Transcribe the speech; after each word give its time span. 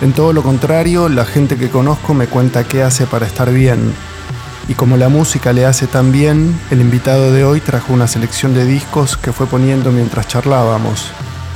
En 0.00 0.12
todo 0.12 0.32
lo 0.32 0.44
contrario, 0.44 1.08
la 1.08 1.24
gente 1.24 1.56
que 1.56 1.70
conozco 1.70 2.14
me 2.14 2.28
cuenta 2.28 2.62
qué 2.62 2.84
hace 2.84 3.06
para 3.06 3.26
estar 3.26 3.52
bien. 3.52 3.92
Y 4.68 4.74
como 4.74 4.96
la 4.96 5.08
música 5.08 5.52
le 5.52 5.66
hace 5.66 5.88
tan 5.88 6.12
bien, 6.12 6.56
el 6.70 6.80
invitado 6.80 7.32
de 7.32 7.44
hoy 7.44 7.60
trajo 7.60 7.92
una 7.92 8.06
selección 8.06 8.54
de 8.54 8.64
discos 8.64 9.16
que 9.16 9.32
fue 9.32 9.46
poniendo 9.46 9.90
mientras 9.90 10.28
charlábamos. 10.28 11.10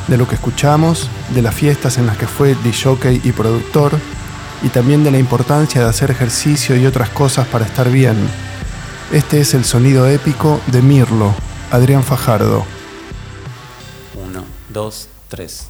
De 0.08 0.16
lo 0.16 0.26
que 0.26 0.34
escuchamos, 0.34 1.08
de 1.34 1.42
las 1.42 1.54
fiestas 1.54 1.98
en 1.98 2.06
las 2.06 2.16
que 2.16 2.26
fue 2.26 2.56
jockey 2.82 3.20
y 3.22 3.30
productor, 3.30 3.92
y 4.62 4.68
también 4.70 5.04
de 5.04 5.12
la 5.12 5.18
importancia 5.18 5.80
de 5.80 5.88
hacer 5.88 6.10
ejercicio 6.10 6.76
y 6.76 6.86
otras 6.86 7.10
cosas 7.10 7.46
para 7.46 7.64
estar 7.64 7.90
bien. 7.90 8.16
Este 9.12 9.40
es 9.40 9.54
el 9.54 9.64
sonido 9.64 10.08
épico 10.08 10.60
de 10.66 10.82
Mirlo, 10.82 11.32
Adrián 11.70 12.02
Fajardo. 12.02 12.64
Uno, 14.14 14.42
dos, 14.70 15.08
tres. 15.28 15.68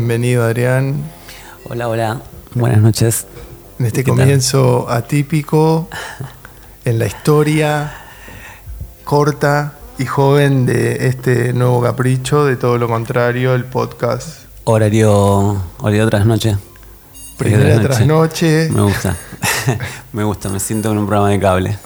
Bienvenido 0.00 0.44
Adrián. 0.44 0.94
Hola, 1.68 1.86
hola. 1.86 2.22
Buenas 2.54 2.80
noches. 2.80 3.26
En 3.78 3.84
este 3.84 4.02
comienzo 4.02 4.88
atípico, 4.88 5.90
en 6.86 6.98
la 6.98 7.04
historia 7.04 7.92
corta 9.04 9.74
y 9.98 10.06
joven 10.06 10.64
de 10.64 11.06
este 11.06 11.52
nuevo 11.52 11.82
capricho, 11.82 12.46
de 12.46 12.56
todo 12.56 12.78
lo 12.78 12.88
contrario, 12.88 13.54
el 13.54 13.66
podcast. 13.66 14.44
Horario, 14.64 15.62
horario 15.80 16.08
tras 16.08 16.24
noche. 16.24 16.56
Primera 17.36 17.82
tras 17.82 18.06
noche. 18.06 18.70
Me 18.70 18.80
gusta. 18.80 19.14
me 20.14 20.24
gusta, 20.24 20.48
me 20.48 20.60
siento 20.60 20.92
en 20.92 20.96
un 20.96 21.06
programa 21.06 21.28
de 21.28 21.38
cable. 21.38 21.78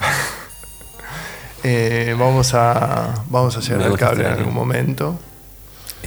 Eh, 1.64 2.14
vamos 2.16 2.54
a 2.54 3.12
vamos 3.28 3.56
a 3.56 3.60
llegar 3.60 3.82
al 3.82 3.98
cable 3.98 4.24
en 4.24 4.32
algún 4.34 4.54
momento. 4.54 5.18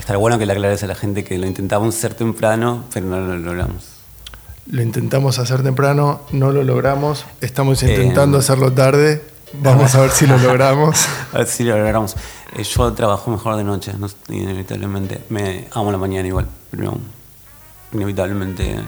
Estaría 0.07 0.19
bueno 0.19 0.39
que 0.39 0.45
le 0.45 0.53
aclares 0.53 0.81
a 0.83 0.87
la 0.87 0.95
gente 0.95 1.25
que 1.25 1.37
lo 1.37 1.47
intentamos 1.47 1.93
hacer 1.93 2.13
temprano, 2.13 2.85
pero 2.93 3.05
no 3.07 3.19
lo 3.19 3.35
logramos. 3.35 3.89
Lo 4.67 4.81
intentamos 4.81 5.37
hacer 5.37 5.63
temprano, 5.63 6.21
no 6.31 6.53
lo 6.53 6.63
logramos. 6.63 7.25
Estamos 7.41 7.83
intentando 7.83 8.37
eh, 8.37 8.39
hacerlo 8.39 8.71
tarde. 8.71 9.21
Vamos 9.51 9.93
a 9.95 9.99
ver 9.99 10.11
si 10.11 10.25
lo 10.25 10.37
logramos. 10.37 11.05
a 11.33 11.39
ver 11.39 11.47
si 11.47 11.65
lo 11.65 11.77
logramos. 11.77 12.15
Eh, 12.55 12.63
yo 12.63 12.93
trabajo 12.93 13.29
mejor 13.29 13.57
de 13.57 13.65
noche, 13.65 13.91
inevitablemente. 14.29 15.25
Me 15.27 15.67
amo 15.73 15.91
la 15.91 15.97
mañana 15.97 16.25
igual, 16.25 16.47
pero 16.71 16.97
inevitablemente. 17.91 18.79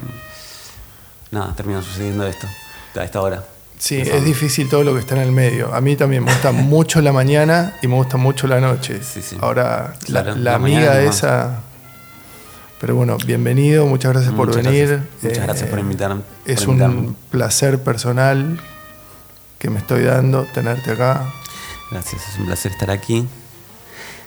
Nada, 1.32 1.54
termina 1.54 1.82
sucediendo 1.82 2.26
esto 2.26 2.48
a 2.96 3.04
esta 3.04 3.22
hora. 3.22 3.44
Sí, 3.80 3.96
es 3.96 4.26
difícil 4.26 4.68
todo 4.68 4.84
lo 4.84 4.94
que 4.94 5.00
está 5.00 5.16
en 5.16 5.22
el 5.22 5.32
medio. 5.32 5.74
A 5.74 5.80
mí 5.80 5.96
también 5.96 6.24
me 6.24 6.32
gusta 6.32 6.52
mucho 6.52 7.02
la 7.02 7.14
mañana 7.14 7.78
y 7.82 7.88
me 7.88 7.96
gusta 7.96 8.18
mucho 8.18 8.46
la 8.46 8.60
noche. 8.60 9.00
Ahora, 9.40 9.96
la, 10.08 10.54
amiga 10.54 11.02
esa... 11.02 11.62
Pero 12.82 12.96
bueno, 12.96 13.18
bienvenido, 13.26 13.86
muchas 13.88 14.14
gracias 14.14 14.34
por 14.34 14.54
venir. 14.54 15.02
Muchas 15.22 15.44
gracias 15.44 15.70
por 15.70 15.80
invitarme. 15.80 16.22
Es 16.46 16.68
un 16.68 17.16
placer 17.30 17.82
personal 17.82 18.60
que 19.58 19.70
me 19.70 19.80
estoy 19.80 20.04
dando 20.04 20.44
tenerte 20.54 20.92
acá. 20.92 21.26
Gracias, 21.92 22.22
es 22.30 22.40
un 22.40 22.46
placer 22.46 22.72
estar 22.72 22.92
aquí. 22.92 23.28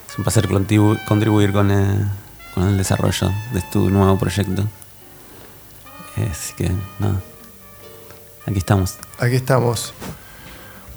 Es 0.09 0.19
un 0.19 0.25
placer 0.25 0.49
contribuir 0.49 1.53
con, 1.53 1.71
eh, 1.71 2.11
con 2.55 2.69
el 2.69 2.77
desarrollo 2.77 3.31
de 3.53 3.63
tu 3.73 3.89
nuevo 3.89 4.19
proyecto. 4.19 4.67
Así 6.31 6.53
que 6.55 6.71
nada. 6.99 7.21
Aquí 8.47 8.59
estamos. 8.59 8.99
Aquí 9.23 9.37
estamos. 9.37 9.95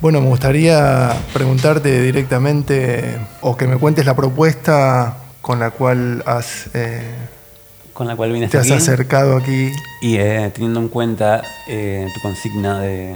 Bueno, 0.01 0.19
me 0.19 0.27
gustaría 0.29 1.15
preguntarte 1.31 2.01
directamente 2.01 3.19
o 3.41 3.55
que 3.55 3.67
me 3.67 3.77
cuentes 3.77 4.03
la 4.07 4.15
propuesta 4.15 5.17
con 5.41 5.59
la 5.59 5.69
cual 5.69 6.23
has 6.25 6.71
eh, 6.73 7.03
con 7.93 8.07
la 8.07 8.15
cual 8.15 8.31
vienes 8.31 8.49
te 8.49 8.57
has 8.57 8.71
acercado 8.71 9.37
aquí. 9.37 9.71
Y 10.01 10.15
eh, 10.15 10.51
teniendo 10.55 10.79
en 10.79 10.87
cuenta 10.87 11.43
eh, 11.67 12.07
tu 12.15 12.21
consigna 12.21 12.79
de 12.79 13.15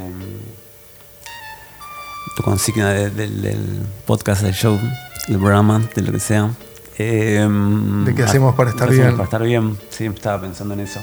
tu 2.37 2.43
consigna 2.43 2.93
del 2.93 3.87
podcast 4.05 4.43
del 4.43 4.53
show 4.53 4.79
del 5.27 5.39
programa 5.39 5.89
de 5.95 6.01
lo 6.03 6.11
que 6.11 6.19
sea 6.19 6.51
de 6.95 8.13
qué 8.15 8.23
hacemos 8.23 8.53
para 8.53 8.69
estar 8.69 8.91
bien 8.91 9.13
para 9.13 9.23
estar 9.23 9.41
bien 9.41 9.75
sí 9.89 10.05
estaba 10.05 10.39
pensando 10.39 10.75
en 10.75 10.81
eso 10.81 10.99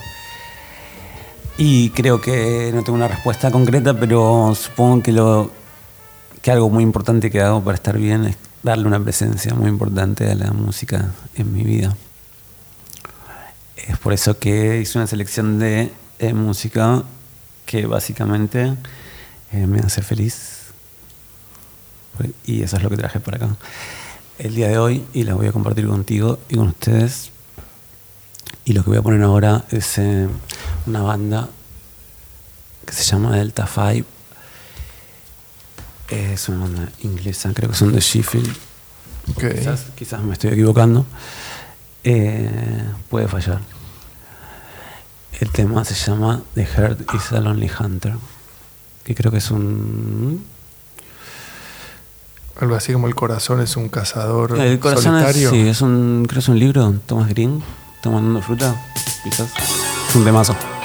y 1.58 1.90
creo 1.90 2.20
que 2.20 2.70
no 2.74 2.82
tengo 2.82 2.96
una 2.96 3.08
respuesta 3.08 3.50
concreta, 3.50 3.98
pero 3.98 4.54
supongo 4.54 5.02
que, 5.02 5.12
lo, 5.12 5.50
que 6.42 6.50
algo 6.50 6.68
muy 6.70 6.82
importante 6.82 7.30
que 7.30 7.40
hago 7.40 7.62
para 7.62 7.76
estar 7.76 7.96
bien 7.98 8.24
es 8.24 8.36
darle 8.62 8.86
una 8.86 9.00
presencia 9.00 9.54
muy 9.54 9.68
importante 9.68 10.30
a 10.30 10.34
la 10.34 10.52
música 10.52 11.10
en 11.34 11.52
mi 11.52 11.62
vida. 11.62 11.96
Es 13.76 13.98
por 13.98 14.12
eso 14.12 14.38
que 14.38 14.80
hice 14.80 14.98
una 14.98 15.06
selección 15.06 15.58
de, 15.58 15.92
música 16.34 17.02
que 17.66 17.86
básicamente 17.86 18.74
eh, 19.52 19.66
me 19.66 19.80
hace 19.80 20.02
feliz. 20.02 20.62
Y 22.46 22.62
eso 22.62 22.76
es 22.76 22.82
lo 22.82 22.88
que 22.88 22.96
traje 22.96 23.20
por 23.20 23.34
acá 23.34 23.48
el 24.38 24.54
día 24.54 24.68
de 24.68 24.78
hoy 24.78 25.04
y 25.12 25.24
la 25.24 25.34
voy 25.34 25.46
a 25.46 25.52
compartir 25.52 25.86
contigo 25.86 26.38
y 26.48 26.56
con 26.56 26.68
ustedes. 26.68 27.30
Y 28.64 28.72
lo 28.72 28.82
que 28.82 28.90
voy 28.90 28.98
a 28.98 29.02
poner 29.02 29.22
ahora 29.22 29.64
es 29.70 29.98
eh, 29.98 30.28
una 30.86 31.02
banda 31.02 31.48
que 32.84 32.92
se 32.92 33.04
llama 33.04 33.36
Delta 33.36 33.66
Five. 33.66 34.04
Es 36.08 36.48
una 36.48 36.60
banda 36.60 36.88
inglesa, 37.02 37.52
creo 37.54 37.70
que 37.70 37.76
son 37.76 37.92
de 37.92 38.00
Sheffield. 38.00 38.54
Quizás, 39.96 40.22
me 40.22 40.32
estoy 40.32 40.50
equivocando. 40.50 41.04
Eh, 42.04 42.84
puede 43.10 43.28
fallar. 43.28 43.60
El 45.40 45.50
tema 45.50 45.84
se 45.84 45.94
llama 45.94 46.42
The 46.54 46.64
Heart 46.64 47.14
is 47.14 47.32
a 47.32 47.40
Lonely 47.40 47.70
Hunter. 47.78 48.14
Que 49.04 49.14
creo 49.14 49.30
que 49.30 49.38
es 49.38 49.50
un. 49.50 50.44
Algo 52.60 52.74
así 52.74 52.92
como 52.92 53.06
el 53.06 53.14
corazón 53.14 53.60
es 53.60 53.76
un 53.76 53.88
cazador. 53.88 54.58
El 54.58 54.78
corazón 54.78 55.12
solitario. 55.12 55.48
Es, 55.48 55.54
sí, 55.54 55.68
es 55.68 55.82
un, 55.82 56.24
creo 56.26 56.36
que 56.36 56.40
es 56.40 56.48
un 56.48 56.58
libro, 56.58 56.94
Thomas 57.06 57.28
Green, 57.28 57.62
tomando 58.06 58.40
fruta, 58.40 58.72
quizás. 59.24 59.50
Un 60.14 60.24
temazo. 60.24 60.75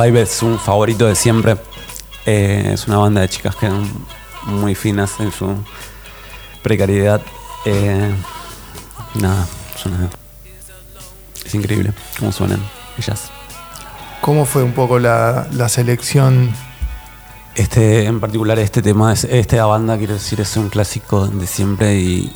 Five 0.00 0.22
es 0.22 0.42
un 0.44 0.60
favorito 0.60 1.08
de 1.08 1.16
siempre. 1.16 1.56
Eh, 2.24 2.70
es 2.72 2.86
una 2.86 2.98
banda 2.98 3.20
de 3.20 3.28
chicas 3.28 3.56
que 3.56 3.66
son 3.66 3.84
muy 4.46 4.76
finas 4.76 5.18
en 5.18 5.32
su 5.32 5.52
precariedad. 6.62 7.20
Eh, 7.64 8.08
nada, 9.14 9.44
suena. 9.74 10.08
Es 11.44 11.52
increíble 11.52 11.92
cómo 12.16 12.30
suenan 12.30 12.60
ellas. 12.96 13.32
¿Cómo 14.20 14.44
fue 14.44 14.62
un 14.62 14.70
poco 14.70 15.00
la, 15.00 15.48
la 15.50 15.68
selección? 15.68 16.54
Este, 17.56 18.04
en 18.04 18.20
particular, 18.20 18.56
este 18.60 18.82
tema, 18.82 19.12
es, 19.12 19.24
esta 19.24 19.66
banda, 19.66 19.98
quiero 19.98 20.14
decir, 20.14 20.40
es 20.40 20.56
un 20.56 20.68
clásico 20.68 21.26
de 21.26 21.46
siempre 21.48 21.98
y, 21.98 22.32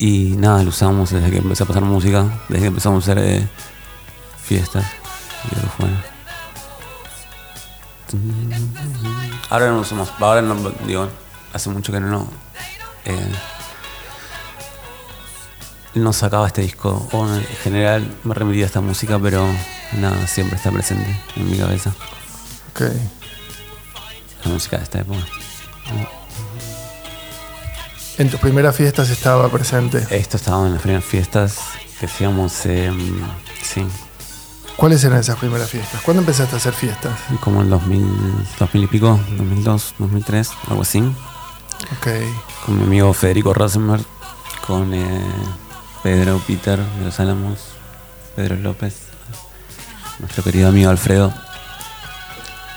y 0.00 0.34
nada, 0.36 0.64
lo 0.64 0.70
usamos 0.70 1.10
desde 1.10 1.30
que 1.30 1.38
empecé 1.38 1.62
a 1.62 1.66
pasar 1.66 1.84
música, 1.84 2.24
desde 2.48 2.62
que 2.62 2.68
empezamos 2.68 3.08
a 3.08 3.12
hacer 3.12 3.24
eh, 3.24 3.48
fiestas. 4.42 4.97
Ahora 9.50 9.68
no 9.68 9.76
lo 9.76 9.80
usamos, 9.80 10.12
ahora 10.18 10.42
no, 10.42 10.54
digo, 10.86 11.08
hace 11.52 11.70
mucho 11.70 11.92
que 11.92 12.00
no. 12.00 12.28
Eh, 13.04 13.32
no 15.94 16.12
sacaba 16.12 16.46
este 16.46 16.62
disco, 16.62 17.08
o 17.12 17.26
en 17.26 17.42
general 17.62 18.06
me 18.24 18.34
remitía 18.34 18.64
a 18.64 18.66
esta 18.66 18.80
música, 18.80 19.18
pero 19.18 19.46
nada, 19.98 20.26
siempre 20.26 20.56
está 20.56 20.70
presente 20.70 21.18
en 21.36 21.50
mi 21.50 21.58
cabeza. 21.58 21.94
Ok. 22.70 22.82
La 24.44 24.52
música 24.52 24.76
de 24.76 24.84
esta 24.84 25.00
época. 25.00 25.20
En 28.18 28.30
tus 28.30 28.40
primeras 28.40 28.76
fiestas 28.76 29.10
estaba 29.10 29.48
presente. 29.48 30.06
Esto 30.10 30.36
estaba 30.36 30.66
en 30.66 30.74
las 30.74 30.82
primeras 30.82 31.04
fiestas 31.04 31.58
que 31.98 32.06
hacíamos, 32.06 32.66
eh, 32.66 32.92
sí, 33.62 33.84
¿Cuáles 34.78 35.02
eran 35.02 35.18
esas 35.18 35.36
primeras 35.38 35.68
fiestas? 35.68 36.00
¿Cuándo 36.02 36.20
empezaste 36.20 36.54
a 36.54 36.58
hacer 36.58 36.72
fiestas? 36.72 37.18
como 37.40 37.62
en 37.62 37.68
2000, 37.68 38.00
2000 38.60 38.84
y 38.84 38.86
pico, 38.86 39.18
2002, 39.36 39.94
2003, 39.98 40.50
algo 40.68 40.82
así. 40.82 41.00
Ok. 41.00 42.06
Con 42.64 42.78
mi 42.78 42.84
amigo 42.84 43.12
Federico 43.12 43.52
Rosenberg, 43.52 44.04
con 44.64 44.94
eh, 44.94 45.20
Pedro 46.04 46.40
Peter 46.46 46.78
de 46.78 47.04
los 47.04 47.18
Álamos, 47.18 47.58
Pedro 48.36 48.54
López, 48.54 48.94
nuestro 50.20 50.44
querido 50.44 50.68
amigo 50.68 50.90
Alfredo. 50.90 51.34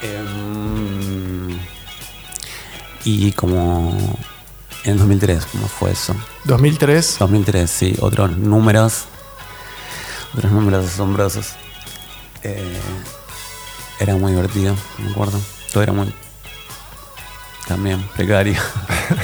Em, 0.01 1.55
y 3.03 3.31
como 3.33 3.95
en 4.85 4.97
2003, 4.97 5.45
¿cómo 5.51 5.67
fue 5.67 5.91
eso? 5.91 6.15
2003. 6.45 7.17
2003, 7.19 7.69
sí, 7.69 7.95
otros 7.99 8.35
números, 8.35 9.03
otros 10.33 10.51
números 10.51 10.87
asombrosos. 10.87 11.60
Eh, 12.43 12.79
era 13.99 14.15
muy 14.15 14.31
divertido, 14.31 14.75
me 14.97 15.11
acuerdo. 15.11 15.39
Todo 15.71 15.83
era 15.83 15.93
muy 15.93 16.13
también 17.67 18.01
precario. 18.15 18.59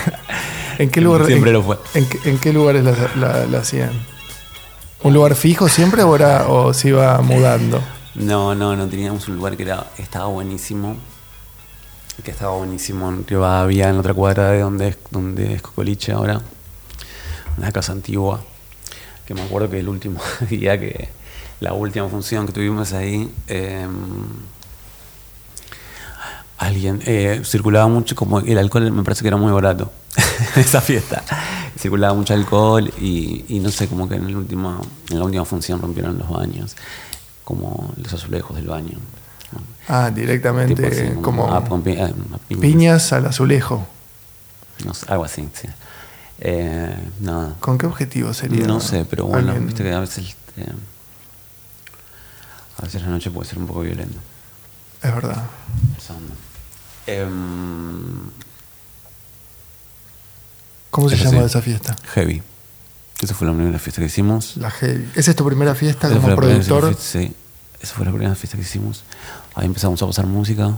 ¿En 0.78 0.90
qué 0.90 1.02
lugar? 1.02 1.26
Siempre 1.26 1.50
en, 1.50 1.54
lo 1.56 1.64
fue. 1.64 1.78
¿En, 1.94 2.06
qué- 2.08 2.30
en 2.30 2.38
qué 2.40 2.54
lugares 2.54 2.84
la, 2.84 2.94
la- 3.16 3.46
la 3.46 3.58
hacían? 3.60 3.92
¿Un 5.04 5.14
lugar 5.14 5.36
fijo 5.36 5.68
siempre 5.70 6.04
o, 6.04 6.16
era, 6.16 6.48
o 6.48 6.74
se 6.74 6.90
iba 6.90 7.20
mudando? 7.22 7.82
No, 8.16 8.56
no, 8.56 8.76
no 8.76 8.88
teníamos 8.88 9.28
un 9.28 9.36
lugar 9.36 9.56
que 9.58 9.64
era, 9.64 9.88
estaba 9.98 10.28
buenísimo. 10.28 10.96
Que 12.24 12.32
estaba 12.32 12.54
buenísimo 12.58 13.10
en 13.10 13.28
Rivadavia, 13.28 13.90
en 13.90 13.98
otra 14.00 14.14
cuadra 14.16 14.50
de 14.50 14.62
donde 14.62 14.88
es, 14.90 14.98
donde 15.12 15.54
es 15.54 15.62
Cocoliche 15.62 16.14
ahora. 16.14 16.42
Una 17.58 17.72
casa 17.72 17.92
antigua. 17.92 18.42
Que 19.26 19.34
me 19.36 19.44
acuerdo 19.44 19.70
que 19.70 19.80
el 19.80 19.88
último 19.90 20.20
día 20.50 20.80
que. 20.80 21.10
La 21.60 21.74
última 21.74 22.08
función 22.08 22.46
que 22.46 22.54
tuvimos 22.54 22.94
ahí. 22.94 23.34
eh, 23.48 23.88
alguien. 26.58 27.02
eh, 27.06 27.42
circulaba 27.46 27.88
mucho 27.88 28.16
como. 28.16 28.40
El 28.40 28.58
alcohol 28.58 28.92
me 28.92 29.04
parece 29.04 29.22
que 29.22 29.28
era 29.30 29.38
muy 29.38 29.52
barato. 29.52 29.92
en 30.56 30.62
esa 30.62 30.82
fiesta. 30.82 31.24
Circulaba 31.78 32.14
mucho 32.14 32.34
alcohol 32.34 32.92
y, 33.00 33.46
y 33.48 33.60
no 33.60 33.70
sé, 33.70 33.88
como 33.88 34.08
que 34.10 34.16
en, 34.16 34.26
el 34.26 34.36
último, 34.36 34.82
en 35.10 35.20
la 35.20 35.26
última 35.26 35.46
función 35.46 35.82
rompieron 35.82 36.18
los 36.18 36.30
baños. 36.30 36.76
Como 37.44 37.94
los 38.02 38.12
azulejos 38.14 38.56
del 38.58 38.68
baño. 38.68 38.98
Ah, 39.88 40.12
directamente 40.14 40.86
así, 40.88 41.22
como 41.22 41.54
ah, 41.54 41.64
con 41.64 41.82
pi- 41.82 41.98
ah, 41.98 42.12
piñas. 42.50 42.62
piñas 42.62 43.14
al 43.14 43.28
azulejo. 43.28 43.88
No 44.86 44.94
sé, 44.94 45.06
algo 45.10 45.24
así, 45.24 45.48
sí. 45.54 45.68
Eh, 46.40 46.94
nada. 47.22 47.54
¿Con 47.62 47.78
qué 47.78 47.86
objetivo 47.86 48.34
sería? 48.34 48.68
No 48.68 48.82
sé, 48.82 49.06
pero 49.06 49.26
bueno, 49.26 49.52
alguien- 49.52 49.66
viste 49.68 49.84
que 49.84 49.94
a 49.94 50.00
veces. 50.02 50.36
eh, 50.58 50.66
a 52.78 52.82
veces 52.84 53.02
la 53.02 53.08
noche 53.10 53.30
puede 53.32 53.50
ser 53.50 53.58
un 53.60 53.68
poco 53.68 53.82
violenta. 53.82 54.18
Es 55.04 55.14
verdad. 55.14 55.44
Em, 57.06 58.30
¿Cómo 60.92 61.10
se 61.10 61.18
llama 61.18 61.40
sí. 61.40 61.46
esa 61.46 61.62
fiesta? 61.62 61.96
heavy. 62.14 62.42
Esa 63.22 63.34
fue 63.34 63.48
la 63.48 63.54
primera 63.54 63.80
fiesta 63.80 64.02
que 64.02 64.06
hicimos. 64.08 64.58
La 64.58 64.70
Heavy. 64.70 65.10
¿Esa 65.16 65.32
es 65.32 65.38
tu 65.38 65.44
primera 65.46 65.74
fiesta 65.74 66.08
Esa 66.08 66.20
como 66.20 66.36
productor? 66.36 66.86
fiesta- 66.94 67.04
sí, 67.20 67.34
esa 67.82 67.96
fue 67.96 68.06
la 68.06 68.12
primera 68.12 68.36
fiesta 68.36 68.58
que 68.58 68.64
hicimos. 68.64 69.04
Ahí 69.56 69.66
empezamos 69.66 70.00
a 70.04 70.06
pasar 70.06 70.28
música. 70.28 70.78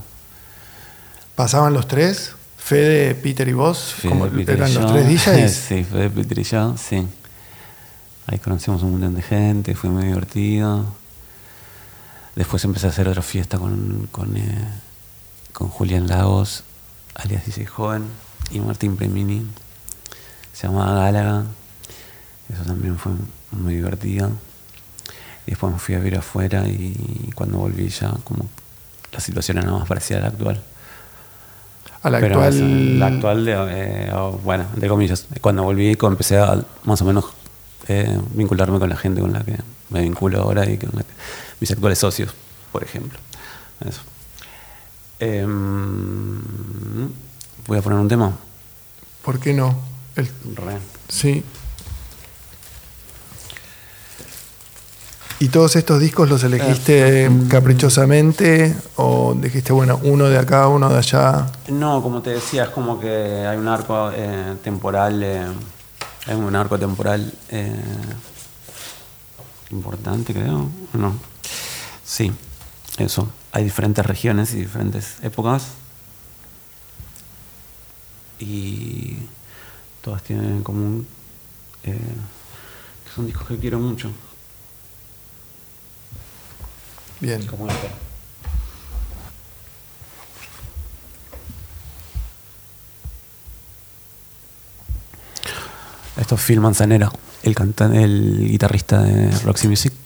¿Pasaban 1.36 1.74
los 1.74 1.86
tres? 1.88 2.32
Fede, 2.58 3.13
Peter 3.15 3.46
y 3.48 3.53
vos. 3.53 3.94
Fede, 3.94 4.10
como 4.12 4.27
Peter 4.29 4.56
eran 4.56 4.74
los 4.74 4.91
tres 4.94 5.06
DJs. 5.25 5.51
sí, 5.53 5.84
Fede, 5.84 6.10
Peter 6.10 6.39
y 6.39 6.44
yo, 6.44 6.75
sí. 6.77 7.06
Ahí 8.27 8.39
conocimos 8.39 8.84
un 8.84 8.91
montón 8.91 9.15
de 9.15 9.22
gente, 9.22 9.75
fue 9.75 9.89
muy 9.89 10.06
divertido. 10.06 10.86
Después 12.39 12.63
empecé 12.63 12.86
a 12.88 12.89
hacer 12.91 13.10
otra 13.10 13.22
fiesta 13.22 13.58
con, 13.60 14.08
con, 14.13 14.38
eh, 14.38 14.65
con 15.51 15.67
Julián 15.67 16.08
Lagos, 16.08 16.63
alias 17.15 17.46
DJ 17.46 17.65
Joven, 17.65 18.03
y 18.50 18.62
Martín 18.62 18.96
Premini. 18.96 19.46
Se 20.53 20.67
llamaba 20.67 20.93
Gálaga. 21.03 21.43
Eso 22.53 22.63
también 22.63 22.98
fue 22.98 23.12
muy 23.51 23.75
divertido. 23.75 24.29
Y 25.46 25.51
después 25.51 25.74
me 25.74 25.79
fui 25.79 25.96
a 25.96 25.98
vivir 25.98 26.15
afuera 26.17 26.65
y 26.65 27.29
cuando 27.36 27.58
volví 27.58 27.89
ya 27.89 28.13
como 28.24 28.46
la 29.12 29.19
situación 29.19 29.58
era 29.58 29.72
más 29.72 29.86
parecida 29.86 30.19
a 30.19 30.22
la 30.22 30.27
actual. 30.29 30.63
A 32.03 32.10
la 32.10 32.19
Pero 32.22 32.36
actual. 32.41 33.00
la 33.00 33.08
actual, 33.08 33.46
de, 33.46 33.53
eh, 33.58 34.12
bueno, 34.46 34.65
de 34.77 34.88
comillas. 34.88 35.27
Cuando 35.41 35.63
volví, 35.63 35.98
empecé 36.01 36.38
a 36.38 36.63
más 36.86 37.01
o 37.01 37.05
menos 37.05 37.25
eh, 37.89 38.17
vincularme 38.34 38.79
con 38.79 38.88
la 38.89 38.96
gente 38.96 39.19
con 39.19 39.34
la 39.34 39.43
que 39.43 39.58
me 39.89 40.01
vinculo 40.03 40.39
ahora 40.41 40.69
y 40.69 40.77
con 40.77 40.91
la 40.93 41.01
que- 41.01 41.10
mis 41.60 41.72
actuales 41.72 42.00
socios, 42.00 42.32
por 42.72 42.84
ejemplo. 42.84 43.18
Eso. 43.86 44.01
Em, 45.20 46.39
voy 47.68 47.78
a 47.78 47.82
poner 47.82 48.00
un 48.00 48.08
tema. 48.08 48.32
¿Por 49.24 49.39
qué 49.39 49.54
no? 49.54 49.75
El- 50.16 50.28
Re. 50.56 50.78
sí. 51.10 51.44
¿Y 55.42 55.48
todos 55.48 55.78
estos 55.78 56.01
discos 56.01 56.28
los 56.28 56.44
elegiste 56.44 57.30
caprichosamente 57.50 58.75
o 58.98 59.34
dijiste, 59.34 59.72
bueno, 59.72 59.98
uno 60.04 60.25
de 60.25 60.38
acá, 60.38 60.68
uno 60.68 60.89
de 60.89 60.98
allá? 60.98 61.46
No, 61.70 62.04
como 62.04 62.22
te 62.22 62.32
decía, 62.32 62.63
es 62.66 62.70
como 62.72 63.00
que 63.00 63.08
hay 63.48 63.58
un 63.58 63.70
arco 63.70 64.12
eh, 64.13 64.56
temporal, 64.62 65.24
eh, 65.24 65.48
hay 66.28 66.36
un 66.36 66.54
arco 66.58 66.78
temporal 66.78 67.32
eh, 67.51 67.74
importante, 69.72 70.34
creo. 70.34 70.68
No. 70.92 71.13
Sí, 72.10 72.32
eso. 72.98 73.30
Hay 73.51 73.63
diferentes 73.63 74.04
regiones 74.04 74.56
y 74.56 74.58
diferentes 74.58 75.18
épocas. 75.22 75.68
Y 78.39 79.18
todas 80.01 80.24
tienen 80.24 80.46
en 80.46 80.63
común 80.63 81.08
eh, 81.84 82.00
que 83.06 83.12
son 83.13 83.28
discos 83.28 83.48
que 83.48 83.60
quiero 83.60 83.80
mucho. 83.80 84.12
Bien. 87.20 87.46
Como 87.46 87.68
este. 87.68 87.89
Esto 96.18 96.36
es 96.36 96.42
Phil 96.42 96.60
Manzanera, 96.60 97.12
el 97.44 97.56
el 97.94 98.48
guitarrista 98.50 99.04
de 99.04 99.30
Roxy 99.42 99.68
Music. 99.68 99.99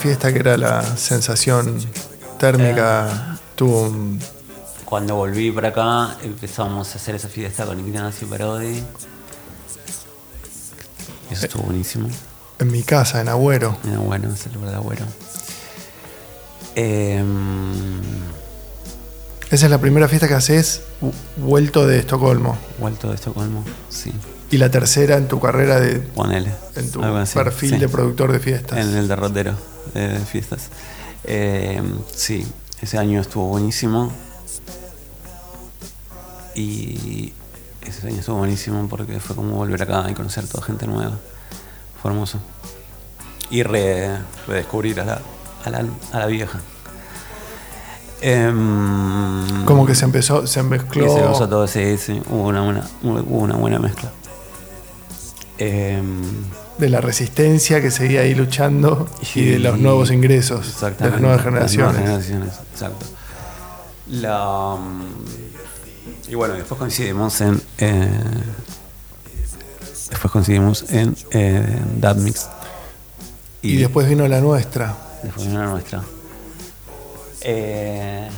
Fiesta 0.00 0.32
que 0.32 0.38
era 0.40 0.56
la 0.56 0.82
sensación 0.96 1.78
térmica. 2.38 3.38
Tuvo 3.54 3.82
un- 3.88 4.18
Cuando 4.84 5.14
volví 5.16 5.52
para 5.52 5.68
acá 5.68 6.16
empezamos 6.24 6.92
a 6.92 6.96
hacer 6.96 7.14
esa 7.14 7.28
fiesta 7.28 7.64
con 7.66 7.78
Ignacio 7.78 8.26
Parodi. 8.28 8.82
Eso 11.30 11.46
estuvo 11.46 11.62
buenísimo. 11.64 12.08
en 12.58 12.70
mi 12.70 12.82
casa, 12.82 13.20
en 13.20 13.28
Agüero. 13.28 13.76
Era 13.88 13.98
bueno, 13.98 14.32
es 14.34 14.44
el 14.46 14.52
lugar 14.54 14.70
de 14.70 14.76
Agüero. 14.76 15.04
Em, 16.74 17.72
Esa 19.50 19.64
es 19.66 19.70
la 19.70 19.78
primera 19.78 20.06
fiesta 20.08 20.28
que 20.28 20.34
haces 20.34 20.82
vu- 21.00 21.12
vuelto 21.36 21.86
de 21.86 21.98
Estocolmo. 21.98 22.56
vuelto 22.78 23.08
de 23.08 23.14
Estocolmo, 23.16 23.64
sí. 23.88 24.12
Y 24.50 24.58
la 24.58 24.70
tercera 24.70 25.16
en 25.16 25.26
tu 25.28 25.40
carrera 25.40 25.80
de, 25.80 25.96
Ponele. 26.00 26.52
en 26.76 26.90
tu 26.90 27.02
así, 27.04 27.34
perfil 27.38 27.70
sí. 27.70 27.78
de 27.78 27.88
productor 27.88 28.30
de 28.32 28.38
fiestas. 28.40 28.78
En 28.78 28.96
el 28.96 29.08
derrotero 29.08 29.54
de 29.94 30.18
fiestas. 30.20 30.68
Eh, 31.24 31.82
sí, 32.14 32.46
ese 32.80 32.98
año 32.98 33.20
estuvo 33.20 33.46
buenísimo. 33.48 34.10
Y 36.54 37.32
ese 37.82 38.08
año 38.08 38.18
estuvo 38.20 38.38
buenísimo 38.38 38.86
porque 38.88 39.20
fue 39.20 39.36
como 39.36 39.56
volver 39.56 39.82
acá 39.82 40.06
y 40.10 40.14
conocer 40.14 40.46
toda 40.46 40.64
gente 40.64 40.86
nueva. 40.86 41.16
Fue 42.02 42.10
hermoso. 42.10 42.38
Y 43.50 43.62
re- 43.62 44.18
redescubrir 44.46 45.00
a 45.00 45.04
la, 45.04 45.20
a 45.64 45.70
la, 45.70 45.84
a 46.12 46.18
la 46.18 46.26
vieja. 46.26 46.60
Em, 48.22 49.64
Como 49.64 49.86
que 49.86 49.94
se 49.94 50.04
empezó, 50.04 50.46
se 50.46 50.60
y 50.60 50.62
mezcló. 50.64 51.14
se 51.14 51.24
usó 51.26 51.48
todo, 51.48 51.66
sí, 51.66 51.96
sí, 51.96 52.20
hubo 52.28 52.48
una 52.48 52.62
buena, 52.62 52.86
hubo 53.02 53.38
una 53.38 53.56
buena 53.56 53.78
mezcla. 53.78 54.10
Em, 55.56 56.22
de 56.80 56.88
la 56.88 57.00
resistencia 57.00 57.80
que 57.80 57.90
seguía 57.90 58.22
ahí 58.22 58.34
luchando 58.34 59.08
y, 59.34 59.44
de 59.44 59.58
los 59.58 59.78
nuevos 59.78 60.10
ingresos 60.10 60.80
de 60.80 61.10
las 61.10 61.20
nuevas 61.20 61.36
Las 61.36 61.44
generaciones. 61.44 61.76
nuevas 61.76 61.96
generaciones, 61.96 62.54
exacto. 62.72 63.06
La, 64.08 64.76
y 66.30 66.36
bueno, 66.36 66.54
después 66.54 66.78
coincidimos 66.78 67.40
en. 67.40 67.60
eh, 67.78 68.08
después 70.10 70.32
coincidimos 70.32 70.84
en 70.90 71.16
eh, 71.32 71.82
That 72.00 72.16
Mix. 72.16 72.48
Y, 73.62 73.76
después 73.76 74.08
vino 74.08 74.28
la 74.28 74.40
nuestra. 74.40 74.96
Después 75.24 75.48
vino 75.48 75.58
la 75.58 75.70
nuestra. 75.70 76.02
Eh, 77.40 78.28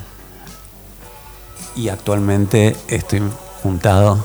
y 1.76 1.88
actualmente 1.90 2.74
estoy 2.88 3.22
juntado 3.62 4.24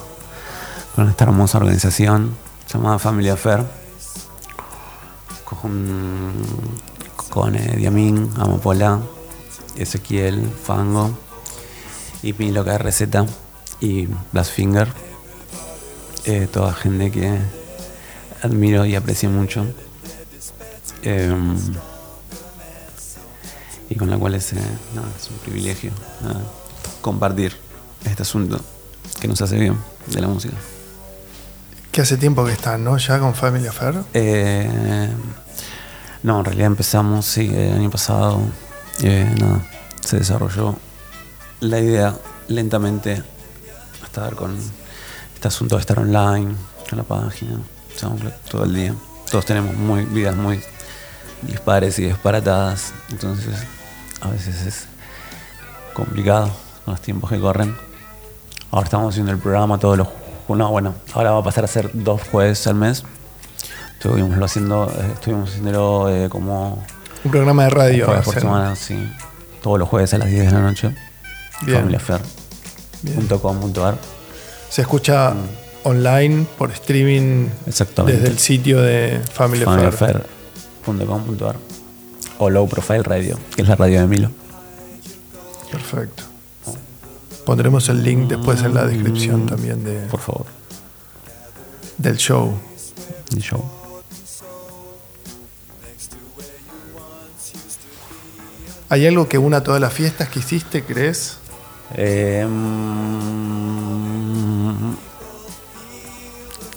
con 0.96 1.10
esta 1.10 1.26
hermosa 1.26 1.58
organización 1.58 2.38
llamada 2.72 3.00
Family 3.00 3.30
Affair. 3.30 3.66
Con, 5.50 6.34
con 7.30 7.56
eh, 7.56 7.75
Diamín, 7.77 8.30
Amapola, 8.38 9.00
Ezequiel, 9.77 10.46
Fango 10.63 11.12
y 12.22 12.34
mi 12.34 12.51
loca 12.51 12.77
receta 12.77 13.25
y 13.80 14.08
Blastfinger. 14.34 14.89
Eh, 16.25 16.48
toda 16.51 16.74
gente 16.74 17.12
que 17.12 17.38
admiro 18.42 18.86
y 18.86 18.96
aprecio 18.96 19.30
mucho. 19.30 19.66
Em, 21.04 21.56
y 23.89 23.96
con 23.96 24.10
la 24.10 24.18
cual 24.18 24.36
es, 24.36 24.51
eh, 24.51 24.58
un 24.96 25.38
privilegio 25.39 25.92
compartir 27.01 27.56
este 28.04 28.24
asunto 28.24 28.60
que 29.22 29.27
nos 29.30 29.42
hace 29.42 29.58
bien 29.58 29.77
de 30.08 30.22
la 30.22 30.27
música. 30.27 30.58
Que 31.98 32.04
hace 32.04 32.18
tiempo 32.18 32.46
que 32.46 32.51
están, 32.51 32.84
¿no? 32.84 32.96
Ya 32.98 33.18
con 33.18 33.34
Family 33.34 33.66
Affair. 33.66 33.96
Eh, 34.13 35.10
no, 36.22 36.38
en 36.38 36.46
realidad 36.46 36.68
empezamos, 36.68 37.25
sí, 37.25 37.51
el 37.51 37.74
año 37.74 37.89
pasado, 37.89 38.39
eh, 39.01 39.27
nada, 39.39 39.62
se 40.06 40.20
desarrolló 40.20 40.77
la 41.60 41.80
idea 41.80 42.16
lentamente 42.50 43.24
hasta 44.04 44.22
dar 44.22 44.36
con 44.36 44.56
este 45.34 45.48
asunto 45.48 45.74
de 45.77 45.82
estar 45.82 45.98
online, 45.98 46.54
con 46.88 47.00
la 47.00 47.04
página, 47.04 47.58
todo 48.48 48.66
el 48.66 48.75
día. 48.75 48.94
Todos 49.32 49.48
tenemos 49.48 49.74
muy, 49.74 50.06
vidas 50.06 50.36
muy 50.36 50.62
dispares 51.42 51.98
y 51.98 52.04
disparatadas, 52.04 52.94
entonces 53.10 53.56
a 54.22 54.30
veces 54.30 54.68
es 54.68 54.86
complicado 55.96 56.51
con 56.86 56.94
los 56.94 57.01
tiempos 57.01 57.32
que 57.32 57.39
corren. 57.39 57.75
Ahora 58.70 58.86
estamos 58.86 59.16
haciendo 59.16 59.32
el 59.32 59.39
programa 59.39 59.80
todos 59.80 59.98
los 59.98 60.26
no, 60.56 60.70
bueno, 60.70 60.94
ahora 61.13 61.32
va 61.32 61.39
a 61.39 61.44
pasar 61.44 61.63
a 61.63 61.68
ser 61.68 61.89
dos 61.94 62.22
jueves 62.32 62.66
al 62.68 62.75
mes. 62.75 63.04
Estuvimos 63.94 64.38
haciendo, 64.42 64.92
eh, 64.98 65.12
estuvimos 65.13 65.50
haciéndolo 65.50 66.10
eh, 66.10 66.30
como 66.30 66.84
Un 67.24 67.32
programa 67.32 67.63
de 67.66 67.70
radio. 67.72 68.06
jueves 68.06 68.25
por 68.25 68.39
semana, 68.39 68.75
sí. 68.75 68.96
Todos 69.62 69.80
los 69.80 69.89
jueves 69.89 70.13
a 70.13 70.18
las 70.20 70.30
10 70.30 70.46
de 70.46 70.51
la 70.51 70.62
noche. 70.62 70.96
Bien. 71.63 71.80
Familiafair.com.ar 71.80 73.98
Se 74.70 74.82
escucha 74.82 75.34
online 75.84 76.46
por 76.58 76.72
streaming 76.72 77.48
Exactamente. 77.66 78.20
desde 78.20 78.32
el 78.34 78.39
sitio 78.39 78.82
de 78.82 79.20
Family 79.34 79.63
Affair. 79.63 80.24
Familiafair.com.ar 80.86 81.56
o 82.39 82.50
Low 82.51 82.68
Profile 82.70 83.01
Radio, 83.04 83.38
que 83.56 83.63
es 83.63 83.68
la 83.68 83.75
radio 83.75 84.00
de 84.01 84.08
Milo. 84.08 84.30
Perfecto. 85.72 86.24
Pondremos 87.48 87.88
el 87.88 88.04
link 88.04 88.27
después 88.27 88.62
en 88.62 88.74
la 88.74 88.86
descripción 88.86 89.46
también 89.46 89.82
de, 89.82 90.01
Por 90.08 90.20
favor, 90.20 90.48
del 91.98 92.18
show. 92.18 92.54
el 93.32 93.42
show. 93.42 93.63
¿Hay 98.89 99.08
algo 99.08 99.30
que 99.30 99.38
una 99.38 99.63
todas 99.63 99.80
las 99.80 99.94
fiestas 99.94 100.27
que 100.27 100.39
hiciste, 100.39 100.84
crees? 100.84 101.38
Eh, 101.96 102.46
mm, 102.46 102.92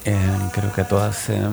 eh, 0.04 0.50
creo 0.52 0.72
que 0.72 0.84
todas. 0.84 1.30
eh, 1.30 1.48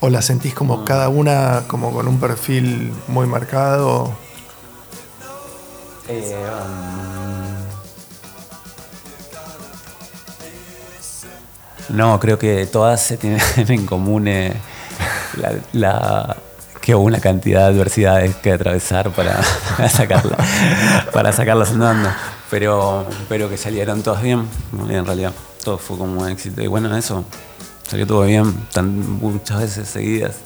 ¿O 0.00 0.10
la 0.10 0.22
sentís 0.22 0.54
como 0.54 0.84
cada 0.84 1.08
una 1.08 1.68
como 1.68 1.92
con 1.92 2.08
un 2.08 2.18
perfil 2.18 2.92
muy 3.06 3.28
marcado? 3.28 4.12
um, 6.08 7.25
no, 11.90 12.18
creo 12.20 12.38
que 12.38 12.66
todas 12.66 13.00
se 13.02 13.16
tienen 13.16 13.40
en 13.56 13.86
común 13.86 14.28
eh, 14.28 14.54
la, 15.72 16.36
que 16.80 16.94
hubo 16.94 17.04
una 17.04 17.20
cantidad 17.20 17.68
de 17.68 17.74
adversidades 17.74 18.36
que 18.36 18.52
atravesar 18.52 19.10
para, 19.10 19.40
para 19.76 19.88
sacarla, 19.88 20.36
para 21.12 21.32
sacarlas 21.32 21.70
andando. 21.70 22.10
Pero, 22.50 23.06
pero 23.28 23.48
que 23.50 23.56
salieron 23.56 24.02
todas 24.02 24.22
bien, 24.22 24.46
en 24.88 25.04
realidad. 25.04 25.32
Todo 25.64 25.78
fue 25.78 25.98
como 25.98 26.20
un 26.20 26.28
éxito. 26.28 26.62
Y 26.62 26.68
bueno, 26.68 26.96
eso, 26.96 27.24
salió 27.88 28.06
todo 28.06 28.22
bien, 28.22 28.54
tan, 28.72 29.18
muchas 29.18 29.60
veces 29.60 29.88
seguidas. 29.88 30.36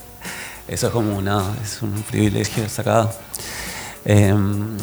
Eso 0.66 0.86
es 0.86 0.92
como 0.92 1.20
nada, 1.20 1.44
es 1.62 1.82
un 1.82 1.92
privilegio 2.04 2.66
sacado. 2.70 3.12
Em, 4.04 4.78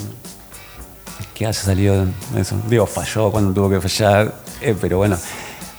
que 1.33 1.45
haya 1.45 1.53
salido 1.53 2.05
eso. 2.35 2.55
Digo, 2.67 2.85
falló 2.85 3.31
cuando 3.31 3.53
tuvo 3.53 3.69
que 3.69 3.81
fallar, 3.81 4.33
eh, 4.61 4.75
pero 4.79 4.97
bueno, 4.97 5.17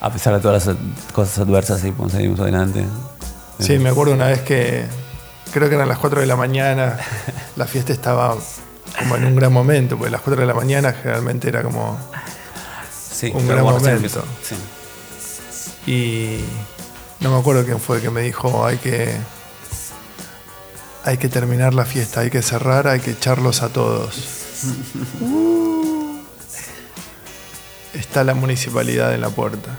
a 0.01 0.09
pesar 0.11 0.33
de 0.33 0.39
todas 0.39 0.65
las 0.65 0.75
cosas 1.13 1.39
adversas, 1.39 1.81
sí, 1.81 1.91
pues, 1.91 2.13
seguimos 2.13 2.39
adelante. 2.39 2.85
Sí, 3.59 3.77
me 3.77 3.89
acuerdo 3.89 4.13
una 4.13 4.27
vez 4.27 4.41
que 4.41 4.85
creo 5.51 5.67
que 5.67 5.75
eran 5.75 5.89
las 5.89 5.97
4 5.97 6.21
de 6.21 6.27
la 6.27 6.35
mañana, 6.35 6.97
la 7.55 7.65
fiesta 7.65 7.91
estaba 7.91 8.35
como 8.97 9.15
en 9.15 9.25
un 9.25 9.35
gran 9.35 9.51
momento, 9.51 9.97
porque 9.97 10.11
las 10.11 10.21
4 10.21 10.41
de 10.41 10.47
la 10.47 10.53
mañana 10.53 10.93
generalmente 10.93 11.49
era 11.49 11.63
como... 11.63 11.97
Sí, 13.11 13.31
un 13.33 13.47
gran 13.47 13.63
momento. 13.63 14.23
sí. 14.41 14.55
Y 15.85 16.39
no 17.19 17.31
me 17.31 17.39
acuerdo 17.39 17.65
quién 17.65 17.79
fue 17.79 18.01
que 18.01 18.09
me 18.09 18.21
dijo, 18.21 18.65
hay 18.65 18.77
que... 18.77 19.15
Hay 21.03 21.17
que 21.17 21.29
terminar 21.29 21.73
la 21.73 21.85
fiesta, 21.85 22.21
hay 22.21 22.29
que 22.29 22.41
cerrar, 22.41 22.87
hay 22.87 22.99
que 22.99 23.11
echarlos 23.11 23.61
a 23.63 23.69
todos. 23.69 24.15
Uh. 25.21 25.75
Está 27.93 28.23
la 28.23 28.33
municipalidad 28.33 29.13
en 29.13 29.21
la 29.21 29.29
puerta. 29.29 29.69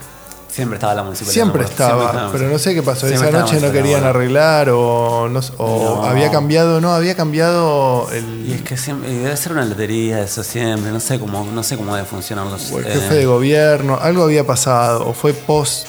Siempre 0.50 0.76
estaba 0.78 0.94
la 0.94 1.04
municipalidad. 1.04 1.32
Siempre 1.32 1.62
me 1.62 1.66
acuerdo, 1.68 2.02
estaba, 2.08 2.32
pero 2.32 2.48
no 2.48 2.58
sé 2.58 2.74
qué 2.74 2.82
pasó. 2.82 3.06
Siempre 3.06 3.28
Esa 3.28 3.38
estaba 3.38 3.52
noche 3.52 3.64
no 3.64 3.72
querían 3.72 4.02
arreglar 4.04 4.70
o, 4.70 5.28
no, 5.28 5.40
o 5.58 5.96
No. 6.02 6.04
había 6.04 6.28
cambiado, 6.32 6.80
no, 6.80 6.92
había 6.92 7.14
cambiado 7.14 8.10
el, 8.10 8.46
Y 8.48 8.54
es 8.54 8.62
que 8.62 8.76
siempre, 8.76 9.10
y 9.12 9.18
debe 9.18 9.36
ser 9.36 9.52
una 9.52 9.64
lotería 9.64 10.20
eso 10.20 10.42
siempre, 10.42 10.90
no 10.90 10.98
sé 10.98 11.20
cómo, 11.20 11.44
no 11.44 11.62
sé 11.62 11.76
cómo 11.76 11.94
debe 11.94 12.06
funcionar 12.06 12.46
los 12.46 12.72
o 12.72 12.80
el 12.80 12.86
eh, 12.88 12.90
jefe 12.94 13.14
de 13.14 13.26
gobierno, 13.26 13.96
algo 14.02 14.24
había 14.24 14.44
pasado, 14.44 15.06
o 15.08 15.12
fue 15.14 15.34
post, 15.34 15.86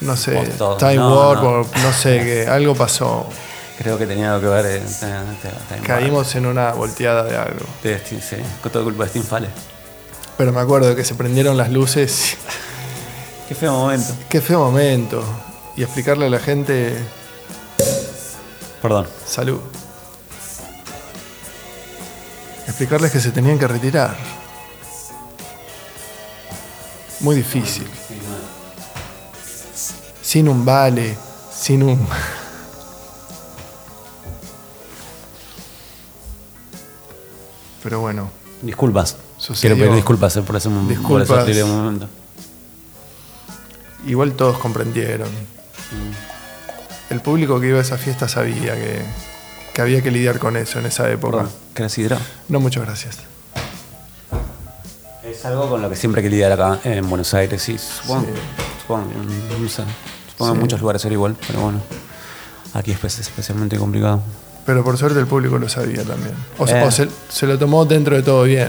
no 0.00 0.16
sé, 0.16 0.32
Post. 0.58 0.78
Time 0.80 0.98
Warp, 1.06 1.42
no. 1.42 1.48
o 1.50 1.64
no 1.82 1.92
sé, 1.92 2.18
que 2.24 2.46
algo 2.48 2.74
pasó. 2.74 3.26
Creo 3.76 3.98
que 3.98 4.06
tenía 4.06 4.32
algo 4.34 4.40
que 4.48 4.54
ver. 4.54 4.66
eh, 4.66 4.82
te- 5.42 5.80
Caímos 5.86 6.34
en 6.36 6.46
una 6.46 6.72
volteada 6.72 7.24
de 7.24 7.36
algo. 7.36 7.66
de 7.82 7.98
Steam, 7.98 8.22
sí, 8.22 8.36
con 8.62 8.72
toda 8.72 8.84
culpa 8.84 9.04
de 9.04 9.10
Steam 9.10 9.24
Fale. 9.26 9.48
Pero 10.36 10.52
me 10.52 10.60
acuerdo 10.60 10.88
de 10.88 10.96
que 10.96 11.04
se 11.04 11.14
prendieron 11.14 11.56
las 11.56 11.70
luces 11.70 12.36
Qué 13.48 13.54
feo 13.54 13.72
momento. 13.72 14.14
Qué 14.28 14.40
feo 14.40 14.58
momento. 14.60 15.22
Y 15.76 15.82
explicarle 15.82 16.26
a 16.26 16.30
la 16.30 16.38
gente. 16.38 16.96
Perdón. 18.80 19.06
Salud. 19.26 19.60
Explicarles 22.66 23.12
que 23.12 23.20
se 23.20 23.30
tenían 23.32 23.58
que 23.58 23.68
retirar. 23.68 24.16
Muy 27.20 27.36
difícil. 27.36 27.86
Sin 30.22 30.48
un 30.48 30.64
vale, 30.64 31.14
sin 31.54 31.82
un. 31.82 32.08
Pero 37.82 38.00
bueno, 38.00 38.30
Disculpas. 38.64 39.16
Sucedió. 39.44 39.74
Quiero 39.74 39.76
pedir 39.76 39.94
disculpas 39.96 40.34
eh, 40.36 40.42
por 40.42 40.56
ese 40.56 40.68
mom- 40.70 40.80
por 40.86 40.88
Disculpas. 40.88 41.28
ese 41.28 41.62
horrible 41.62 41.64
momento. 41.64 42.08
igual 44.06 44.32
todos 44.32 44.58
comprendieron. 44.58 45.28
El 47.10 47.20
público 47.20 47.60
que 47.60 47.68
iba 47.68 47.78
a 47.78 47.82
esa 47.82 47.98
fiesta 47.98 48.26
sabía 48.28 48.74
que, 48.74 49.02
que 49.74 49.82
había 49.82 50.02
que 50.02 50.10
lidiar 50.10 50.38
con 50.38 50.56
eso 50.56 50.78
en 50.78 50.86
esa 50.86 51.10
época. 51.10 51.46
¿Querés? 51.74 51.98
No, 52.48 52.60
muchas 52.60 52.84
gracias. 52.84 53.18
Es 55.22 55.44
algo 55.44 55.68
con 55.68 55.82
lo 55.82 55.90
que 55.90 55.96
siempre 55.96 56.20
hay 56.20 56.24
que 56.24 56.30
lidiar 56.30 56.52
acá 56.52 56.80
en 56.84 57.08
Buenos 57.08 57.32
Aires, 57.34 57.60
sí. 57.62 57.76
Supongo, 57.78 58.26
Sí. 58.26 58.32
supongo, 58.82 59.10
no 59.60 59.68
sé, 59.68 59.82
supongo 60.30 60.38
que 60.38 60.44
Sí. 60.44 60.50
en 60.54 60.58
muchos 60.60 60.80
lugares 60.80 61.04
era 61.04 61.12
igual, 61.14 61.36
pero 61.46 61.60
bueno. 61.60 61.80
Aquí 62.74 62.90
es 62.92 63.04
es 63.04 63.18
especialmente 63.20 63.76
complicado. 63.78 64.22
Pero 64.66 64.82
por 64.82 64.96
suerte 64.96 65.18
el 65.20 65.26
público 65.26 65.58
lo 65.58 65.68
sabía 65.68 66.02
también. 66.04 66.34
O, 66.58 66.66
Eh. 66.66 66.82
o 66.82 66.90
se, 66.90 67.08
se 67.28 67.46
lo 67.46 67.58
tomó 67.58 67.84
dentro 67.84 68.16
de 68.16 68.22
todo 68.22 68.42
bien. 68.44 68.68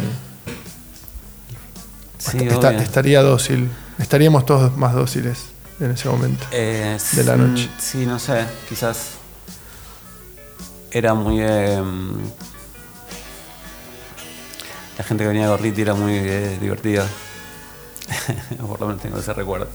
Sí, 2.31 2.37
Está- 2.39 2.69
obvio. 2.69 2.79
estaría 2.79 3.21
dócil. 3.21 3.69
Estaríamos 3.99 4.45
todos 4.45 4.75
más 4.77 4.93
dóciles 4.93 5.45
en 5.79 5.91
ese 5.91 6.09
momento. 6.09 6.45
Eh, 6.51 6.97
de 7.13 7.23
la 7.23 7.33
s- 7.35 7.41
noche. 7.41 7.67
mm, 7.67 7.79
Sí, 7.81 8.05
no 8.05 8.19
sé, 8.19 8.45
quizás 8.67 8.97
era 10.91 11.13
muy... 11.13 11.37
eh, 11.41 11.81
la 14.97 15.03
gente 15.03 15.23
que 15.23 15.27
venía 15.27 15.45
a 15.45 15.49
Gorliti 15.49 15.81
era 15.81 15.93
muy 15.93 16.13
eh, 16.15 16.57
divertida. 16.59 17.05
Por 18.59 18.79
lo 18.79 18.87
menos 18.87 19.01
tengo 19.01 19.19
ese 19.19 19.33
recuerdo. 19.33 19.67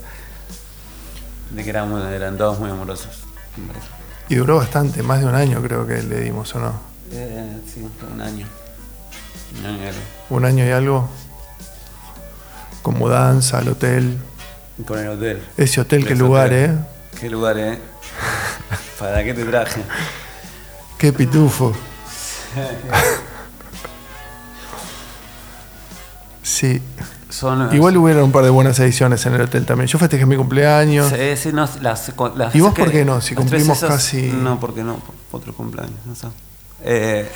De 1.50 1.62
que 1.64 1.70
eran, 1.70 1.92
eran 2.12 2.38
todos 2.38 2.58
muy 2.58 2.70
amorosos. 2.70 3.18
Y 4.28 4.36
duró 4.36 4.56
bastante, 4.56 5.02
más 5.02 5.20
de 5.20 5.26
un 5.26 5.34
año 5.34 5.60
creo 5.60 5.86
que 5.86 6.02
le 6.02 6.20
dimos, 6.20 6.54
¿o 6.54 6.60
no? 6.60 6.72
Eh, 7.12 7.58
sí, 7.72 7.84
un 8.12 8.20
año. 8.20 8.46
Un 9.58 9.66
año 9.66 9.82
y 9.82 9.86
algo. 9.88 10.00
Un 10.30 10.44
año 10.44 10.64
y 10.66 10.70
algo. 10.70 11.08
Con 12.82 12.98
mudanza, 12.98 13.58
al 13.58 13.68
hotel. 13.68 14.16
Con 14.86 14.98
el 14.98 15.08
hotel. 15.08 15.42
Ese 15.56 15.80
hotel, 15.80 16.06
qué 16.06 16.14
lugar, 16.14 16.46
hotel. 16.46 16.70
¿eh? 16.70 17.18
¿Qué 17.20 17.28
lugar, 17.30 17.58
eh? 17.58 17.78
¿Para 18.98 19.22
qué 19.24 19.34
te 19.34 19.44
traje? 19.44 19.82
Qué 20.98 21.12
pitufo. 21.12 21.72
Sí. 26.42 26.82
Son, 27.28 27.72
Igual 27.74 27.96
hubieron 27.96 28.24
un 28.24 28.32
par 28.32 28.42
de 28.44 28.50
buenas 28.50 28.78
ediciones 28.80 29.24
en 29.24 29.34
el 29.34 29.42
hotel 29.42 29.64
también. 29.64 29.86
Yo 29.86 29.98
festejé 29.98 30.26
mi 30.26 30.36
cumpleaños. 30.36 31.08
Sí, 31.10 31.36
sí, 31.36 31.52
no, 31.52 31.68
las, 31.80 32.10
las- 32.36 32.54
¿Y 32.54 32.60
vos 32.60 32.74
por 32.74 32.90
qué 32.90 33.04
no? 33.04 33.20
Si 33.20 33.34
cumplimos 33.36 33.78
esas- 33.78 33.90
casi- 33.90 34.32
No, 34.32 34.58
porque 34.58 34.82
no, 34.82 34.96
por 35.30 35.40
otro 35.40 35.54
cumpleaños. 35.54 35.94
No 36.06 36.14
sé. 36.16 36.26
Eh, 36.82 37.30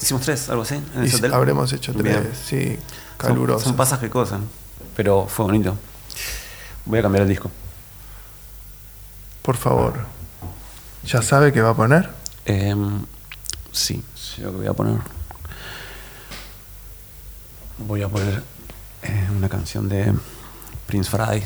hicimos 0.00 0.22
tres, 0.22 0.48
algo 0.48 0.62
así, 0.62 0.74
en 0.94 1.02
ese 1.04 1.16
hotel. 1.16 1.34
habremos 1.34 1.72
hecho 1.72 1.92
tres, 1.92 2.02
Bien. 2.04 2.32
sí, 2.34 2.76
Son- 2.76 3.16
calurosos. 3.28 3.64
Son, 3.64 3.76
pasas 3.76 3.98
que 3.98 4.08
cosas, 4.10 4.40
pero 4.96 5.26
fue 5.26 5.44
bonito. 5.46 5.76
Voy 6.84 6.98
a 6.98 7.02
cambiar 7.02 7.22
el 7.22 7.28
disco. 7.28 7.50
Por 9.42 9.56
favor. 9.56 9.94
¿Ya 11.04 11.22
sabe 11.22 11.52
qué 11.52 11.60
va 11.62 11.70
a 11.70 11.74
poner? 11.76 12.10
Em, 12.44 13.04
sí, 13.72 14.02
sí, 14.14 14.42
lo 14.42 14.50
que 14.52 14.58
voy 14.58 14.66
a 14.66 14.72
poner. 14.72 14.98
Voy 17.78 18.02
a 18.02 18.08
poner 18.08 18.42
eh, 19.02 19.28
una 19.36 19.48
canción 19.48 19.88
de 19.88 20.12
Prince 20.86 21.08
Fry, 21.10 21.44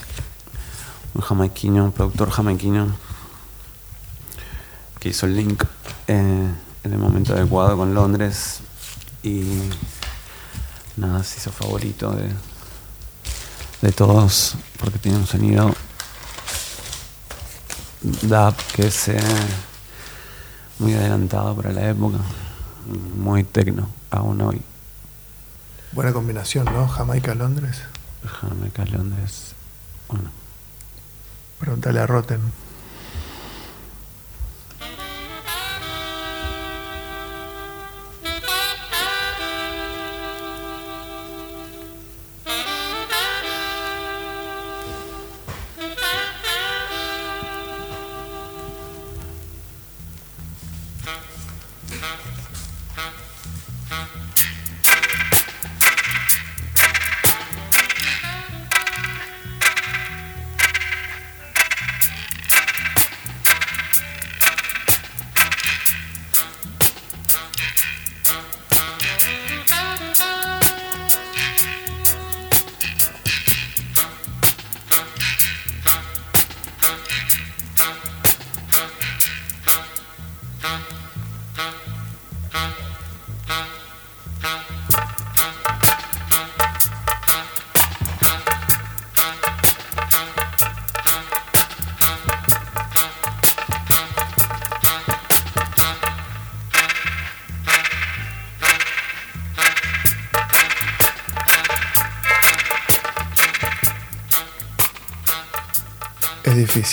un 1.15 1.21
jamaiquino, 1.21 1.85
un 1.85 1.93
productor 1.93 2.31
jamaiquino, 2.31 2.88
que 4.99 5.11
hizo 5.11 5.27
el 5.27 5.37
link 5.37 5.62
eh, 6.07 6.49
en 6.85 6.92
el 6.92 6.99
momento 6.99 7.35
adecuado 7.35 7.77
con 7.77 7.95
Londres 7.95 8.61
y 9.23 9.45
nada, 10.97 11.23
se 11.23 11.38
hizo 11.38 11.53
favorito 11.53 12.12
de, 12.12 12.29
de 13.83 13.92
todos 13.92 14.57
porque 14.79 14.99
tiene 14.99 15.18
un 15.18 15.27
sonido 15.27 15.75
dub 18.03 18.55
que 18.75 18.87
es 18.87 19.09
eh, 19.09 19.21
muy 20.79 20.95
adelantado 20.95 21.55
para 21.55 21.73
la 21.73 21.88
época, 21.90 22.18
muy 23.16 23.45
tecno, 23.45 23.88
aún 24.11 24.40
hoy. 24.40 24.62
Buena 25.92 26.12
combinación, 26.12 26.64
¿no? 26.64 26.88
Jamaica, 26.88 27.35
Londres. 27.35 27.83
Jamaica, 28.25 28.85
Londres. 28.87 29.55
Bueno, 30.09 30.31
Pregúntale 31.62 32.01
a 32.01 32.07
Rotten. 32.09 32.40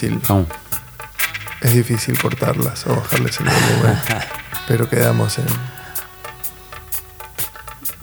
Difícil. 0.01 0.21
aún. 0.29 0.47
Es 1.62 1.73
difícil 1.73 2.17
cortarlas 2.19 2.85
o 2.88 2.95
bajarles 2.95 3.39
el 3.39 3.45
volumen. 3.47 3.99
pero 4.67 4.89
quedamos 4.89 5.38
en. 5.39 5.47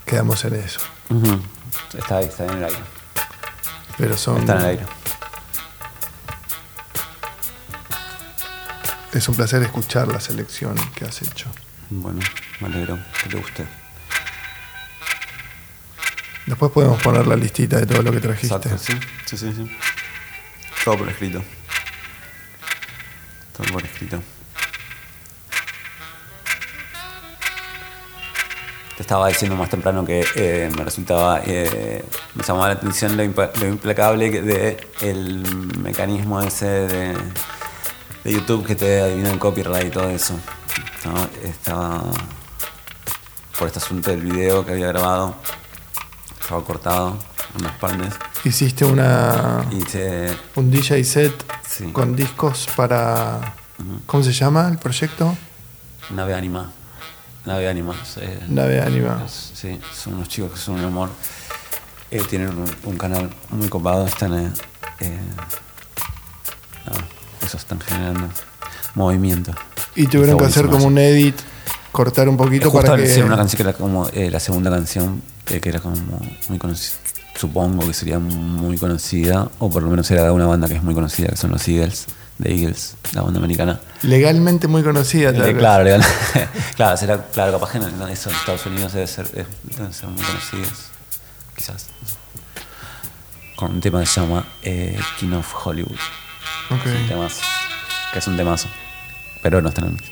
Quedamos 0.04 0.44
en 0.44 0.54
eso. 0.56 0.80
Ujú. 1.09 1.42
Está 1.96 2.18
ahí, 2.18 2.26
está 2.26 2.44
en 2.44 2.50
el 2.50 2.64
aire. 2.64 2.78
Pero 3.96 4.16
son. 4.16 4.40
Está 4.40 4.52
en 4.54 4.59
el 4.59 4.66
aire. 4.66 4.87
Es 9.12 9.26
un 9.28 9.35
placer 9.35 9.62
escuchar 9.62 10.09
la 10.09 10.20
selección 10.20 10.74
que 10.94 11.06
has 11.06 11.22
hecho. 11.22 11.50
Bueno, 11.88 12.20
me 12.61 12.66
alegro 12.66 12.98
que 13.22 13.30
te 13.30 13.37
guste. 13.38 13.66
Después 16.44 16.70
podemos 16.70 17.02
poner 17.02 17.26
la 17.26 17.35
listita 17.35 17.78
de 17.78 17.87
todo 17.87 18.02
lo 18.02 18.12
que 18.12 18.20
trajiste. 18.20 18.54
Exacto, 18.54 18.78
sí, 18.78 18.92
sí, 19.24 19.37
sí, 19.38 19.52
sí. 19.52 19.76
Todo 20.85 20.98
por 20.98 21.09
escrito. 21.09 21.42
Todo 23.57 23.73
por 23.73 23.85
escrito. 23.85 24.21
Te 28.97 29.03
estaba 29.03 29.29
diciendo 29.29 29.57
más 29.57 29.69
temprano 29.69 30.05
que 30.05 30.25
eh, 30.37 30.71
me 30.77 30.85
resultaba, 30.85 31.42
eh, 31.45 32.03
me 32.35 32.42
llamaba 32.42 32.69
la 32.69 32.75
atención 32.75 33.16
lo, 33.16 33.25
implacable 33.25 34.31
que 34.31 34.42
de 34.42 34.88
el 35.03 35.42
mecanismo 35.79 36.40
ese 36.40 36.66
de, 36.66 37.16
de 38.25 38.33
YouTube 38.33 38.66
que 38.66 38.75
te 38.75 39.01
adivina 39.01 39.31
el 39.31 39.38
copyright 39.38 39.88
y 39.88 39.90
todo 39.90 40.09
eso. 40.09 40.38
Estaba, 40.97 41.29
estaba 41.45 42.05
por 43.59 43.69
este 43.69 43.79
asunto 43.79 44.11
del 44.11 44.21
video 44.21 44.64
que 44.64 44.73
había 44.73 44.88
grabado, 44.88 45.37
estaba 46.40 46.64
cortado 46.64 47.19
en 47.55 47.62
unas 47.62 47.77
partes. 47.77 48.14
Hiciste 48.45 48.85
una 48.85 49.66
Hice, 49.73 50.35
un 50.55 50.71
DJ 50.71 51.05
set 51.05 51.56
Sí. 51.76 51.84
con 51.92 52.16
discos 52.16 52.68
para 52.76 53.54
¿Cómo 54.06 54.22
se 54.22 54.32
llama 54.32 54.68
el 54.70 54.78
proyecto? 54.78 55.36
Nave 56.10 56.34
Anima. 56.34 56.70
Nave 57.44 57.68
Anima. 57.68 57.94
eh, 58.16 58.40
Nave 58.48 58.80
Anima. 58.80 59.22
es- 59.26 59.52
sí, 59.54 59.78
son 59.94 60.14
unos 60.14 60.28
chicos 60.28 60.52
que 60.52 60.58
son 60.58 60.76
un 60.76 60.84
amor. 60.84 61.10
Eh, 62.10 62.22
tienen 62.30 62.48
un, 62.48 62.64
un 62.84 62.96
canal 62.96 63.30
muy 63.50 63.68
copado. 63.68 64.06
Están. 64.06 64.32
eh, 64.34 64.50
eh, 65.00 65.18
nada, 66.86 67.04
eso 67.42 67.56
están 67.56 67.80
generando 67.80 68.28
movimiento. 68.94 69.52
Y 69.94 70.06
tuvieron 70.06 70.38
que 70.38 70.44
hacer 70.46 70.66
como 70.68 70.86
un 70.86 70.98
edit, 70.98 71.36
cortar 71.92 72.28
un 72.28 72.36
poquito 72.36 72.72
para 72.72 72.96
que 72.96 73.22
una 73.22 73.36
canción 73.36 73.56
que 73.56 73.62
era 73.62 73.72
como 73.74 74.08
eh, 74.12 74.30
la 74.30 74.40
segunda 74.40 74.70
canción, 74.70 75.22
que 75.44 75.60
era 75.68 75.80
como 75.80 75.96
muy 76.48 76.58
conocida. 76.58 76.96
Supongo 77.38 77.87
que 77.87 77.92
sería 77.92 78.18
muy 78.18 78.79
conocida, 78.79 79.49
o 79.59 79.70
por 79.70 79.83
lo 79.83 79.90
menos 79.90 80.11
era 80.11 80.25
de 80.25 80.31
una 80.31 80.46
banda 80.46 80.68
que 80.68 80.75
es 80.75 80.83
muy 80.83 80.94
conocida, 80.94 81.29
que 81.29 81.37
son 81.37 81.51
los 81.51 81.66
Eagles, 81.68 82.07
The 82.42 82.51
Eagles, 82.51 82.96
la 83.12 83.22
banda 83.22 83.38
americana. 83.38 83.81
legalmente 84.03 84.68
muy 84.68 84.83
conocida. 84.83 85.33
tal 85.33 85.42
Eh, 85.42 85.46
vez. 85.53 85.57
claro, 85.59 85.85
legal. 85.85 86.03
claro, 86.77 86.96
será, 86.96 87.22
claro, 87.33 87.53
capaz 87.53 87.72
que 87.72 87.79
en, 87.79 87.85
eso 88.11 88.31
en 88.31 88.37
Estados 88.37 88.64
Unidos 88.66 88.92
debe 88.94 89.07
ser, 89.07 89.27
deben 89.31 89.92
ser 89.92 90.09
muy 90.09 90.22
conocidos, 90.22 90.70
quizás. 91.55 91.87
Con 93.55 93.72
un 93.72 93.81
tema 93.81 94.01
que 94.01 94.07
se 94.07 94.20
llama 94.20 94.46
eh, 94.62 94.99
King 95.18 95.33
of 95.33 95.66
Hollywood. 95.66 95.96
Ok. 96.70 96.87
Un 97.03 97.09
temazo, 97.09 97.40
que 98.12 98.18
es 98.18 98.27
un 98.27 98.37
temazo. 98.37 98.68
Pero 99.42 99.61
no 99.62 99.68
está 99.68 99.83
en 99.83 99.87
el 99.88 99.92
mix. 99.94 100.05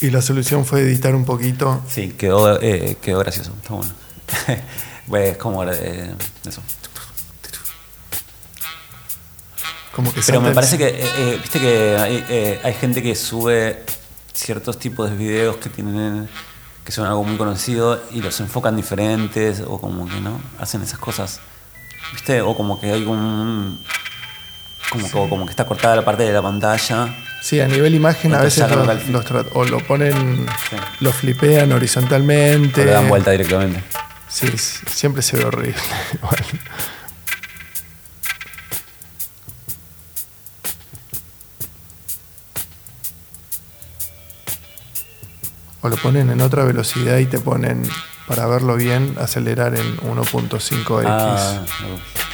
Y 0.00 0.10
la 0.10 0.22
solución 0.22 0.64
fue 0.64 0.80
editar 0.80 1.14
un 1.14 1.24
poquito. 1.24 1.82
Sí, 1.88 2.14
quedó, 2.16 2.60
eh, 2.62 2.96
quedó 3.02 3.18
gracioso, 3.20 3.52
está 3.60 3.74
bueno. 3.74 3.92
pues 5.08 5.36
como 5.36 5.64
eh, 5.64 6.14
eso. 6.46 6.62
Como 9.94 10.12
que 10.14 10.20
Pero 10.24 10.40
me 10.40 10.52
parece 10.52 10.78
que, 10.78 10.86
eh, 10.88 10.94
eh, 11.00 11.38
viste 11.42 11.58
que 11.60 11.96
hay, 11.98 12.24
eh, 12.28 12.60
hay 12.62 12.74
gente 12.74 13.02
que 13.02 13.14
sube 13.16 13.84
ciertos 14.32 14.78
tipos 14.78 15.10
de 15.10 15.16
videos 15.16 15.56
que 15.56 15.68
tienen 15.68 16.28
que 16.84 16.92
son 16.92 17.06
algo 17.06 17.22
muy 17.24 17.36
conocido 17.36 18.00
y 18.10 18.22
los 18.22 18.40
enfocan 18.40 18.74
diferentes 18.76 19.60
o 19.66 19.80
como 19.80 20.08
que 20.08 20.20
no 20.20 20.40
hacen 20.58 20.82
esas 20.82 20.98
cosas, 20.98 21.40
viste, 22.12 22.40
o 22.40 22.56
como 22.56 22.80
que 22.80 22.90
hay 22.92 23.04
un 23.04 23.84
como, 24.90 25.10
que- 25.10 25.18
o 25.18 25.28
como 25.28 25.44
que 25.44 25.50
está 25.50 25.66
cortada 25.66 25.96
la 25.96 26.04
parte 26.04 26.22
de 26.22 26.32
la 26.32 26.40
pantalla. 26.42 27.14
Sí, 27.42 27.60
a 27.60 27.68
nivel 27.68 27.94
imagen 27.94 28.34
a 28.34 28.40
veces 28.40 28.68
los, 29.08 29.24
tra- 29.26 29.46
o 29.54 29.64
lo 29.64 29.78
ponen, 29.86 30.46
Sí. 30.70 30.76
lo 31.00 31.12
flipean 31.12 31.70
horizontalmente. 31.72 32.82
O 32.82 32.84
le 32.84 32.90
dan 32.92 33.08
vuelta 33.08 33.30
directamente. 33.32 33.82
Sí, 34.30 34.46
siempre 34.56 35.22
se 35.22 35.36
ve 35.36 35.44
horrible. 35.44 35.74
O 45.82 45.88
lo 45.88 45.96
ponen 45.96 46.28
en 46.30 46.42
otra 46.42 46.64
velocidad 46.64 47.16
y 47.18 47.26
te 47.26 47.38
ponen, 47.40 47.82
para 48.26 48.46
verlo 48.46 48.76
bien, 48.76 49.16
acelerar 49.18 49.74
en 49.74 49.96
1.5x. 49.98 51.04
Ah, 51.06 51.64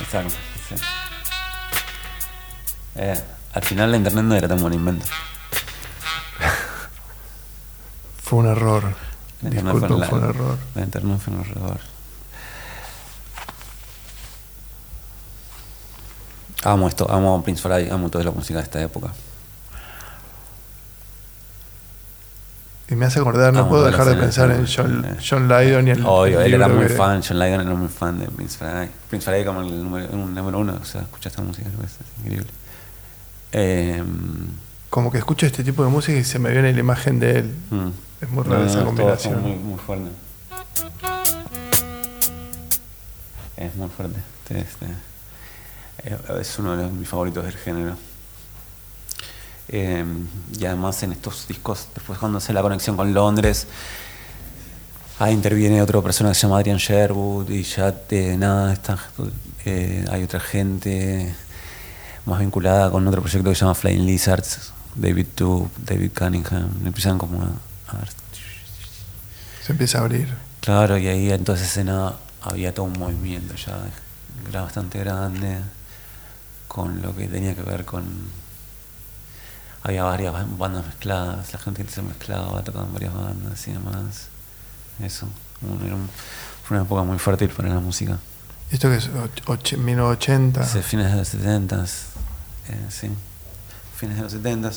exacto. 0.00 0.30
sí. 0.68 0.74
Eh, 2.96 3.14
al 3.52 3.62
final 3.62 3.92
la 3.92 3.96
internet 3.98 4.24
no 4.24 4.34
era 4.34 4.48
tan 4.48 4.60
buen 4.60 4.74
invento. 4.74 5.06
Fue 8.24 8.40
un 8.40 8.46
error. 8.48 8.96
La 9.50 9.60
internet 9.60 9.74
Disculpen, 9.74 10.08
fue 10.08 10.18
un 10.18 10.24
error. 10.24 10.58
Fue 11.18 11.34
un 11.34 11.40
error. 11.40 11.80
Amo 16.64 16.88
esto, 16.88 17.10
amo 17.10 17.42
Prince 17.42 17.62
Farai, 17.62 17.88
amo 17.90 18.08
toda 18.10 18.24
la 18.24 18.30
música 18.32 18.58
de 18.58 18.64
esta 18.64 18.80
época. 18.82 19.12
Y 22.88 22.94
me 22.94 23.04
hace 23.06 23.18
acordar, 23.18 23.52
no 23.52 23.68
puedo 23.68 23.84
dejar 23.84 24.06
de 24.06 24.14
pensar 24.14 24.50
en 24.50 24.64
John, 24.66 25.04
eh. 25.04 25.16
John 25.28 25.48
Lydon 25.48 25.88
y 25.88 25.90
el. 25.90 26.06
Obvio, 26.06 26.40
el 26.40 26.46
él 26.46 26.54
era 26.54 26.68
muy 26.68 26.86
que- 26.86 26.94
fan, 26.94 27.20
John 27.26 27.38
Lydon 27.38 27.60
era 27.60 27.74
muy 27.74 27.88
fan 27.88 28.18
de 28.18 28.26
Prince 28.26 28.58
Farai. 28.58 28.88
Prince 29.08 29.24
Farai 29.24 29.44
como 29.44 29.60
el 29.60 29.82
número 29.82 30.58
uno, 30.58 30.78
o 30.80 30.84
sea, 30.84 31.02
escucha 31.02 31.28
esta 31.28 31.42
música, 31.42 31.68
es 31.68 31.96
increíble. 32.20 32.48
Eh, 33.52 34.02
Como 34.96 35.12
que 35.12 35.18
escucho 35.18 35.44
este 35.44 35.62
tipo 35.62 35.84
de 35.84 35.90
música 35.90 36.16
y 36.16 36.24
se 36.24 36.38
me 36.38 36.50
viene 36.50 36.72
la 36.72 36.80
imagen 36.80 37.20
de 37.20 37.40
él. 37.40 37.54
mm. 37.70 37.88
Es 38.22 38.30
muy 38.30 38.44
rara 38.44 38.64
esa 38.64 38.82
combinación. 38.82 39.42
Muy, 39.42 39.52
muy 39.56 39.78
fuerte. 39.78 40.08
Es 43.58 43.74
muy 43.76 43.88
fuerte. 43.90 44.18
Este, 44.48 44.60
este, 44.60 44.86
eh, 46.04 46.16
es 46.40 46.58
uno 46.58 46.74
de 46.74 46.84
los- 46.84 46.92
mis 46.92 47.06
favoritos 47.06 47.44
del 47.44 47.52
género. 47.58 47.94
Eh, 49.68 50.02
y 50.58 50.64
además 50.64 51.02
en 51.02 51.12
estos 51.12 51.46
discos, 51.46 51.88
después 51.94 52.18
cuando 52.18 52.38
hace 52.38 52.54
la 52.54 52.62
conexión 52.62 52.96
con 52.96 53.12
Londres, 53.12 53.66
ahí 55.18 55.34
interviene 55.34 55.82
otro 55.82 56.02
persona 56.02 56.30
que 56.30 56.36
se 56.36 56.42
llama 56.46 56.56
Adrian 56.60 56.78
Sherwood 56.78 57.50
y 57.50 57.64
ya 57.64 57.92
de 57.92 58.38
nada 58.38 58.72
está, 58.72 58.98
eh, 59.66 60.06
hay 60.10 60.22
otra 60.22 60.40
gente 60.40 61.34
más 62.24 62.40
vinculada 62.40 62.90
con 62.90 63.06
otro 63.06 63.20
proyecto 63.20 63.50
que 63.50 63.54
se 63.54 63.60
llama 63.60 63.74
Flying 63.74 64.06
Lizards, 64.06 64.72
David 64.96 65.26
Tube, 65.34 65.68
David 65.84 66.10
Cunningham, 66.16 66.70
empiezan 66.84 67.18
como 67.18 67.42
a, 67.42 67.96
ver 67.98 68.08
Se 69.64 69.72
empieza 69.72 69.98
a 69.98 70.00
abrir. 70.02 70.28
Claro, 70.60 70.96
y 70.98 71.06
ahí 71.08 71.30
en 71.30 71.44
toda 71.44 71.56
esa 71.58 71.66
escena 71.66 72.14
había 72.42 72.74
todo 72.74 72.86
un 72.86 72.94
movimiento 72.98 73.54
ya, 73.54 73.78
era 74.48 74.62
bastante 74.62 74.98
grande, 74.98 75.58
con 76.68 77.02
lo 77.02 77.14
que 77.14 77.28
tenía 77.28 77.54
que 77.54 77.62
ver 77.62 77.84
con... 77.84 78.04
Había 79.82 80.02
varias 80.04 80.32
ban- 80.32 80.58
bandas 80.58 80.84
mezcladas, 80.86 81.52
la 81.52 81.58
gente 81.60 81.86
se 81.88 82.02
mezclaba, 82.02 82.62
tocaban 82.64 82.92
varias 82.92 83.14
bandas 83.14 83.66
y 83.68 83.72
demás. 83.72 84.26
Eso, 85.00 85.28
un- 85.62 85.86
era 85.86 85.94
un- 85.94 86.08
fue 86.64 86.76
una 86.76 86.84
época 86.84 87.02
muy 87.04 87.18
fértil 87.18 87.50
para 87.50 87.68
la 87.68 87.78
música. 87.80 88.18
¿Esto 88.72 88.88
que 88.88 88.96
es? 88.96 89.08
Och- 89.08 89.44
och- 89.46 89.76
1980. 89.78 90.60
Desde 90.60 90.82
fines 90.82 91.12
de 91.12 91.18
los 91.18 91.28
70 91.28 91.86
sí, 91.86 93.08
fines 93.96 94.16
de 94.16 94.22
los 94.22 94.32
70 94.32 94.70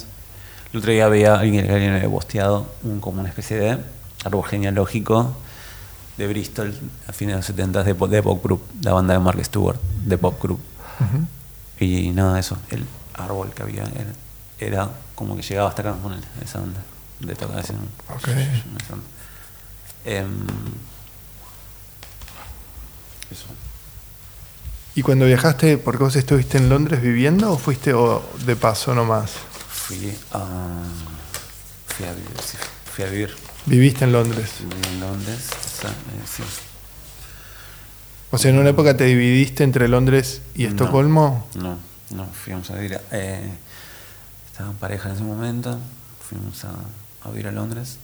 El 0.72 0.80
otro 0.80 0.92
día 0.92 1.08
veía 1.10 1.36
a 1.36 1.40
alguien 1.40 1.66
que 1.66 1.72
alguien 1.72 1.94
había 1.94 2.10
posteado 2.10 2.68
un, 2.84 3.00
como 3.00 3.20
una 3.22 3.30
especie 3.30 3.58
de 3.58 3.78
árbol 4.24 4.46
genealógico 4.46 5.36
de 6.18 6.28
Bristol 6.28 6.74
a 7.08 7.12
fines 7.14 7.34
de 7.34 7.38
los 7.38 7.46
70 7.46 7.84
de, 7.84 7.94
de 7.94 8.24
Pop 8.24 8.44
Group, 8.44 8.62
la 8.82 8.94
banda 8.94 9.14
de 9.14 9.20
Mark 9.20 9.44
Stewart, 9.46 9.80
de 10.06 10.18
Pop 10.18 10.42
Group. 10.42 10.60
Y 11.80 12.10
nada 12.12 12.38
eso, 12.40 12.58
el 12.72 12.86
árbol 13.14 13.54
que 13.54 13.64
había 13.64 13.84
era, 13.84 14.12
era 14.60 14.90
como 15.16 15.36
que 15.38 15.42
llegaba 15.42 15.70
hasta 15.70 15.82
acá 15.82 15.94
con 16.02 16.12
el- 16.14 16.24
esa 16.44 16.60
onda 16.62 16.82
de 17.22 17.36
tocar 17.36 17.60
así. 17.60 17.74
Ok. 18.14 18.28
esa 18.28 18.94
onda. 18.94 19.06
Em, 20.06 20.46
eso. 23.32 23.46
¿Y 25.00 25.02
cuando 25.02 25.26
viajaste, 25.26 25.78
porque 25.78 26.04
vos 26.04 26.18
estuviste 26.18 26.58
en 26.58 26.68
Londres 26.68 27.02
viviendo 27.02 27.54
o 27.54 27.58
fuiste 27.58 27.94
o 27.94 28.22
de 28.46 28.58
paso 28.58 28.94
nomás? 28.94 29.32
Fui 29.32 30.14
a, 30.34 30.46
fui 31.88 32.06
a 32.06 32.12
vivir, 32.12 32.32
sí, 32.46 32.58
fui 32.94 33.06
a 33.06 33.08
vivir 33.10 33.34
Viviste 33.66 34.04
en 34.04 34.12
Londres. 34.12 34.50
viví 34.60 34.88
en 34.96 35.00
Londres. 35.00 35.40
o 35.54 35.82
sea, 35.82 35.90
eh, 35.92 35.94
sí. 36.30 36.44
O 38.32 38.38
sea, 38.38 38.52
en 38.52 38.60
una 38.60 38.72
época 38.72 38.98
te 38.98 39.06
dividiste 39.06 39.64
entre 39.64 39.88
Londres 39.88 40.42
y. 40.54 40.66
Estocolmo. 40.66 41.48
No, 41.56 41.78
no, 42.10 42.26
fuimos 42.34 42.70
a 42.70 42.76
vivir. 42.76 42.96
a- 42.96 43.02
Eh, 43.12 43.50
estaba 44.52 44.72
en 44.72 44.76
pareja 44.76 45.08
en 45.08 45.16
ese 45.16 45.24
momento, 45.24 45.80
fuimos 46.28 46.66
a, 46.66 46.72
a 47.24 47.30
vivir 47.32 47.48
a 47.48 47.54
Londres. 47.54 48.00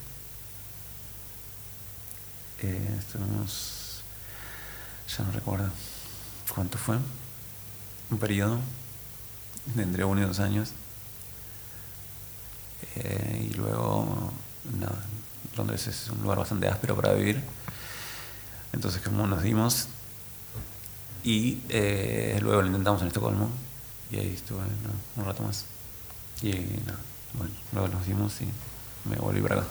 Eh, 2.61 2.89
estuvimos, 2.99 4.01
ya 5.17 5.25
no 5.25 5.31
recuerdo 5.33 5.69
cuánto 6.55 6.77
fue, 6.77 6.97
un 8.09 8.17
periodo 8.17 8.59
entre 9.77 10.05
uno 10.05 10.21
y 10.21 10.25
dos 10.25 10.39
años. 10.39 10.71
Eh, 12.95 13.49
y 13.51 13.53
luego, 13.55 14.31
nada, 14.79 14.99
Londres 15.57 15.87
es 15.87 16.09
un 16.09 16.21
lugar 16.23 16.39
bastante 16.39 16.67
áspero 16.67 16.95
para 16.95 17.13
vivir. 17.13 17.43
Entonces, 18.73 19.01
como 19.01 19.27
nos 19.27 19.43
dimos, 19.43 19.87
y 21.23 21.61
eh, 21.69 22.37
luego 22.41 22.61
lo 22.61 22.67
intentamos 22.67 23.01
en 23.01 23.07
Estocolmo 23.07 23.49
y 24.11 24.17
ahí 24.17 24.33
estuve 24.35 24.59
¿no? 24.59 25.21
un 25.21 25.25
rato 25.25 25.43
más. 25.43 25.65
Y 26.41 26.51
nada, 26.51 26.99
bueno, 27.33 27.53
luego 27.73 27.87
nos 27.87 28.05
dimos 28.05 28.33
y 28.41 29.09
me 29.09 29.15
volví 29.17 29.41
para 29.41 29.55
acá. 29.55 29.65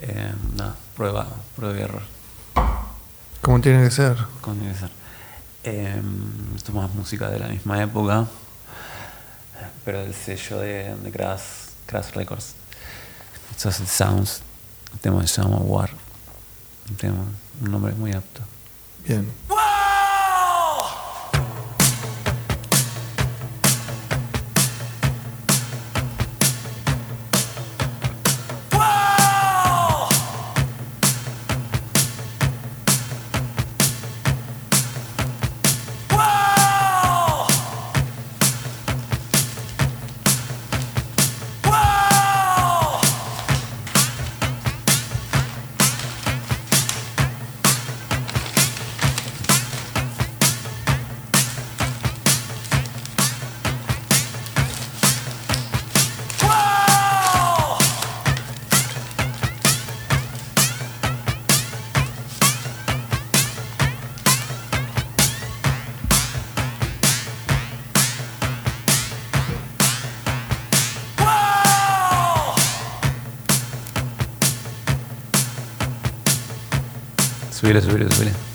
Eh, 0.00 0.34
prueba, 0.94 1.26
prueba 1.56 1.78
y 1.78 1.82
error. 1.82 2.02
Como 3.46 3.60
tiene 3.60 3.84
que 3.84 3.92
ser. 3.92 4.16
¿Cómo 4.40 4.56
tiene 4.56 4.72
que 4.72 4.80
ser? 4.80 4.90
Eh, 5.62 6.02
esto 6.56 6.72
es 6.72 6.74
más 6.74 6.92
música 6.92 7.30
de 7.30 7.38
la 7.38 7.46
misma 7.46 7.80
época, 7.80 8.26
pero 9.84 10.00
del 10.00 10.12
sello 10.14 10.58
de, 10.58 10.96
de 10.96 11.12
Crash, 11.12 11.42
Crash 11.86 12.10
Records. 12.10 12.54
Esto 13.52 13.68
es 13.68 13.78
el 13.78 13.86
Sounds, 13.86 14.40
el 14.94 14.98
tema 14.98 15.24
se 15.28 15.40
llama 15.40 15.58
War. 15.58 15.90
Un 16.90 16.96
tema, 16.96 17.24
un 17.62 17.70
nombre 17.70 17.92
muy 17.92 18.10
apto. 18.14 18.40
Bien. 19.06 19.32
War! 19.48 19.75
Subile, 77.66 77.80
subile, 77.82 78.08
subile. 78.08 78.45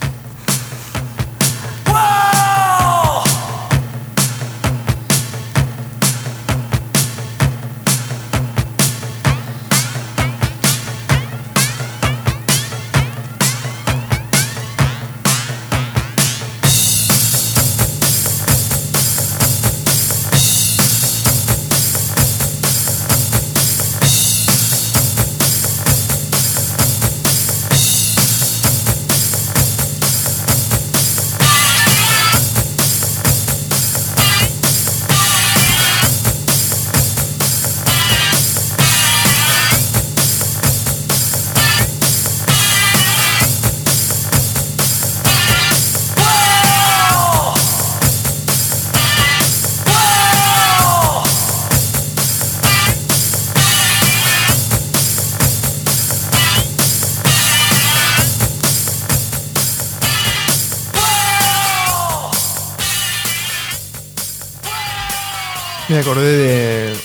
Acordé 66.01 66.37
de 66.37 66.99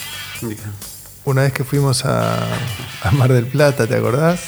una 1.24 1.42
vez 1.42 1.52
que 1.52 1.64
fuimos 1.64 2.04
a, 2.04 2.36
a 3.02 3.10
Mar 3.12 3.32
del 3.32 3.46
Plata, 3.46 3.86
¿te 3.86 3.96
acordás? 3.96 4.40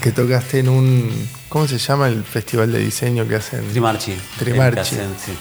Que 0.00 0.10
tocaste 0.12 0.58
en 0.60 0.68
un. 0.68 1.28
¿Cómo 1.48 1.68
se 1.68 1.78
llama 1.78 2.08
el 2.08 2.24
festival 2.24 2.72
de 2.72 2.78
diseño 2.80 3.26
que 3.28 3.36
hacen? 3.36 3.66
Trimarchi. 3.68 4.16
Trimarchi. 4.38 4.74
Que 4.96 5.02
hacen, 5.02 5.16
sí. 5.24 5.32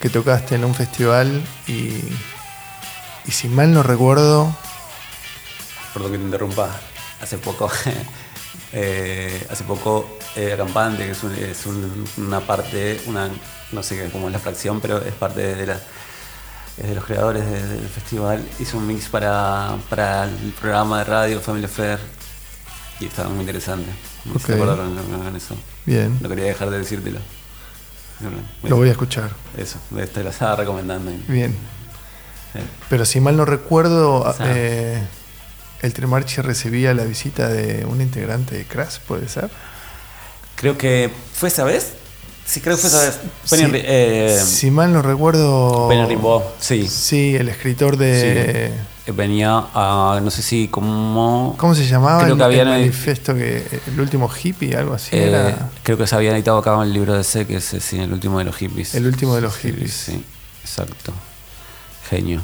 Que 0.00 0.08
tocaste 0.08 0.54
en 0.54 0.64
un 0.64 0.74
festival 0.74 1.42
y. 1.66 1.90
Y 3.26 3.30
si 3.32 3.48
mal 3.48 3.72
no 3.72 3.82
recuerdo. 3.82 4.54
Perdón 5.92 6.12
que 6.12 6.18
te 6.18 6.24
interrumpa. 6.24 6.70
Hace 7.20 7.38
poco. 7.38 7.70
eh, 8.72 9.46
hace 9.50 9.64
poco 9.64 10.18
eh, 10.36 10.52
Acampante, 10.52 11.04
que 11.04 11.10
es, 11.12 11.22
un- 11.22 11.34
es 11.34 11.66
un- 11.66 12.04
una 12.18 12.40
parte, 12.40 13.00
una, 13.06 13.28
no 13.72 13.82
sé 13.82 14.08
cómo 14.10 14.28
es 14.28 14.32
la 14.32 14.38
fracción, 14.38 14.80
pero 14.80 14.98
es 15.02 15.12
parte 15.14 15.54
de 15.54 15.66
la 15.66 15.80
es 16.82 16.88
de 16.88 16.94
los 16.94 17.04
creadores 17.04 17.44
de- 17.44 17.68
del 17.68 17.88
festival, 17.88 18.44
hizo 18.58 18.76
un 18.78 18.86
mix 18.86 19.08
para, 19.08 19.76
para 19.88 20.24
el 20.24 20.52
programa 20.60 20.98
de 20.98 21.04
radio 21.04 21.40
Family 21.40 21.66
Fair 21.68 21.98
y 23.00 23.06
estaba 23.06 23.28
muy 23.28 23.40
interesante. 23.40 23.90
Me 24.24 25.36
eso. 25.36 25.56
Bien. 25.86 26.18
No 26.20 26.28
quería 26.28 26.44
dejar 26.44 26.70
de 26.70 26.78
decírtelo. 26.78 27.20
Lo 28.62 28.76
voy 28.76 28.88
a 28.88 28.92
escuchar. 28.92 29.30
Eso, 29.56 29.78
te 30.14 30.22
lo 30.22 30.30
estaba 30.30 30.56
recomendando. 30.56 31.10
Bien. 31.26 31.52
Sí. 32.52 32.60
Pero 32.88 33.04
si 33.04 33.20
mal 33.20 33.36
no 33.36 33.44
recuerdo, 33.44 34.32
eh, 34.40 35.02
el 35.80 35.92
Trimarchi 35.92 36.40
recibía 36.42 36.94
la 36.94 37.04
visita 37.04 37.48
de 37.48 37.84
un 37.84 38.00
integrante 38.00 38.56
de 38.56 38.64
Crash, 38.64 38.98
¿puede 39.08 39.28
ser? 39.28 39.50
Creo 40.54 40.78
que 40.78 41.10
fue 41.34 41.48
esa 41.48 41.64
vez. 41.64 41.94
Sí, 42.52 42.60
creo 42.60 42.76
que 42.76 42.82
fue 42.82 42.90
esa 42.90 43.00
vez. 43.00 43.18
Penny, 43.48 43.64
Si- 43.64 43.70
Ri- 43.70 43.82
eh, 43.84 44.40
si 44.44 44.70
mal 44.70 44.92
no 44.92 45.00
recuerdo. 45.00 45.88
Penny 45.88 46.04
Rimbaud, 46.06 46.42
sí. 46.60 46.86
Sí, 46.86 47.34
el 47.34 47.48
escritor 47.48 47.96
de. 47.96 48.66
Eh, 48.66 48.72
Venía 49.14 49.64
a, 49.74 50.20
no 50.22 50.30
sé 50.30 50.42
si 50.42 50.68
como... 50.68 51.56
¿Cómo 51.58 51.74
se 51.74 51.86
llamaba? 51.86 52.20
Creo 52.20 52.34
el, 52.34 52.38
que 52.38 52.44
habían- 52.44 52.68
el 52.68 52.80
manifiesto 52.80 53.34
que. 53.34 53.66
El 53.86 54.00
último 54.00 54.30
hippie, 54.30 54.76
algo 54.76 54.94
así 54.94 55.16
Eh, 55.16 55.28
era. 55.28 55.70
creo 55.82 55.96
que 55.96 56.06
se 56.06 56.14
había 56.14 56.32
editado 56.34 56.58
acá 56.58 56.74
en 56.76 56.82
el 56.82 56.92
libro 56.92 57.14
de 57.16 57.24
C, 57.24 57.46
que 57.46 57.56
es 57.56 57.64
sí, 57.64 57.98
el 57.98 58.12
último 58.12 58.38
de 58.38 58.44
los 58.44 58.54
hippies. 58.56 58.94
El 58.94 59.06
último 59.06 59.34
de 59.34 59.40
los 59.40 59.54
Sí, 59.54 59.68
hippies. 59.68 59.92
Sí, 59.92 60.22
exacto. 60.62 61.12
Genio. 62.10 62.42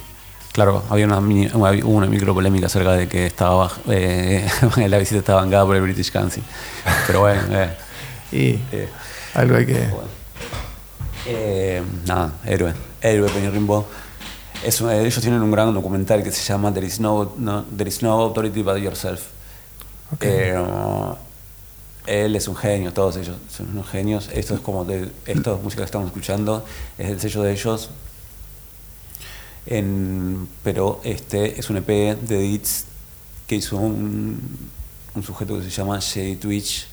Claro, 0.53 0.83
había 0.91 1.05
una, 1.07 1.21
mini- 1.21 1.51
una- 1.53 1.71
hubo 1.85 1.93
una 1.97 2.07
micro 2.07 2.33
polémica 2.35 2.67
acerca 2.67 2.93
de 2.93 3.07
que 3.09 3.27
estaba 3.27 3.71
eh, 3.91 4.49
la 4.89 4.99
visita 4.99 5.19
estaba 5.19 5.43
bancada 5.43 5.65
por 5.67 5.77
el 5.77 5.83
British 5.83 6.11
Council. 6.11 6.43
Pero 7.07 7.21
bueno, 7.21 7.43
eh, 7.51 7.71
Y 8.33 8.59
eh, 8.73 8.89
algo 9.39 9.57
hay 9.57 9.67
que. 9.67 9.73
bueno. 9.75 10.09
Eh, 11.27 11.83
nada, 12.07 12.33
héroe. 12.45 12.73
Héroe 13.01 13.31
Penny 13.31 13.49
Rimbaud. 13.49 13.85
Es 14.65 14.81
un- 14.81 14.91
ellos 14.91 15.21
tienen 15.21 15.41
un 15.43 15.51
gran 15.51 15.73
documental 15.73 16.23
que 16.23 16.33
se 16.33 16.43
llama 16.43 16.73
There 16.73 16.87
is 16.87 16.99
no, 17.01 17.35
no- 17.39 17.65
There 17.77 17.89
is 17.89 18.03
no 18.03 18.13
authority 18.25 18.63
but 18.63 18.79
yourself. 18.79 19.21
Ok. 20.13 20.25
Eh, 20.25 20.57
él 22.07 22.35
es 22.37 22.49
un 22.49 22.57
genio, 22.57 22.93
todos 22.93 23.17
ellos 23.19 23.37
son 23.55 23.69
unos 23.71 23.87
genios. 23.89 24.31
Esto 24.33 24.55
es 24.55 24.61
como 24.61 24.85
de 24.85 25.11
esta 25.27 25.55
música 25.57 25.83
que 25.83 25.87
estamos 25.87 26.07
escuchando, 26.09 26.65
es 26.97 27.11
el 27.11 27.21
sello 27.21 27.43
de 27.43 27.53
ellos. 27.53 27.91
En- 29.67 30.49
pero 30.65 31.01
este 31.05 31.61
es 31.61 31.69
un 31.69 31.77
EP 31.77 32.17
de 32.17 32.39
Edits 32.39 32.85
que 33.47 33.57
hizo 33.57 33.77
un, 33.77 34.71
un 35.15 35.23
sujeto 35.23 35.57
que 35.59 35.65
se 35.65 35.71
llama 35.71 35.99
Shady 36.01 36.37
Twitch. 36.37 36.87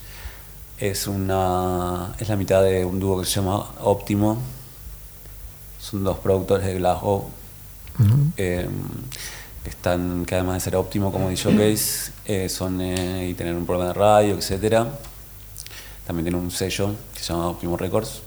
Es 0.78 1.08
una 1.08 2.14
es 2.20 2.28
la 2.28 2.36
mitad 2.36 2.62
de 2.64 2.84
un 2.84 3.00
dúo 3.00 3.20
que 3.20 3.26
se 3.26 3.36
llama 3.36 3.72
Optimo. 3.82 4.42
Son 5.80 6.04
dos 6.04 6.18
productores 6.20 6.66
de 6.66 6.76
Glasgow 6.76 7.30
eh, 8.38 8.68
están 9.64 10.26
que 10.26 10.36
además 10.36 10.56
de 10.56 10.60
ser 10.60 10.76
óptimo 10.76 11.12
como 11.12 11.30
DJs 11.30 12.12
eh, 12.26 12.50
son 12.50 12.82
eh, 12.82 13.30
y 13.30 13.34
tener 13.36 13.56
un 13.56 13.66
programa 13.66 13.94
de 13.94 14.00
radio 14.00 14.36
etcétera 14.36 14.88
también 16.06 16.26
tienen 16.26 16.42
un 16.42 16.52
sello 16.52 16.94
que 17.14 17.20
se 17.20 17.34
llama 17.34 17.48
Optimo 17.48 17.78
Records. 17.78 18.22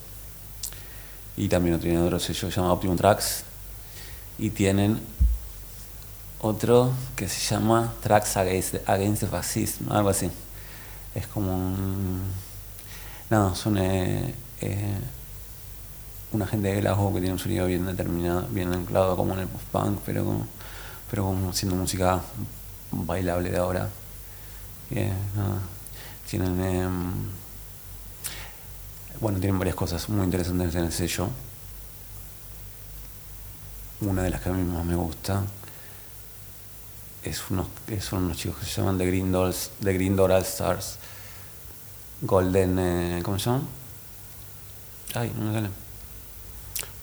Y 1.36 1.48
también 1.48 1.78
tienen 1.78 2.02
otro 2.02 2.18
sello 2.18 2.48
que 2.48 2.52
se 2.52 2.60
llama 2.60 2.72
Optimum 2.72 2.96
Tracks. 2.96 3.44
Y 4.38 4.50
tienen 4.50 4.98
otro 6.40 6.90
que 7.14 7.28
se 7.28 7.54
llama 7.54 7.92
Tracks 8.02 8.36
Against, 8.36 8.76
Against 8.86 9.22
the 9.22 9.26
Fascism 9.28 9.92
algo 9.92 10.08
así 10.08 10.30
es 11.18 11.26
como 11.26 11.54
un 11.54 12.22
no 13.30 13.54
son 13.54 13.76
eh, 13.76 14.34
eh, 14.62 14.98
una 16.32 16.46
gente 16.46 16.68
de 16.68 16.80
Glasgow 16.80 17.12
que 17.12 17.20
tiene 17.20 17.34
un 17.34 17.38
sonido 17.38 17.66
bien 17.66 17.84
determinado, 17.84 18.46
bien 18.48 18.72
anclado 18.72 19.16
como 19.16 19.34
en 19.34 19.40
el 19.40 19.48
post-punk, 19.48 20.00
pero 20.06 20.24
como, 20.24 20.46
pero 21.10 21.24
como 21.24 21.52
siendo 21.52 21.76
música 21.76 22.20
bailable 22.90 23.50
de 23.50 23.58
ahora. 23.58 23.88
Y, 24.90 24.98
eh, 24.98 25.12
nada, 25.36 25.60
tienen, 26.28 26.60
em, 26.62 27.12
bueno, 29.20 29.38
tienen 29.38 29.58
varias 29.58 29.76
cosas 29.76 30.08
muy 30.08 30.24
interesantes 30.24 30.74
en 30.74 30.84
el 30.84 30.92
sello. 30.92 31.28
Una 34.00 34.22
de 34.22 34.30
las 34.30 34.40
que 34.40 34.48
a 34.48 34.52
mí 34.52 34.64
más 34.64 34.84
me 34.84 34.94
gusta 34.94 35.42
es 37.28 37.50
unos, 37.50 37.66
son 38.00 38.24
unos 38.24 38.36
chicos 38.36 38.58
que 38.58 38.66
se 38.66 38.80
llaman 38.80 38.98
The 38.98 39.06
Green 39.06 39.30
Dolls, 39.30 39.70
The 39.82 39.92
Green 39.92 40.16
Door 40.16 40.32
All 40.32 40.42
Stars, 40.42 40.98
Golden, 42.20 42.78
eh, 42.78 43.20
¿cómo 43.22 43.38
se 43.38 43.46
llaman? 43.46 43.66
Ay, 45.14 45.32
no 45.38 45.46
me 45.46 45.54
sale. 45.54 45.70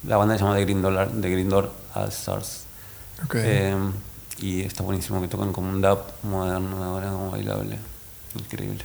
La 0.04 0.18
banda 0.18 0.38
se 0.38 0.44
llama 0.44 0.56
The 0.56 0.64
Green 0.64 0.82
Door, 0.82 1.22
The 1.22 1.30
Green 1.30 1.50
Door 1.50 1.72
All 1.94 2.10
Stars. 2.10 2.64
Ok. 3.24 3.36
Eh, 3.38 3.76
y 4.40 4.62
está 4.62 4.84
buenísimo 4.84 5.22
que 5.22 5.28
tocan 5.28 5.54
como 5.54 5.70
un 5.70 5.82
dub 5.82 6.00
moderno 6.24 6.78
de 6.78 6.84
ahora, 6.84 7.12
como 7.12 7.32
bailable. 7.32 7.80
Increíble. 8.38 8.84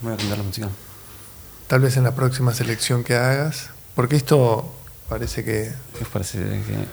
Voy 0.00 0.12
a 0.12 0.16
cambiar 0.16 0.38
la 0.38 0.44
música. 0.44 0.68
Tal 1.66 1.80
vez 1.80 1.96
en 1.96 2.04
la 2.04 2.14
próxima 2.14 2.54
selección 2.54 3.04
que 3.04 3.14
hagas. 3.14 3.70
Porque 3.94 4.16
esto 4.16 4.74
parece 5.08 5.44
que, 5.44 5.72
¿Qué 5.96 6.04
os 6.04 6.08
parece 6.08 6.38
que 6.38 6.86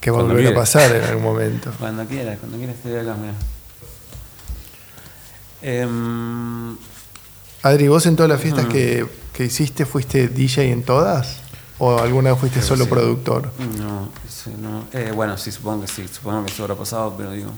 que 0.00 0.10
va 0.10 0.20
a 0.20 0.22
volver 0.22 0.48
a 0.48 0.54
pasar 0.54 0.94
en 0.94 1.04
algún 1.04 1.22
momento. 1.22 1.72
Cuando 1.78 2.04
quieras, 2.06 2.38
cuando 2.38 2.58
quieras 2.58 2.76
estoy 2.76 2.96
acá, 2.96 3.14
mira. 3.14 3.34
Em, 5.62 6.76
Adri, 7.62 7.88
¿vos 7.88 8.06
en 8.06 8.16
todas 8.16 8.28
las 8.28 8.40
fiestas 8.40 8.66
que, 8.66 9.06
que 9.32 9.44
hiciste 9.44 9.86
fuiste 9.86 10.28
DJ 10.28 10.72
en 10.72 10.82
todas? 10.82 11.36
¿O 11.78 11.98
alguna 11.98 12.30
vez 12.30 12.40
fuiste 12.40 12.58
Creo 12.58 12.68
solo 12.68 12.84
sí. 12.84 12.90
productor? 12.90 13.50
no. 13.78 14.84
Eh, 14.92 15.12
bueno, 15.14 15.36
sí, 15.36 15.52
supongo 15.52 15.82
que 15.82 15.88
sí, 15.88 16.06
supongo 16.08 16.44
que 16.44 16.52
eso 16.52 16.62
habrá 16.64 16.74
pasado, 16.74 17.14
pero 17.16 17.30
digo. 17.32 17.50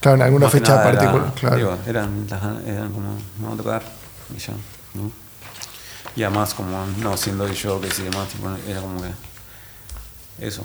Claro, 0.00 0.16
en 0.16 0.22
alguna 0.22 0.48
fecha 0.48 0.82
particular. 0.82 1.32
Claro. 1.34 1.56
digo, 1.56 1.78
eran, 1.86 2.26
eran 2.66 2.92
como, 2.92 3.16
vamos 3.38 3.54
a 3.58 3.62
tocar 3.62 3.82
y 4.34 4.38
ya. 4.38 4.52
¿no? 4.94 5.10
Y 6.14 6.22
además, 6.22 6.54
como 6.54 6.86
no 7.00 7.16
siendo 7.16 7.48
yo 7.52 7.80
que 7.80 7.90
sí 7.90 8.02
demás, 8.02 8.28
tipo, 8.28 8.48
era 8.68 8.80
como 8.80 9.00
que. 9.02 9.08
Eso. 10.46 10.64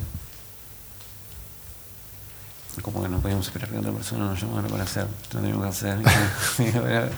Como 2.81 3.03
que 3.03 3.09
no 3.09 3.19
podíamos 3.19 3.45
esperar 3.45 3.69
que 3.69 3.77
otra 3.77 3.91
persona 3.91 4.25
nos 4.25 4.41
llamara 4.41 4.67
para 4.67 4.83
hacer, 4.83 5.05
lo 5.33 5.39
teníamos 5.39 5.63
que 5.63 5.69
hacer. 5.69 5.97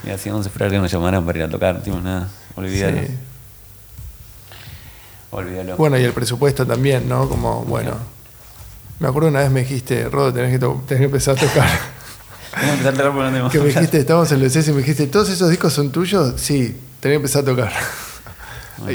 y, 0.06 0.10
hacíamos 0.10 0.46
esperar 0.46 0.70
que 0.70 0.78
nos 0.78 0.90
llamaran 0.90 1.24
para 1.24 1.38
ir 1.38 1.44
a 1.44 1.48
tocar, 1.48 1.82
tipo, 1.82 2.00
nada, 2.00 2.28
olvídalo. 2.56 3.02
Sí. 3.02 3.08
Olvídalo. 5.30 5.76
Bueno, 5.76 5.98
y 5.98 6.04
el 6.04 6.12
presupuesto 6.12 6.66
también, 6.66 7.08
¿no? 7.08 7.28
Como, 7.28 7.64
bueno. 7.64 7.96
Me 9.00 9.08
acuerdo 9.08 9.28
una 9.28 9.40
vez 9.40 9.50
me 9.50 9.60
dijiste, 9.60 10.08
Rodo, 10.08 10.32
tenés 10.32 10.52
que, 10.52 10.58
tenés 10.58 11.00
que 11.00 11.04
empezar 11.04 11.36
a 11.36 11.40
tocar. 11.40 11.68
Vamos 12.52 12.70
a 12.70 12.72
empezar 12.74 12.94
a 12.94 13.10
tocar 13.10 13.50
que 13.50 13.58
me 13.58 13.64
dijiste, 13.66 13.98
estábamos 13.98 14.30
en 14.32 14.42
el 14.42 14.50
CS 14.50 14.68
y 14.68 14.72
me 14.72 14.78
dijiste, 14.78 15.06
¿todos 15.06 15.30
esos 15.30 15.48
discos 15.48 15.72
son 15.72 15.90
tuyos? 15.90 16.34
Sí, 16.40 16.78
tenés 17.00 17.14
que 17.14 17.16
empezar 17.16 17.42
a 17.42 17.46
tocar. 17.46 17.72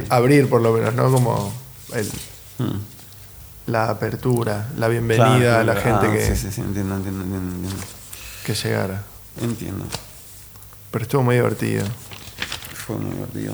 Abrir 0.10 0.48
por 0.48 0.62
lo 0.62 0.74
menos, 0.74 0.94
¿no? 0.94 1.12
Como 1.12 1.52
el- 1.94 2.10
Mm. 2.60 2.97
La 3.68 3.90
apertura, 3.90 4.70
la 4.78 4.88
bienvenida 4.88 5.38
Claro, 5.38 5.60
a 5.60 5.64
la 5.64 5.76
gente 5.76 6.08
ah, 6.08 6.12
que, 6.12 6.26
Sí, 6.26 6.36
sí, 6.36 6.52
sí, 6.52 6.62
entiendo, 6.62 6.96
entiendo, 6.96 7.24
entiendo. 7.24 7.56
Entiendo. 7.56 7.86
que 8.46 8.54
llegara. 8.54 9.04
entiendo. 9.42 9.86
Pero 10.90 11.04
estuvo 11.04 11.24
muy 11.24 11.36
divertido. 11.36 11.86
Fue 12.74 12.96
muy 12.96 13.12
divertido. 13.12 13.54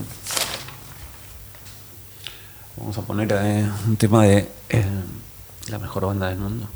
Vamos 2.78 2.97
a 2.97 3.02
poner 3.02 3.32
eh, 3.34 3.69
un 3.88 3.97
tema 3.97 4.23
de 4.23 4.49
eh, 4.69 4.86
la 5.69 5.80
mejor 5.80 6.06
banda 6.06 6.30
del 6.30 6.38
mundo. 6.38 6.67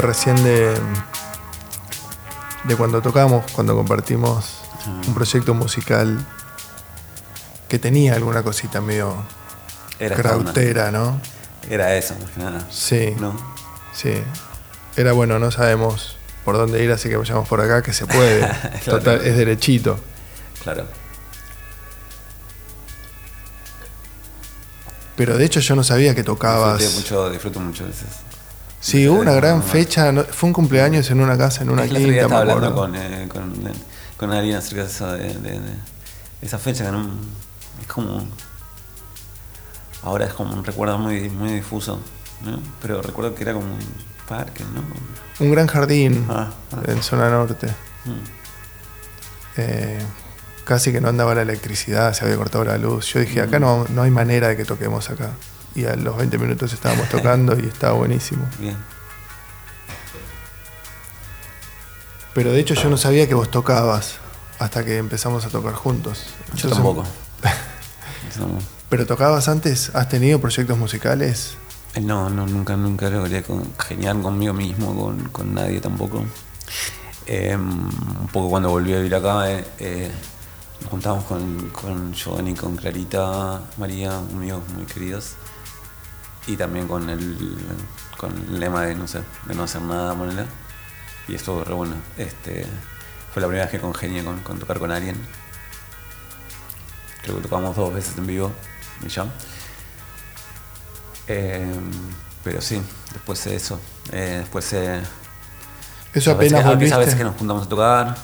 Recién 0.00 0.36
de, 0.44 0.74
de 2.64 2.76
cuando 2.76 3.02
tocamos, 3.02 3.50
cuando 3.52 3.74
compartimos 3.74 4.58
un 5.06 5.14
proyecto 5.14 5.54
musical 5.54 6.24
que 7.68 7.78
tenía 7.78 8.14
alguna 8.14 8.42
cosita 8.42 8.80
medio 8.80 9.14
Era 9.98 10.16
krautera, 10.16 10.90
¿no? 10.90 11.20
Era 11.68 11.94
eso, 11.96 12.14
más 12.20 12.30
que 12.30 12.40
nada. 12.40 12.66
Sí, 12.70 13.14
¿No? 13.18 13.34
sí. 13.92 14.12
Era 14.96 15.12
bueno, 15.12 15.38
no 15.38 15.50
sabemos 15.50 16.16
por 16.44 16.56
dónde 16.56 16.82
ir, 16.82 16.90
así 16.90 17.08
que 17.08 17.16
vayamos 17.16 17.46
por 17.46 17.60
acá, 17.60 17.82
que 17.82 17.92
se 17.92 18.06
puede. 18.06 18.40
Claro. 18.84 18.98
Total, 19.00 19.26
es 19.26 19.36
derechito. 19.36 20.00
Claro. 20.62 20.86
Pero 25.16 25.36
de 25.36 25.44
hecho 25.44 25.60
yo 25.60 25.74
no 25.74 25.82
sabía 25.84 26.14
que 26.14 26.22
tocabas. 26.22 26.78
Disfruté 26.78 27.00
mucho, 27.00 27.30
disfruto 27.30 27.60
mucho 27.60 27.84
de 27.84 27.90
esas. 27.90 28.27
Sí, 28.90 29.06
hubo 29.08 29.20
una 29.20 29.32
gran 29.34 29.62
fecha, 29.62 30.10
¿no? 30.12 30.24
fue 30.24 30.46
un 30.48 30.52
cumpleaños 30.54 31.10
en 31.10 31.20
una 31.20 31.36
casa, 31.36 31.62
en 31.62 31.70
una 31.70 31.84
Es 31.84 31.90
quinta, 31.90 32.06
me 32.08 32.16
estaba 32.20 32.40
hablando 32.40 32.74
con, 32.74 32.94
eh, 32.96 33.28
con, 33.28 33.52
con 34.16 34.32
alguien 34.32 34.56
acerca 34.56 34.82
de, 34.84 34.88
eso, 34.88 35.12
de, 35.12 35.34
de- 35.34 35.60
de 35.60 35.72
esa 36.40 36.58
fecha 36.58 36.84
que 36.86 36.92
no, 36.92 37.06
es 37.80 37.86
como. 37.86 38.26
Ahora 40.04 40.26
es 40.26 40.32
como 40.32 40.54
un 40.54 40.64
recuerdo 40.64 40.96
muy, 40.98 41.28
muy 41.28 41.52
difuso, 41.54 42.00
¿no? 42.44 42.60
Pero 42.80 43.02
recuerdo 43.02 43.34
que 43.34 43.42
era 43.42 43.52
como 43.52 43.66
un 43.66 43.78
parque, 44.28 44.64
¿no? 44.72 44.82
Un 45.44 45.50
gran 45.52 45.66
jardín 45.66 46.24
Ah, 46.30 46.48
ah. 46.72 46.76
en 46.86 47.02
zona 47.02 47.28
norte. 47.28 47.66
Mm. 48.04 48.10
Eh, 49.56 49.98
casi 50.64 50.92
que 50.92 51.00
no 51.00 51.08
andaba 51.08 51.34
la 51.34 51.42
electricidad, 51.42 52.12
se 52.14 52.24
había 52.24 52.36
cortado 52.36 52.64
la 52.64 52.78
luz. 52.78 53.06
Yo 53.12 53.20
dije, 53.20 53.40
acá 53.42 53.58
no, 53.58 53.84
no 53.88 54.02
hay 54.02 54.10
manera 54.10 54.48
de 54.48 54.56
que 54.56 54.64
toquemos 54.64 55.10
acá. 55.10 55.30
Y 55.78 55.84
a 55.86 55.94
los 55.94 56.16
20 56.16 56.38
minutos 56.38 56.72
estábamos 56.72 57.08
tocando 57.08 57.56
y 57.56 57.66
estaba 57.66 57.92
buenísimo. 57.94 58.44
Bien. 58.58 58.76
Pero 62.34 62.52
de 62.52 62.60
hecho 62.60 62.74
yo 62.74 62.88
no 62.90 62.96
sabía 62.96 63.28
que 63.28 63.34
vos 63.34 63.48
tocabas 63.50 64.16
hasta 64.58 64.84
que 64.84 64.96
empezamos 64.98 65.44
a 65.44 65.48
tocar 65.50 65.74
juntos. 65.74 66.24
Yo 66.24 66.68
Entonces- 66.68 66.70
tampoco. 66.72 67.04
Yo 68.34 68.40
tampoco. 68.42 68.62
¿Pero 68.88 69.06
tocabas 69.06 69.48
antes? 69.48 69.94
¿Has 69.94 70.08
tenido 70.08 70.40
proyectos 70.40 70.76
musicales? 70.78 71.54
Eh, 71.94 72.00
No, 72.00 72.28
no, 72.28 72.46
nunca, 72.46 72.76
nunca 72.76 73.08
logré 73.08 73.42
congeniar 73.42 74.20
conmigo 74.20 74.52
mismo, 74.54 74.94
con, 75.00 75.28
con 75.28 75.54
nadie 75.54 75.80
tampoco. 75.80 76.24
Eh, 77.26 77.54
un 77.56 78.28
poco 78.32 78.48
cuando 78.50 78.70
volví 78.70 78.94
a 78.94 78.96
vivir 78.96 79.14
acá, 79.14 79.50
eh, 79.50 79.64
eh, 79.78 80.10
nos 80.80 80.90
juntamos 80.90 81.24
con, 81.24 81.68
con 81.70 82.14
Johnny, 82.14 82.54
con 82.54 82.74
Clarita, 82.76 83.60
María, 83.76 84.16
amigos 84.16 84.62
muy 84.74 84.84
queridos. 84.86 85.34
Y 86.48 86.56
también 86.56 86.88
con 86.88 87.08
el, 87.10 87.56
con 88.16 88.32
el 88.36 88.58
lema 88.58 88.82
de 88.82 88.94
no, 88.96 89.06
sé, 89.06 89.20
de 89.46 89.54
no 89.54 89.62
hacer 89.64 89.82
nada, 89.82 90.14
ponele. 90.14 90.44
Y 91.28 91.34
estuvo 91.36 91.62
re 91.62 91.74
bueno. 91.74 91.94
Este, 92.16 92.66
fue 93.32 93.40
la 93.42 93.46
primera 93.48 93.66
vez 93.66 93.70
que 93.72 93.78
congenié 93.80 94.24
con, 94.24 94.40
con 94.40 94.58
tocar 94.58 94.78
con 94.80 94.90
alguien. 94.90 95.16
Creo 97.22 97.36
que 97.36 97.42
tocamos 97.42 97.76
dos 97.76 97.92
veces 97.94 98.16
en 98.18 98.26
vivo 98.26 98.50
y 99.04 99.08
ya. 99.08 99.26
Eh, 101.26 101.66
pero 102.42 102.60
sí, 102.60 102.80
después 103.12 103.44
de 103.44 103.56
eso. 103.56 103.78
eh, 104.12 104.38
después 104.40 104.72
eh, 104.72 105.02
Eso 106.14 106.30
a 106.30 106.34
veces- 106.34 106.52
apenas 106.54 106.64
a 106.64 106.68
volviste. 106.70 106.96
veces 106.98 107.14
que 107.14 107.24
nos 107.24 107.36
juntamos 107.36 107.66
a 107.66 107.68
tocar. 107.68 108.16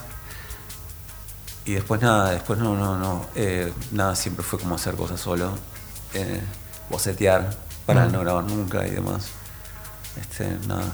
Y 1.67 1.75
después 1.75 2.01
nada, 2.01 2.31
después 2.31 2.59
no, 2.59 2.75
no, 2.77 2.99
no. 2.99 3.27
eh, 3.35 3.73
nada, 3.93 4.15
siempre 4.17 4.43
fue 4.45 4.59
como 4.59 4.75
hacer 4.75 4.95
cosas 4.95 5.21
solo. 5.21 5.53
eh, 6.15 6.41
bocetear 6.91 7.51
para 7.87 8.07
Mm. 8.07 8.13
no 8.13 8.21
grabar 8.21 8.45
nunca 8.45 8.87
y 8.87 8.91
demás. 8.91 9.27
Este, 10.21 10.49
nada. 10.67 10.85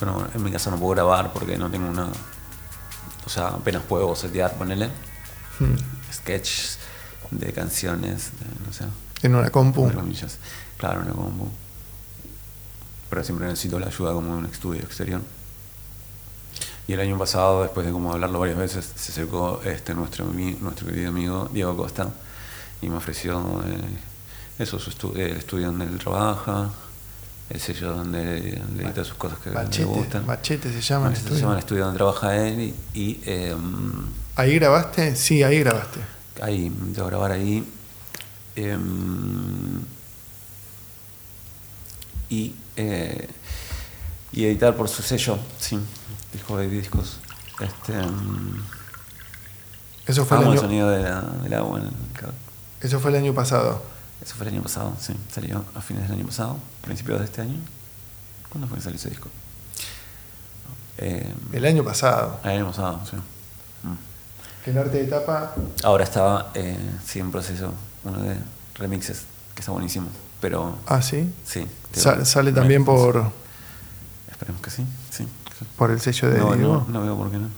Yo 0.00 0.06
no, 0.06 0.26
en 0.34 0.42
mi 0.42 0.50
casa 0.50 0.70
no 0.70 0.76
puedo 0.78 0.92
grabar 0.94 1.32
porque 1.32 1.56
no 1.56 1.70
tengo 1.70 1.88
una. 1.88 2.08
O 3.26 3.28
sea, 3.30 3.48
apenas 3.48 3.82
puedo 3.82 4.06
bocetear, 4.06 4.54
ponele. 4.54 4.88
Hmm. 5.58 5.76
Sketches 6.12 6.78
de 7.30 7.52
canciones, 7.52 8.30
de, 8.38 8.66
no 8.66 8.72
sé. 8.72 8.84
En 9.22 9.34
una 9.34 9.50
compu. 9.50 9.86
Claro, 10.76 11.00
una 11.00 11.12
compu. 11.12 11.48
Pero 13.08 13.24
siempre 13.24 13.46
necesito 13.46 13.78
la 13.78 13.86
ayuda 13.86 14.12
como 14.12 14.32
de 14.32 14.38
un 14.40 14.46
estudio 14.46 14.82
exterior. 14.82 15.20
Y 16.86 16.92
el 16.92 17.00
año 17.00 17.16
pasado, 17.18 17.62
después 17.62 17.86
de 17.86 17.92
como 17.92 18.12
hablarlo 18.12 18.40
varias 18.40 18.58
veces, 18.58 18.92
se 18.96 19.12
acercó 19.12 19.62
este 19.64 19.94
nuestro, 19.94 20.26
nuestro 20.26 20.86
querido 20.86 21.08
amigo 21.08 21.48
Diego 21.52 21.74
Costa 21.76 22.08
y 22.82 22.90
me 22.90 22.96
ofreció 22.96 23.62
eh, 23.66 23.78
eso, 24.58 24.78
su 24.78 24.90
estu- 24.90 25.16
el 25.16 25.36
estudio 25.36 25.66
donde 25.66 25.84
él 25.86 25.98
trabaja, 25.98 26.70
el 27.50 27.60
sello 27.60 27.92
donde, 27.92 28.54
edita 28.78 29.04
sus 29.04 29.14
cosas 29.14 29.38
que 29.40 29.50
le 29.50 29.84
gustan. 29.84 30.24
Machete 30.26 30.72
se 30.72 30.80
llama 30.80 31.06
el 31.06 31.10
Machete 31.12 31.28
se 31.28 31.34
estudio. 31.34 31.40
llama 31.42 31.52
el 31.54 31.58
estudio 31.58 31.84
donde 31.84 31.98
trabaja 31.98 32.36
él 32.36 32.60
y, 32.94 32.98
y, 33.00 33.20
eh, 33.26 33.56
¿Ahí 34.36 34.54
grabaste? 34.56 35.14
Sí, 35.16 35.42
ahí 35.42 35.60
grabaste. 35.60 36.00
ahí, 36.40 36.72
que 36.94 37.06
grabar 37.06 37.32
ahí. 37.32 37.64
Em, 38.56 39.80
y, 42.28 42.54
eh, 42.76 43.28
y 44.32 44.44
editar 44.46 44.74
por 44.76 44.88
su 44.88 45.02
sello, 45.02 45.38
sí, 45.58 45.78
disco 46.32 46.56
de 46.56 46.68
discos. 46.68 47.18
Este, 47.60 47.92
mm, 47.92 48.62
Eso 50.06 50.24
fue, 50.24 50.36
el 50.38 50.42
amo 50.44 50.52
el 50.52 50.58
año, 50.58 50.66
sonido 50.68 50.90
de 50.90 50.98
del 51.42 51.54
agua 51.54 51.80
en 51.80 51.86
el 51.86 51.92
cable. 52.18 52.34
eso 52.80 52.98
fue 53.00 53.10
el 53.10 53.16
año 53.18 53.34
pasado. 53.34 53.82
Eso 54.24 54.34
fue 54.36 54.46
el 54.46 54.54
año 54.54 54.62
pasado, 54.62 54.94
sí, 55.00 55.14
salió 55.32 55.64
a 55.74 55.80
fines 55.80 56.04
del 56.08 56.18
año 56.18 56.26
pasado, 56.26 56.56
principios 56.82 57.18
de 57.18 57.26
este 57.26 57.42
año. 57.42 57.58
¿Cuándo 58.48 58.66
fue 58.68 58.78
que 58.78 58.84
salió 58.84 58.96
ese 58.96 59.10
disco? 59.10 59.28
Eh, 60.98 61.32
El 61.52 61.64
año 61.64 61.84
pasado. 61.84 62.40
el 62.44 62.50
año 62.50 62.66
pasado, 62.68 63.00
sí. 63.08 63.16
Mm. 63.82 64.70
El 64.70 64.78
arte 64.78 64.98
de 64.98 65.04
tapa. 65.04 65.54
Ahora 65.82 66.04
estaba, 66.04 66.50
eh, 66.54 66.78
sí, 67.04 67.18
en 67.18 67.30
proceso, 67.30 67.72
uno 68.04 68.22
de 68.22 68.36
remixes, 68.76 69.24
que 69.54 69.60
está 69.60 69.72
buenísimo, 69.72 70.06
pero 70.40 70.78
Ah, 70.86 71.02
sí. 71.02 71.30
sí. 71.44 71.66
sale 71.92 72.52
también 72.52 72.84
por, 72.84 73.30
Esperemos 74.30 74.62
que 74.62 74.70
sí, 74.70 74.86
sí. 75.10 75.26
por 75.76 75.90
el 75.90 76.00
sello 76.00 76.30
de 76.30 76.38
No, 76.38 76.54
Diego. 76.54 76.86
no, 76.88 77.00
no 77.00 77.02
veo 77.04 77.16
por 77.16 77.30
qué 77.30 77.36
no. 77.38 77.48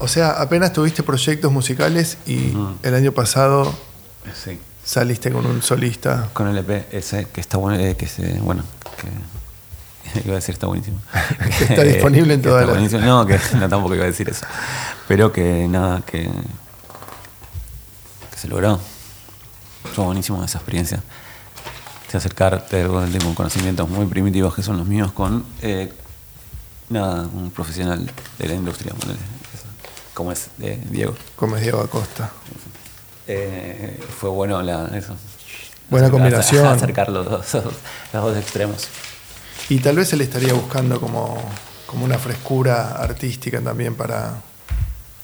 O 0.00 0.08
sea, 0.08 0.32
apenas 0.42 0.72
tuviste 0.72 1.02
proyectos 1.04 1.52
musicales 1.52 2.18
y 2.26 2.52
el 2.82 2.94
año 2.94 3.12
pasado 3.12 3.72
Sí. 4.44 4.58
Saliste 4.84 5.30
con 5.30 5.46
un 5.46 5.62
solista. 5.62 6.30
Con 6.32 6.48
el 6.48 6.58
EP 6.58 6.92
ese 6.92 7.26
que 7.26 7.40
está 7.40 7.58
bueno, 7.58 7.78
eh, 7.78 7.96
que 7.96 8.06
se, 8.06 8.34
bueno, 8.40 8.64
que 8.96 10.20
iba 10.24 10.32
a 10.32 10.36
decir 10.36 10.54
está 10.54 10.66
buenísimo. 10.66 10.98
Que 11.58 11.64
está 11.70 11.82
disponible 11.82 12.34
en 12.34 12.42
todas 12.42 12.66
las-. 12.66 12.92
No, 13.02 13.26
que 13.26 13.38
no 13.58 13.68
tampoco 13.68 13.94
iba 13.94 14.04
a 14.04 14.08
decir 14.08 14.28
eso. 14.28 14.46
Pero 15.08 15.32
que 15.32 15.66
nada, 15.68 16.02
que, 16.02 16.22
que 18.30 18.36
se 18.36 18.48
logró. 18.48 18.80
Fue 19.94 20.04
buenísimo 20.04 20.42
esa 20.44 20.58
experiencia. 20.58 21.02
De 22.10 22.18
acercarte 22.18 22.76
de 22.76 23.18
con 23.20 23.34
conocimientos 23.34 23.88
muy 23.88 24.04
primitivos 24.04 24.54
que 24.54 24.62
son 24.62 24.76
los 24.76 24.86
míos 24.86 25.12
con 25.12 25.46
eh, 25.62 25.90
nada, 26.90 27.22
un 27.22 27.50
profesional 27.50 28.10
de 28.38 28.48
la 28.48 28.54
industria, 28.54 28.92
como 30.12 30.30
es 30.30 30.48
eh, 30.60 30.78
Diego. 30.90 31.14
Como 31.36 31.56
es 31.56 31.62
Diego 31.62 31.80
Acosta. 31.80 32.30
Eh, 33.34 34.00
fue 34.18 34.30
bueno 34.30 34.60
la, 34.62 34.86
eso. 34.96 35.16
Buena 35.88 36.10
combinación. 36.10 36.66
Acercar 36.76 37.08
los 37.08 37.28
dos, 37.28 37.54
los 38.12 38.22
dos 38.24 38.36
extremos. 38.36 38.88
Y 39.68 39.78
tal 39.78 39.96
vez 39.96 40.12
él 40.12 40.20
estaría 40.20 40.52
buscando 40.52 41.00
como, 41.00 41.40
como 41.86 42.04
una 42.04 42.18
frescura 42.18 42.92
artística 42.92 43.60
también 43.60 43.94
para, 43.94 44.34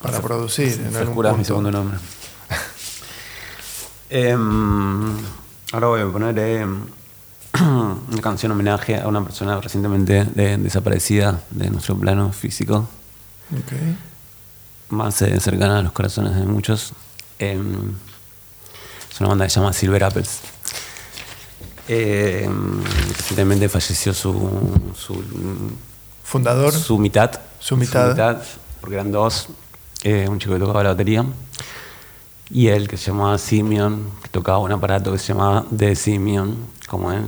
para 0.00 0.20
producir. 0.20 0.72
en 0.72 0.86
algún 0.86 0.92
Frescura 0.92 1.30
es 1.32 1.38
mi 1.38 1.44
segundo 1.44 1.70
nombre. 1.70 1.98
Em, 4.10 5.16
ahora 5.72 5.86
voy 5.88 6.00
a 6.00 6.06
poner 6.10 6.38
em, 6.38 6.80
una 7.60 8.22
canción 8.22 8.52
homenaje 8.52 8.98
a 8.98 9.06
una 9.06 9.22
persona 9.22 9.60
recientemente 9.60 10.24
de- 10.24 10.56
desaparecida 10.56 11.40
de 11.50 11.68
nuestro 11.68 11.94
plano 11.94 12.32
físico, 12.32 12.88
más 14.88 15.20
eh, 15.20 15.38
cercana 15.40 15.80
a 15.80 15.82
los 15.82 15.92
corazones 15.92 16.34
de 16.36 16.46
muchos. 16.46 16.92
Em, 17.38 17.94
es 19.12 19.20
una 19.20 19.28
banda 19.30 19.44
que 19.46 19.50
se 19.50 19.60
llama 19.60 19.72
Silver 19.72 20.04
Apples. 20.04 20.40
Em, 21.88 22.82
recientemente 23.16 23.68
falleció 23.68 24.12
su, 24.12 24.32
su 24.96 25.22
Fundador. 26.24 26.72
su 26.72 26.98
mitad. 26.98 27.30
Su 27.60 27.76
mitad. 27.76 28.42
porque 28.80 28.96
eran 28.96 29.10
dos. 29.10 29.48
eh, 30.02 30.26
un 30.28 30.38
chico 30.38 30.54
que 30.54 30.60
tocaba 30.60 30.82
la 30.82 30.90
batería. 30.90 31.24
Y 32.50 32.68
él 32.68 32.88
que 32.88 32.96
se 32.96 33.10
llamaba 33.10 33.36
Simeon, 33.38 34.10
que 34.22 34.28
tocaba 34.28 34.58
un 34.58 34.72
aparato 34.72 35.12
que 35.12 35.18
se 35.18 35.28
llamaba 35.32 35.64
The 35.76 35.94
Simeon, 35.96 36.56
como 36.86 37.12
él. 37.12 37.24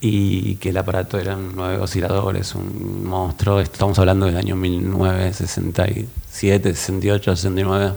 Y 0.00 0.54
que 0.56 0.70
el 0.70 0.78
aparato 0.78 1.18
eran 1.18 1.54
nueve 1.54 1.76
osciladores, 1.78 2.54
un 2.54 3.04
monstruo. 3.04 3.60
Estamos 3.60 3.98
hablando 3.98 4.24
del 4.26 4.38
año 4.38 4.56
1967, 4.56 6.74
68, 6.74 7.36
69. 7.36 7.92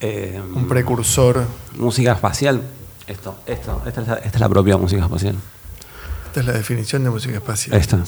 Eh, 0.00 0.40
un 0.54 0.68
precursor. 0.68 1.44
Música 1.76 2.12
espacial. 2.12 2.62
Esto, 3.06 3.36
esto, 3.46 3.82
esta 3.86 4.02
es 4.02 4.08
la, 4.08 4.14
esta 4.14 4.28
es 4.28 4.40
la 4.40 4.48
propia 4.48 4.76
música 4.76 5.02
espacial. 5.02 5.36
Esta 6.26 6.40
es 6.40 6.46
la 6.46 6.52
definición 6.52 7.04
de 7.04 7.10
música 7.10 7.34
espacial. 7.34 7.76
Esta. 7.76 7.98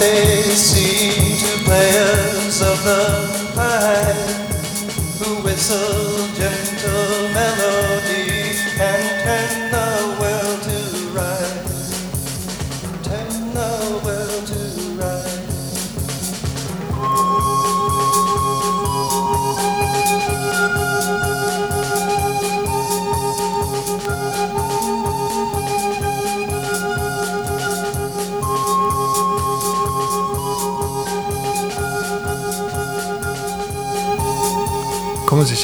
They 0.00 0.42
seem 0.56 1.36
to 1.36 1.64
players 1.64 2.62
of 2.62 2.82
the 2.84 3.04
pipe 3.54 4.50
who 5.18 5.42
whistle 5.44 6.26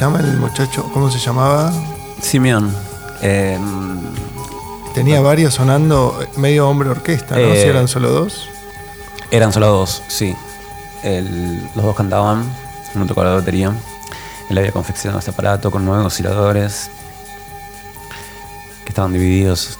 llama 0.00 0.20
el 0.20 0.36
muchacho? 0.36 0.88
¿Cómo 0.92 1.10
se 1.10 1.18
llamaba? 1.18 1.72
Simeón. 2.20 2.74
eh, 3.22 3.58
Tenía 4.94 5.20
varios 5.20 5.54
sonando 5.54 6.18
medio 6.36 6.68
hombre 6.68 6.88
orquesta, 6.88 7.34
¿no? 7.34 7.40
Eh, 7.42 7.60
si 7.62 7.68
eran 7.68 7.86
solo 7.86 8.10
dos. 8.10 8.48
eran 9.30 9.52
solo 9.52 9.66
dos, 9.68 10.02
sí. 10.08 10.34
El- 11.02 11.62
los 11.74 11.84
dos 11.84 11.94
cantaban, 11.96 12.44
uno 12.94 13.06
tocaba 13.06 13.28
la 13.30 13.34
batería. 13.36 13.72
Él 14.48 14.56
había 14.58 14.72
confeccionado 14.72 15.18
este 15.18 15.32
aparato 15.32 15.70
con 15.70 15.84
nueve 15.84 16.04
osciladores 16.04 16.88
que 18.84 18.88
estaban 18.90 19.12
divididos 19.12 19.78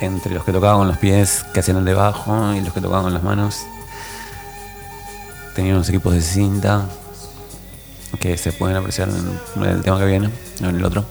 entre 0.00 0.32
los 0.32 0.44
que 0.44 0.52
tocaban 0.52 0.78
con 0.78 0.88
los 0.88 0.96
pies, 0.98 1.44
que 1.52 1.60
hacían 1.60 1.76
el 1.78 1.84
de 1.84 1.92
bajo, 1.94 2.54
y 2.54 2.60
los 2.60 2.72
que 2.72 2.80
tocaban 2.80 3.04
con 3.04 3.12
las 3.14 3.22
manos. 3.22 3.66
Tenía 5.54 5.74
unos 5.74 5.88
equipos 5.88 6.14
de 6.14 6.22
cinta 6.22 6.84
que 8.20 8.36
se 8.36 8.52
pueden 8.52 8.76
apreciar 8.76 9.08
en 9.08 9.62
el 9.62 9.82
tema 9.82 9.98
que 9.98 10.06
viene, 10.06 10.30
en 10.60 10.66
el 10.66 10.84
otro. 10.84 11.04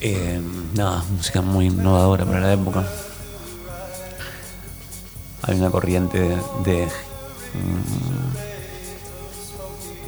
Eh, 0.00 0.40
nada, 0.74 1.02
música 1.10 1.40
muy 1.40 1.66
innovadora 1.66 2.24
para 2.24 2.40
la 2.40 2.52
época. 2.52 2.86
Hay 5.42 5.58
una 5.58 5.70
corriente 5.70 6.18
de, 6.18 6.36
de, 6.64 6.86
mm, 7.54 8.30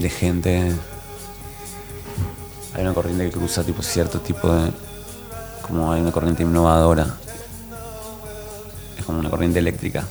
de 0.03 0.11
gente. 0.11 0.73
Hay 2.75 2.83
una 2.83 2.93
corriente 2.93 3.25
que 3.25 3.33
cruza 3.33 3.65
tipo 3.65 3.83
cierto 3.83 4.21
tipo 4.21 4.53
de. 4.53 4.71
como 5.63 5.91
hay 5.91 6.03
una 6.03 6.13
corriente 6.13 6.43
innovadora. 6.43 7.17
Es 8.99 9.05
como 9.05 9.21
una 9.21 9.31
corriente 9.31 9.59
eléctrica. 9.59 10.05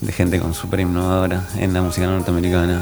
De 0.00 0.12
gente 0.12 0.38
con 0.38 0.54
súper 0.54 0.80
innovadora 0.80 1.48
en 1.56 1.74
la 1.74 1.82
música 1.82 2.06
norteamericana. 2.06 2.80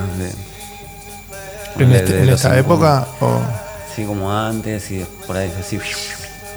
¿En, 1.79 1.91
de- 1.91 1.97
este- 1.97 2.12
de 2.14 2.20
en 2.23 2.27
los 2.31 2.37
esta 2.45 2.59
época? 2.59 3.07
O... 3.20 3.41
Sí, 3.95 4.05
como 4.05 4.33
antes 4.33 4.91
y 4.91 5.05
por 5.27 5.37
ahí 5.37 5.53
así. 5.59 5.79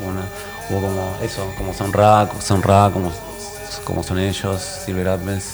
Bueno, 0.03 0.22
hubo 0.70 0.82
como 0.82 1.16
eso, 1.22 1.45
como 1.57 1.74
son 1.74 1.91
Ra, 1.93 2.30
son 2.41 2.61
Ra, 2.61 2.89
como, 2.91 3.11
como 3.84 4.03
son 4.03 4.20
ellos, 4.20 4.61
Silver 4.86 5.09
Apples. 5.09 5.45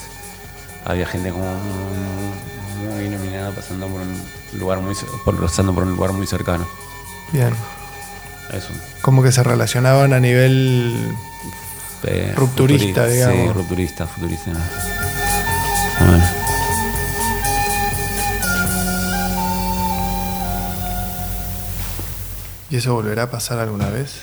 Había 0.84 1.06
gente 1.06 1.30
como 1.30 1.44
muy, 1.44 3.04
iluminada 3.04 3.50
pasando 3.52 3.86
por 3.86 4.00
un 4.00 4.20
lugar 4.58 4.78
muy 4.80 4.94
por, 5.24 5.40
pasando 5.40 5.72
por 5.74 5.84
un 5.84 5.90
lugar 5.90 6.12
muy 6.12 6.26
cercano. 6.26 6.66
Bien. 7.32 7.54
Eso. 8.52 8.68
Como 9.00 9.22
que 9.22 9.32
se 9.32 9.42
relacionaban 9.42 10.12
a 10.12 10.20
nivel 10.20 11.14
eh, 12.04 12.32
Rupturista, 12.36 13.06
digamos. 13.06 13.46
Sí, 13.46 13.52
rupturista, 13.52 14.06
futurista. 14.06 14.50
Bueno. 16.00 16.41
¿Y 22.72 22.76
eso 22.76 22.94
volverá 22.94 23.24
a 23.24 23.30
pasar 23.30 23.58
alguna 23.58 23.90
vez? 23.90 24.14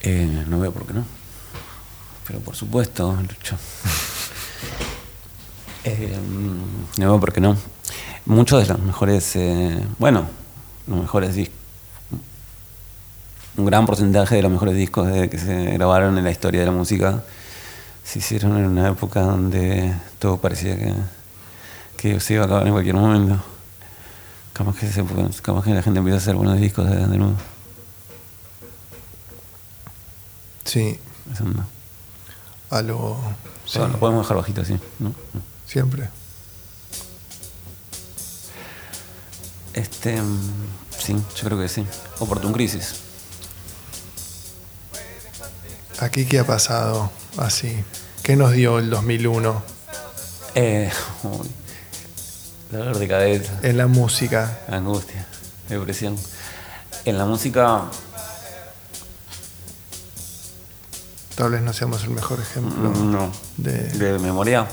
Eh, 0.00 0.44
no 0.48 0.58
veo 0.58 0.72
por 0.72 0.84
qué 0.84 0.94
no. 0.94 1.04
Pero 2.26 2.40
por 2.40 2.56
supuesto, 2.56 3.16
Lucho. 3.22 3.56
Eh, 5.88 6.18
no 6.98 7.10
veo 7.12 7.20
por 7.20 7.32
qué 7.32 7.40
no. 7.40 7.56
Muchos 8.24 8.60
de 8.66 8.74
los 8.74 8.82
mejores, 8.82 9.36
eh, 9.36 9.80
bueno, 10.00 10.26
los 10.88 10.98
mejores 11.02 11.36
discos, 11.36 11.54
un 13.56 13.66
gran 13.66 13.86
porcentaje 13.86 14.34
de 14.34 14.42
los 14.42 14.50
mejores 14.50 14.74
discos 14.74 15.06
de- 15.06 15.30
que 15.30 15.38
se 15.38 15.54
grabaron 15.74 16.18
en 16.18 16.24
la 16.24 16.32
historia 16.32 16.58
de 16.58 16.66
la 16.66 16.72
música 16.72 17.22
se 18.02 18.18
hicieron 18.18 18.58
en 18.58 18.64
una 18.66 18.88
época 18.88 19.20
donde 19.20 19.94
todo 20.18 20.38
parecía 20.38 20.76
que, 20.76 20.92
que 21.96 22.18
se 22.18 22.34
iba 22.34 22.42
a 22.42 22.46
acabar 22.46 22.66
en 22.66 22.72
cualquier 22.72 22.96
momento. 22.96 23.40
Capaz 24.56 24.74
que, 24.76 24.90
se, 24.90 25.04
capaz 25.42 25.64
que 25.64 25.74
la 25.74 25.82
gente 25.82 25.98
empieza 25.98 26.16
a 26.16 26.20
hacer 26.20 26.34
buenos 26.34 26.58
discos 26.58 26.88
de, 26.88 26.96
de 26.96 27.18
nuevo. 27.18 27.34
Sí, 30.64 30.98
Eso 31.30 31.44
no. 31.44 31.66
a 32.70 32.80
lo... 32.80 33.18
sí, 33.66 33.78
lo 33.78 33.98
podemos 33.98 34.24
dejar 34.24 34.38
bajito 34.38 34.62
así, 34.62 34.78
¿no? 34.98 35.14
siempre. 35.66 36.08
Este, 39.74 40.22
mm, 40.22 40.40
sí, 40.98 41.12
yo 41.12 41.44
creo 41.44 41.58
que 41.58 41.68
sí. 41.68 41.86
Oportun 42.18 42.54
Crisis. 42.54 42.94
¿Aquí 46.00 46.24
qué 46.24 46.38
ha 46.38 46.46
pasado 46.46 47.10
así? 47.36 47.84
¿Qué 48.22 48.36
nos 48.36 48.52
dio 48.52 48.78
el 48.78 48.88
2001 48.88 49.62
Eh, 50.54 50.90
uy, 51.24 51.50
dolor 52.76 52.98
de 52.98 53.08
cabeza, 53.08 53.52
en 53.62 53.76
la 53.76 53.86
música? 53.86 54.58
angustia, 54.68 55.26
depresión. 55.68 56.16
En 57.04 57.18
la 57.18 57.24
música, 57.24 57.82
Tal 61.36 61.50
vez 61.50 61.60
no 61.60 61.72
seamos 61.74 62.02
el 62.04 62.10
mejor 62.10 62.40
ejemplo. 62.40 62.88
mm, 62.90 63.10
no. 63.12 63.30
De, 63.58 63.72
De 63.90 64.18
memoria, 64.18 64.66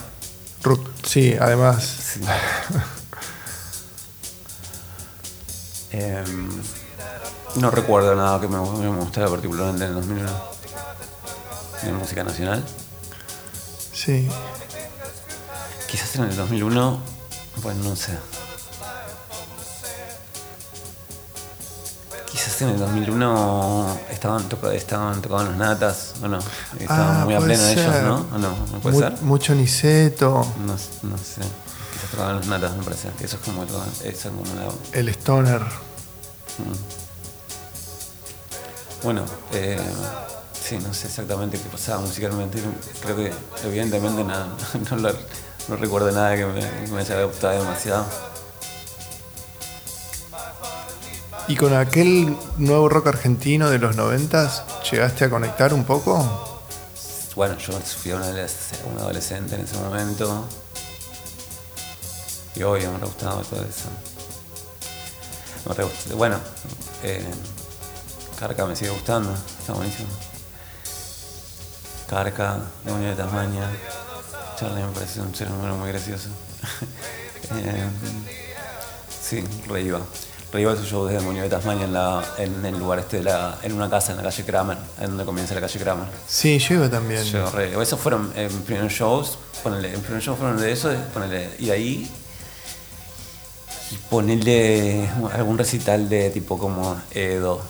Rup- 0.64 0.88
sí, 1.06 1.36
además, 1.40 1.84
sí. 1.84 2.22
Em, 5.92 6.50
no 7.56 7.70
recuerdo 7.70 8.16
nada 8.16 8.40
que 8.42 8.48
me, 8.48 8.58
me 8.58 8.88
gustara 8.98 9.28
particularmente 9.28 9.84
en 9.84 9.90
el 9.90 9.96
2001. 9.96 10.30
De 11.84 11.92
música 11.94 12.24
nacional. 12.24 12.64
sí. 13.94 14.28
Quizás 15.88 16.16
en 16.16 16.24
el 16.24 16.36
2001, 16.36 17.00
bueno, 17.62 17.84
no 17.84 17.96
sé. 17.96 18.18
Quizás 22.32 22.62
en 22.64 22.70
el 22.70 22.80
2001 22.80 24.00
estaban, 24.10 24.50
toca- 24.50 24.74
estaban 24.74 25.22
tocaban 25.22 25.46
los 25.50 25.56
natas, 25.58 26.14
o 26.24 26.28
no. 26.28 26.40
Estaban 26.80 27.22
Ah, 27.22 27.26
muy 27.26 27.36
a 27.36 27.40
pleno 27.40 27.68
ellos, 27.68 27.94
ser. 27.94 28.04
¿no? 28.04 28.16
¿O 28.34 28.38
no? 28.40 28.50
¿No 28.72 28.80
puede 28.80 28.96
Mu- 28.96 29.02
ser? 29.02 29.22
Mucho 29.22 29.56
Niceto, 29.56 30.46
No, 30.66 30.74
no 31.10 31.18
sé. 31.18 31.42
Quizás 31.94 32.10
tocaban 32.12 32.38
los 32.38 32.48
natas, 32.48 32.76
me 32.76 32.84
parece. 32.84 33.10
Eso 33.22 33.38
es 33.38 33.42
como, 33.44 33.64
eso 33.64 34.04
es 34.04 34.20
como 34.24 34.44
la- 34.56 35.00
el 35.00 35.10
Stoner. 35.10 35.62
Bueno, 39.04 39.24
eh, 39.52 39.80
sí, 40.60 40.78
no 40.80 40.94
sé 40.94 41.08
exactamente 41.08 41.60
qué 41.60 41.70
pasaba 41.70 42.02
musicalmente. 42.02 42.64
Creo 43.02 43.16
que 43.16 43.34
evidentemente 43.66 44.24
nada, 44.24 44.48
no, 44.90 44.96
lo- 44.98 45.14
no 45.68 45.76
recuerdo 45.78 46.12
nada 46.12 46.36
que 46.36 46.46
me, 46.46 46.60
que 46.60 46.92
me 46.92 47.02
haya 47.02 47.24
gustado 47.24 47.60
demasiado. 47.60 48.06
¿Y 51.48 51.56
con 51.56 51.74
aquel 51.76 52.38
nuevo 52.58 52.88
rock 52.90 53.08
argentino 53.08 53.70
de 53.70 53.78
los 53.78 53.96
noventas 53.96 54.64
llegaste 54.90 55.26
a 55.26 55.30
conectar 55.30 55.74
un 55.74 55.84
poco? 55.84 56.50
Bueno, 57.36 57.58
yo 57.58 57.74
fui 57.80 58.12
un 58.14 58.22
adolesc- 58.22 58.78
un 58.92 58.98
adolescente 59.00 59.56
en 59.56 59.62
ese 59.62 59.76
momento. 59.78 60.46
Y 62.56 62.64
obvio, 62.64 62.92
me 62.92 63.00
gustaba 63.00 63.42
todo 63.42 63.62
eso. 63.62 63.90
Me 65.68 65.74
re 65.74 65.86
Bueno, 66.16 66.38
eh, 67.02 67.26
Carca 68.40 68.66
me 68.66 68.76
sigue 68.76 68.92
gustando, 68.92 69.34
está 69.34 69.74
buenísimo. 69.74 70.10
Carca, 72.08 72.60
Demonio 72.86 73.10
de 73.10 73.16
Tasmania. 73.16 73.70
Charlie 74.56 74.84
me 74.84 74.92
parece 74.92 75.22
un 75.22 75.34
ser 75.36 75.48
humano 75.52 75.76
muy 75.78 75.90
gracioso. 75.90 76.30
Eh, 77.56 77.84
sí, 79.22 79.44
re 79.68 79.82
iba. 79.82 80.00
Re 80.52 80.62
iba 80.62 80.72
a 80.72 80.76
su 80.78 80.86
show 80.86 81.06
de 81.06 81.16
Demonio 81.16 81.44
de 81.44 81.50
Tasmania 81.50 81.84
en, 81.86 81.94
la, 81.94 82.24
en 82.38 82.66
el 82.66 82.80
lugar 82.80 83.00
este, 83.00 83.18
de 83.18 83.24
la, 83.24 83.60
en 83.62 83.74
una 83.74 83.90
casa 83.90 84.12
en 84.12 84.18
la 84.18 84.24
calle 84.24 84.46
Kramer, 84.46 84.78
en 85.02 85.08
donde 85.10 85.26
comienza 85.26 85.54
la 85.54 85.60
calle 85.62 85.78
Kramer. 85.78 86.08
Sí, 86.26 86.58
yo 86.58 86.76
iba 86.76 86.90
también. 86.90 87.22
Yo 87.26 87.52
re- 87.52 87.80
esos 87.82 88.00
fueron 88.00 88.32
eh, 88.36 88.50
primeros 88.66 88.94
shows, 88.94 89.38
ponele, 89.62 89.94
en 89.94 90.02
primer 90.02 90.22
show 90.24 90.36
fueron 90.38 90.58
de 90.58 90.72
eso, 90.72 90.90
ponele, 91.14 91.50
ir 91.60 91.72
ahí 91.74 92.10
y 93.92 93.96
ponerle 94.10 95.10
algún 95.34 95.58
recital 95.58 96.08
de 96.08 96.30
tipo 96.30 96.58
como 96.58 96.96
Edo 97.12 97.62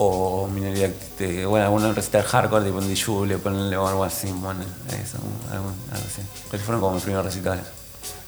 o 0.00 0.46
minoría, 0.46 0.92
de, 1.18 1.44
bueno, 1.44 1.64
algún 1.66 1.94
recital 1.94 2.22
hardcore 2.22 2.64
tipo 2.64 2.80
en 2.80 2.88
Dijule, 2.88 3.36
ponerle 3.38 3.76
o 3.76 3.88
algo 3.88 4.04
así, 4.04 4.30
bueno, 4.30 4.60
eso, 4.88 5.18
algo, 5.50 5.72
algo 5.92 6.06
así. 6.06 6.22
Esos 6.52 6.60
fueron 6.62 6.80
como 6.80 6.94
mis 6.94 7.02
primeros 7.02 7.26
recitales. 7.26 7.64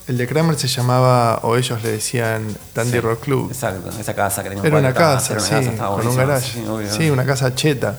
El 0.08 0.18
de 0.18 0.26
Kramer 0.26 0.58
se 0.58 0.66
llamaba, 0.66 1.38
o 1.44 1.56
ellos 1.56 1.80
le 1.84 1.92
decían 1.92 2.56
Dandy 2.74 2.92
Sí, 2.94 3.00
Rock 3.00 3.20
Club. 3.20 3.50
Exacto, 3.52 3.88
esa 4.00 4.14
casa 4.14 4.42
que 4.42 4.48
teníamos 4.48 4.66
Era 4.68 4.78
una 4.80 4.92
casa, 4.92 5.34
era 5.34 5.40
sí, 5.40 5.50
una 5.54 5.58
casa, 5.60 5.70
estaba 5.70 5.96
con 5.96 6.06
un 6.08 6.16
garage. 6.16 6.52
sí, 6.52 6.66
obvio. 6.66 6.92
Sí, 6.92 7.10
una 7.10 7.24
casa 7.24 7.54
cheta. 7.54 7.96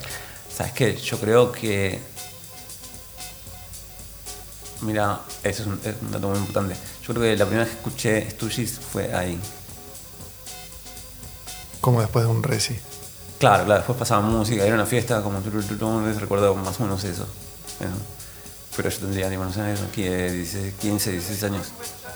¿Sabes 0.54 0.74
qué? 0.74 0.98
Yo 0.98 1.18
creo 1.18 1.52
que. 1.54 1.98
Mira, 4.82 5.22
eso 5.44 5.62
es 5.62 5.68
un, 5.68 5.80
es 5.86 5.96
un 6.02 6.12
dato 6.12 6.28
muy 6.28 6.40
importante. 6.40 6.76
Yo 7.08 7.14
creo 7.14 7.22
que 7.22 7.38
la 7.38 7.46
primera 7.46 7.64
vez 7.66 7.74
que 7.74 7.78
escuché 7.80 8.30
Stooges 8.32 8.80
fue 8.80 9.14
ahí. 9.16 9.40
Como 11.80 12.02
después 12.02 12.26
de 12.26 12.32
un 12.32 12.44
reci. 12.44 12.78
Claro, 13.42 13.66
claro, 13.66 13.80
después 13.82 13.98
pasaba 13.98 14.22
música, 14.22 14.64
era 14.64 14.76
una 14.76 14.86
fiesta, 14.86 15.22
como 15.22 15.40
recuerdo 15.42 16.56
más 16.56 16.80
o 16.80 16.84
menos 16.84 17.04
eso. 17.04 17.26
Pero 18.78 18.90
yo 18.90 19.00
tendría, 19.00 19.30
tipo, 19.30 19.44
no 19.44 19.52
sé, 19.52 19.62
aquí, 19.62 20.04
eh, 20.04 20.32
16, 20.32 20.74
15, 20.80 21.12
16 21.12 21.44
años. 21.44 21.68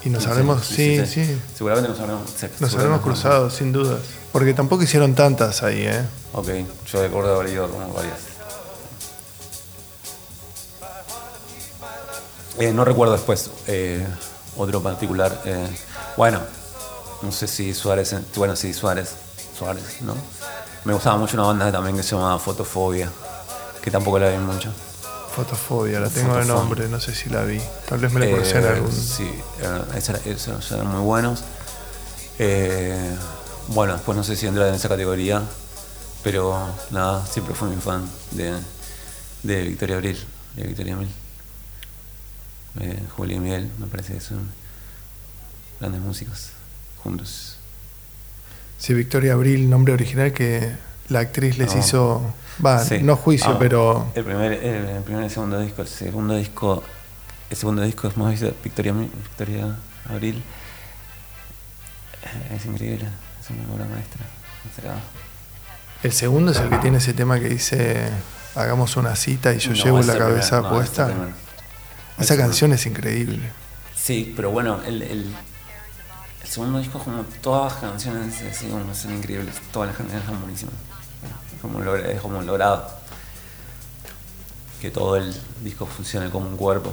Y 0.03 0.09
nos 0.09 0.19
15, 0.23 0.30
habremos- 0.32 0.65
sí, 0.65 0.88
16. 0.89 1.28
sí. 1.30 1.41
Seguramente 1.57 1.89
nos 1.89 1.99
habremos, 1.99 2.21
Nos 2.61 2.76
habremos 2.76 3.01
cruzado, 3.01 3.49
sin 3.49 3.71
dudas. 3.73 3.99
Porque 4.32 4.53
tampoco 4.53 4.84
hicieron 4.84 5.15
tantas 5.15 5.63
ahí, 5.63 5.82
¿eh? 5.82 6.01
Ok, 6.34 6.47
yo 6.91 7.01
recuerdo 7.01 7.36
haber 7.36 7.51
ido 7.53 7.67
como 7.69 7.91
varias. 7.91 8.19
Eh, 12.59 12.71
no 12.71 12.86
recuerdo 12.86 13.13
después 13.13 13.49
eh, 13.67 14.05
otro 14.57 14.82
particular. 14.82 15.41
eh, 15.45 15.67
bueno, 16.15 16.39
no 17.21 17.32
sé 17.32 17.47
si 17.47 17.73
Suárez, 17.73 18.15
bueno, 18.36 18.55
sí, 18.55 18.73
Suárez, 18.73 19.09
Suárez, 19.57 19.84
¿no? 20.01 20.13
Me 20.86 20.93
gustaba 20.93 21.17
mucho 21.17 21.36
una 21.38 21.47
banda 21.47 21.71
también 21.71 21.95
que 21.97 22.03
se 22.03 22.15
llamaba 22.15 22.38
Fotofobia, 22.39 23.11
que 23.81 23.89
tampoco 23.91 24.19
la 24.19 24.29
vi 24.29 24.38
mucho. 24.38 24.71
Fotofobia, 25.36 25.99
la 25.99 26.09
tengo 26.09 26.36
de 26.38 26.45
nombre, 26.45 26.88
no 26.88 26.99
sé 27.01 27.13
si 27.13 27.29
la 27.29 27.43
vi. 27.43 27.59
Tal 27.89 27.99
vez 27.99 28.11
me 28.13 28.19
la 28.25 28.36
crucé 28.38 28.57
en 28.59 28.63
Eh, 28.63 28.67
algún. 28.69 28.91
Sí, 28.91 29.29
esa- 29.95 30.19
esos 30.25 30.71
eran 30.71 30.88
muy 30.88 31.01
buenos. 31.01 31.43
Eh, 32.39 33.15
bueno, 33.69 33.93
después 33.93 34.15
no 34.15 34.23
sé 34.23 34.36
si 34.36 34.45
entra 34.47 34.67
en 34.69 34.75
esa 34.75 34.88
categoría, 34.88 35.41
pero 36.23 36.57
nada, 36.91 37.25
siempre 37.25 37.55
fui 37.55 37.69
muy 37.69 37.81
fan 37.81 38.07
de, 38.31 38.53
de 39.43 39.61
Victoria 39.63 39.95
Abril, 39.95 40.23
de 40.55 40.63
Victoria 40.67 40.95
Mil. 40.95 41.09
Eh, 42.79 43.03
Julio 43.17 43.38
y 43.38 43.39
Miguel, 43.39 43.71
me 43.79 43.88
parece 43.88 44.13
que 44.13 44.21
son 44.21 44.49
grandes 45.79 46.01
músicos 46.01 46.49
juntos. 47.03 47.55
Sí, 48.86 48.93
Victoria 48.93 49.33
Abril, 49.33 49.67
nombre 49.67 49.93
original 49.95 50.31
que 50.31 50.73
la 51.09 51.21
actriz 51.21 51.57
les 51.57 51.73
No. 51.73 51.79
hizo. 51.79 52.33
Va, 52.63 52.77
Sí. 52.86 52.99
no 53.01 53.15
juicio, 53.15 53.49
Ah, 53.49 53.57
pero. 53.57 54.11
El 54.13 54.23
primer, 54.23 54.53
el, 54.53 54.86
el 54.89 55.01
primer 55.01 55.23
y 55.23 55.25
el 55.25 55.31
segundo 55.31 55.59
disco. 55.59 55.81
El 55.81 55.88
segundo 55.88 56.36
disco, 56.36 56.83
el 57.49 57.57
segundo 57.57 57.81
disco 57.81 58.07
es 58.07 58.15
más 58.15 58.39
Victoria, 58.63 58.93
Victoria 58.93 59.75
Abril. 60.07 60.43
Es 62.55 62.63
increíble, 62.67 63.07
es 63.41 63.49
una 63.49 63.73
obra 63.73 63.86
maestra. 63.86 64.23
El 66.03 66.11
segundo 66.11 66.51
es 66.51 66.57
el 66.59 66.69
que 66.69 66.77
tiene 66.77 66.99
ese 66.99 67.15
tema 67.15 67.39
que 67.39 67.49
dice. 67.49 68.09
Hagamos 68.53 68.97
una 68.97 69.15
cita 69.15 69.51
y 69.51 69.57
yo 69.57 69.71
No, 69.71 69.75
llevo 69.83 70.01
la 70.03 70.15
cabeza 70.15 70.57
primer, 70.57 70.61
no, 70.61 70.69
puesta. 70.69 71.11
Esa 72.19 72.38
canción 72.38 72.71
es 72.71 72.86
increíble. 72.86 73.39
Sí, 73.95 74.31
pero 74.36 74.51
bueno, 74.51 74.79
el, 74.86 75.01
el, 75.01 75.36
el 76.45 76.51
segundo 76.51 76.77
disco, 76.79 76.99
como 76.99 77.23
todas 77.41 77.73
las 77.73 77.81
canciones, 77.81 78.41
así 78.43 78.67
como 78.67 78.93
son 78.93 79.15
increíbles. 79.15 79.55
Todas 79.73 79.89
las 79.89 79.97
canciones 79.97 80.25
son 80.25 80.39
buenísimas. 80.39 80.75
Es 81.53 81.59
como, 81.59 81.83
es 81.83 82.21
como 82.21 82.41
logrado. 82.43 82.87
que 84.79 84.91
todo 84.91 85.15
el 85.15 85.35
disco 85.63 85.87
funcione 85.87 86.29
como 86.29 86.47
un 86.47 86.55
cuerpo. 86.55 86.91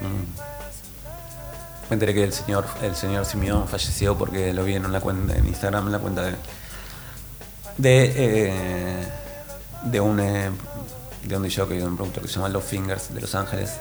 Mm. 0.00 1.90
Me 1.90 1.94
enteré 1.94 2.12
que 2.14 2.24
el 2.24 2.32
señor, 2.32 2.66
el 2.82 2.96
señor 2.96 3.24
Simeón 3.24 3.68
falleció 3.68 4.18
porque 4.18 4.52
lo 4.52 4.64
vi 4.64 4.74
en 4.74 4.84
una 4.84 5.00
cuenta 5.00 5.36
en 5.36 5.46
Instagram, 5.46 5.86
en 5.86 5.92
la 5.92 5.98
cuenta 5.98 6.22
de 6.22 6.34
de, 7.76 8.12
eh, 8.16 9.08
de 9.84 10.00
un 10.00 10.18
eh, 10.18 10.50
de 11.22 11.36
un 11.36 11.42
DJ, 11.42 11.66
de 11.66 11.86
un 11.86 11.96
productor 11.96 12.22
que 12.22 12.28
se 12.28 12.34
llama 12.34 12.48
Los 12.48 12.64
Fingers 12.64 13.14
de 13.14 13.20
Los 13.20 13.34
Ángeles, 13.34 13.78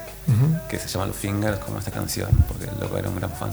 que 0.69 0.79
se 0.79 0.87
llama 0.87 1.07
Los 1.07 1.15
Fingers 1.15 1.59
como 1.59 1.79
esta 1.79 1.91
canción, 1.91 2.29
porque 2.47 2.65
el 2.65 2.79
loco 2.79 2.97
era 2.97 3.09
un 3.09 3.15
gran 3.15 3.31
fan. 3.31 3.51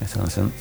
Esta 0.00 0.18
canción. 0.18 0.52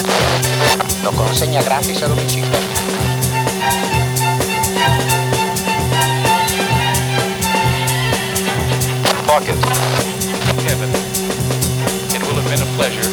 Clouds, 0.00 0.46
I 0.48 0.56
ride 0.56 0.80
up. 0.80 1.04
Lo 1.04 1.10
consegna 1.12 1.62
gratis 1.62 2.02
a 2.02 2.08
domicilio. 2.08 2.58
Pocket. 9.26 9.58
Kevin, 10.64 10.90
it 12.14 12.22
will 12.26 12.36
have 12.40 12.48
been 12.48 12.62
a 12.62 12.70
pleasure. 12.76 13.08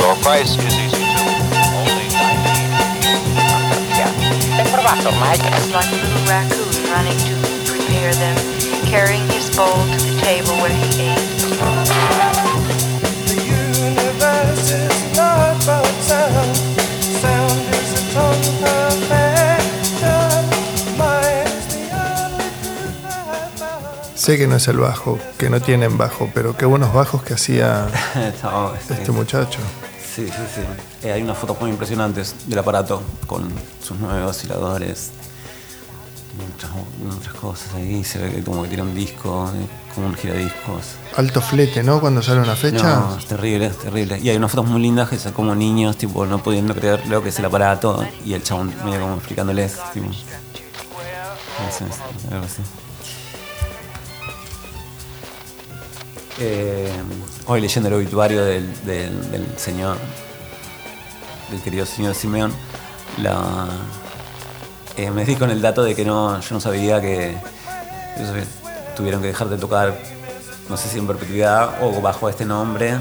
Your 0.00 0.16
price 0.22 0.56
is 0.56 0.74
easy 0.78 1.04
too. 1.14 1.28
Only 1.76 2.08
19 2.08 2.84
L'hai 4.56 4.68
provato 4.70 5.08
ormai? 5.08 5.34
It's 5.34 5.72
like 5.72 5.90
a 5.90 5.96
little 5.96 6.24
raccoon 6.26 6.90
running 6.90 7.18
to 7.26 7.34
prepare 7.66 8.12
them, 8.14 8.36
carrying 8.86 9.28
his 9.30 9.48
bowl 9.56 9.66
to 9.66 9.98
the 10.04 10.20
table 10.20 10.52
where 10.62 10.72
he 10.72 11.10
ate. 11.10 12.23
Sé 24.24 24.38
que 24.38 24.46
no 24.46 24.56
es 24.56 24.66
el 24.68 24.78
bajo, 24.78 25.18
que 25.36 25.50
no 25.50 25.60
tienen 25.60 25.98
bajo, 25.98 26.30
pero 26.32 26.56
qué 26.56 26.64
buenos 26.64 26.94
bajos 26.94 27.22
que 27.22 27.34
hacía 27.34 27.88
este, 28.78 28.94
este 28.94 29.12
muchacho. 29.12 29.58
Sí, 30.14 30.26
sí, 30.26 30.32
sí. 30.54 31.06
Eh, 31.06 31.12
hay 31.12 31.20
unas 31.20 31.36
fotos 31.36 31.60
muy 31.60 31.68
impresionantes 31.68 32.34
del 32.46 32.58
aparato 32.58 33.02
con 33.26 33.52
sus 33.82 33.98
nueve 33.98 34.22
osciladores. 34.22 35.10
Cosas 37.44 37.74
ahí. 37.74 38.02
Se 38.04 38.18
ve 38.18 38.30
que 38.30 38.42
como 38.42 38.62
que 38.62 38.68
tiene 38.68 38.82
un 38.84 38.94
disco, 38.94 39.50
eh, 39.54 39.66
como 39.94 40.06
un 40.06 40.14
giradiscos. 40.14 40.94
Alto 41.16 41.42
flete, 41.42 41.82
¿no? 41.82 42.00
Cuando 42.00 42.22
sale 42.22 42.40
una 42.40 42.56
fecha. 42.56 43.00
No, 43.00 43.18
es 43.18 43.26
terrible, 43.26 43.66
es 43.66 43.78
terrible. 43.78 44.18
Y 44.22 44.30
hay 44.30 44.36
unas 44.38 44.50
fotos 44.50 44.66
muy 44.66 44.80
lindas 44.80 45.10
que 45.10 45.18
son 45.18 45.32
como 45.32 45.54
niños, 45.54 45.96
tipo, 45.98 46.24
no 46.24 46.42
pudiendo 46.42 46.74
creer 46.74 47.06
lo 47.06 47.22
que 47.22 47.28
es 47.28 47.38
el 47.38 47.44
aparato. 47.44 48.02
Y 48.24 48.32
el 48.32 48.42
chabón 48.42 48.72
medio 48.84 49.00
como 49.02 49.16
explicándoles, 49.16 49.74
tipo. 49.92 50.06
Algo 52.32 52.44
así. 52.46 52.62
Eh, 56.40 56.90
hoy 57.46 57.60
leyendo 57.60 57.88
el 57.88 57.94
obituario 57.94 58.44
del, 58.44 58.84
del- 58.84 59.30
del 59.30 59.46
señor, 59.58 59.98
del 61.50 61.60
querido 61.62 61.86
señor 61.86 62.14
Simeón, 62.14 62.52
la, 63.18 63.68
eh, 64.96 65.10
me 65.10 65.24
di 65.24 65.36
con 65.36 65.50
el 65.50 65.60
dato 65.60 65.82
de 65.82 65.94
que 65.94 66.04
no, 66.04 66.40
yo 66.40 66.48
no 66.54 66.60
sabía 66.60 67.00
que 67.00 67.36
tuvieron 68.96 69.20
que 69.20 69.28
dejar 69.28 69.48
de 69.48 69.56
tocar, 69.58 69.94
no 70.68 70.76
sé 70.76 70.88
si 70.88 70.98
en 70.98 71.06
perpetuidad 71.06 71.82
o 71.82 72.00
bajo 72.00 72.28
este 72.28 72.44
nombre. 72.44 72.94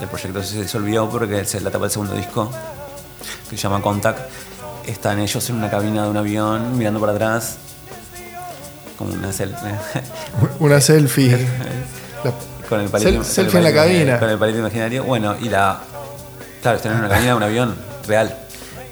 El 0.00 0.06
proyecto 0.08 0.42
se 0.42 0.62
disolvió 0.62 1.08
porque 1.08 1.40
es 1.40 1.60
la 1.60 1.68
etapa 1.70 1.84
del 1.84 1.90
segundo 1.90 2.14
disco, 2.14 2.50
que 3.50 3.56
se 3.56 3.62
llama 3.62 3.82
Contact. 3.82 4.18
Están 4.86 5.18
ellos 5.18 5.48
en 5.50 5.56
una 5.56 5.68
cabina 5.70 6.04
de 6.04 6.08
un 6.10 6.16
avión 6.16 6.78
mirando 6.78 7.00
para 7.00 7.12
atrás, 7.12 7.56
como 8.96 9.12
una 9.12 9.30
sel- 9.30 9.54
Una 10.60 10.80
selfie. 10.80 11.36
Con 12.68 12.80
el 12.80 12.88
palito, 12.90 13.10
Sel- 13.10 13.16
con 13.16 13.24
el 13.24 13.32
selfie 13.32 13.58
en 13.58 13.64
la 13.64 13.72
cabina. 13.72 14.18
Con 14.18 14.28
el 14.28 14.38
palito 14.38 14.58
imaginario. 14.58 15.02
Bueno, 15.04 15.34
y 15.40 15.48
la. 15.48 15.80
Claro, 16.60 16.76
están 16.76 16.92
en 16.92 16.98
una 16.98 17.08
cabina 17.08 17.28
de 17.28 17.34
un 17.34 17.42
avión 17.42 17.74
real. 18.06 18.36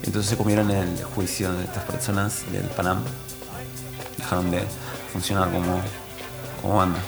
Entonces 0.07 0.31
se 0.31 0.37
comieron 0.37 0.71
el 0.71 1.03
juicio 1.05 1.53
de 1.53 1.65
estas 1.65 1.85
personas 1.85 2.43
del 2.53 2.63
Panam. 2.65 3.03
Dejaron 4.17 4.51
de 4.51 4.63
funcionar 5.13 5.51
como, 5.51 5.81
como 6.63 6.77
banda. 6.77 6.99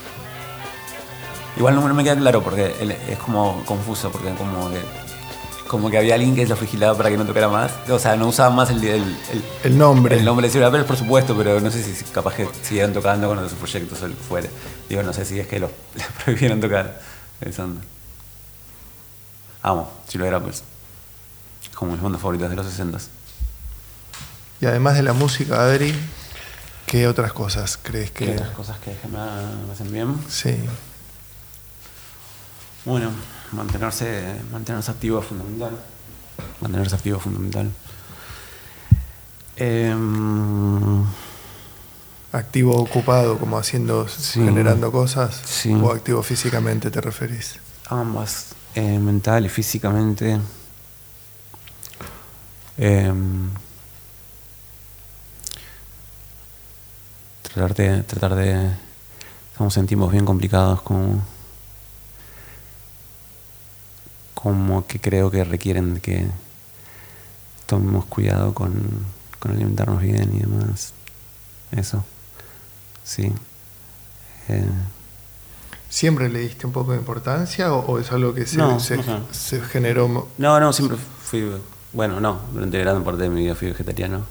Igual 1.56 1.74
no, 1.74 1.88
no 1.88 1.94
me 1.94 2.04
queda 2.04 2.16
claro 2.16 2.42
porque 2.42 2.74
es 3.08 3.18
como 3.18 3.64
confuso, 3.64 4.10
porque 4.10 4.32
como 4.34 4.70
que, 4.70 4.80
como 5.68 5.90
que 5.90 5.98
había 5.98 6.14
alguien 6.14 6.34
que 6.34 6.46
los 6.46 6.60
vigilaba 6.60 6.96
para 6.96 7.10
que 7.10 7.16
no 7.16 7.24
tocara 7.24 7.48
más. 7.48 7.72
O 7.90 7.98
sea, 7.98 8.16
no 8.16 8.28
usaban 8.28 8.54
más 8.56 8.70
el, 8.70 8.82
el, 8.84 9.02
el- 9.02 9.44
El 9.64 9.78
nombre. 9.78 10.16
el 10.18 10.24
nombre 10.24 10.46
de 10.46 10.52
Silver 10.52 10.68
Apple, 10.68 10.84
por 10.84 10.96
supuesto, 10.96 11.36
pero 11.36 11.60
no 11.60 11.70
sé 11.70 11.82
si 11.82 12.04
capaz 12.06 12.34
que 12.34 12.48
siguieron 12.62 12.92
tocando 12.92 13.28
con 13.28 13.38
otros 13.38 13.54
proyectos 13.54 13.98
o 14.02 14.06
el. 14.38 14.48
Digo, 14.88 15.02
no 15.02 15.12
sé 15.12 15.24
si 15.24 15.38
es 15.40 15.46
que 15.46 15.58
los 15.60 15.70
les 15.94 16.06
prohibieron 16.24 16.60
tocar. 16.60 17.00
Pensando. 17.40 17.80
Amo, 19.62 19.90
Silver 20.08 20.34
Apples. 20.34 20.62
Como 21.78 21.92
mis 21.92 22.02
bandas 22.02 22.20
favoritas 22.20 22.50
de 22.50 22.56
los 22.56 22.66
60 22.66 22.98
Y 24.60 24.66
además 24.66 24.96
de 24.96 25.04
la 25.04 25.12
música, 25.12 25.62
Adri, 25.62 25.94
¿qué 26.86 27.06
otras 27.06 27.32
cosas 27.32 27.78
crees 27.80 28.10
¿Qué 28.10 28.26
que.? 28.26 28.32
otras 28.32 28.50
cosas 28.50 28.78
que 28.80 28.96
me, 29.08 29.18
hacen 29.72 29.92
bien? 29.92 30.16
Sí. 30.28 30.56
Bueno, 32.84 33.10
mantenerse, 33.52 34.40
mantenerse 34.50 34.90
activo 34.90 35.20
es 35.20 35.26
fundamental. 35.26 35.78
Mantenerse 36.60 36.96
activo 36.96 37.18
es 37.18 37.22
fundamental. 37.22 37.70
Em, 39.56 41.04
Activo 42.32 42.76
ocupado, 42.76 43.38
como 43.38 43.56
haciendo, 43.56 44.06
Sí. 44.08 44.40
generando 44.44 44.90
cosas. 44.92 45.40
Sí. 45.46 45.72
O 45.72 45.92
activo 45.92 46.22
físicamente, 46.22 46.90
¿te 46.90 47.00
referís? 47.00 47.60
ambas, 47.90 48.48
eh, 48.74 48.98
mental 48.98 49.46
y 49.46 49.48
físicamente. 49.48 50.38
Em, 52.78 53.50
tratar 57.42 57.74
de, 57.74 58.02
tratar 58.04 58.34
de, 58.36 58.70
estamos 59.50 59.76
en 59.76 59.86
tiempos 59.88 60.12
bien 60.12 60.24
complicados 60.24 60.80
como, 60.82 61.24
como 64.34 64.86
que 64.86 65.00
creo 65.00 65.28
que 65.28 65.42
requieren 65.42 65.98
que 66.00 66.28
tomemos 67.66 68.04
cuidado 68.04 68.54
con, 68.54 68.72
con 69.40 69.50
alimentarnos 69.50 70.00
bien 70.00 70.36
y 70.36 70.40
demás. 70.40 70.92
Eso, 71.72 72.04
sí. 73.02 73.32
Eh, 74.48 74.70
¿Siempre 75.90 76.28
le 76.28 76.40
diste 76.40 76.64
un 76.66 76.72
poco 76.72 76.92
de 76.92 76.98
importancia 76.98 77.72
o, 77.74 77.80
o 77.80 77.98
es 77.98 78.12
algo 78.12 78.34
que 78.34 78.46
se, 78.46 78.56
No, 78.56 78.78
se, 78.78 78.98
no 78.98 79.26
se 79.32 79.60
generó? 79.62 80.28
No, 80.38 80.60
no, 80.60 80.72
siempre 80.72 80.96
fui. 80.96 81.50
Bueno, 81.92 82.20
no, 82.20 82.40
durante 82.52 82.78
gran 82.78 83.02
parte 83.02 83.22
de 83.24 83.30
mi 83.30 83.42
vida 83.42 83.54
fui 83.54 83.68
vegetariano. 83.68 84.22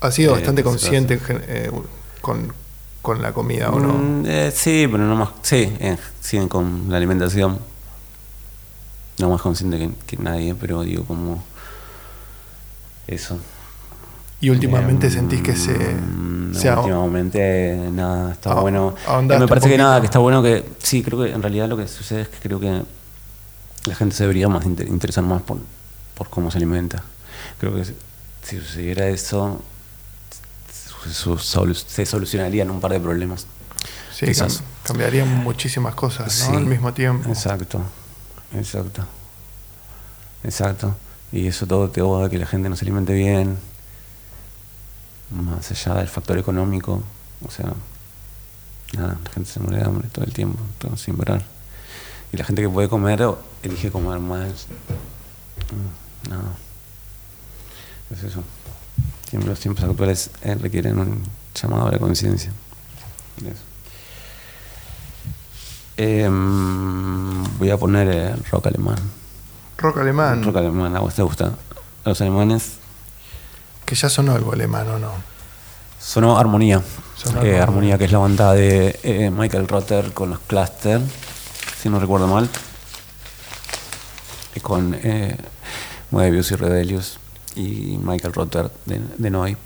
¿Has 0.00 0.14
sido 0.14 0.32
Eh, 0.32 0.34
bastante 0.36 0.62
consciente 0.62 1.18
eh, 1.30 1.70
con, 2.20 2.52
con 3.02 3.20
la 3.20 3.32
comida 3.32 3.70
o 3.70 3.80
no? 3.80 3.92
Mm, 3.94 4.24
eh, 4.26 4.52
sí, 4.54 4.86
pero 4.90 5.04
no 5.04 5.16
más. 5.16 5.30
Sí, 5.42 5.72
eh, 5.80 5.96
sí, 6.20 6.38
con 6.48 6.84
la 6.88 6.96
alimentación. 6.96 7.58
No 9.18 9.30
más 9.30 9.42
consciente 9.42 9.78
que, 9.78 9.90
que 10.06 10.22
nadie, 10.22 10.54
pero 10.54 10.82
digo, 10.82 11.04
como. 11.04 11.42
Eso. 13.08 13.38
Y 14.40 14.50
últimamente 14.50 15.08
Eh, 15.08 15.10
sentís 15.10 15.42
que 15.42 15.56
se. 15.56 15.72
mm, 15.76 16.54
se 16.54 16.68
ha- 16.68 16.78
últimamente, 16.78 17.76
nada, 17.92 18.32
está 18.32 18.52
Ah, 18.52 18.60
bueno. 18.60 18.94
me 19.26 19.48
parece 19.48 19.68
que 19.68 19.78
nada, 19.78 19.98
que 20.00 20.06
está 20.06 20.20
bueno 20.20 20.40
que. 20.42 20.64
Sí, 20.80 21.02
creo 21.02 21.24
que 21.24 21.32
en 21.32 21.42
realidad 21.42 21.68
lo 21.68 21.76
que 21.76 21.88
sucede 21.88 22.22
es 22.22 22.28
que 22.28 22.38
creo 22.38 22.60
que 22.60 22.82
la 23.86 23.94
gente 23.96 24.14
se 24.14 24.22
debería 24.22 24.48
más 24.48 24.64
inter- 24.64 24.86
interesar 24.86 25.24
más 25.24 25.42
por, 25.42 25.58
por 26.18 26.28
cómo 26.28 26.50
se 26.50 26.58
alimenta. 26.58 27.02
Creo 27.60 27.74
que 27.74 27.84
si 27.84 28.58
sucediera 28.58 29.06
eso, 29.06 29.62
se 31.86 32.04
solucionarían 32.06 32.70
un 32.70 32.80
par 32.80 32.90
de 32.92 33.00
problemas. 33.00 33.46
Sí, 34.12 34.26
Quizás. 34.26 34.60
cam- 34.60 34.64
cambiarían 34.84 35.28
muchísimas 35.44 35.94
cosas, 35.94 36.26
¿no? 36.40 36.50
Sí, 36.50 36.56
Al 36.56 36.66
mismo 36.66 36.92
tiempo. 36.92 37.28
Exacto, 37.28 37.80
exacto. 38.54 39.04
Exacto. 40.42 40.96
Y 41.30 41.46
eso 41.46 41.66
todo 41.66 41.88
te 41.90 42.00
va 42.02 42.26
a 42.26 42.28
que 42.30 42.38
la 42.38 42.46
gente 42.46 42.68
no 42.68 42.74
se 42.76 42.84
alimente 42.84 43.12
bien, 43.12 43.56
más 45.30 45.70
allá 45.70 45.94
del 46.00 46.08
factor 46.08 46.38
económico. 46.38 47.02
O 47.46 47.50
sea, 47.50 47.72
nada, 48.94 49.18
la 49.24 49.30
gente 49.30 49.50
se 49.50 49.60
muere 49.60 49.78
de 49.78 49.84
hambre 49.84 50.08
todo 50.08 50.24
el 50.24 50.32
tiempo, 50.32 50.58
todo 50.78 50.96
sin 50.96 51.16
parar. 51.16 51.44
Y 52.32 52.36
la 52.36 52.44
gente 52.44 52.62
que 52.62 52.68
puede 52.68 52.88
comer 52.88 53.20
elige 53.62 53.90
comer 53.90 54.18
más. 54.18 54.66
Nada. 56.28 56.42
Es 58.10 58.22
eso. 58.22 58.42
Siempre 59.28 59.50
los 59.50 59.60
tiempos 59.60 59.84
actuales 59.84 60.30
eh, 60.42 60.54
requieren 60.54 60.98
un 60.98 61.22
llamado 61.54 61.88
a 61.88 61.92
la 61.92 61.98
conciencia. 61.98 62.52
Em, 65.96 67.42
voy 67.58 67.70
a 67.70 67.76
poner 67.76 68.08
eh, 68.10 68.34
rock 68.50 68.66
alemán. 68.66 68.98
Rock 69.76 69.98
alemán, 69.98 70.42
Rock 70.44 70.56
alemán, 70.56 70.96
¿a 70.96 71.00
vos 71.00 71.14
te 71.14 71.22
gusta? 71.22 71.52
A 72.04 72.08
los 72.08 72.20
alemanes 72.20 72.72
que 73.84 73.94
ya 73.94 74.08
sonó 74.08 74.34
algo 74.34 74.52
alemán, 74.52 74.88
¿o 74.90 74.98
no? 74.98 75.12
sonó 75.98 76.38
Armonía. 76.38 76.82
Sonó 77.16 77.42
Eh, 77.42 77.58
Armonía. 77.60 77.98
Que 77.98 78.04
es 78.04 78.12
la 78.12 78.18
banda 78.18 78.52
de 78.52 78.98
eh, 79.02 79.30
Michael 79.30 79.66
Rotter 79.66 80.12
con 80.12 80.30
los 80.30 80.38
Cluster, 80.40 81.00
si 81.82 81.88
no 81.88 81.98
recuerdo 81.98 82.26
mal. 82.28 82.48
Y 84.54 84.60
con 84.60 84.94
eh, 85.02 85.36
Moebius 86.10 86.50
y 86.52 86.56
Rebellius 86.56 87.18
y 87.56 87.98
Michael 88.02 88.32
Rotter 88.34 88.70
de, 88.86 89.00
de 89.18 89.30
Noi. 89.30 89.56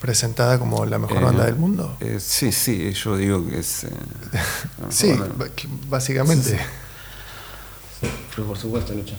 Presentada 0.00 0.58
como 0.58 0.84
la 0.86 0.98
mejor 0.98 1.18
Eh, 1.18 1.24
banda 1.24 1.44
del 1.44 1.56
mundo. 1.56 1.96
eh, 2.00 2.18
sí, 2.20 2.52
sí, 2.52 2.92
yo 2.92 3.16
digo 3.16 3.46
que 3.46 3.58
es. 3.60 3.84
eh, 3.84 3.90
sí, 4.88 5.12
banda. 5.12 5.46
básicamente. 5.88 6.58
Pero 8.34 8.46
por 8.48 8.56
supuesto, 8.56 8.94
Lucha. 8.94 9.14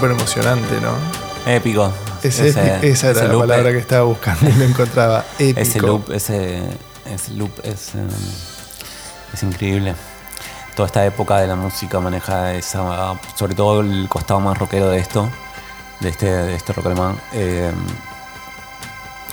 Súper 0.00 0.12
emocionante, 0.12 0.80
¿no? 0.80 0.92
Épico. 1.50 1.92
Ese- 2.22 2.48
esa 2.88 3.10
era 3.10 3.22
la 3.24 3.28
loop, 3.32 3.40
palabra 3.42 3.70
eh, 3.70 3.72
que 3.74 3.78
estaba 3.78 4.02
buscando 4.04 4.48
y 4.48 4.52
no 4.54 4.64
encontraba. 4.64 5.24
Épico. 5.38 5.60
Ese 5.60 5.80
loop, 5.80 6.10
ese, 6.12 6.62
ese 7.12 7.30
loop 7.32 7.50
es, 7.64 7.94
eh, 7.94 8.06
es 9.34 9.42
increíble. 9.42 9.94
Toda 10.74 10.86
esta 10.86 11.04
época 11.04 11.38
de 11.38 11.46
la 11.46 11.56
música 11.56 12.00
maneja 12.00 12.54
esa, 12.54 13.14
sobre 13.36 13.54
todo 13.54 13.80
el 13.80 14.06
costado 14.08 14.40
más 14.40 14.56
rockero 14.56 14.88
de 14.88 14.98
esto, 15.00 15.28
de 16.00 16.08
este, 16.08 16.26
de 16.30 16.54
este 16.54 16.72
rock 16.72 16.86
alemán. 16.86 17.20
eh, 17.32 17.70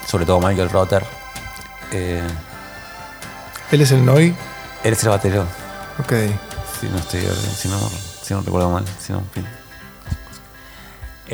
sobre 0.06 0.26
todo 0.26 0.40
Michael 0.40 0.70
Rotter. 0.70 1.06
Eh, 1.92 2.22
Él 3.72 3.82
es 3.82 3.92
el 3.92 4.06
Noi. 4.06 4.34
él 4.84 4.94
es 4.94 5.04
el 5.04 5.10
batero, 5.10 5.46
Ok. 6.00 6.14
si 6.80 6.88
no 6.88 6.98
estoy, 6.98 7.22
si 7.58 7.68
no, 7.68 7.78
si 8.24 8.34
no 8.34 8.42
recuerdo 8.42 8.70
mal, 8.70 8.86
si 9.06 9.12
no, 9.14 9.24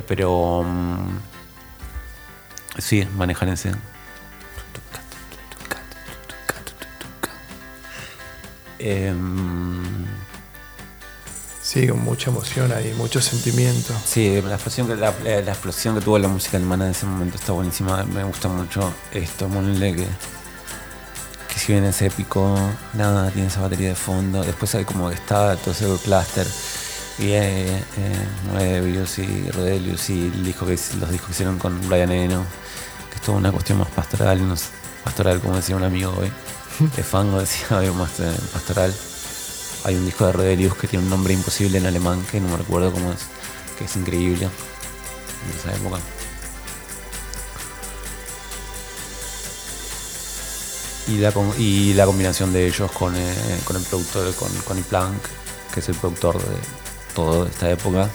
pero 0.08 0.64
mm, 0.64 1.18
sí, 2.80 3.08
manejan 3.16 3.49
ese. 3.49 3.72
Em, 8.80 9.84
Sí, 11.74 11.88
con 11.88 12.04
mucha 12.04 12.30
emoción 12.30 12.72
ahí, 12.72 12.93
mucho 12.93 13.20
sentimiento. 13.20 13.95
sí, 14.06 14.39
la 14.43 14.54
explosión, 14.54 14.86
que, 14.86 14.95
la, 14.95 15.12
la 15.24 15.51
explosión 15.54 15.95
que 15.95 16.01
tuvo 16.01 16.20
la 16.20 16.28
música 16.28 16.58
alemana 16.58 16.86
en 16.86 16.91
ese 16.91 17.08
momento 17.08 17.38
está 17.38 17.54
buenísima. 17.54 18.04
Me 18.04 18.24
gusta 18.24 18.47
mucho 18.47 18.93
esto, 19.12 19.49
Monle, 19.49 19.95
que, 19.95 20.06
que 21.51 21.60
si 21.60 21.72
bien 21.72 21.84
es 21.86 21.99
épico, 22.04 22.56
nada, 22.93 23.32
tiene 23.32 23.47
esa 23.47 23.62
batería 23.62 23.89
de 23.89 23.95
fondo. 23.95 24.43
Después 24.43 24.76
hay 24.76 24.86
como 24.86 25.10
que 25.10 25.16
está 25.16 25.56
todo 25.56 25.72
ese 25.72 25.88
cluster. 26.04 26.45
Y 27.20 27.28
eh, 27.32 27.78
eh, 27.78 28.28
Moebius 28.51 29.20
y 29.20 29.49
Rodelius 29.51 30.09
y 30.09 30.26
el 30.26 30.43
disco 30.43 30.66
que, 30.66 30.72
los 30.99 31.09
discos 31.11 31.28
que 31.28 31.32
hicieron 31.32 31.59
con 31.59 31.88
Brian 31.88 32.11
Eno, 32.11 32.43
que 33.09 33.16
es 33.18 33.22
toda 33.22 33.38
una 33.38 33.51
cuestión 33.51 33.78
más 33.78 33.89
pastoral, 33.89 34.45
no 34.47 34.57
sé, 34.57 34.68
Pastoral, 35.03 35.39
como 35.41 35.55
decía 35.55 35.76
un 35.76 35.84
amigo 35.84 36.14
hoy. 36.18 36.32
De 36.95 37.03
Fango 37.03 37.39
decía 37.39 37.66
hoy 37.78 37.91
más 37.91 38.20
eh, 38.20 38.32
Pastoral. 38.51 38.93
Hay 39.86 39.95
un 39.95 40.05
disco 40.05 40.26
de 40.26 40.32
Rodelius 40.32 40.76
que 40.76 40.88
tiene 40.88 41.03
un 41.03 41.09
nombre 41.09 41.34
imposible 41.34 41.78
en 41.78 41.86
alemán, 41.86 42.26
que 42.32 42.39
no 42.39 42.47
me 42.47 42.57
recuerdo 42.57 42.91
cómo 42.91 43.11
es, 43.11 43.20
que 43.78 43.84
es 43.84 43.95
increíble 43.97 44.45
en 44.45 45.59
esa 45.59 45.76
época. 45.76 45.99
Y 51.07 51.18
la, 51.18 51.32
con- 51.34 51.53
y 51.57 51.93
la 51.93 52.05
combinación 52.05 52.53
de 52.53 52.66
ellos 52.66 52.89
con, 52.93 53.14
eh, 53.18 53.59
con 53.66 53.76
el 53.76 53.84
productor, 53.84 54.34
con 54.36 54.49
Connie 54.64 54.84
Plank, 54.84 55.22
que 55.74 55.82
es 55.82 55.89
el 55.89 55.95
productor 55.95 56.38
de 56.41 56.55
toda 57.14 57.49
esta 57.49 57.70
época. 57.70 58.09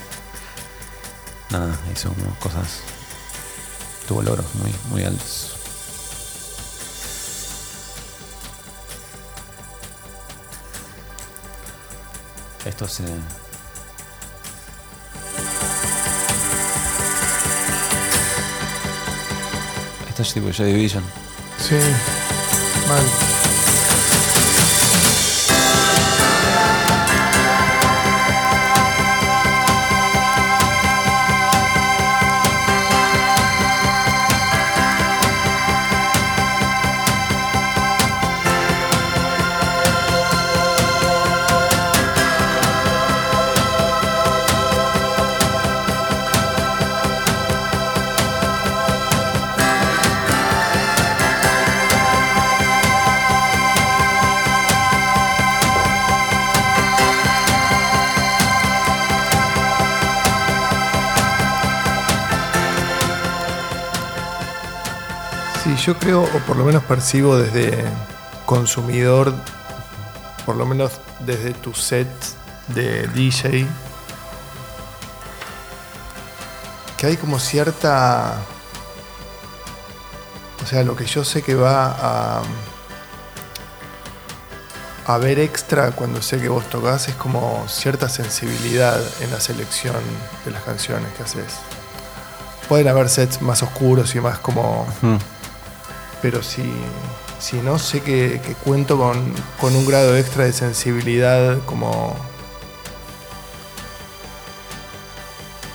Nada, 1.51 1.79
hizo 1.93 2.11
como 2.11 2.35
cosas. 2.39 2.81
Tuvo 4.07 4.23
logros 4.23 4.47
muy, 4.55 4.75
muy 4.91 5.05
altos. 5.05 5.55
Esto 12.65 12.87
se. 12.87 13.05
Esto 20.09 20.23
es 20.23 20.35
tipo 20.35 20.51
Joy 20.51 20.73
Division. 20.73 21.05
Sí, 21.59 21.77
mal. 22.89 23.38
Yo 65.89 65.97
creo, 65.97 66.23
o 66.23 66.39
por 66.47 66.59
lo 66.59 66.67
menos 66.67 66.85
percibo 66.85 67.39
desde 67.39 67.83
consumidor, 68.45 69.33
por 70.45 70.55
lo 70.55 70.67
menos 70.67 71.01
desde 71.21 71.55
tu 71.55 71.73
set 71.73 72.07
de 72.67 73.07
DJ, 73.07 73.67
que 76.99 77.07
hay 77.07 77.17
como 77.17 77.39
cierta... 77.39 78.35
O 80.63 80.67
sea, 80.67 80.83
lo 80.83 80.95
que 80.95 81.07
yo 81.07 81.25
sé 81.25 81.41
que 81.41 81.55
va 81.55 81.87
a... 81.87 82.43
A 85.07 85.17
ver 85.17 85.39
extra 85.39 85.93
cuando 85.93 86.21
sé 86.21 86.39
que 86.39 86.51
vos 86.51 86.69
tocas 86.69 87.09
es 87.09 87.15
como 87.15 87.65
cierta 87.67 88.11
sensibilidad 88.11 89.01
en 89.23 89.31
la 89.31 89.41
selección 89.41 89.97
de 90.45 90.51
las 90.51 90.63
canciones 90.65 91.11
que 91.15 91.23
haces. 91.23 91.55
Pueden 92.69 92.89
haber 92.89 93.09
sets 93.09 93.41
más 93.41 93.63
oscuros 93.63 94.15
y 94.15 94.21
más 94.21 94.39
como 94.39 94.87
pero 96.23 96.43
si, 96.43 96.63
si 97.39 97.57
no 97.59 97.79
sé 97.79 98.01
que, 98.03 98.41
que 98.45 98.55
cuento 98.55 98.99
con, 98.99 99.33
con 99.61 99.75
un 99.77 99.87
grado 99.87 100.17
extra 100.17 100.45
de 100.45 100.53
sensibilidad 100.53 101.59
como... 101.67 102.17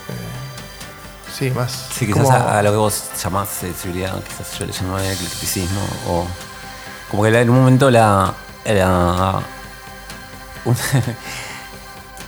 eh, 0.10 1.32
sí, 1.38 1.50
más... 1.52 1.72
Sí, 1.94 2.06
quizás 2.08 2.24
como- 2.24 2.34
a, 2.34 2.60
a 2.60 2.64
lo 2.64 2.72
que 2.72 2.78
vos 2.78 3.04
llamás 3.22 3.50
sensibilidad, 3.50 4.22
quizás 4.24 4.58
yo 4.60 4.66
le 4.66 4.72
llamaría 4.74 5.14
eclecticismo, 5.14 5.82
o 6.08 6.28
como 7.10 7.24
que 7.24 7.30
en 7.40 7.50
un 7.50 7.58
momento 7.60 7.90
la, 7.90 8.34
la- 8.66 9.42
un, 10.66 10.76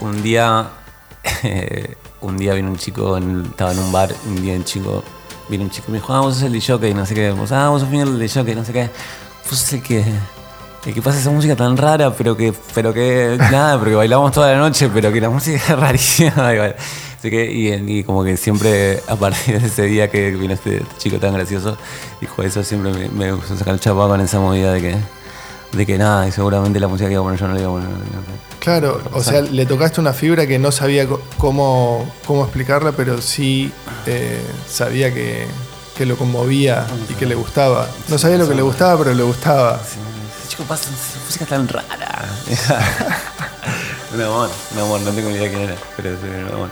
un 0.00 0.22
día 0.22 0.70
eh, 1.42 1.96
un 2.20 2.36
día 2.38 2.54
vino 2.54 2.70
un 2.70 2.76
chico, 2.78 3.16
en- 3.16 3.46
estaba 3.46 3.72
en 3.72 3.78
un 3.78 3.92
bar, 3.92 4.14
un 4.26 4.36
día 4.40 4.54
un 4.54 4.64
chico, 4.64 5.04
vino 5.48 5.64
un 5.64 5.70
chico 5.70 5.86
y 5.88 5.92
me 5.92 5.98
dijo, 5.98 6.12
ah, 6.12 6.20
vos 6.20 6.34
sos 6.34 6.42
el 6.44 6.52
DJ, 6.52 6.94
no 6.94 7.06
sé 7.06 7.14
qué, 7.14 7.30
vos, 7.30 7.52
ah, 7.52 7.68
vos 7.68 7.82
sos 7.82 7.92
el 7.92 8.18
DJ, 8.18 8.54
no 8.54 8.64
sé 8.64 8.72
qué, 8.72 8.90
vos 9.48 9.58
sos 9.58 9.72
el 9.74 9.82
que, 9.82 10.04
que 10.82 11.02
pasa 11.02 11.18
esa 11.18 11.30
música 11.30 11.56
tan 11.56 11.76
rara, 11.76 12.12
pero 12.12 12.36
que, 12.36 12.54
pero 12.74 12.92
que, 12.92 13.36
nada, 13.38 13.78
pero 13.78 13.92
que 13.92 13.96
bailamos 13.96 14.32
toda 14.32 14.52
la 14.52 14.58
noche, 14.58 14.88
pero 14.92 15.12
que 15.12 15.20
la 15.20 15.30
música 15.30 15.56
es 15.56 15.68
rarísima. 15.78 16.50
así 17.18 17.30
que, 17.30 17.50
y, 17.86 18.04
como 18.04 18.22
que 18.22 18.36
siempre, 18.36 19.02
a 19.08 19.16
partir 19.16 19.60
de 19.60 19.66
ese 19.66 19.82
día 19.82 20.08
que 20.10 20.30
vino 20.32 20.54
este 20.54 20.82
chico 20.98 21.18
tan 21.18 21.34
gracioso, 21.34 21.76
dijo 22.20 22.42
eso, 22.42 22.62
siempre 22.62 22.92
me, 22.92 23.08
me 23.08 23.32
gustó 23.32 23.56
sacar 23.56 23.74
el 23.74 23.80
chapa 23.80 24.06
con 24.06 24.20
esa 24.20 24.38
movida 24.38 24.72
de 24.72 24.80
que, 24.80 24.96
de 25.76 25.86
que 25.86 25.98
nada, 25.98 26.28
y 26.28 26.32
seguramente 26.32 26.78
la 26.78 26.88
música 26.88 27.08
que 27.08 27.14
iba 27.14 27.22
a 27.22 27.24
poner 27.24 27.40
yo 27.40 27.48
no 27.48 27.54
la 27.54 27.60
iba 27.60 27.70
a 27.70 27.72
poner. 27.72 28.45
Claro, 28.66 29.00
o 29.12 29.22
sea, 29.22 29.42
le 29.42 29.64
tocaste 29.64 30.00
una 30.00 30.12
fibra 30.12 30.44
que 30.44 30.58
no 30.58 30.72
sabía 30.72 31.06
cómo, 31.38 32.04
cómo 32.26 32.42
explicarla, 32.42 32.90
pero 32.90 33.22
sí 33.22 33.70
eh, 34.06 34.42
sabía 34.68 35.14
que, 35.14 35.46
que 35.96 36.04
lo 36.04 36.16
conmovía 36.16 36.84
y 37.08 37.14
que 37.14 37.26
le 37.26 37.36
gustaba. 37.36 37.88
No 38.08 38.18
sabía 38.18 38.38
lo 38.38 38.48
que 38.48 38.56
le 38.56 38.62
gustaba, 38.62 38.98
pero 38.98 39.14
le 39.14 39.22
gustaba. 39.22 39.80
Ese 39.80 40.48
chico 40.48 40.64
pasa 40.64 40.90
música 41.24 41.46
tan 41.46 41.68
rara. 41.68 42.28
un 44.14 44.20
amor, 44.20 44.50
un 44.72 44.78
amor, 44.80 45.00
no 45.02 45.12
tengo 45.12 45.30
ni 45.30 45.36
idea 45.36 45.48
quién 45.48 45.62
era, 45.62 45.76
pero 45.96 46.10
es 46.10 46.18
un 46.20 46.52
amor. 46.52 46.70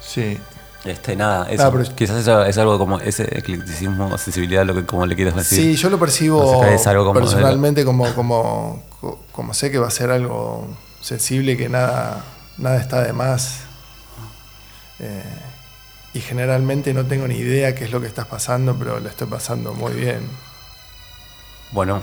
Sí. 0.00 0.38
Este, 0.84 1.16
nada, 1.16 1.48
eso, 1.50 1.64
Ah, 1.66 1.70
pero- 1.72 1.94
quizás 1.94 2.16
eso 2.18 2.44
es 2.44 2.56
algo 2.56 2.78
como 2.78 3.00
ese 3.00 3.24
eclecticismo, 3.36 4.16
sensibilidad, 4.16 4.64
lo 4.64 4.74
que 4.74 4.86
como 4.86 5.04
le 5.06 5.16
quieras 5.16 5.34
decir. 5.34 5.58
Sí, 5.58 5.76
yo 5.76 5.90
lo 5.90 5.98
percibo 5.98 6.60
No 6.62 6.68
sé, 6.68 6.74
es 6.74 6.86
algo 6.86 7.04
como 7.04 7.18
de- 7.20 7.26
personalmente 7.26 7.84
como, 7.84 8.14
como, 8.14 8.82
co- 9.00 9.18
como 9.32 9.54
sé 9.54 9.70
que 9.70 9.78
va 9.78 9.88
a 9.88 9.90
ser 9.90 10.10
algo 10.10 10.68
sensible, 11.00 11.56
que 11.56 11.68
nada, 11.68 12.24
nada 12.58 12.76
está 12.80 13.02
de 13.02 13.12
más. 13.12 13.60
Eh, 15.00 15.22
y 16.14 16.20
generalmente 16.20 16.94
no 16.94 17.04
tengo 17.04 17.26
ni 17.28 17.36
idea 17.36 17.74
qué 17.74 17.84
es 17.84 17.90
lo 17.92 18.00
que 18.00 18.06
estás 18.06 18.26
pasando, 18.26 18.74
pero 18.76 18.98
lo 19.00 19.08
estoy 19.08 19.26
pasando 19.26 19.74
muy 19.74 19.92
bien. 19.92 20.20
Bueno, 21.72 22.02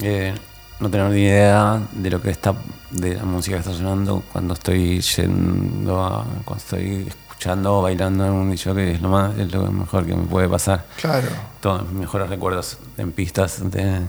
eh, 0.00 0.34
no 0.80 0.90
tengo 0.90 1.08
ni 1.08 1.20
idea 1.22 1.80
de 1.92 2.10
lo 2.10 2.20
que 2.22 2.30
está, 2.30 2.54
de 2.90 3.14
la 3.16 3.24
música 3.24 3.56
que 3.56 3.60
está 3.60 3.72
sonando 3.74 4.22
cuando 4.32 4.54
estoy 4.54 5.00
yendo 5.00 6.02
a, 6.02 6.24
cuando 6.44 6.56
estoy 6.64 7.12
escuchando 7.34 7.78
o 7.78 7.82
bailando 7.82 8.24
en 8.24 8.32
un 8.32 8.50
DJ 8.50 8.74
que 8.74 8.92
es 8.92 9.02
lo 9.02 9.08
más, 9.08 9.36
es 9.36 9.52
lo 9.52 9.70
mejor 9.70 10.06
que 10.06 10.14
me 10.14 10.24
puede 10.24 10.48
pasar. 10.48 10.84
Claro. 10.96 11.28
Todos 11.60 11.82
mis 11.90 12.00
mejores 12.00 12.28
recuerdos 12.28 12.78
en 12.96 13.12
pistas 13.12 13.70
de, 13.70 14.00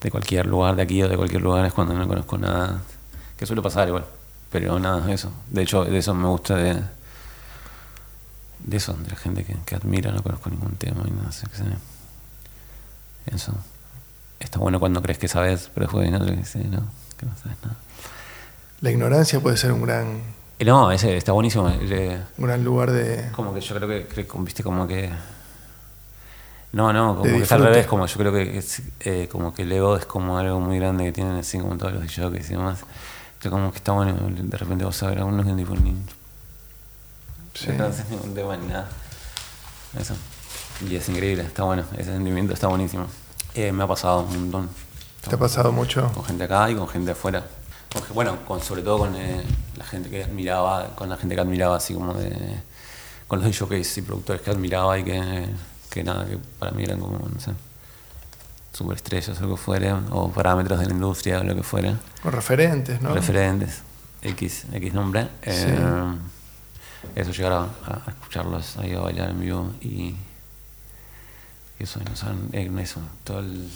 de 0.00 0.10
cualquier 0.10 0.46
lugar 0.46 0.76
de 0.76 0.82
aquí 0.82 1.02
o 1.02 1.08
de 1.08 1.16
cualquier 1.16 1.42
lugar 1.42 1.64
es 1.64 1.72
cuando 1.72 1.94
no 1.94 2.06
conozco 2.06 2.36
nada. 2.36 2.82
Que 3.38 3.46
suele 3.46 3.62
pasar 3.62 3.88
igual. 3.88 4.04
Pero 4.50 4.78
nada, 4.78 5.10
eso. 5.12 5.32
De 5.50 5.62
hecho, 5.62 5.84
de 5.84 5.98
eso 5.98 6.14
me 6.14 6.28
gusta 6.28 6.56
de. 6.56 6.82
De 8.58 8.76
eso, 8.76 8.94
de 8.94 9.10
la 9.10 9.16
gente 9.16 9.44
que, 9.44 9.54
que 9.64 9.74
admira, 9.74 10.10
no 10.12 10.22
conozco 10.22 10.50
ningún 10.50 10.76
tema 10.76 11.04
y 11.06 11.10
nada, 11.10 11.32
sé. 11.32 11.46
Eso. 13.26 13.52
Está 14.38 14.58
bueno 14.58 14.78
cuando 14.78 15.02
crees 15.02 15.18
que 15.18 15.28
sabes, 15.28 15.70
pero 15.74 15.86
después 15.86 16.10
no, 16.10 16.18
no, 16.18 16.26
que 16.26 17.26
no 17.26 17.36
sabes 17.36 17.56
nada. 17.62 17.76
La 18.80 18.90
ignorancia 18.90 19.40
puede 19.40 19.56
ser 19.56 19.72
un 19.72 19.82
gran, 19.82 20.20
no, 20.64 20.90
ese 20.90 21.16
está 21.16 21.32
buenísimo. 21.32 21.68
le- 21.68 22.16
un 22.38 22.46
gran 22.46 22.64
lugar 22.64 22.90
de... 22.90 23.30
Como 23.32 23.52
que 23.54 23.60
yo 23.60 23.74
creo 23.76 23.88
que, 23.88 24.06
que 24.06 24.26
viste 24.38 24.62
como 24.62 24.86
que. 24.86 25.10
No, 26.72 26.92
no, 26.92 27.12
como 27.16 27.22
que 27.24 27.42
está 27.42 27.54
al 27.54 27.64
revés, 27.64 27.86
como 27.86 28.06
yo 28.06 28.16
creo 28.18 28.32
que 28.32 28.58
es, 28.58 28.82
eh, 29.00 29.28
como 29.30 29.54
que 29.54 29.62
el 29.62 29.72
ego 29.72 29.96
es 29.96 30.04
como 30.04 30.36
algo 30.38 30.60
muy 30.60 30.78
grande 30.78 31.04
que 31.04 31.12
tienen 31.12 31.36
así 31.36 31.58
como 31.58 31.76
todos 31.78 31.92
los 31.94 32.02
DJs 32.02 32.50
y 32.50 32.52
demás. 32.54 32.80
Yo 33.42 33.50
como 33.50 33.70
que 33.70 33.78
está 33.78 33.92
bueno, 33.92 34.14
de 34.28 34.56
repente 34.58 34.84
vos 34.84 34.96
sabés 34.96 35.16
algunos 35.18 35.46
que 35.46 35.52
tipo 35.52 35.74
ni. 35.74 35.94
Sí. 37.54 37.68
No 37.76 37.86
haces 37.86 38.08
ningún 38.10 38.34
tema 38.34 38.56
ni 38.56 38.66
nada. 38.66 38.88
Eso. 39.98 40.14
Y 40.86 40.96
es 40.96 41.08
increíble, 41.08 41.44
está 41.44 41.62
bueno, 41.64 41.84
ese 41.96 42.12
sentimiento 42.12 42.52
está 42.52 42.66
buenísimo. 42.66 43.06
Eh, 43.54 43.72
me 43.72 43.84
ha 43.84 43.86
pasado 43.86 44.20
un 44.22 44.34
montón. 44.50 44.68
¿Te 45.26 45.34
ha 45.34 45.38
pasado 45.38 45.72
mucho? 45.72 46.10
Con 46.12 46.24
gente 46.24 46.44
acá 46.44 46.68
y 46.70 46.74
con 46.74 46.86
gente 46.88 47.12
afuera. 47.12 47.44
Bueno, 48.14 48.44
con, 48.46 48.60
sobre 48.62 48.82
todo 48.82 48.98
con 48.98 49.16
eh, 49.16 49.42
la 49.76 49.84
gente 49.84 50.08
que 50.10 50.24
admiraba, 50.24 50.94
con 50.94 51.08
la 51.08 51.16
gente 51.16 51.34
que 51.34 51.40
admiraba 51.40 51.76
así 51.76 51.94
como 51.94 52.14
de. 52.14 52.60
con 53.26 53.42
los 53.42 53.58
jockeys 53.58 53.98
y 53.98 54.02
productores 54.02 54.42
que 54.42 54.50
admiraba 54.50 54.98
y 54.98 55.04
que, 55.04 55.46
que 55.90 56.04
nada, 56.04 56.26
que 56.26 56.38
para 56.58 56.72
mí 56.72 56.84
eran 56.84 57.00
como, 57.00 57.18
no 57.18 57.40
sé, 57.40 57.52
superestrellas 58.72 59.38
o 59.40 59.42
lo 59.46 59.56
que 59.56 59.62
fuera, 59.62 60.00
o 60.10 60.30
parámetros 60.30 60.78
de 60.78 60.86
la 60.86 60.92
industria 60.92 61.40
o 61.40 61.44
lo 61.44 61.54
que 61.54 61.62
fuera, 61.62 61.94
Con 62.22 62.32
referentes, 62.32 63.00
¿no? 63.00 63.14
referentes, 63.14 63.82
X, 64.22 64.66
X 64.72 64.94
nombre. 64.94 65.28
Eh, 65.42 66.14
eso 67.14 67.30
llegar 67.32 67.52
a, 67.52 67.62
a 67.62 68.10
escucharlos 68.10 68.76
ahí 68.78 68.94
a 68.94 69.00
bailar 69.00 69.30
en 69.30 69.40
vivo 69.40 69.70
y. 69.80 70.16
Y 71.78 71.82
eso, 71.82 72.00
y 72.00 72.04
no 72.08 72.16
saben, 72.16 72.48
en 72.52 72.78
eso, 72.78 73.00
todo 73.22 73.40
el... 73.40 73.68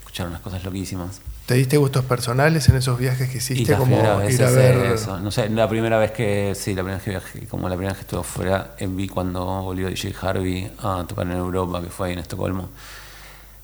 Escucharon 0.00 0.32
unas 0.32 0.42
cosas 0.42 0.64
loquísimas. 0.64 1.20
¿Te 1.46 1.54
diste 1.54 1.76
gustos 1.76 2.04
personales 2.04 2.68
en 2.68 2.74
esos 2.74 2.98
viajes 2.98 3.30
que 3.30 3.38
hiciste? 3.38 3.76
Como 3.76 3.96
ir 3.96 4.02
veces 4.18 4.40
a 4.40 4.50
ver. 4.50 4.86
eso. 4.86 5.20
No 5.20 5.30
sé, 5.30 5.48
la 5.48 5.68
primera 5.68 5.96
vez 5.96 6.10
que, 6.10 6.56
sí, 6.56 6.74
la 6.74 6.82
primera 6.82 6.96
vez 6.96 7.04
que 7.04 7.10
viajé, 7.10 7.46
como 7.46 7.68
la 7.68 7.76
primera 7.76 7.92
vez 7.92 7.98
que 7.98 8.02
estuve 8.02 8.20
afuera, 8.20 8.74
eh, 8.78 8.88
vi 8.88 9.06
cuando 9.06 9.44
volvió 9.62 9.88
DJ 9.88 10.12
Harvey 10.20 10.72
a 10.80 11.04
tocar 11.06 11.24
en 11.26 11.34
Europa, 11.34 11.80
que 11.80 11.88
fue 11.88 12.08
ahí 12.08 12.12
en 12.14 12.18
Estocolmo. 12.18 12.68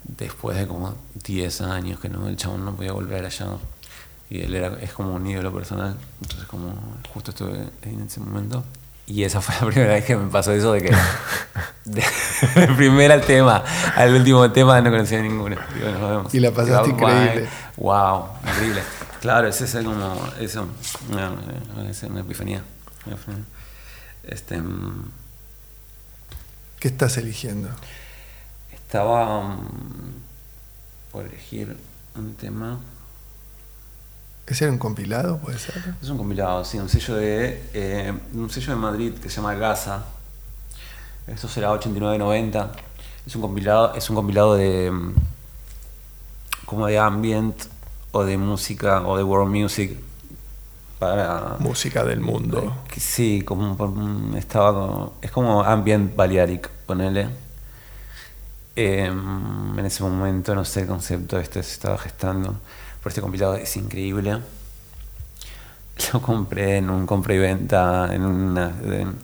Después 0.05 0.57
de 0.57 0.69
como 0.69 0.95
10 1.25 1.61
años 1.63 1.99
que 1.99 2.09
no, 2.09 2.29
el 2.29 2.37
chabón 2.37 2.65
no 2.65 2.77
podía 2.77 2.93
volver 2.93 3.25
allá. 3.25 3.49
Y 4.31 4.43
él 4.43 4.55
era, 4.55 4.79
es 4.81 4.93
como 4.93 5.15
un 5.15 5.27
ídolo 5.27 5.53
personal. 5.53 5.97
Entonces 6.21 6.47
como 6.47 6.75
justo 7.13 7.33
estuve 7.33 7.59
ahí 7.85 7.95
en 7.95 8.03
ese 8.03 8.21
momento. 8.21 8.63
Y 9.07 9.25
esa 9.25 9.41
fue 9.41 9.55
la 9.61 9.67
primera 9.73 9.93
vez 9.95 10.05
que 10.05 10.17
me 10.17 10.31
pasó 10.31 10.53
eso 10.53 10.73
de 10.73 10.83
que 10.83 10.97
de- 11.85 12.05
del 12.55 12.77
primer 12.77 13.11
al 13.13 13.23
tema 13.23 13.63
al 13.97 14.15
último 14.15 14.51
tema 14.53 14.81
no 14.81 14.91
conocía 14.91 15.21
ninguno. 15.21 15.57
Digo, 15.75 15.91
nos 15.91 16.11
vemos. 16.11 16.35
Y 16.35 16.41
la 16.41 16.51
pasaste 16.53 16.91
increíble. 16.91 17.49
Wow, 17.77 18.27
increíble. 18.47 18.83
Claro, 19.21 19.49
es 19.49 19.61
ese 19.61 19.85
como 19.85 20.15
eso, 20.41 20.67
es 21.11 22.03
una 22.03 22.21
epifanía. 22.21 22.63
una 23.07 23.15
epifanía. 23.15 23.45
Este, 24.25 24.59
mm, 24.61 25.11
¿Qué 26.81 26.89
estás 26.89 27.17
eligiendo? 27.19 27.69
estaba 28.73 29.41
mm, 29.57 30.13
por 31.13 31.25
elegir 31.27 31.77
un 32.15 32.35
tema. 32.35 32.79
¿Ese 34.53 34.65
era 34.65 34.73
un 34.75 34.79
compilado, 34.79 35.39
puede 35.39 35.59
ser? 35.59 35.75
Es 36.03 36.11
un 36.11 36.19
compilado, 36.19 36.63
sí, 36.63 36.77
un 36.79 36.91
sello 36.91 37.15
de 37.15 37.71
eh, 37.73 38.13
un 38.35 38.51
sello 38.51 38.75
de 38.75 38.77
Madrid 38.79 39.15
que 39.15 39.31
se 39.31 39.37
llama 39.37 39.55
Gaza. 39.55 40.05
Esto 41.27 41.49
será 41.49 41.71
89-90. 41.73 42.69
Es 43.27 43.35
un 43.35 43.41
compilado, 43.41 43.95
es 43.95 44.11
un 44.11 44.17
compilado 44.17 44.55
de 44.55 44.91
mm, 44.91 45.15
como 46.67 46.87
de 46.87 46.99
ambient 46.99 47.57
o 48.11 48.25
de 48.25 48.37
música 48.37 49.01
o 49.07 49.17
de 49.17 49.23
world 49.25 49.51
music 49.55 49.99
para 50.99 51.57
Música 51.59 52.05
del 52.05 52.21
mundo. 52.21 52.77
Que 52.93 53.01
Sí, 53.01 53.41
como 53.47 53.73
estaba 54.37 54.73
como- 54.75 55.15
es 55.23 55.31
como 55.31 55.63
ambient 55.65 56.15
Balearic, 56.15 56.69
ponele. 56.87 57.29
Em, 58.77 59.79
en 59.79 59.87
ese 59.87 60.03
momento, 60.03 60.55
no 60.55 60.65
sé, 60.67 60.83
el 60.83 60.89
concepto 60.89 61.39
este 61.39 61.63
se 61.63 61.73
estaba 61.73 61.97
gestando. 61.97 62.57
Por 63.03 63.11
este 63.11 63.21
compilado 63.21 63.55
es 63.57 63.77
increíble. 63.77 64.39
Lo 66.13 66.21
compré 66.23 66.79
en 66.79 66.91
un 66.91 67.07
compra 67.07 67.35
y 67.35 67.39
venta 67.39 68.09
en 68.13 68.23
una, 68.23 68.73
en, 68.85 69.15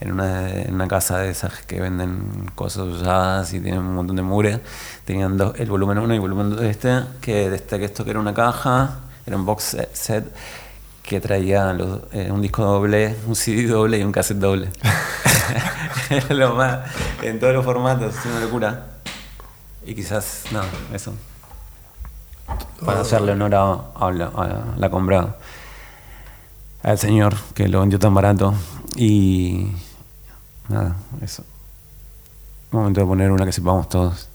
en 0.00 0.12
una, 0.12 0.50
en 0.50 0.74
una 0.74 0.88
casa 0.88 1.18
de 1.18 1.30
esas 1.30 1.62
que 1.62 1.80
venden 1.80 2.50
cosas 2.54 2.82
usadas 2.84 3.52
y 3.54 3.60
tienen 3.60 3.80
un 3.80 3.94
montón 3.94 4.16
de 4.16 4.22
mugre. 4.22 4.60
Tenían 5.04 5.36
dos- 5.36 5.54
el 5.58 5.70
volumen 5.70 5.98
1 5.98 6.12
y 6.12 6.16
el 6.16 6.20
volumen 6.20 6.50
2 6.50 6.60
de 6.60 6.70
este, 6.70 7.02
que 7.20 7.50
de 7.50 7.56
este 7.56 7.78
que 7.78 7.84
esto 7.86 8.04
que 8.04 8.10
era 8.10 8.20
una 8.20 8.34
caja, 8.34 9.00
era 9.26 9.36
un 9.36 9.46
box 9.46 9.62
set- 9.64 9.94
set 9.94 10.24
que 11.02 11.20
traía 11.20 11.72
los- 11.72 12.00
eh, 12.12 12.30
un 12.30 12.42
disco 12.42 12.64
doble, 12.64 13.14
un 13.26 13.34
CD 13.36 13.66
doble 13.66 13.98
y 13.98 14.02
un 14.02 14.12
cassette 14.12 14.38
doble. 14.38 14.70
Era 16.10 16.26
lo 16.34 16.54
más, 16.54 16.80
en 17.22 17.38
todos 17.40 17.54
los 17.54 17.64
formatos, 17.64 18.14
es 18.16 18.26
una 18.26 18.40
locura. 18.40 18.86
Y 19.86 19.94
quizás, 19.94 20.44
no, 20.52 20.62
eso. 20.94 21.12
Para 22.84 23.00
hacerle 23.00 23.32
honor 23.32 23.54
a, 23.54 23.72
a 23.94 24.10
la, 24.12 24.26
a 24.26 24.64
la 24.76 24.90
compra 24.90 25.36
al 26.82 26.98
señor 26.98 27.34
que 27.54 27.66
lo 27.68 27.80
vendió 27.80 27.98
tan 27.98 28.14
barato. 28.14 28.54
Y 28.96 29.72
nada, 30.68 30.96
eso. 31.22 31.44
Momento 32.70 33.00
de 33.00 33.06
poner 33.06 33.30
una 33.30 33.44
que 33.46 33.52
sepamos 33.52 33.88
todos. 33.88 34.28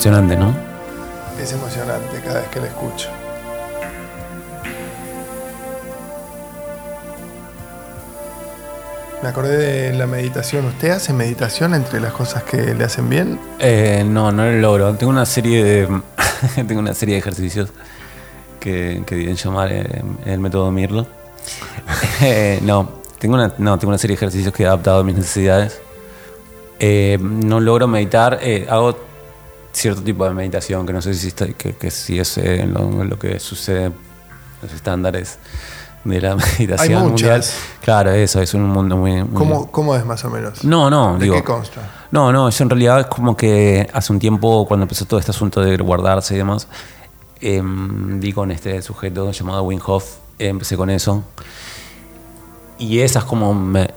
Emocionante, 0.00 0.34
¿no? 0.34 0.54
Es 1.38 1.52
emocionante 1.52 2.20
cada 2.24 2.40
vez 2.40 2.48
que 2.48 2.60
la 2.60 2.66
escucho. 2.68 3.10
Me 9.22 9.28
acordé 9.28 9.58
de 9.58 9.98
la 9.98 10.06
meditación. 10.06 10.64
¿Usted 10.64 10.92
hace 10.92 11.12
meditación 11.12 11.74
entre 11.74 12.00
las 12.00 12.14
cosas 12.14 12.44
que 12.44 12.74
le 12.74 12.82
hacen 12.82 13.10
bien? 13.10 13.38
Eh, 13.58 14.02
no, 14.06 14.32
no 14.32 14.44
lo 14.46 14.52
logro. 14.52 14.94
Tengo 14.94 15.12
una 15.12 15.26
serie 15.26 15.62
de 15.62 16.00
tengo 16.66 16.80
una 16.80 16.94
serie 16.94 17.16
de 17.16 17.18
ejercicios 17.18 17.68
que, 18.58 19.02
que 19.04 19.16
deben 19.16 19.36
llamar 19.36 19.70
eh, 19.70 20.02
el 20.24 20.40
método 20.40 20.70
Mirlo. 20.70 21.06
Eh, 22.22 22.58
no, 22.62 23.00
tengo 23.18 23.34
una, 23.34 23.54
no, 23.56 23.78
tengo 23.78 23.90
una 23.90 23.98
serie 23.98 24.14
de 24.14 24.18
ejercicios 24.18 24.52
que 24.52 24.62
he 24.62 24.66
adaptado 24.66 25.00
a 25.00 25.04
mis 25.04 25.16
necesidades. 25.16 25.80
Eh, 26.78 27.18
no 27.20 27.60
logro 27.60 27.88
meditar, 27.88 28.38
hago 28.68 29.09
cierto 29.72 30.02
tipo 30.02 30.24
de 30.24 30.34
meditación 30.34 30.86
que 30.86 30.92
no 30.92 31.00
sé 31.02 31.14
si, 31.14 31.28
está- 31.28 31.46
que, 31.48 31.74
que 31.76 31.90
si 31.90 32.18
es 32.18 32.36
eh, 32.38 32.66
lo, 32.66 33.04
lo 33.04 33.18
que 33.18 33.38
sucede 33.40 33.86
en 33.86 33.94
los 34.62 34.72
estándares 34.72 35.38
de 36.04 36.20
la 36.20 36.34
meditación 36.58 37.02
mundial. 37.02 37.38
muchas. 37.38 37.54
Claro, 37.82 38.10
eso 38.12 38.40
es 38.40 38.54
un 38.54 38.64
mundo 38.68 38.96
muy, 38.96 39.22
muy 39.22 39.34
¿Cómo, 39.34 39.70
cómo 39.70 39.94
es 39.96 40.04
más 40.04 40.24
o 40.24 40.30
menos? 40.30 40.64
no, 40.64 40.88
no, 40.90 41.14
¿De 41.18 41.24
digo. 41.24 41.34
qué 41.36 41.44
consta? 41.44 41.80
No, 42.10 42.32
no, 42.32 42.48
eso 42.48 42.62
en 42.64 42.70
realidad 42.70 43.00
es 43.00 43.06
como 43.06 43.36
que 43.36 43.88
hace 43.92 44.12
un 44.12 44.18
tiempo, 44.18 44.66
cuando 44.66 44.84
empezó 44.84 45.04
todo 45.04 45.20
este 45.20 45.30
asunto 45.30 45.60
de 45.60 45.76
guardarse 45.76 46.34
y 46.34 46.38
demás, 46.38 46.66
em, 47.40 48.18
di 48.18 48.32
con 48.32 48.50
este 48.50 48.80
sujeto 48.82 49.30
llamado 49.30 49.62
Wim 49.62 49.80
Hof, 49.86 50.16
eh, 50.38 50.48
empecé 50.48 50.76
con 50.76 50.90
eso. 50.90 51.22
Y 52.78 53.00
esa 53.00 53.20
es 53.20 53.24
como. 53.26 53.52
me- 53.54 53.90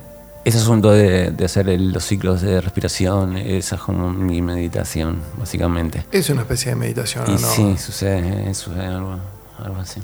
ese 0.46 0.58
asunto 0.58 0.92
de, 0.92 1.32
de 1.32 1.46
hacer 1.46 1.70
el- 1.70 1.92
los 1.92 2.04
ciclos 2.06 2.42
de 2.42 2.60
respiración, 2.62 3.38
esa 3.38 3.76
es 3.76 3.82
como 3.82 4.12
mi 4.12 4.42
meditación, 4.42 5.20
básicamente. 5.38 6.06
Es 6.12 6.30
una 6.30 6.42
especie 6.42 6.72
de 6.72 6.76
meditación, 6.76 7.26
y 7.28 7.32
¿o 7.36 7.40
no? 7.40 7.48
sí, 7.48 7.78
sucede, 7.78 8.54
sucede 8.54 8.86
algo, 8.88 9.18
algo 9.60 9.78
así. 9.80 10.02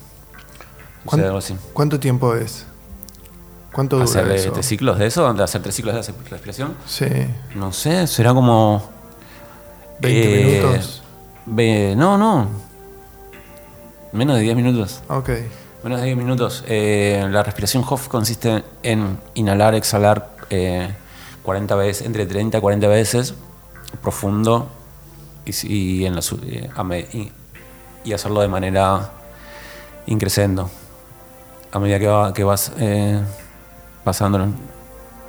¿Cuán- 1.05 1.17
Sucede 1.19 1.25
algo 1.27 1.37
así. 1.39 1.55
¿Cuánto 1.73 1.99
tiempo 1.99 2.35
es? 2.35 2.65
¿Cuánto 3.71 3.97
dura 3.97 4.05
¿Hacer 4.09 4.31
eso? 4.31 4.47
este, 4.49 4.63
ciclos 4.63 4.97
de 4.97 5.05
eso? 5.07 5.31
¿De 5.33 5.43
hacer 5.43 5.61
tres 5.61 5.75
ciclos 5.75 5.93
de 5.93 6.13
respiración? 6.29 6.73
Sí, 6.87 7.05
No 7.55 7.71
sé, 7.71 8.07
será 8.07 8.33
como. 8.33 8.89
20 10.01 10.21
eh, 10.57 10.61
minutos. 10.63 11.03
ve- 11.45 11.93
no, 11.97 12.17
no. 12.17 12.47
Menos 14.11 14.37
de 14.37 14.41
10 14.43 14.55
minutos. 14.55 15.01
Ok. 15.09 15.29
Menos 15.83 15.99
de 16.01 16.05
10 16.07 16.17
minutos. 16.17 16.63
Eh, 16.67 17.25
la 17.29 17.41
respiración 17.43 17.83
Hof 17.87 18.07
consiste 18.09 18.63
en 18.83 19.17
inhalar, 19.35 19.75
exhalar 19.75 20.29
eh, 20.49 20.93
40 21.43 21.75
veces, 21.75 22.05
entre 22.05 22.25
30 22.25 22.57
y 22.57 22.61
40 22.61 22.87
veces, 22.87 23.33
profundo, 24.01 24.67
y, 25.45 25.53
si- 25.53 25.67
y 26.01 26.05
en 26.05 26.15
la 26.15 26.21
su- 26.21 26.39
eh, 26.45 26.69
y, 27.13 27.31
y 28.03 28.13
hacerlo 28.13 28.41
de 28.41 28.47
manera 28.49 29.11
increscendo. 30.07 30.69
A 31.71 31.79
medida 31.79 31.97
que, 31.99 32.07
va- 32.07 32.33
que 32.33 32.43
vas 32.43 32.73
eh, 32.77 33.21
pasando 34.03 34.47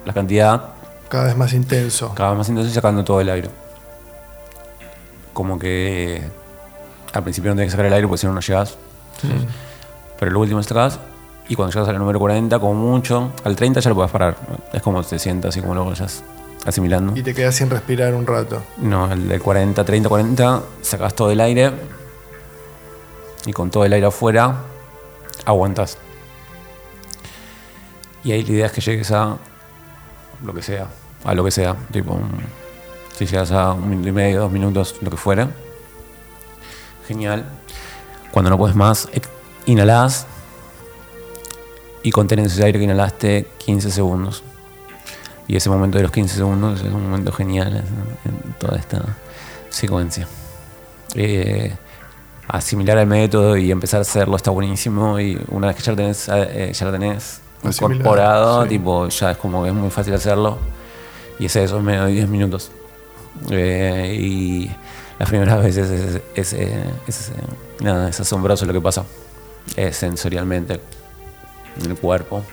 la 0.05 0.13
cantidad, 0.13 0.71
Cada 1.09 1.25
vez 1.27 1.37
más 1.37 1.53
intenso. 1.53 2.13
cada 2.15 2.31
vez 2.31 2.39
más 2.39 2.49
intenso 2.49 2.71
y 2.71 2.75
sacando 2.75 3.05
todo 3.05 3.21
el 3.21 3.29
aire. 3.29 3.51
Como 5.33 5.59
que 5.59 6.23
al 7.13 7.23
principio 7.23 7.51
no 7.51 7.57
tenés 7.57 7.69
que 7.69 7.71
sacar 7.73 7.87
el 7.87 7.93
aire 7.93 8.07
porque 8.09 8.19
si 8.19 8.27
no 8.27 8.33
no 8.33 8.41
llegas. 8.41 8.77
Entonces, 9.23 9.49
Pero 10.21 10.31
lo 10.33 10.41
último 10.41 10.63
sacás 10.63 11.01
y 11.49 11.57
cuando 11.57 11.73
llegas 11.75 11.89
al 11.89 11.99
número 11.99 12.19
40, 12.21 12.59
como 12.61 12.75
mucho, 12.75 13.33
al 13.43 13.57
30 13.57 13.81
ya 13.81 13.89
lo 13.89 13.97
puedes 13.97 14.13
parar. 14.13 14.37
Es 14.73 14.81
como 14.83 15.03
te 15.03 15.19
sientas 15.19 15.49
así 15.49 15.61
como 15.61 15.75
lo 15.75 15.85
vayas 15.87 16.23
asimilando. 16.65 17.17
Y 17.19 17.23
te 17.23 17.35
quedas 17.35 17.55
sin 17.57 17.71
respirar 17.71 18.15
un 18.15 18.27
rato. 18.27 18.63
No, 18.77 19.11
el 19.11 19.27
del 19.27 19.41
40, 19.43 19.83
30, 19.85 20.09
40, 20.09 20.63
sacas 20.83 21.15
todo 21.15 21.31
el 21.33 21.41
aire 21.41 21.73
y 23.47 23.53
con 23.53 23.71
todo 23.71 23.85
el 23.85 23.93
aire 23.95 24.07
afuera 24.07 24.57
aguantas. 25.47 25.97
Y 28.23 28.33
ahí 28.33 28.43
la 28.45 28.53
idea 28.53 28.67
es 28.67 28.73
que 28.73 28.81
llegues 28.83 29.11
a 29.13 29.37
lo 30.45 30.53
que 30.55 30.63
sea, 30.63 30.87
a 31.25 31.35
lo 31.35 31.43
que 31.43 31.51
sea, 31.51 31.75
tipo, 31.91 32.13
un- 32.13 32.43
si 33.17 33.25
llegas 33.27 33.51
a 33.53 33.73
un 33.73 33.89
minuto 33.89 34.09
y 34.09 34.13
medio, 34.13 34.41
dos 34.41 34.53
minutos, 34.53 34.97
lo 35.01 35.11
que 35.11 35.17
fuera. 35.17 35.49
Genial. 37.09 37.47
Cuando 38.31 38.51
no 38.51 38.59
puedes 38.59 38.77
más, 38.77 39.09
inhalás 39.71 40.27
y 42.03 42.11
contenés 42.11 42.53
ese 42.53 42.65
aire 42.65 42.79
que 42.79 42.85
inhalaste 42.85 43.47
15 43.59 43.91
segundos. 43.91 44.43
Y 45.47 45.57
ese 45.57 45.69
momento 45.69 45.99
de 45.99 46.03
los 46.05 46.13
15 46.13 46.37
segundos 46.37 46.81
es 46.81 46.93
un 46.93 47.03
momento 47.03 47.33
genial 47.33 47.69
en, 47.69 48.33
en 48.33 48.53
toda 48.59 48.79
esta 48.79 49.03
secuencia. 49.69 50.29
Eh, 51.15 51.75
asimilar 52.47 52.99
el 52.99 53.07
método 53.07 53.57
y 53.57 53.71
empezar 53.71 53.99
a 53.99 54.03
hacerlo 54.03 54.37
está 54.37 54.51
buenísimo. 54.51 55.19
Y 55.19 55.41
una 55.49 55.69
vez 55.69 55.77
que 55.77 55.83
ya 55.83 55.93
lo 55.93 55.97
tenés, 55.97 56.29
eh, 56.33 56.73
ya 56.73 56.87
lo 56.87 56.93
tenés 56.93 57.41
Asimilado, 57.63 57.95
incorporado, 57.95 58.63
sí. 58.63 58.69
tipo, 58.71 59.09
ya 59.09 59.33
es 59.33 59.37
como 59.37 59.63
que 59.63 59.71
es 59.71 59.75
muy 59.75 59.91
fácil 59.91 60.15
hacerlo. 60.15 60.59
Y 61.39 61.47
es 61.47 61.57
eso, 61.57 61.81
menos 61.81 62.07
de 62.07 62.13
10 62.13 62.29
minutos. 62.29 62.71
Eh, 63.51 64.17
y 64.21 64.71
las 65.19 65.29
primeras 65.29 65.63
veces 65.63 65.91
es, 65.91 66.23
es, 66.35 66.53
eh, 66.53 66.85
es, 67.07 67.33
nada, 67.81 68.09
es 68.09 68.21
asombroso 68.21 68.67
lo 68.67 68.73
que 68.73 68.81
pasa 68.81 69.05
eh, 69.77 69.93
sensorialmente 69.93 70.81
en 71.83 71.91
el 71.91 71.97
cuerpo. 71.97 72.45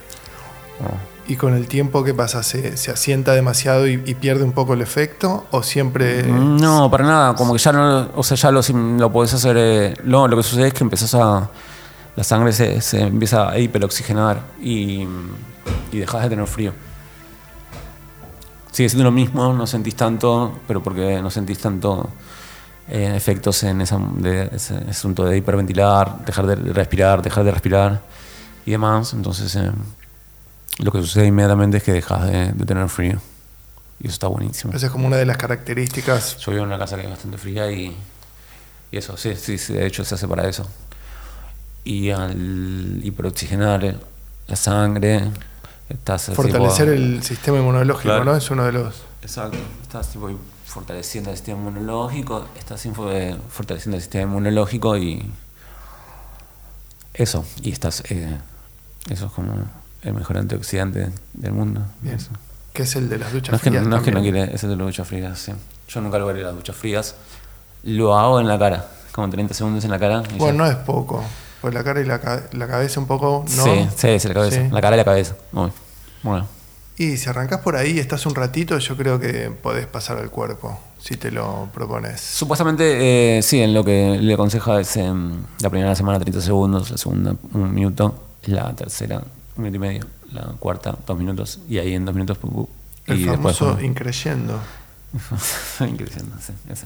¿no? 0.80 1.18
¿Y 1.30 1.35
con 1.35 1.53
el 1.53 1.68
tiempo 1.68 2.03
qué 2.06 2.14
pasa? 2.14 2.41
¿Se, 2.41 2.77
se 2.77 2.89
asienta 2.89 3.34
demasiado 3.34 3.85
y, 3.88 4.02
y 4.06 4.15
pierde 4.15 4.44
un 4.45 4.53
poco 4.53 4.73
el 4.73 4.81
efecto? 4.81 5.45
¿O 5.52 5.61
siempre.? 5.61 6.23
No, 6.23 6.89
para 6.89 7.03
nada, 7.03 7.35
como 7.35 7.52
que 7.53 7.60
ya 7.60 7.73
no, 7.73 8.10
o 8.15 8.23
sea, 8.23 8.38
ya 8.38 8.52
lo, 8.52 8.61
lo 8.98 9.11
podés 9.11 9.34
hacer. 9.34 9.57
eh, 9.60 9.94
no, 10.06 10.27
lo 10.27 10.38
que 10.38 10.44
sucede 10.44 10.68
es 10.68 10.73
que 10.73 10.84
empezás 10.84 11.14
a. 11.15 11.49
La 12.15 12.23
sangre 12.23 12.52
se, 12.53 12.81
se 12.81 13.02
empieza 13.02 13.49
a 13.49 13.60
hiperoxigenar 13.60 14.41
y, 14.61 15.06
y 15.91 15.99
dejas 15.99 16.23
de 16.23 16.30
tener 16.30 16.48
frío. 16.48 16.73
Sigue 18.72 18.89
siendo 18.89 19.03
lo 19.03 19.11
mismo, 19.11 19.53
no 19.53 19.68
sentís 19.68 19.95
tanto, 19.95 20.60
pero 20.68 20.81
porque 20.81 21.22
no 21.22 21.30
sentís 21.30 21.60
tanto 21.60 22.10
eh, 22.89 23.14
efectos 23.15 23.64
en 23.64 23.81
esa, 23.81 23.99
de, 24.18 24.49
ese 24.53 24.76
asunto 24.89 25.26
de 25.26 25.38
hiperventilar, 25.38 26.26
dejar 26.26 26.45
de 26.47 26.55
respirar, 26.73 27.22
dejar 27.22 27.43
de 27.43 27.51
respirar 27.51 28.01
y 28.65 28.72
demás. 28.72 29.14
Entonces, 29.14 29.55
eh, 29.55 29.72
lo 30.80 30.91
que 30.91 30.99
sucede 30.99 31.26
inmediatamente 31.27 31.77
es 31.77 31.84
que 31.84 31.93
dejas 31.93 32.27
de, 32.30 32.51
de 32.53 32.65
tener 32.65 32.88
frío. 32.89 33.19
Y 33.99 34.05
eso 34.07 34.14
está 34.14 34.27
buenísimo. 34.27 34.73
Esa 34.73 34.85
es 34.85 34.91
como 34.91 35.07
una 35.07 35.18
de 35.18 35.26
las 35.26 35.38
características. 35.38 36.38
Yo 36.38 36.51
vivo 36.51 36.64
en 36.64 36.69
una 36.69 36.77
casa 36.77 36.95
que 36.97 37.03
es 37.03 37.09
bastante 37.09 37.38
fría 37.39 37.72
y, 37.72 37.95
y 38.91 38.97
eso, 38.97 39.18
sí, 39.18 39.35
sí, 39.35 39.57
sí, 39.57 39.73
de 39.73 39.85
hecho 39.88 40.05
se 40.05 40.14
hace 40.15 40.27
para 40.27 40.47
eso. 40.47 40.68
Y 41.84 42.11
al 42.11 42.99
hiperoxigenar 43.03 43.95
la 44.47 44.55
sangre, 44.55 45.23
estás 45.89 46.26
Fortalecer 46.34 46.89
tipo- 46.89 46.97
el 46.97 47.23
sistema 47.23 47.57
inmunológico, 47.57 48.03
Claro. 48.09 48.26
¿no? 48.26 48.35
Es 48.35 48.49
uno 48.51 48.65
de 48.65 48.72
los. 48.73 48.95
Exacto, 49.22 49.57
estás 49.81 50.09
tipo, 50.11 50.30
fortaleciendo 50.77 51.31
el 51.31 51.37
sistema 51.37 51.57
inmunológico, 51.57 52.45
estás 52.55 52.85
eh, 52.85 53.35
fortaleciendo 53.49 53.95
el 53.95 54.01
sistema 54.03 54.25
inmunológico 54.25 54.95
y 54.95 55.27
eso, 57.15 57.43
y 57.63 57.71
estás, 57.71 58.03
eh, 58.11 58.37
eso 59.09 59.25
es 59.25 59.31
como 59.31 59.53
el 60.03 60.13
mejor 60.13 60.37
antioxidante 60.37 61.09
del 61.33 61.51
mundo. 61.51 61.81
Bien. 62.01 62.17
eso. 62.17 62.29
que 62.73 62.83
es 62.83 62.95
el 62.95 63.09
de 63.09 63.17
las 63.17 63.33
duchas 63.33 63.53
No 63.53 63.55
es, 63.55 63.63
que, 63.63 63.71
frías 63.71 63.87
no 63.87 63.97
es 63.97 64.03
que 64.03 64.11
no 64.11 64.21
quiere, 64.21 64.53
ese 64.53 64.67
de 64.67 64.75
las 64.75 64.85
duchas 64.85 65.07
frías, 65.07 65.39
sí. 65.39 65.51
Yo 65.87 65.99
nunca 65.99 66.19
lo 66.19 66.29
haré 66.29 66.43
las 66.43 66.53
duchas 66.53 66.75
frías. 66.75 67.15
Lo 67.81 68.15
hago 68.15 68.39
en 68.39 68.47
la 68.47 68.59
cara, 68.59 68.87
como 69.13 69.31
30 69.31 69.55
segundos 69.55 69.83
en 69.83 69.89
la 69.89 69.97
cara. 69.97 70.21
y 70.31 70.37
Bueno, 70.37 70.63
ya. 70.63 70.63
no 70.63 70.65
es 70.69 70.75
poco. 70.85 71.23
Pues 71.59 71.73
la 71.73 71.83
cara 71.83 72.01
y 72.01 72.05
la, 72.05 72.21
la 72.51 72.67
cabeza 72.67 72.99
un 72.99 73.07
poco, 73.07 73.45
¿no? 73.55 73.63
Sí, 73.63 74.19
sí, 74.19 74.27
la 74.27 74.33
cabeza. 74.35 74.61
Sí. 74.61 74.69
La 74.71 74.79
cara 74.81 74.95
y 74.95 74.99
la 74.99 75.05
cabeza. 75.05 75.35
Uy, 75.53 75.71
Bueno, 76.21 76.47
Y 76.99 77.17
si 77.17 77.29
arrancás 77.29 77.61
por 77.61 77.75
ahí 77.75 77.91
y 77.91 77.99
estás 77.99 78.25
un 78.25 78.33
ratito, 78.33 78.77
yo 78.79 78.97
creo 78.97 79.19
que 79.19 79.51
podés 79.51 79.85
pasar 79.85 80.17
al 80.17 80.31
cuerpo, 80.31 80.79
si 80.99 81.15
te 81.15 81.29
lo 81.31 81.69
propones. 81.71 82.19
supuestamente, 82.19 83.37
eh, 83.37 83.41
sí, 83.43 83.61
en 83.61 83.73
lo 83.73 83.83
que 83.83 84.17
le 84.19 84.33
aconseja 84.33 84.79
es 84.79 84.97
em, 84.97 85.43
la 85.61 85.69
primera 85.69 85.93
semana 85.95 86.19
30 86.19 86.41
segundos, 86.41 86.89
la 86.89 86.97
segunda 86.97 87.35
un 87.53 87.73
minuto, 87.73 88.29
la 88.45 88.75
tercera 88.75 89.21
un 89.55 89.63
minuto 89.63 89.75
y 89.75 89.79
medio, 89.79 90.07
la 90.31 90.41
cuarta 90.59 90.97
dos 91.05 91.17
minutos 91.17 91.59
y 91.69 91.77
ahí 91.77 91.93
en 91.93 92.03
dos 92.05 92.15
minutos 92.15 92.39
pu, 92.39 92.49
pu, 92.51 92.69
El 93.05 93.19
y 93.19 93.25
después 93.25 93.57
famoso 93.57 93.75
uno. 93.77 93.85
increyendo. 93.85 94.59
Increciendo, 95.79 96.35
sí, 96.41 96.53
ese. 96.69 96.85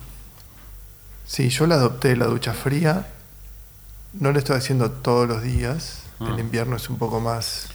Sí, 1.25 1.49
yo 1.49 1.65
la 1.67 1.75
adopté, 1.75 2.15
la 2.15 2.25
ducha 2.25 2.53
fría. 2.53 3.07
No 4.13 4.31
la 4.31 4.39
estoy 4.39 4.57
haciendo 4.57 4.91
todos 4.91 5.27
los 5.27 5.41
días. 5.41 6.03
Ah. 6.19 6.29
El 6.33 6.39
invierno 6.39 6.75
es 6.75 6.89
un 6.89 6.97
poco 6.97 7.19
más 7.19 7.69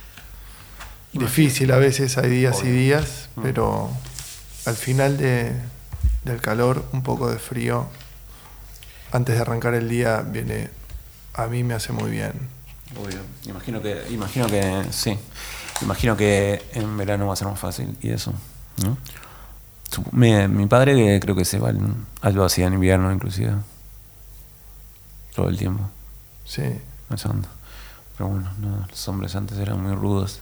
difícil 1.19 1.71
a 1.73 1.77
veces, 1.79 2.19
hay 2.19 2.31
días 2.31 2.63
y 2.65 2.69
días, 2.71 3.29
Mm. 3.37 3.43
pero 3.43 3.91
al 4.65 4.75
final 4.77 5.17
de, 5.19 5.53
del 6.25 6.41
calor, 6.41 6.85
un 6.93 7.03
poco 7.03 7.31
de 7.31 7.39
frío, 7.39 7.87
antes 9.13 9.35
de 9.37 9.41
arrancar 9.43 9.75
el 9.75 9.89
día, 9.89 10.23
viene, 10.23 10.71
a 11.35 11.47
mí 11.47 11.63
me 11.65 11.75
hace 11.75 11.93
muy 11.93 12.11
bien. 12.11 12.33
Obvio. 13.01 13.19
Imagino 13.45 13.83
que, 13.83 14.03
imagino 14.11 14.47
que 14.47 14.87
sí. 14.91 15.19
Imagino 15.83 16.17
que 16.17 16.63
en 16.73 16.97
verano 16.97 17.27
va 17.27 17.35
a 17.35 17.37
ser 17.37 17.49
más 17.49 17.59
fácil 17.59 17.97
y 18.01 18.11
eso. 18.11 18.33
¿no? 18.83 18.97
Mi, 20.13 20.49
mi 20.49 20.67
padre 20.67 20.95
que 20.95 21.21
creo 21.21 21.35
que 21.37 21.45
se 21.45 21.59
va 21.59 21.73
algo 22.23 22.45
hacía 22.45 22.67
en 22.67 22.75
invierno 22.75 23.13
inclusive. 23.13 23.55
Todo 25.35 25.49
el 25.49 25.59
tiempo. 25.59 25.89
Sí. 26.45 26.63
esa 27.13 27.31
onda. 27.31 27.49
Pero 28.17 28.31
bueno, 28.31 28.51
no, 28.59 28.87
los 28.89 29.09
hombres 29.09 29.35
antes 29.37 29.59
eran 29.59 29.83
muy 29.83 29.95
rudos. 29.95 30.41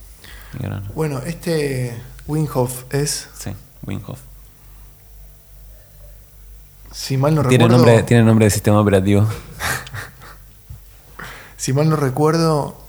Bueno, 0.94 1.18
este 1.26 1.94
Winghoff 2.26 2.84
es, 2.94 3.28
Sí, 3.36 3.50
Winghoff. 3.86 4.20
si 6.92 7.16
mal 7.16 7.34
no 7.34 7.42
Tiene 7.42 7.64
recuerdo, 7.64 7.84
nombre, 7.86 8.02
tiene 8.04 8.22
nombre 8.22 8.46
de 8.46 8.50
sistema 8.50 8.80
operativo. 8.80 9.26
si 11.56 11.72
mal 11.72 11.88
no 11.88 11.96
recuerdo, 11.96 12.80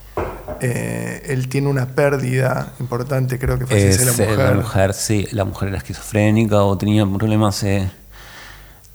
eh, 0.60 1.22
él 1.26 1.48
tiene 1.48 1.68
una 1.68 1.86
pérdida 1.88 2.72
importante, 2.80 3.38
creo 3.38 3.58
que 3.58 3.66
fallece 3.66 4.02
Es, 4.02 4.06
la 4.06 4.12
mujer. 4.26 4.38
la 4.38 4.54
mujer, 4.54 4.94
sí, 4.94 5.26
la 5.32 5.44
mujer 5.44 5.68
era 5.68 5.78
esquizofrénica 5.78 6.62
o 6.62 6.78
tenía 6.78 7.04
problemas 7.04 7.62
eh, 7.64 7.90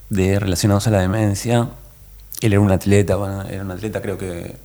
de 0.10 0.40
relacionados 0.40 0.88
a 0.88 0.92
la 0.92 1.00
demencia. 1.02 1.68
Él 2.40 2.54
era 2.54 2.62
un 2.62 2.72
atleta, 2.72 3.18
bueno, 3.18 3.44
era 3.44 3.64
un 3.64 3.72
atleta, 3.72 4.02
creo 4.02 4.18
que 4.18 4.56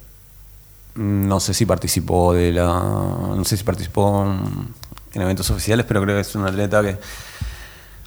no 0.97 1.40
sé 1.40 1.55
si 1.55 1.66
participó 1.66 2.32
de 2.32 2.52
la, 2.52 2.64
no 2.64 3.44
sé 3.44 3.56
si 3.56 3.64
participó 3.64 4.24
en, 4.24 4.74
en 5.12 5.23
eventos 5.23 5.51
oficiales, 5.51 5.86
pero 5.86 6.02
creo 6.02 6.14
que 6.16 6.20
es 6.20 6.35
un 6.35 6.47
atleta 6.47 6.82
que 6.82 6.98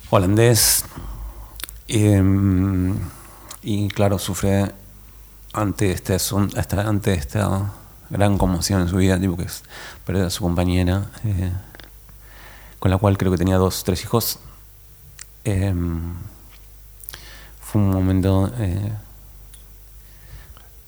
holandés 0.09 0.85
em, 1.87 2.95
y 3.61 3.87
claro 3.89 4.17
sufre 4.19 4.71
ante 5.53 5.91
este 5.91 6.17
ante 6.77 7.13
esta 7.13 7.73
gran 8.09 8.37
conmoción 8.37 8.81
en 8.81 8.89
su 8.89 8.97
vida, 8.97 9.19
tipo 9.19 9.37
que 9.37 9.43
es 9.43 9.63
perder 10.05 10.25
a 10.25 10.29
su 10.29 10.43
compañera, 10.43 11.09
eh, 11.25 11.51
con 12.79 12.91
la 12.91 12.97
cual 12.97 13.17
creo 13.17 13.31
que 13.31 13.37
tenía 13.37 13.57
dos, 13.57 13.83
tres 13.83 14.03
hijos. 14.03 14.39
Em, 15.43 16.13
fue 17.59 17.81
un 17.81 17.91
momento 17.91 18.51
eh, 18.57 18.93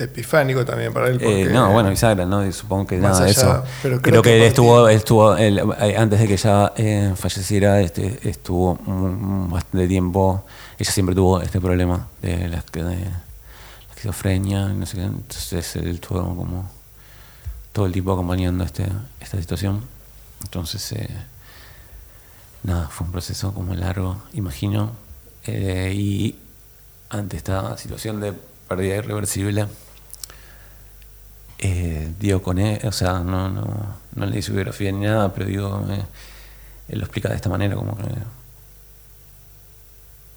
Epifánico 0.06 0.66
también 0.66 0.94
para 0.94 1.08
él. 1.08 1.16
eh, 1.16 1.20
Porque, 1.24 1.46
no, 1.54 1.72
bueno, 1.72 1.90
bisagra, 1.90 2.26
¿no? 2.26 2.50
Supongo 2.52 2.88
que 2.88 2.98
nada 2.98 3.20
de 3.20 3.30
allá, 3.30 3.32
eso. 3.32 3.64
pero 3.82 4.02
creo, 4.02 4.22
creo 4.22 4.22
que, 4.22 4.30
que 4.30 4.48
estuvo, 4.48 4.88
estuvo 4.90 5.36
él, 5.36 5.62
eh, 5.80 5.96
antes 5.98 6.20
de 6.20 6.28
que 6.28 6.34
ella 6.34 6.74
eh, 6.76 7.14
falleciera, 7.16 7.80
este, 7.82 8.20
estuvo 8.30 8.78
bastante 9.50 9.88
tiempo. 9.88 10.44
Ella 10.78 10.92
siempre 10.92 11.16
tuvo 11.16 11.42
este 11.42 11.60
problema 11.62 12.08
de 12.22 12.48
la, 12.50 12.64
de 12.72 12.82
la 12.84 13.22
esquizofrenia, 13.92 14.68
no 14.70 14.86
sé 14.86 14.98
qué. 14.98 15.04
Entonces 15.04 15.76
él 15.76 15.90
estuvo 15.96 16.20
como 16.36 16.70
todo 17.72 17.86
el 17.86 17.92
tiempo 17.92 18.14
acompañando 18.14 18.64
este, 18.64 18.86
esta 19.20 19.38
situación. 19.38 19.82
Entonces, 20.44 20.92
eh, 20.94 21.10
nada, 22.64 22.88
fue 22.90 23.06
un 23.06 23.12
proceso 23.12 23.54
como 23.54 23.74
largo, 23.76 24.18
imagino. 24.34 24.92
Y 25.48 26.36
ante 27.10 27.36
esta 27.38 27.78
situación 27.78 28.20
de 28.22 28.34
pérdida 28.68 28.96
irreversible, 28.98 29.68
eh, 31.62 32.12
dio 32.20 32.42
con 32.42 32.60
él, 32.60 32.80
o 32.86 32.92
sea, 32.92 33.20
no, 33.20 33.50
no, 33.50 33.66
no 34.16 34.26
le 34.26 34.40
hice 34.40 34.52
biografía 34.52 34.92
ni 34.92 35.06
nada, 35.06 35.34
pero 35.34 35.46
digo, 35.46 35.86
eh, 35.90 36.04
él 36.90 37.00
lo 37.00 37.06
explica 37.06 37.30
de 37.30 37.36
esta 37.36 37.50
manera, 37.50 37.76
como 37.76 37.96
que 37.98 38.04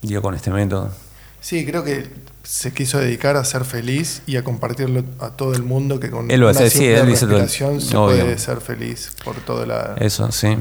dio 0.02 0.20
con 0.22 0.34
este 0.34 0.50
método. 0.50 0.90
Sí, 1.40 1.66
creo 1.66 1.84
que 1.84 2.08
se 2.42 2.72
quiso 2.72 2.98
dedicar 2.98 3.36
a 3.36 3.44
ser 3.44 3.64
feliz 3.64 4.22
y 4.26 4.36
a 4.36 4.44
compartirlo 4.44 5.04
a 5.18 5.30
todo 5.30 5.54
el 5.54 5.62
mundo 5.62 6.00
que 6.00 6.10
con 6.10 6.30
Él 6.30 6.40
lo 6.40 6.48
una 6.48 6.58
hace, 6.58 6.70
sí, 6.70 6.86
él 6.86 7.06
dice 7.06 7.26
todo 7.26 7.46
se 7.48 7.64
obvio. 7.64 8.22
puede 8.22 8.38
ser 8.38 8.60
feliz 8.60 9.10
por 9.24 9.36
toda 9.36 9.66
la 9.66 9.94
Eso, 9.98 10.30
sí. 10.32 10.56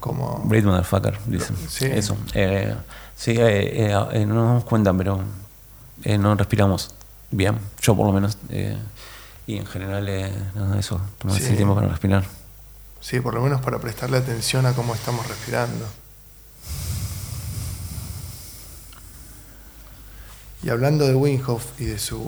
como 0.00 0.42
Great 0.46 0.64
motherfucker, 0.64 1.18
dicen. 1.26 1.56
Sí. 1.68 1.86
Eso. 1.86 2.16
Eh, 2.34 2.72
sí, 3.16 3.32
eh, 3.32 3.88
eh, 3.90 4.06
eh, 4.12 4.26
no 4.26 4.34
nos 4.34 4.46
damos 4.46 4.64
cuenta, 4.64 4.92
pero 4.94 5.20
eh, 6.04 6.18
no 6.18 6.34
respiramos 6.36 6.94
bien. 7.32 7.56
Yo, 7.80 7.96
por 7.96 8.06
lo 8.06 8.12
menos. 8.12 8.36
Y 9.48 9.56
en 9.56 9.66
general, 9.66 10.06
eh, 10.08 10.30
nada, 10.54 10.78
eso. 10.78 11.00
Tomarse 11.18 11.42
Sí. 11.42 11.50
el 11.50 11.56
tiempo 11.56 11.74
para 11.74 11.88
respirar. 11.88 12.24
sí, 13.00 13.18
por 13.20 13.32
lo 13.34 13.40
menos 13.40 13.60
para 13.62 13.78
prestarle 13.78 14.18
atención 14.18 14.66
a 14.66 14.72
cómo 14.74 14.94
estamos 14.94 15.26
respirando. 15.26 15.86
Y 20.62 20.70
hablando 20.70 21.06
de 21.06 21.14
Winghoff 21.14 21.80
y 21.80 21.84
de 21.84 21.98
sus 21.98 22.18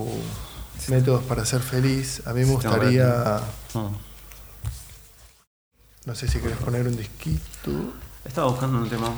métodos 0.89 1.23
para 1.25 1.45
ser 1.45 1.61
feliz, 1.61 2.23
a 2.27 2.33
mí 2.33 2.45
me 2.45 2.53
gustaría, 2.53 3.41
Mm. 3.75 3.95
no 6.07 6.15
sé 6.15 6.29
si 6.29 6.39
querés 6.39 6.59
poner 6.59 6.87
un 6.87 6.97
disquito, 6.97 7.71
Estaba 8.25 8.49
buscando 8.49 8.79
un 8.79 8.89
tema. 8.89 9.13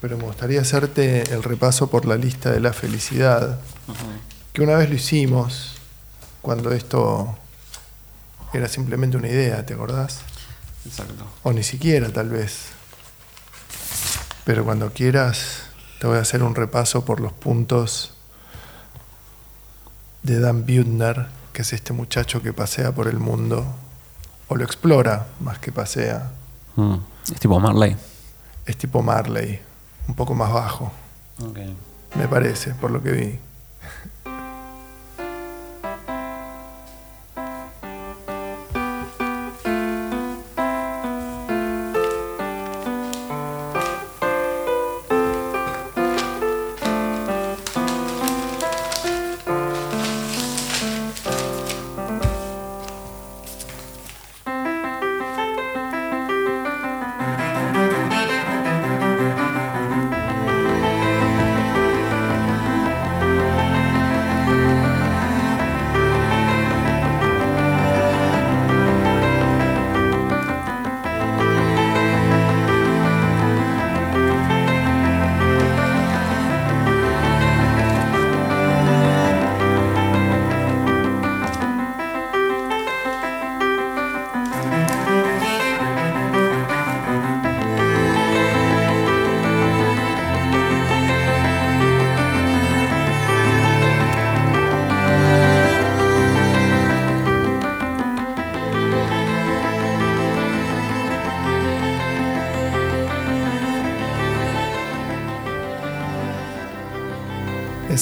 pero 0.00 0.16
me 0.16 0.24
gustaría 0.24 0.60
hacerte 0.62 1.22
el 1.32 1.42
repaso 1.42 1.90
por 1.90 2.06
la 2.06 2.16
lista 2.16 2.50
de 2.50 2.60
la 2.60 2.72
felicidad, 2.72 3.60
que 4.54 4.62
una 4.62 4.76
vez 4.76 4.88
lo 4.88 4.94
hicimos 4.96 5.74
cuando 6.42 6.72
esto 6.72 7.36
era 8.52 8.68
simplemente 8.68 9.16
una 9.16 9.28
idea, 9.28 9.64
¿te 9.64 9.74
acordás? 9.74 10.20
Exacto. 10.86 11.24
O 11.42 11.52
ni 11.52 11.62
siquiera, 11.62 12.08
tal 12.12 12.30
vez. 12.30 12.68
Pero 14.44 14.64
cuando 14.64 14.92
quieras, 14.92 15.62
te 16.00 16.06
voy 16.06 16.16
a 16.18 16.20
hacer 16.22 16.42
un 16.42 16.54
repaso 16.54 17.04
por 17.04 17.20
los 17.20 17.32
puntos 17.32 18.14
de 20.22 20.40
Dan 20.40 20.64
Buettner, 20.66 21.26
que 21.52 21.62
es 21.62 21.72
este 21.72 21.92
muchacho 21.92 22.42
que 22.42 22.52
pasea 22.52 22.92
por 22.92 23.06
el 23.08 23.18
mundo, 23.18 23.64
o 24.48 24.56
lo 24.56 24.64
explora 24.64 25.26
más 25.40 25.58
que 25.58 25.72
pasea. 25.72 26.30
Mm. 26.76 26.96
Es 27.32 27.40
tipo 27.40 27.60
Marley. 27.60 27.96
Es 28.66 28.76
tipo 28.76 29.02
Marley, 29.02 29.60
un 30.08 30.14
poco 30.14 30.34
más 30.34 30.52
bajo, 30.52 30.92
Ok. 31.42 31.58
me 32.16 32.28
parece, 32.28 32.74
por 32.74 32.90
lo 32.90 33.02
que 33.02 33.12
vi. 33.12 33.38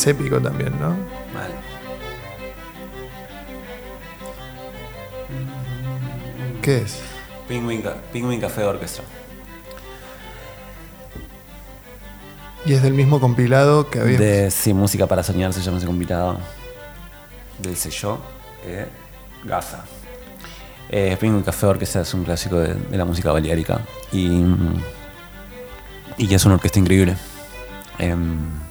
Épico 0.09 0.41
también, 0.41 0.73
¿no? 0.81 0.91
Vale. 1.35 1.55
¿Qué 6.63 6.79
es? 6.79 7.01
Penguin, 7.47 7.83
Penguin 8.13 8.41
Café 8.41 8.65
Orchestra. 8.65 9.05
Y 12.67 12.75
es 12.75 12.83
del 12.83 12.93
mismo 12.93 13.21
compilado 13.21 13.89
que 13.89 14.01
había. 14.01 14.19
De 14.19 14.51
sí, 14.51 14.75
música 14.75 15.07
para 15.07 15.23
soñar 15.23 15.53
se 15.53 15.63
llama 15.63 15.79
ese 15.79 15.87
compilado. 15.87 16.39
Del 17.59 17.77
sello 17.77 18.19
eh, 18.65 18.87
Gaza. 19.45 19.85
Eh, 20.91 21.17
Penguin 21.19 21.43
Café 21.43 21.67
Orchestra 21.67 22.03
es 22.03 22.13
un 22.15 22.25
clásico 22.25 22.57
de, 22.57 22.75
de 22.75 22.97
la 22.97 23.05
música 23.05 23.33
baleárica. 23.33 23.81
Y, 24.13 24.45
y 26.19 26.35
es 26.35 26.45
una 26.45 26.57
orquesta 26.57 26.79
increíble. 26.79 27.17
Em, 27.99 28.68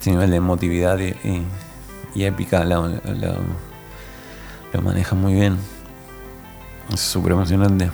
este 0.00 0.10
nivel 0.12 0.30
de 0.30 0.36
emotividad 0.36 0.98
y, 0.98 1.08
y- 1.28 1.46
y 2.14 2.24
épica 2.24 2.64
lo, 2.64 2.88
lo- 2.88 3.36
lo 4.72 4.82
maneja 4.82 5.14
muy 5.14 5.34
bien. 5.34 5.58
Es 6.92 7.00
súper 7.00 7.32
emocionante. 7.32 7.90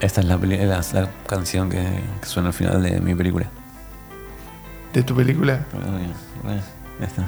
Esta 0.00 0.22
es 0.22 0.26
la, 0.26 0.36
la- 0.38 0.80
la 0.92 1.10
canción 1.26 1.68
que, 1.68 1.82
que 2.20 2.26
suena 2.26 2.48
al 2.48 2.54
final 2.54 2.82
de 2.82 2.98
mi 3.00 3.14
película. 3.14 3.46
de 4.94 5.02
tu 5.02 5.14
película. 5.14 5.66
Bueno, 6.42 6.62
está. 7.00 7.26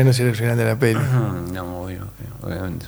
Menos 0.00 0.18
era 0.18 0.30
el 0.30 0.34
final 0.36 0.56
de 0.56 0.64
la 0.64 0.76
peli. 0.76 0.98
No, 1.52 1.82
obvio, 1.82 2.06
obviamente. 2.40 2.86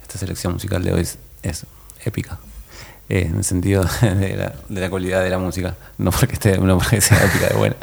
Esta 0.00 0.16
selección 0.16 0.54
musical 0.54 0.82
de 0.82 0.90
hoy 0.94 1.02
es, 1.02 1.18
es 1.42 1.66
épica. 2.02 2.38
Eh, 3.10 3.26
en 3.28 3.36
el 3.36 3.44
sentido 3.44 3.84
de 4.00 4.36
la, 4.38 4.54
de 4.70 4.80
la 4.80 4.88
calidad 4.88 5.22
de 5.22 5.28
la 5.28 5.36
música. 5.36 5.74
No 5.98 6.10
porque, 6.10 6.32
esté, 6.32 6.56
no 6.56 6.78
porque 6.78 7.02
sea 7.02 7.22
épica 7.22 7.48
de 7.48 7.56
buena. 7.56 7.76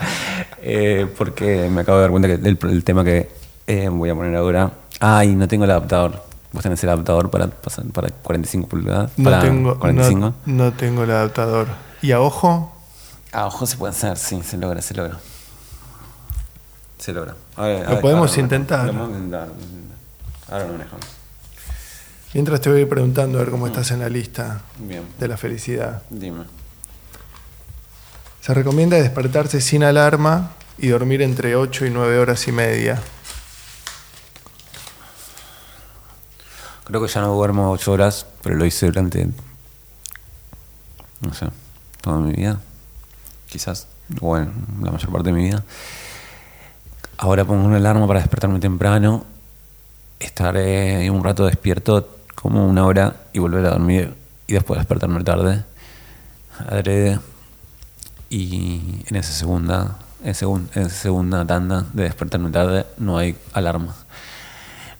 Eh, 0.63 1.07
porque 1.19 1.69
me 1.69 1.81
acabo 1.81 1.99
de 1.99 2.01
dar 2.01 2.09
cuenta 2.09 2.27
que 2.29 2.33
el, 2.33 2.57
el 2.63 2.83
tema 2.83 3.03
que 3.03 3.29
eh, 3.67 3.89
voy 3.89 4.09
a 4.09 4.15
poner 4.15 4.35
ahora. 4.35 4.71
Ay, 4.99 5.35
no 5.35 5.47
tengo 5.47 5.65
el 5.65 5.69
adaptador. 5.69 6.23
¿Vos 6.51 6.63
tenés 6.63 6.83
el 6.83 6.89
adaptador 6.89 7.29
para, 7.29 7.47
para 7.93 8.09
45 8.09 8.67
pulgadas? 8.67 9.11
No 9.17 9.29
para 9.29 9.41
tengo, 9.41 9.77
45. 9.77 10.19
no, 10.19 10.35
no 10.47 10.73
tengo 10.73 11.03
el 11.03 11.11
adaptador. 11.11 11.67
¿Y 12.01 12.11
a 12.11 12.21
ojo? 12.21 12.75
A 13.31 13.45
ojo 13.45 13.67
se 13.67 13.77
puede 13.77 13.91
hacer, 13.91 14.17
sí, 14.17 14.41
se 14.41 14.57
logra, 14.57 14.81
se 14.81 14.95
logra. 14.95 15.19
Se 16.99 17.11
logra. 17.13 17.33
A 17.55 17.63
ver, 17.63 17.77
a 17.77 17.83
Lo 17.85 17.89
ver, 17.95 18.01
podemos 18.01 18.29
ahora 18.31 18.41
intentar. 18.41 18.85
Lo 18.85 18.93
podemos 18.93 19.17
intentar. 19.17 19.47
Ahora 20.51 20.65
lo 20.67 20.71
manejo. 20.73 20.97
Mientras 22.33 22.61
te 22.61 22.69
voy 22.69 22.79
a 22.79 22.81
ir 22.83 22.89
preguntando 22.89 23.39
a 23.39 23.41
ver 23.41 23.49
cómo 23.51 23.65
estás 23.65 23.89
en 23.91 23.99
la 24.01 24.09
lista 24.09 24.61
Bien, 24.77 25.03
de 25.17 25.27
la 25.27 25.37
felicidad. 25.37 26.03
dime. 26.11 26.43
Se 28.41 28.53
recomienda 28.53 28.97
despertarse 28.97 29.61
sin 29.61 29.83
alarma 29.83 30.51
y 30.77 30.89
dormir 30.89 31.21
entre 31.21 31.55
8 31.55 31.85
y 31.87 31.89
9 31.89 32.19
horas 32.19 32.47
y 32.47 32.51
media. 32.51 33.01
Creo 36.85 37.01
que 37.01 37.07
ya 37.07 37.21
no 37.21 37.33
duermo 37.33 37.71
8 37.71 37.91
horas, 37.91 38.25
pero 38.41 38.55
lo 38.55 38.65
hice 38.65 38.87
durante. 38.87 39.27
No 41.21 41.33
sé, 41.33 41.47
toda 42.01 42.17
mi 42.19 42.33
vida. 42.33 42.59
Quizás, 43.47 43.87
bueno, 44.07 44.51
la 44.81 44.91
mayor 44.91 45.11
parte 45.11 45.29
de 45.29 45.33
mi 45.33 45.43
vida. 45.45 45.63
Ahora 47.21 47.43
pongo 47.43 47.65
una 47.65 47.75
alarma 47.75 48.07
para 48.07 48.21
despertarme 48.21 48.59
temprano, 48.61 49.25
estaré 50.21 51.09
un 51.11 51.21
rato 51.21 51.45
despierto, 51.45 52.17
como 52.33 52.65
una 52.65 52.85
hora, 52.85 53.17
y 53.33 53.39
volver 53.39 53.65
a 53.65 53.71
dormir, 53.71 54.15
y 54.47 54.53
después 54.53 54.77
despertarme 54.79 55.21
tarde, 55.25 55.65
adrede. 56.65 57.19
Y 58.29 59.03
en 59.07 59.17
esa 59.17 59.33
segunda, 59.33 59.97
en, 60.23 60.33
segun- 60.33 60.69
en 60.75 60.83
esa 60.83 60.95
segunda 60.95 61.45
tanda 61.45 61.85
de 61.91 62.03
despertarme 62.03 62.51
tarde 62.51 62.85
no 62.97 63.17
hay 63.17 63.35
alarma. 63.51 63.95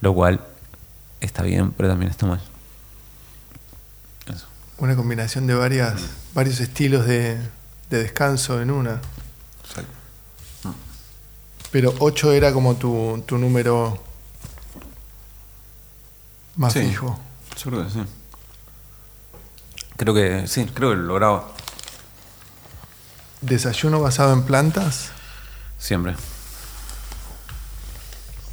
Lo 0.01 0.13
cual 0.13 0.41
está 1.21 1.43
bien, 1.43 1.71
pero 1.71 1.87
también 1.87 2.11
está 2.11 2.25
mal. 2.25 2.41
Eso. 4.27 4.45
Una 4.77 4.97
combinación 4.97 5.47
de 5.47 5.53
varias, 5.53 6.01
varios 6.33 6.59
estilos 6.59 7.05
de, 7.05 7.37
de 7.89 8.03
descanso 8.03 8.61
en 8.61 8.71
una. 8.71 8.99
Pero 11.71 11.93
8 11.99 12.31
era 12.33 12.51
como 12.51 12.75
tu, 12.75 13.23
tu 13.25 13.37
número 13.37 14.01
más 16.55 16.73
Sí. 16.73 16.81
fijo. 16.81 17.19
Yo 17.63 17.69
creo 17.71 17.83
que 17.85 17.89
sí. 17.91 18.03
Creo 19.97 20.13
que 20.13 20.47
sí, 20.47 20.65
creo 20.73 20.91
que 20.91 20.95
lo 20.95 21.03
lograba 21.03 21.47
¿Desayuno 23.41 24.01
basado 24.01 24.33
en 24.33 24.43
plantas? 24.43 25.11
siempre. 25.77 26.15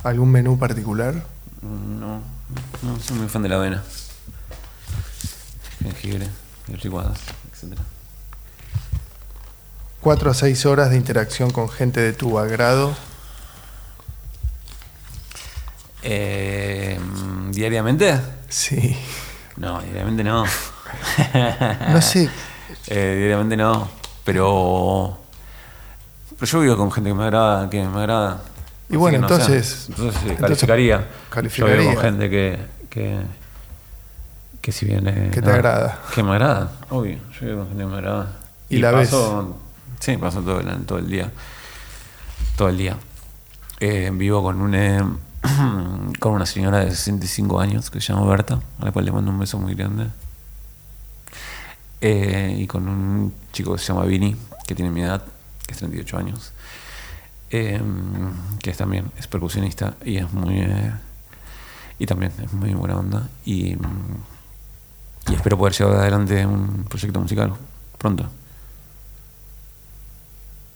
¿Algún 0.04 0.30
menú 0.30 0.58
particular? 0.58 1.24
No, 1.62 2.20
no 2.82 3.00
soy 3.00 3.16
muy 3.18 3.28
fan 3.28 3.42
de 3.42 3.48
la 3.48 3.56
avena. 3.56 3.82
Jengibre, 5.82 6.28
licuadas, 6.82 7.18
etc. 7.52 7.76
4 10.00 10.30
a 10.30 10.34
6 10.34 10.66
horas 10.66 10.90
de 10.90 10.96
interacción 10.96 11.50
con 11.50 11.68
gente 11.68 12.00
de 12.00 12.12
tu 12.12 12.38
agrado. 12.38 12.96
Eh, 16.08 16.98
¿Diariamente? 17.50 18.20
Sí. 18.48 18.96
No, 19.56 19.80
diariamente 19.82 20.22
no. 20.22 20.44
No 21.90 22.00
sé. 22.00 22.30
Eh, 22.86 23.14
diariamente 23.18 23.56
no, 23.56 23.88
pero. 24.24 25.18
Pero 26.38 26.52
yo 26.52 26.60
vivo 26.60 26.76
con 26.76 26.92
gente 26.92 27.10
que 27.10 27.14
me 27.14 27.24
agrada, 27.24 27.68
que 27.68 27.82
me 27.82 27.98
agrada. 27.98 28.42
Y 28.88 28.92
Así 28.92 28.96
bueno, 28.98 29.18
no 29.20 29.28
sé. 29.28 29.34
entonces- 29.34 29.86
entonces, 29.88 30.14
sí, 30.14 30.28
entonces 30.28 30.40
calificaría. 30.40 30.98
Yo 30.98 31.04
calificaría. 31.30 31.76
vivo 31.76 31.94
con 31.94 32.02
gente 32.04 32.30
que. 32.30 32.58
que, 32.88 33.20
que 34.60 34.72
si 34.72 34.86
bien. 34.86 35.08
eh, 35.08 35.30
Que 35.32 35.40
te 35.42 35.48
no, 35.48 35.54
agrada. 35.54 35.98
Que 36.14 36.22
me 36.22 36.30
agrada, 36.32 36.70
obvio. 36.90 37.18
Yo 37.40 37.46
vivo 37.46 37.58
con 37.60 37.68
gente 37.68 37.82
que 37.82 37.88
me 37.90 37.96
agrada. 37.96 38.32
Y 38.68 38.78
la 38.78 38.92
ves. 38.92 39.08
paso, 39.08 39.58
Sí, 39.98 40.16
paso 40.18 40.40
todo 40.42 40.60
el, 40.60 40.84
todo 40.84 40.98
el 40.98 41.08
día. 41.08 41.30
Todo 42.56 42.68
el 42.68 42.76
día. 42.78 42.96
Eh, 43.80 44.10
vivo 44.12 44.42
con 44.42 44.60
un. 44.60 45.18
con 46.20 46.32
una 46.32 46.46
señora 46.46 46.78
de 46.84 46.90
65 46.90 47.60
años 47.60 47.90
que 47.90 48.00
se 48.00 48.12
llama 48.12 48.26
Berta, 48.26 48.60
a 48.80 48.84
la 48.84 48.92
cual 48.92 49.04
le 49.04 49.12
mando 49.12 49.30
un 49.30 49.38
beso 49.38 49.58
muy 49.58 49.74
grande. 49.74 50.08
Eh, 52.00 52.56
y 52.60 52.66
con 52.66 52.88
un 52.88 53.32
chico 53.52 53.72
que 53.74 53.78
se 53.78 53.86
llama 53.92 54.04
Vini, 54.04 54.36
que 54.66 54.74
tiene 54.74 54.90
mi 54.90 55.02
edad, 55.02 55.24
que 55.66 55.72
es 55.72 55.78
38 55.78 56.18
años, 56.18 56.52
eh, 57.50 57.80
que 58.60 58.70
es 58.70 58.76
también 58.76 59.10
es 59.18 59.26
percusionista 59.26 59.94
y 60.04 60.16
es 60.18 60.30
muy. 60.32 60.60
eh, 60.60 60.92
y 61.98 62.06
también 62.06 62.32
es 62.42 62.52
muy 62.52 62.74
buena 62.74 62.96
onda. 62.98 63.28
Y, 63.44 63.76
y 65.28 65.34
espero 65.34 65.56
poder 65.56 65.72
llevar 65.74 65.96
adelante 65.96 66.44
un 66.44 66.84
proyecto 66.84 67.20
musical 67.20 67.54
pronto. 67.98 68.28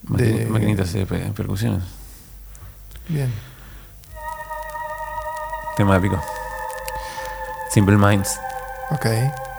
De- 0.03 0.47
Maquinitas 0.47 0.93
de 0.95 1.05
pe- 1.07 1.31
percusiones. 1.33 1.83
Bien. 3.09 3.31
Tema 5.77 5.97
épico. 5.97 6.21
Simple 7.71 7.97
Minds. 7.97 8.41
Ok. 8.91 9.07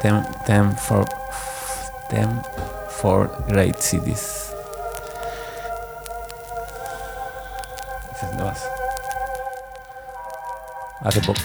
Them, 0.02 0.24
them 0.46 0.76
for 0.76 1.06
them 2.10 2.42
for 2.90 3.30
great 3.48 3.78
cities. 3.80 4.54
Lo 8.38 8.46
más. 8.46 8.64
Hace 11.04 11.22
poco. 11.22 11.40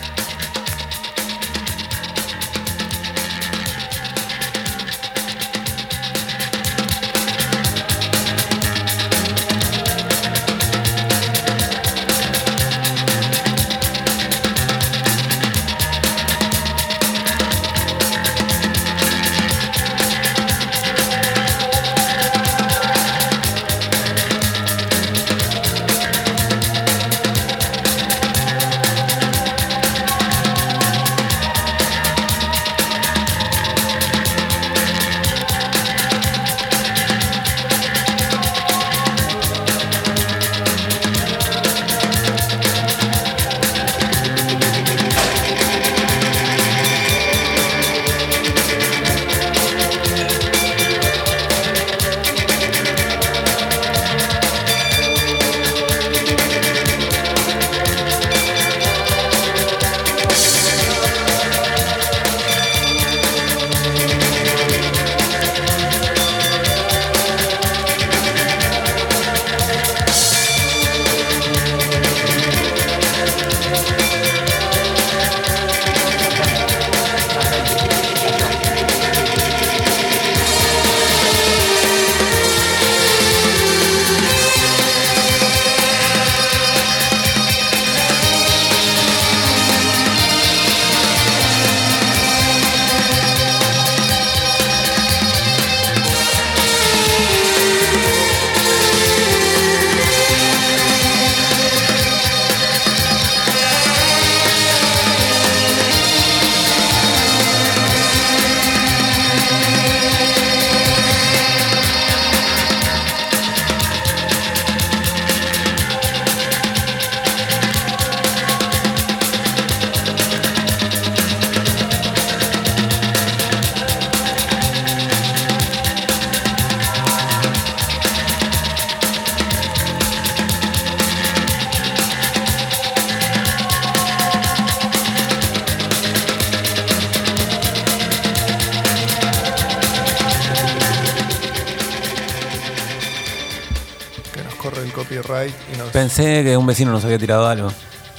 Pensé 146.16 146.44
que 146.44 146.56
un 146.56 146.64
vecino 146.64 146.92
nos 146.92 147.04
había 147.04 147.18
tirado 147.18 147.46
algo. 147.46 147.70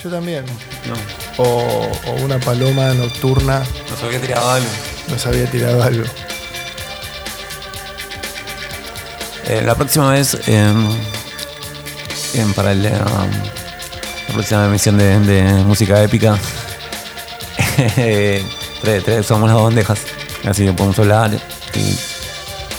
Yo 0.03 0.11
también. 0.11 0.45
No, 0.87 0.93
O, 1.43 1.89
o 2.05 2.11
una 2.23 2.37
paloma 2.39 2.93
nocturna 2.93 3.63
nos 3.89 4.03
había 4.03 4.21
tirado 4.21 4.51
algo. 4.51 4.67
nos 5.09 5.25
había 5.25 5.49
tirado 5.49 5.81
algo. 5.81 6.03
Eh, 9.47 9.63
la 9.65 9.73
próxima 9.73 10.11
vez, 10.11 10.37
em, 10.45 10.87
em, 12.35 12.53
para 12.53 12.73
el, 12.73 12.85
em, 12.85 12.93
la 12.93 14.33
próxima 14.33 14.65
emisión 14.67 14.95
de, 14.99 15.19
de 15.21 15.43
música 15.63 15.99
épica, 16.03 16.37
tre- 17.87 18.43
tre- 19.03 19.23
somos 19.23 19.47
las 19.49 19.55
dos 19.57 19.63
bandejas. 19.63 19.99
Así 20.47 20.65
que 20.65 20.73
podemos 20.73 20.99
hablar 20.99 21.31
y 21.73 21.97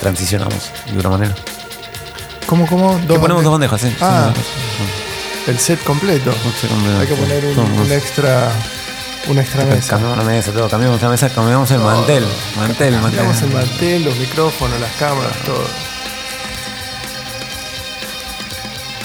transicionamos 0.00 0.70
de 0.92 0.98
una 1.00 1.08
manera. 1.08 1.34
¿Cómo, 2.46 2.68
cómo? 2.68 3.00
Que 3.08 3.18
ponemos 3.18 3.42
dos 3.42 3.50
bandejas, 3.52 3.80
sí. 3.80 3.92
Ah. 4.00 4.32
Sí, 4.32 5.07
El 5.48 5.58
set 5.58 5.82
completo. 5.82 6.30
Hay 7.00 7.06
que 7.06 7.14
poner 7.14 7.44
un, 7.46 7.90
extra 7.90 8.52
una 9.28 9.40
extra 9.42 9.64
mesa. 9.64 9.90
Cambiamos 9.90 10.18
la 10.18 10.24
mesa, 10.24 10.52
todo. 10.52 10.68
Cambiamos 10.68 11.02
la 11.02 11.08
mesa, 11.08 11.28
cambiamos 11.30 11.70
el 11.70 11.78
mantel. 11.80 12.24
Mantel, 12.56 12.92
mantel. 12.94 13.16
Cambiamos 13.16 13.42
el 13.42 13.50
mantel, 13.52 14.04
los 14.04 14.16
micrófonos, 14.18 14.78
las 14.80 14.92
cámaras, 14.96 15.36
todo. 15.44 15.64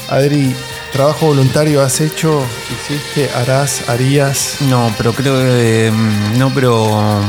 Adri, 0.09 0.55
¿trabajo 0.91 1.27
voluntario 1.27 1.81
has 1.81 1.99
hecho? 2.01 2.45
¿Hiciste? 2.71 3.29
¿Harás? 3.35 3.87
¿Harías? 3.89 4.57
No, 4.61 4.93
pero 4.97 5.13
creo 5.13 5.35
que. 5.39 5.91
mm, 5.91 6.37
No, 6.37 6.53
pero. 6.53 7.21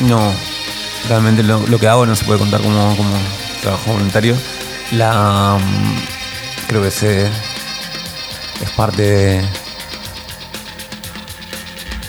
No. 0.00 0.32
Realmente 1.08 1.42
lo, 1.42 1.66
lo 1.66 1.78
que 1.78 1.88
hago 1.88 2.06
no 2.06 2.14
se 2.14 2.24
puede 2.24 2.38
contar 2.38 2.60
como, 2.60 2.96
como 2.96 3.10
trabajo 3.60 3.92
voluntario. 3.92 4.36
La. 4.92 5.58
mm, 5.58 6.68
Creo 6.68 6.82
que 6.82 6.90
se. 6.90 7.28
Es 8.60 8.70
parte 8.70 9.02
de. 9.02 9.44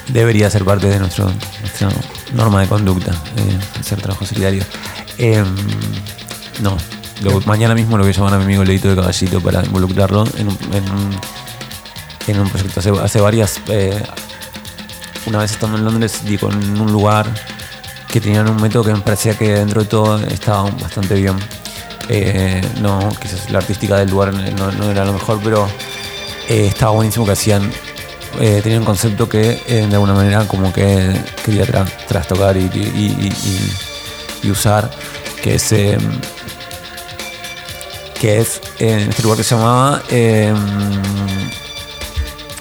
Debería 0.09 0.49
ser 0.49 0.65
parte 0.65 0.87
de 0.87 0.99
nuestro, 0.99 1.31
nuestra 1.61 1.89
norma 2.33 2.61
de 2.61 2.67
conducta, 2.67 3.11
eh, 3.37 3.59
hacer 3.79 4.01
trabajo 4.01 4.25
solidario. 4.25 4.63
Em, 5.17 5.45
no. 6.61 6.75
Lo- 7.21 7.39
mañana 7.41 7.75
mismo 7.75 7.97
lo 7.97 8.03
voy 8.03 8.11
a 8.11 8.15
llamar 8.15 8.33
a 8.33 8.37
mi 8.39 8.43
amigo 8.45 8.63
Leito 8.63 8.89
de 8.89 8.95
Caballito 8.95 9.39
para 9.41 9.63
involucrarlo 9.63 10.25
en 10.37 10.47
un, 10.49 10.57
en 10.73 10.91
un, 10.91 11.19
en 12.27 12.39
un 12.39 12.49
proyecto. 12.49 12.79
Hace, 12.79 12.89
hace 12.89 13.21
varias. 13.21 13.59
eh, 13.67 14.01
una 15.27 15.37
vez 15.37 15.51
estando 15.51 15.77
en 15.77 15.85
Londres 15.85 16.25
di 16.25 16.37
con 16.39 16.55
un 16.81 16.91
lugar 16.91 17.27
que 18.11 18.19
tenían 18.19 18.49
un 18.49 18.59
método 18.59 18.83
que 18.85 18.93
me 18.93 18.99
parecía 19.01 19.37
que 19.37 19.49
dentro 19.53 19.81
de 19.83 19.87
todo 19.87 20.17
estaba 20.25 20.63
bastante 20.71 21.13
bien. 21.13 21.35
Eh, 22.09 22.59
no, 22.81 23.07
quizás 23.21 23.49
la 23.51 23.59
artística 23.59 23.97
del 23.97 24.09
lugar 24.09 24.33
no, 24.33 24.71
no 24.71 24.89
era 24.91 25.05
lo 25.05 25.13
mejor, 25.13 25.39
pero 25.43 25.69
eh, 26.49 26.67
estaba 26.67 26.91
buenísimo 26.91 27.25
que 27.25 27.31
hacían. 27.33 27.71
eh, 28.39 28.61
tenían 28.63 28.79
un 28.81 28.85
concepto 28.85 29.27
que 29.27 29.61
eh, 29.67 29.85
de 29.87 29.93
alguna 29.93 30.13
manera 30.13 30.47
como 30.47 30.71
que 30.71 31.13
quería 31.45 31.65
tra- 31.65 31.85
trastocar 32.07 32.55
y, 32.57 32.61
y- 32.61 32.65
y- 32.95 33.27
y- 33.27 34.47
y 34.47 34.51
usar, 34.51 34.89
que 35.43 35.55
es 35.55 35.71
eh, 35.73 35.97
que 38.19 38.39
es 38.39 38.61
en 38.79 39.09
este 39.09 39.23
lugar 39.23 39.37
que 39.37 39.43
se 39.43 39.55
llamaba 39.55 40.01
eh, 40.09 40.53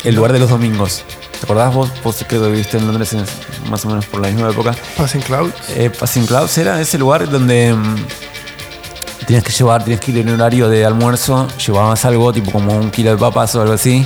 el 0.04 0.14
lugar 0.14 0.32
de 0.32 0.38
los 0.38 0.48
domingos. 0.50 1.02
¿Te 1.38 1.44
acordás 1.46 1.72
vos? 1.74 1.90
Vos 2.02 2.16
creo 2.26 2.42
que 2.42 2.50
viviste 2.50 2.76
en 2.78 2.86
Londres 2.86 3.12
en- 3.12 3.24
más 3.70 3.84
o 3.84 3.88
menos 3.88 4.06
por 4.06 4.20
la 4.20 4.28
misma 4.28 4.50
época. 4.50 4.74
¿Passing 4.96 5.20
Clouds? 5.22 5.54
Eh, 5.70 5.90
Passing 5.90 6.26
Clouds 6.26 6.56
era 6.58 6.80
ese 6.80 6.98
lugar 6.98 7.28
donde 7.30 7.74
tenías 9.30 9.44
que 9.44 9.52
llevar, 9.52 9.84
tenías 9.84 10.00
que 10.00 10.10
ir 10.10 10.18
en 10.18 10.28
horario 10.30 10.68
de 10.68 10.84
almuerzo, 10.84 11.46
llevabas 11.64 12.04
algo 12.04 12.32
tipo 12.32 12.50
como 12.50 12.74
un 12.76 12.90
kilo 12.90 13.10
de 13.12 13.16
papas 13.16 13.54
o 13.54 13.60
algo 13.62 13.74
así. 13.74 14.04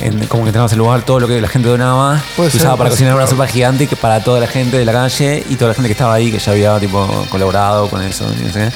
En- 0.00 0.26
como 0.26 0.44
que 0.44 0.50
teníamos 0.50 0.72
el 0.72 0.78
lugar, 0.78 1.02
todo 1.02 1.20
lo 1.20 1.28
que 1.28 1.40
la 1.40 1.46
gente 1.48 1.68
donaba, 1.68 2.20
Puede 2.36 2.50
se 2.50 2.58
ser, 2.58 2.66
usaba 2.66 2.76
para 2.76 2.90
cocinar 2.90 3.12
ser. 3.12 3.16
una 3.22 3.26
sopa 3.28 3.46
gigante 3.46 3.86
que 3.86 3.94
para 3.96 4.22
toda 4.24 4.40
la 4.40 4.46
gente 4.48 4.76
de 4.76 4.84
la 4.84 4.92
calle 4.92 5.42
y 5.48 5.54
toda 5.54 5.68
la 5.68 5.74
gente 5.74 5.88
que 5.88 5.92
estaba 5.92 6.14
ahí, 6.14 6.30
que 6.32 6.38
ya 6.40 6.50
había 6.52 6.78
tipo 6.80 7.06
colaborado 7.30 7.88
con 7.88 8.02
eso, 8.02 8.24
no 8.44 8.52
sé. 8.52 8.70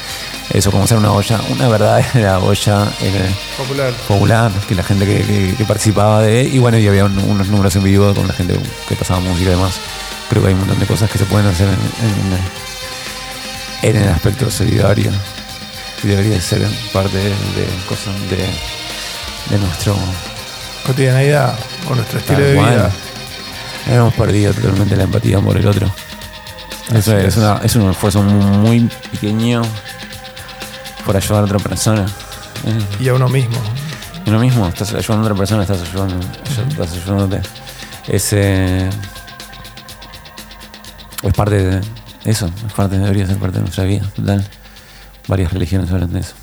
Eso, 0.53 0.71
como 0.71 0.85
hacer 0.85 0.97
una 0.97 1.11
olla, 1.11 1.39
una 1.49 1.67
verdadera 1.67 2.39
olla 2.43 2.87
eh, 3.01 3.29
Popular. 3.57 3.91
popular, 4.07 4.51
que 4.67 4.73
la 4.75 4.83
gente 4.83 5.05
que, 5.05 5.21
que- 5.25 5.55
que 5.57 5.65
participaba 5.65 6.21
de, 6.21 6.43
y 6.43 6.57
bueno, 6.57 6.77
y 6.79 6.87
había 6.87 7.03
un- 7.05 7.19
unos 7.19 7.47
números 7.49 7.75
en 7.75 7.83
vivo 7.83 8.13
con 8.15 8.27
la 8.29 8.33
gente 8.33 8.57
que 8.87 8.95
pasaba 8.95 9.19
música 9.19 9.49
y 9.49 9.53
demás. 9.53 9.73
Creo 10.29 10.41
que 10.41 10.47
hay 10.47 10.53
un 10.53 10.61
montón 10.61 10.79
de 10.79 10.85
cosas 10.87 11.09
que 11.11 11.17
se 11.19 11.25
pueden 11.25 11.47
hacer 11.47 11.67
en, 11.67 11.73
en- 13.83 13.95
en 13.97 14.03
el 14.03 14.09
aspecto 14.09 14.49
solidario 14.49 15.11
y 16.03 16.07
debería 16.07 16.39
ser 16.41 16.61
parte 16.93 17.17
de, 17.17 17.29
de 17.29 17.67
cosas 17.87 18.13
de, 18.29 18.37
de 19.55 19.57
nuestro 19.63 19.95
Cotidianeidad, 20.85 21.53
con 21.87 21.97
nuestro 21.97 22.17
estilo 22.19 22.39
Tal 22.39 22.47
de 22.47 22.55
cual. 22.55 22.69
vida. 22.71 22.91
Hemos 23.89 24.13
perdido 24.15 24.53
totalmente 24.53 24.95
la 24.95 25.03
empatía 25.03 25.39
por 25.39 25.55
el 25.57 25.67
otro. 25.67 25.91
Eso 26.93 27.15
es, 27.17 27.37
una- 27.37 27.59
es 27.63 27.75
un 27.75 27.89
esfuerzo 27.91 28.21
muy 28.23 28.89
pequeño 29.11 29.61
por 31.05 31.15
ayudar 31.15 31.43
a 31.43 31.45
otra 31.45 31.59
persona. 31.59 32.05
Y 32.99 33.07
a 33.09 33.13
uno 33.13 33.29
mismo. 33.29 33.57
y 34.25 34.29
lo 34.29 34.39
mismo, 34.39 34.67
estás 34.67 34.93
ayudando 34.93 35.27
a 35.27 35.31
otra 35.31 35.35
persona, 35.37 35.61
estás 35.63 35.81
ayudando, 35.81 36.15
estás 36.69 36.91
ayudándote. 36.93 37.41
Es, 38.07 38.33
eh, 38.33 38.89
es 41.23 41.33
parte 41.33 41.55
de 41.63 41.81
eso, 42.25 42.49
es 42.67 42.73
parte, 42.73 42.97
debería 42.97 43.25
ser 43.27 43.37
parte 43.37 43.57
de 43.57 43.61
nuestra 43.61 43.83
vida, 43.83 44.03
total. 44.15 44.47
Varias 45.27 45.53
religiones 45.53 45.91
hablan 45.91 46.13
de 46.13 46.19
eso. 46.21 46.33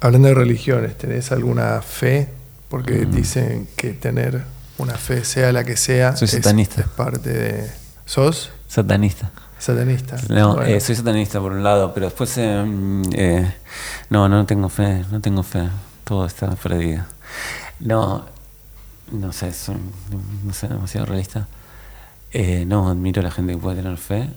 Hablando 0.00 0.28
de 0.28 0.34
religiones, 0.34 0.96
¿tenés 0.98 1.30
alguna 1.32 1.80
fe? 1.82 2.28
Porque 2.68 3.04
dicen 3.06 3.68
que 3.76 3.90
tener 3.92 4.44
una 4.78 4.94
fe, 4.94 5.24
sea 5.24 5.52
la 5.52 5.62
que 5.64 5.76
sea, 5.76 6.16
Soy 6.16 6.24
es- 6.26 6.30
satanista. 6.32 6.80
Es, 6.82 6.88
parte 6.88 7.30
de. 7.30 7.70
¿Sos? 8.06 8.50
Satanista. 8.66 9.30
Satanista. 9.58 10.16
No, 10.28 10.56
Bueno, 10.56 10.70
eh, 10.74 10.80
soy 10.80 10.96
satanista 10.96 11.38
por 11.40 11.52
un 11.52 11.62
lado, 11.62 11.92
pero 11.94 12.06
después 12.06 12.36
eh, 12.38 12.64
mm, 12.66 13.02
eh, 13.12 13.54
no, 14.10 14.28
no 14.28 14.44
tengo 14.46 14.68
fe, 14.68 15.04
no 15.12 15.20
tengo 15.20 15.42
fe, 15.44 15.68
todo 16.04 16.26
está 16.26 16.50
perdido. 16.56 17.04
No, 17.78 18.24
no 19.12 19.32
sé, 19.32 19.52
soy, 19.52 19.76
no 20.44 20.52
sé, 20.52 20.66
demasiado 20.68 21.06
realista. 21.06 21.46
Eh, 22.32 22.64
no, 22.66 22.88
admiro 22.88 23.20
a 23.20 23.24
la 23.24 23.30
gente 23.30 23.52
que 23.52 23.58
puede 23.58 23.76
tener 23.82 23.98
fe, 23.98 24.30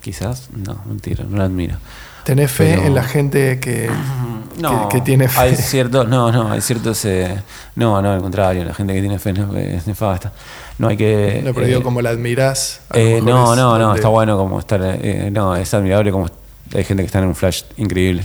quizás, 0.00 0.48
no, 0.56 0.80
mentira, 0.86 1.24
no 1.24 1.36
la 1.36 1.44
admiro. 1.44 1.76
¿Tenés 2.24 2.50
fe 2.50 2.74
pero- 2.76 2.86
en 2.86 2.94
la 2.94 3.04
gente 3.04 3.58
que, 3.60 3.90
No, 4.60 4.88
que, 4.88 4.98
que 4.98 5.02
tiene 5.04 5.26
fe? 5.28 5.40
Hay 5.40 5.56
cierto, 5.56 6.04
no, 6.04 6.30
no, 6.30 6.52
hay 6.52 6.60
ciertos, 6.60 7.04
eh, 7.06 7.40
no, 7.76 8.00
no, 8.02 8.12
al 8.12 8.20
contrario, 8.20 8.64
la 8.64 8.74
gente 8.74 8.92
que 8.94 9.00
tiene 9.00 9.18
fe 9.18 9.32
no, 9.32 9.56
es 9.56 9.86
nefasta. 9.86 10.32
No 10.78 10.88
hay 10.88 10.96
que... 10.96 11.40
No, 11.44 11.54
pero 11.54 11.66
digo, 11.66 11.80
eh, 11.80 11.82
como 11.82 12.02
la 12.02 12.10
admirás. 12.10 12.80
eh, 12.94 13.20
no, 13.24 13.54
no, 13.56 13.78
no, 13.78 13.94
está 13.94 14.08
bueno 14.08 14.36
como 14.36 14.58
estar. 14.58 14.80
eh, 14.82 15.30
no, 15.32 15.56
es 15.56 15.72
admirable 15.74 16.10
como 16.12 16.26
hay 16.74 16.84
gente 16.84 17.02
que 17.02 17.06
está 17.06 17.18
en 17.20 17.26
un 17.26 17.34
flash 17.34 17.62
increíble. 17.78 18.24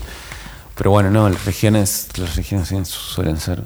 Pero 0.76 0.91
bueno, 0.91 1.09
no, 1.09 1.30
las 1.30 1.45
regiones, 1.45 2.09
las 2.17 2.35
regiones 2.35 2.67
suelen 2.89 3.38
ser. 3.39 3.61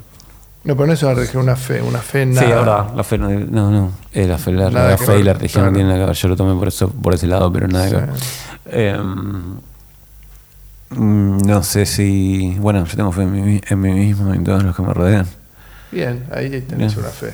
No, 0.64 0.76
pero 0.76 0.88
no 0.88 0.94
es 0.94 1.02
una 1.04 1.14
religión, 1.16 1.44
una 1.44 1.56
fe. 1.56 1.82
Una 1.82 2.00
fe 2.00 2.22
en 2.24 2.34
Sí, 2.36 2.42
nada. 2.46 2.58
ahora, 2.60 2.92
la 2.96 3.04
fe 3.04 3.18
no, 3.18 3.30
no, 3.30 3.72
no, 3.72 3.92
eh, 4.14 4.28
la 4.28 4.38
fe, 4.38 4.52
la, 4.52 4.70
Nada 4.70 4.90
la 4.92 4.98
fe 4.98 5.20
y 5.20 5.24
la 5.24 5.34
religión 5.34 5.64
no 5.66 5.72
claro. 5.72 5.74
tienen 5.74 5.88
nada 5.94 6.00
que 6.02 6.06
ver. 6.08 6.16
Yo 6.16 6.28
lo 6.28 6.36
tomé 6.36 6.54
por 6.60 6.68
eso, 6.68 6.90
por 6.90 7.14
ese 7.16 7.26
lado, 7.28 7.52
pero 7.52 7.68
nada 7.68 7.90
que 7.90 7.96
ver. 7.96 8.10
Eh, 8.72 8.98
no 10.92 11.64
sé 11.64 11.86
si. 11.86 12.56
Bueno, 12.60 12.86
yo 12.86 12.96
tengo 12.96 13.12
fe 13.12 13.24
en 13.24 13.32
mí, 13.32 13.62
en 13.68 13.82
mí 13.82 13.92
mismo 13.92 14.34
y 14.34 14.38
en 14.38 14.44
todos 14.44 14.64
los 14.64 14.76
que 14.76 14.82
me 14.82 14.94
rodean. 14.94 15.28
Bien, 15.92 16.26
ahí 16.32 16.50
tenés 16.62 16.96
Bien. 16.96 17.06
una 17.06 17.10
fe. 17.10 17.34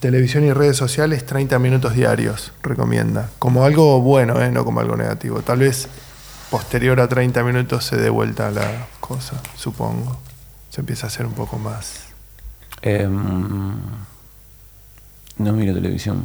Televisión 0.00 0.44
y 0.44 0.52
redes 0.52 0.76
sociales, 0.76 1.24
30 1.24 1.58
minutos 1.58 1.94
diarios, 1.94 2.52
recomienda. 2.62 3.30
Como 3.38 3.64
algo 3.64 4.00
bueno, 4.00 4.40
¿eh? 4.42 4.50
no 4.50 4.64
como 4.64 4.80
algo 4.80 4.96
negativo. 4.96 5.40
Tal 5.40 5.60
vez 5.60 5.88
posterior 6.50 7.00
a 7.00 7.08
30 7.08 7.42
minutos 7.42 7.84
se 7.84 7.96
dé 7.96 8.10
vuelta 8.10 8.50
la 8.50 8.86
cosa, 9.00 9.40
supongo. 9.56 10.18
Se 10.68 10.82
empieza 10.82 11.06
a 11.06 11.08
hacer 11.08 11.24
un 11.24 11.32
poco 11.32 11.58
más. 11.58 12.00
Eh, 12.82 13.06
mm, 13.06 13.76
no 15.38 15.52
miro 15.52 15.72
televisión. 15.72 16.24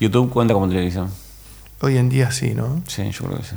YouTube 0.00 0.30
cuenta 0.30 0.54
como 0.54 0.68
televisión. 0.68 1.08
Hoy 1.80 1.98
en 1.98 2.08
día 2.08 2.32
sí, 2.32 2.54
¿no? 2.54 2.82
Sí, 2.88 3.08
yo 3.10 3.26
creo 3.26 3.38
que 3.38 3.44
sí. 3.44 3.56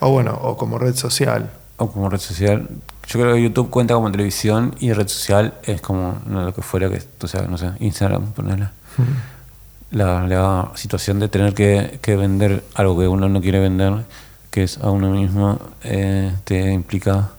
O 0.00 0.10
bueno, 0.10 0.38
o 0.42 0.56
como 0.56 0.78
red 0.78 0.94
social. 0.94 1.50
O 1.76 1.90
como 1.90 2.08
red 2.10 2.18
social. 2.20 2.68
Yo 3.06 3.20
creo 3.20 3.34
que 3.34 3.42
YouTube 3.42 3.70
cuenta 3.70 3.94
como 3.94 4.10
televisión 4.10 4.74
y 4.80 4.92
red 4.92 5.08
social 5.08 5.54
es 5.64 5.80
como 5.80 6.18
no, 6.26 6.44
lo 6.44 6.54
que 6.54 6.62
fuera 6.62 6.88
que, 6.88 7.02
o 7.22 7.26
sea, 7.26 7.42
no 7.42 7.58
sé, 7.58 7.70
Instagram, 7.80 8.32
ponerle. 8.32 8.68
La, 9.90 10.26
la 10.28 10.70
situación 10.76 11.18
de 11.18 11.28
tener 11.28 11.52
que, 11.54 11.98
que 12.00 12.14
vender 12.16 12.62
algo 12.74 12.96
que 12.98 13.08
uno 13.08 13.28
no 13.28 13.40
quiere 13.40 13.58
vender, 13.58 14.04
que 14.50 14.62
es 14.62 14.78
a 14.78 14.90
uno 14.90 15.10
mismo, 15.10 15.58
eh, 15.82 16.32
te 16.44 16.70
implica 16.72 17.30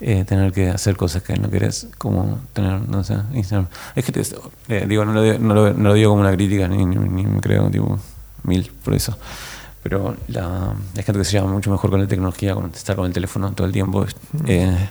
eh, 0.00 0.24
tener 0.24 0.52
que 0.52 0.68
hacer 0.70 0.96
cosas 0.96 1.22
que 1.24 1.34
no 1.36 1.50
querés, 1.50 1.88
como 1.98 2.38
tener, 2.52 2.80
no 2.88 3.02
sé, 3.02 3.16
Instagram. 3.32 3.66
Es 3.96 4.04
que 4.04 4.12
te, 4.12 4.22
eh, 4.68 4.86
digo, 4.88 5.04
no 5.04 5.12
lo, 5.14 5.22
digo- 5.22 5.38
no, 5.40 5.54
lo, 5.54 5.72
no 5.74 5.88
lo 5.88 5.94
digo 5.94 6.10
como 6.10 6.20
una 6.22 6.32
crítica, 6.32 6.68
ni, 6.68 6.84
ni, 6.86 6.96
ni 6.96 7.24
me 7.26 7.40
creo 7.40 7.68
tipo 7.70 7.98
mil 8.44 8.70
por 8.84 8.94
eso. 8.94 9.16
Pero 9.84 10.16
la, 10.28 10.74
hay 10.96 11.02
gente 11.02 11.18
que 11.18 11.24
se 11.26 11.32
llama 11.32 11.52
mucho 11.52 11.70
mejor 11.70 11.90
con 11.90 12.00
la 12.00 12.08
tecnología, 12.08 12.54
con 12.54 12.70
estar 12.70 12.96
con 12.96 13.04
el 13.04 13.12
teléfono 13.12 13.52
todo 13.52 13.66
el 13.66 13.72
tiempo. 13.72 14.06
Eh, 14.46 14.90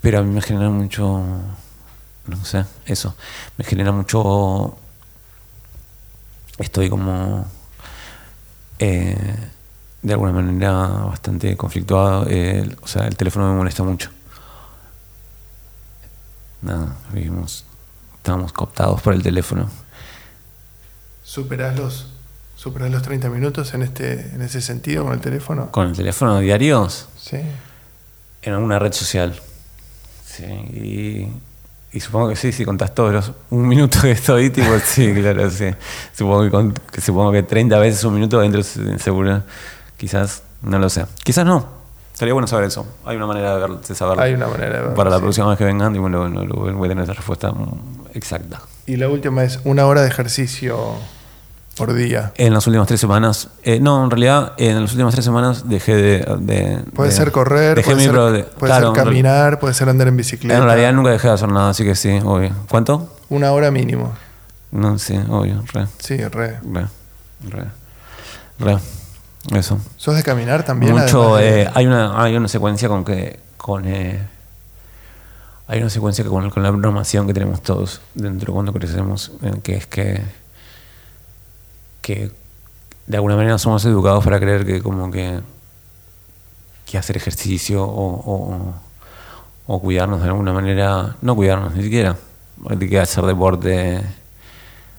pero 0.00 0.20
a 0.20 0.22
mí 0.22 0.34
me 0.34 0.40
genera 0.40 0.70
mucho, 0.70 1.22
no 2.26 2.44
sé, 2.46 2.64
eso. 2.86 3.14
Me 3.58 3.64
genera 3.64 3.92
mucho, 3.92 4.74
estoy 6.56 6.88
como, 6.88 7.46
eh, 8.78 9.36
de 10.00 10.12
alguna 10.14 10.32
manera, 10.32 10.72
bastante 11.04 11.54
conflictuado. 11.54 12.26
eh, 12.30 12.74
o 12.80 12.86
sea, 12.88 13.06
el 13.06 13.16
teléfono 13.18 13.50
me 13.50 13.56
molesta 13.58 13.82
mucho. 13.82 14.08
Nada, 16.62 16.96
vivimos, 17.12 17.66
estamos 18.16 18.50
cooptados 18.54 19.02
por 19.02 19.12
el 19.12 19.22
teléfono. 19.22 19.68
¿Superás 21.22 21.76
los, 21.78 22.13
superás 22.64 22.90
los 22.90 23.02
30 23.02 23.28
minutos 23.28 23.72
en, 23.74 23.82
este, 23.82 24.30
en 24.34 24.40
ese 24.42 24.60
sentido 24.62 25.04
con 25.04 25.12
el 25.12 25.20
teléfono? 25.20 25.70
Con 25.70 25.88
el 25.88 25.96
teléfono 25.96 26.38
diarios, 26.40 27.08
Sí. 27.16 27.36
en 28.42 28.52
alguna 28.54 28.78
red 28.78 28.92
social. 28.92 29.38
Sí, 30.26 30.44
y, 30.44 31.28
y 31.96 32.00
supongo 32.00 32.30
que 32.30 32.36
sí, 32.36 32.50
si 32.52 32.64
contás 32.64 32.94
todos 32.94 33.12
los 33.12 33.32
un 33.50 33.68
minuto 33.68 34.00
que 34.02 34.12
estoy, 34.12 34.50
tipo, 34.50 34.68
sí, 34.84 35.12
claro, 35.20 35.50
sí. 35.50 35.66
Supongo 36.16 36.42
que, 36.44 36.50
con- 36.50 36.72
que 36.72 37.00
supongo 37.00 37.30
que 37.32 37.42
30 37.42 37.78
veces 37.78 38.02
un 38.04 38.14
minuto 38.14 38.40
dentro 38.40 38.62
seguro. 38.62 39.42
Quizás, 39.96 40.42
no 40.62 40.78
lo 40.78 40.88
sé. 40.88 41.04
Quizás 41.22 41.44
no. 41.46 41.84
Sería 42.14 42.32
bueno 42.32 42.46
saber 42.46 42.66
eso. 42.66 42.86
Hay 43.04 43.16
una 43.16 43.26
manera 43.26 43.54
de, 43.56 43.60
ver- 43.60 43.80
de 43.80 43.94
saberlo. 43.94 44.22
Hay 44.22 44.34
una 44.34 44.46
manera 44.48 44.72
de 44.74 44.78
verlo, 44.80 44.94
Para 44.94 45.10
la 45.10 45.16
sí. 45.16 45.22
próxima 45.22 45.48
vez 45.48 45.58
que 45.58 45.64
vengan, 45.64 45.94
y 45.94 45.98
bueno, 45.98 46.28
voy 46.30 46.86
a 46.86 46.88
tener 46.88 47.04
esa 47.04 47.12
respuesta 47.12 47.52
mm, 47.52 48.06
exacta. 48.14 48.62
Y 48.86 48.96
la 48.96 49.08
última 49.08 49.44
es 49.44 49.60
una 49.64 49.86
hora 49.86 50.02
de 50.02 50.08
ejercicio 50.08 50.94
por 51.76 51.92
día. 51.94 52.32
En 52.36 52.52
las 52.54 52.66
últimas 52.66 52.86
tres 52.86 53.00
semanas, 53.00 53.48
eh, 53.62 53.80
no, 53.80 54.04
en 54.04 54.10
realidad, 54.10 54.52
en 54.58 54.80
las 54.82 54.92
últimas 54.92 55.12
tres 55.14 55.24
semanas 55.24 55.68
dejé 55.68 55.94
de. 55.96 56.18
de- 56.40 56.78
Puede 56.94 57.10
de- 57.10 57.16
ser 57.16 57.32
correr, 57.32 57.76
dejé 57.76 57.86
puede, 57.86 57.96
mi 57.96 58.02
ser, 58.04 58.12
pro- 58.12 58.32
de- 58.32 58.42
puede 58.44 58.70
claro, 58.70 58.94
ser 58.94 59.04
caminar, 59.04 59.58
puede 59.58 59.74
ser 59.74 59.88
andar 59.88 60.08
en 60.08 60.16
bicicleta. 60.16 60.58
En 60.58 60.64
realidad 60.64 60.92
nunca 60.92 61.10
dejé 61.10 61.28
de 61.28 61.34
hacer 61.34 61.48
nada, 61.50 61.70
así 61.70 61.84
que 61.84 61.94
sí, 61.94 62.20
obvio. 62.24 62.52
¿Cuánto? 62.68 63.12
Una 63.28 63.52
hora 63.52 63.70
mínimo. 63.70 64.12
No, 64.70 64.98
sí, 64.98 65.18
obvio, 65.28 65.62
re, 65.72 65.86
Sí, 65.98 66.16
re. 66.16 66.58
re, 66.62 66.86
re, 67.48 67.64
re. 68.58 68.78
Eso. 69.52 69.78
¿Sos 69.96 70.16
de 70.16 70.22
caminar 70.22 70.64
también? 70.64 70.92
Mucho, 70.96 71.38
eh, 71.38 71.68
hay 71.74 71.86
una 71.86 72.22
hay 72.22 72.34
una 72.36 72.48
secuencia 72.48 72.88
con 72.88 73.04
que 73.04 73.38
con 73.58 73.84
eh, 73.86 74.18
hay 75.66 75.80
una 75.80 75.90
secuencia 75.90 76.24
que 76.24 76.30
con, 76.30 76.48
con 76.50 76.62
la 76.62 76.70
programación 76.70 77.26
que 77.26 77.34
tenemos 77.34 77.62
todos 77.62 78.00
dentro 78.14 78.52
cuando 78.54 78.72
crecemos, 78.72 79.32
eh, 79.42 79.52
que 79.62 79.76
es 79.76 79.86
que 79.86 80.22
que 82.04 82.30
de 83.06 83.16
alguna 83.16 83.34
manera 83.34 83.56
somos 83.56 83.82
educados 83.86 84.22
para 84.22 84.38
creer 84.38 84.66
que 84.66 84.82
como 84.82 85.10
que 85.10 85.40
que 86.84 86.98
hacer 86.98 87.16
ejercicio 87.16 87.82
o, 87.82 88.74
o, 89.66 89.80
cuidarnos 89.80 90.20
de 90.20 90.28
alguna 90.28 90.52
manera, 90.52 91.16
no 91.22 91.34
cuidarnos 91.34 91.74
ni 91.74 91.82
siquiera, 91.82 92.18
de 92.58 92.88
que 92.88 93.00
hacer 93.00 93.24
deporte 93.24 94.02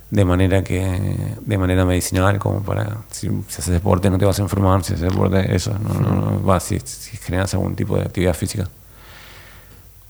de 0.10 0.26
manera 0.26 0.64
que 0.64 1.36
de 1.42 1.58
manera 1.60 1.86
medicinal 1.86 2.40
como 2.40 2.64
para 2.64 3.04
si, 3.12 3.30
haces 3.48 3.68
deporte 3.68 4.10
no 4.10 4.18
te 4.18 4.26
vas 4.26 4.40
a 4.40 4.42
enfermar 4.42 4.84
si 4.84 4.94
haces 4.94 5.12
deporte 5.12 5.56
eso 5.56 5.78
no, 5.80 5.94
no, 5.96 6.16
no 6.16 6.46
va 6.46 6.60
si, 6.60 6.80
si 6.80 7.18
generas 7.18 7.54
algún 7.54 7.76
tipo 7.76 7.98
de 7.98 8.04
actividad 8.04 8.34
física 8.34 8.70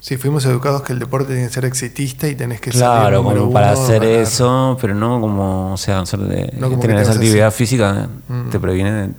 Sí, 0.06 0.18
fuimos 0.18 0.46
educados 0.46 0.84
que 0.84 0.94
el 0.94 1.00
deporte 1.00 1.34
tiene 1.34 1.48
que 1.48 1.54
ser 1.56 1.66
exitista 1.66 2.28
y 2.28 2.36
tenés 2.36 2.62
que 2.62 2.72
ser 2.72 2.82
claro 2.82 3.24
como 3.24 3.52
para 3.52 3.72
uno, 3.74 3.82
hacer 3.84 4.02
ganar. 4.04 4.20
eso 4.20 4.78
pero 4.80 4.94
no 4.94 5.20
como 5.20 5.74
o 5.74 5.78
sea 5.78 6.02
hacer 6.02 6.20
de, 6.20 6.54
No 6.60 6.70
como 6.70 6.80
tener 6.80 6.98
te 6.98 7.02
esa 7.02 7.14
actividad 7.14 7.50
física 7.52 8.08
Mm. 8.28 8.50
te 8.52 8.60
previene 8.60 8.92
de, 8.92 9.10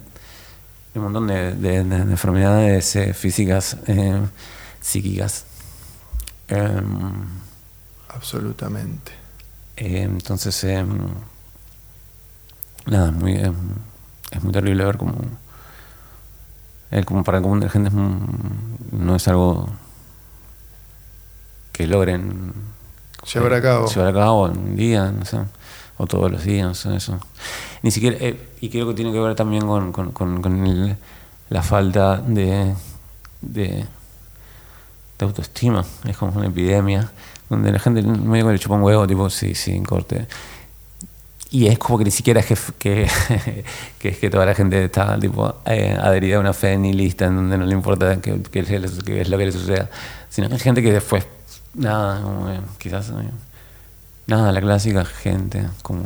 un 0.94 1.02
montón 1.02 1.26
de, 1.26 1.54
de- 1.56 1.82
de- 1.82 2.04
de 2.04 2.12
enfermedades 2.12 2.94
eh, 2.94 3.12
físicas 3.14 3.76
eh, 3.88 4.20
psíquicas 4.80 5.44
Em, 6.46 6.86
Absolutamente. 8.10 9.10
Eh, 9.76 10.02
entonces, 10.04 10.62
eh, 10.62 10.84
nada, 12.86 13.08
es 13.08 13.12
muy, 13.14 13.32
eh, 13.32 13.52
es 14.30 14.42
muy 14.44 14.52
terrible 14.52 14.84
ver 14.84 14.96
cómo, 14.96 15.14
el, 16.92 17.04
como 17.04 17.24
para 17.24 17.38
el 17.38 17.42
común 17.42 17.58
de 17.58 17.66
la 17.66 17.72
gente 17.72 17.88
es 17.88 17.94
no 18.92 19.16
es 19.16 19.26
algo 19.26 19.68
que 21.76 21.86
logren 21.86 22.52
Llevar 23.32 23.54
a 23.54 23.60
cabo. 23.62 23.86
llevar 23.88 24.08
a 24.08 24.12
cabo 24.12 24.44
un 24.44 24.76
día, 24.76 25.10
no 25.10 25.24
sé, 25.24 25.38
o 25.98 26.06
todos 26.06 26.30
los 26.30 26.44
días, 26.44 26.86
o 26.86 26.94
eso. 26.94 27.18
Ni 27.82 27.90
siquiera, 27.90 28.16
eh, 28.20 28.48
y 28.60 28.68
creo 28.70 28.86
que 28.88 28.94
tiene 28.94 29.12
que 29.12 29.18
ver 29.20 29.34
también 29.34 29.66
con, 29.66 29.92
con, 29.92 30.12
con- 30.12 30.40
con 30.42 30.66
el- 30.66 30.96
la 31.50 31.62
falta 31.62 32.16
de, 32.18 32.74
de, 33.42 33.84
de 35.18 35.24
autoestima. 35.24 35.84
Es 36.08 36.16
como 36.16 36.32
una 36.38 36.46
epidemia 36.46 37.10
donde 37.48 37.70
la 37.72 37.78
gente 37.78 38.02
medio 38.02 38.46
que 38.46 38.52
le 38.52 38.58
chupa 38.58 38.74
un 38.76 38.82
huevo, 38.82 39.06
tipo, 39.06 39.28
sí, 39.30 39.54
sí, 39.54 39.80
corte. 39.82 40.26
Y 41.50 41.68
es 41.68 41.78
como 41.78 41.96
que 41.98 42.04
ni 42.04 42.10
siquiera 42.10 42.40
es 42.40 42.46
que, 42.46 42.56
que, 42.78 43.08
que 43.98 44.08
es 44.08 44.18
que 44.18 44.30
toda 44.30 44.46
la 44.46 44.54
gente 44.54 44.84
está 44.84 45.18
tipo 45.18 45.56
eh, 45.66 45.96
adherida 46.00 46.36
a 46.36 46.40
una 46.40 46.52
fe 46.52 46.76
nihilista 46.76 47.26
en 47.26 47.36
donde 47.36 47.56
no 47.58 47.66
le 47.66 47.72
importa 47.72 48.20
qué 48.20 48.40
qué 48.50 48.60
es 48.60 49.28
lo 49.28 49.38
que 49.38 49.46
le 49.46 49.52
suceda, 49.52 49.88
sino 50.28 50.48
que 50.48 50.54
hay 50.54 50.60
gente 50.60 50.82
que 50.82 50.92
después, 50.92 51.24
nada, 51.76 52.20
como 52.22 52.46
que 52.46 52.60
quizás, 52.78 53.10
eh, 53.10 53.30
nada, 54.26 54.52
la 54.52 54.60
clásica 54.60 55.04
gente, 55.04 55.68
como 55.82 56.04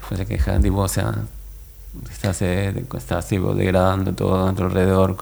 después 0.00 0.18
se 0.18 0.26
queja, 0.26 0.58
tipo, 0.60 0.78
o 0.78 0.88
sea, 0.88 1.14
estás, 2.10 2.42
eh, 2.42 2.84
estás 2.96 3.28
tipo, 3.28 3.54
degradando 3.54 4.12
todo 4.12 4.48
a 4.48 4.54
tu 4.54 4.64
alrededor, 4.64 5.16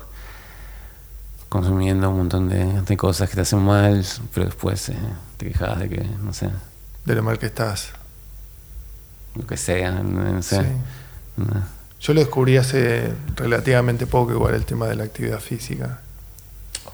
consumiendo 1.48 2.10
un 2.10 2.16
montón 2.18 2.48
de, 2.48 2.82
de 2.82 2.96
cosas 2.96 3.28
que 3.28 3.36
te 3.36 3.42
hacen 3.42 3.60
mal, 3.60 4.04
pero 4.32 4.46
después 4.46 4.88
eh, 4.88 4.96
te 5.36 5.46
quejas 5.48 5.78
de 5.78 5.88
que, 5.88 6.04
no 6.22 6.32
sé, 6.32 6.48
De 7.04 7.14
lo 7.14 7.22
mal 7.22 7.38
que 7.38 7.46
estás. 7.46 7.90
lo 9.34 9.46
que 9.46 9.56
sea, 9.56 9.90
no, 9.90 10.32
no 10.32 10.42
sé. 10.42 10.62
Sí. 10.62 10.68
No. 11.36 11.82
Yo 12.00 12.14
lo 12.14 12.20
descubrí 12.20 12.56
hace 12.56 13.12
relativamente 13.36 14.06
poco, 14.06 14.32
igual 14.32 14.54
el 14.54 14.64
tema 14.64 14.86
de 14.86 14.96
la 14.96 15.04
actividad 15.04 15.38
física. 15.38 16.00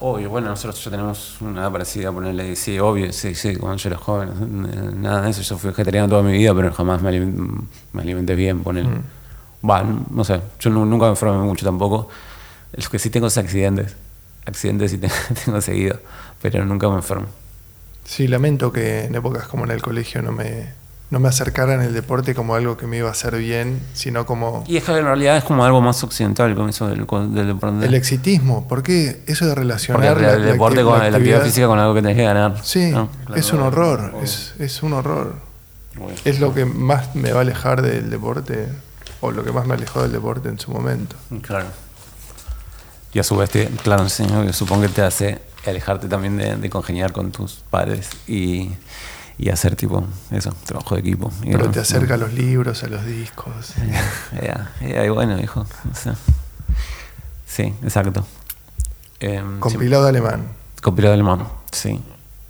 Obvio, 0.00 0.30
bueno, 0.30 0.48
nosotros 0.50 0.84
ya 0.84 0.92
tenemos 0.92 1.40
una 1.40 1.70
parecida, 1.72 2.12
ponerle, 2.12 2.54
sí, 2.54 2.78
obvio, 2.78 3.12
sí, 3.12 3.34
sí, 3.34 3.56
cuando 3.56 3.78
yo 3.78 3.88
era 3.88 3.98
joven, 3.98 5.02
nada 5.02 5.22
de 5.22 5.30
eso, 5.30 5.42
yo 5.42 5.58
fui 5.58 5.70
vegetariano 5.70 6.08
toda 6.08 6.22
mi 6.22 6.32
vida, 6.32 6.54
pero 6.54 6.72
jamás 6.72 7.02
me, 7.02 7.08
alim- 7.10 7.66
me 7.92 8.02
alimenté 8.02 8.36
bien, 8.36 8.62
poner. 8.62 8.84
Mm. 8.84 9.02
Va, 9.68 9.82
no 9.82 10.22
sé, 10.22 10.40
yo 10.60 10.70
nu- 10.70 10.86
nunca 10.86 11.06
me 11.06 11.10
enfermé 11.10 11.38
mucho 11.38 11.64
tampoco. 11.66 12.08
Lo 12.72 12.88
que 12.90 12.98
sí 13.00 13.10
tengo 13.10 13.26
es 13.26 13.38
accidentes, 13.38 13.96
accidentes 14.46 14.92
sí 14.92 14.98
tengo, 15.00 15.14
tengo 15.44 15.60
seguido, 15.60 15.98
pero 16.40 16.64
nunca 16.64 16.88
me 16.88 16.96
enfermo. 16.96 17.26
Sí, 18.04 18.28
lamento 18.28 18.72
que 18.72 19.06
en 19.06 19.16
épocas 19.16 19.48
como 19.48 19.64
en 19.64 19.72
el 19.72 19.82
colegio 19.82 20.22
no 20.22 20.30
me, 20.30 20.72
no 21.10 21.20
me 21.20 21.28
acercaran 21.28 21.80
el 21.80 21.94
deporte 21.94 22.34
como 22.34 22.54
algo 22.54 22.76
que 22.76 22.86
me 22.86 22.98
iba 22.98 23.08
a 23.08 23.12
hacer 23.12 23.36
bien, 23.38 23.80
sino 23.94 24.26
como 24.26 24.64
Y 24.66 24.76
es 24.76 24.84
que 24.84 24.92
en 24.96 25.04
realidad 25.04 25.36
es 25.38 25.44
como 25.44 25.64
algo 25.64 25.80
más 25.80 26.02
occidental 26.04 26.54
con 26.54 26.68
eso 26.68 26.86
del, 26.88 27.06
del 27.34 27.46
deporte. 27.46 27.86
el 27.86 27.94
exitismo. 27.94 28.68
¿Por 28.68 28.82
qué 28.82 29.22
eso 29.26 29.44
de 29.46 29.52
Porque 29.52 29.60
relacionar 29.60 30.16
el, 30.18 30.22
la- 30.22 30.32
el 30.34 30.46
la 30.46 30.52
deporte 30.52 30.82
con 30.82 30.98
la 30.98 31.06
actividad 31.06 31.42
física 31.42 31.66
con 31.66 31.78
algo 31.78 31.94
que 31.94 32.02
tenés 32.02 32.16
que 32.16 32.24
ganar. 32.24 32.56
Sí, 32.62 32.90
¿no? 32.90 33.08
es 33.34 33.52
un 33.52 33.60
horror, 33.60 34.14
es, 34.22 34.54
es 34.58 34.82
un 34.82 34.92
horror. 34.92 35.36
Es 36.24 36.38
lo 36.40 36.54
que 36.54 36.64
más 36.64 37.14
me 37.16 37.32
va 37.32 37.38
a 37.38 37.42
alejar 37.42 37.82
del 37.82 38.08
deporte, 38.10 38.68
o 39.20 39.32
lo 39.32 39.42
que 39.42 39.50
más 39.50 39.66
me 39.66 39.74
alejó 39.74 40.02
del 40.02 40.12
deporte 40.12 40.48
en 40.48 40.58
su 40.60 40.70
momento. 40.70 41.16
Claro. 41.42 41.66
Y 43.12 43.18
a 43.18 43.24
su 43.24 43.36
vez, 43.36 43.50
te- 43.50 43.66
claro, 43.82 44.08
sí, 44.08 44.24
supongo 44.52 44.82
que 44.82 44.88
te 44.90 45.02
hace 45.02 45.40
alejarte 45.66 46.06
también 46.06 46.36
de, 46.36 46.56
de 46.56 46.70
congeniar 46.70 47.12
con 47.12 47.32
tus 47.32 47.64
padres 47.70 48.10
y, 48.28 48.70
y 49.38 49.50
hacer 49.50 49.76
tipo 49.76 50.04
eso, 50.30 50.52
trabajo 50.66 50.94
de 50.96 51.00
equipo. 51.00 51.32
Pero 51.42 51.70
te 51.70 51.80
acerca 51.80 52.14
a 52.14 52.16
los 52.16 52.32
libros, 52.32 52.82
a 52.82 52.88
los 52.88 53.04
discos. 53.04 53.74
Ya, 54.42 54.70
ya, 54.80 55.04
y 55.04 55.08
bueno, 55.08 55.38
hijo. 55.40 55.60
o 55.90 55.94
sea, 55.94 56.14
sí, 57.46 57.74
exacto. 57.82 58.26
Em, 59.20 59.58
Compilado 59.60 60.06
alemán. 60.06 60.42
compilado 60.82 61.14
alemán, 61.14 61.46
sí. 61.72 62.00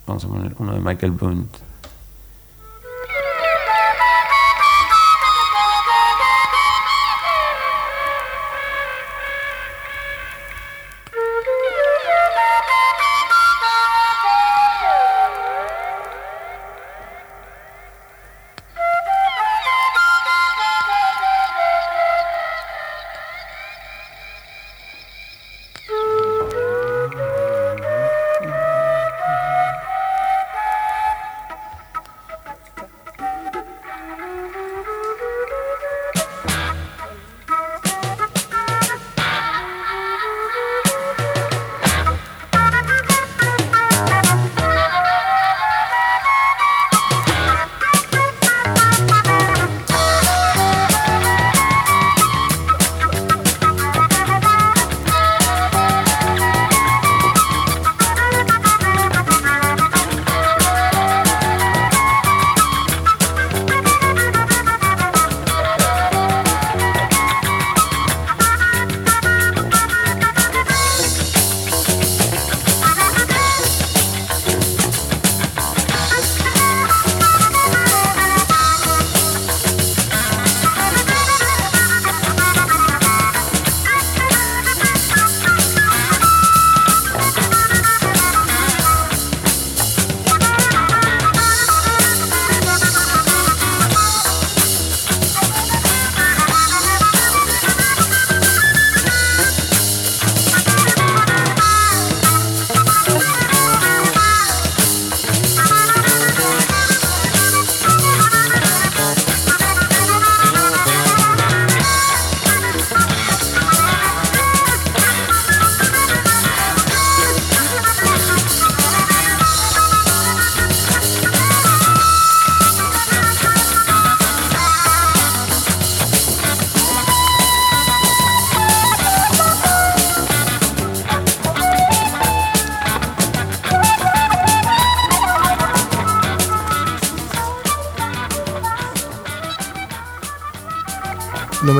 Vamos 0.05 0.23
a 0.25 0.27
poner 0.27 0.55
uno 0.57 0.73
de 0.73 0.79
Michael 0.79 1.11
Bundt. 1.11 1.55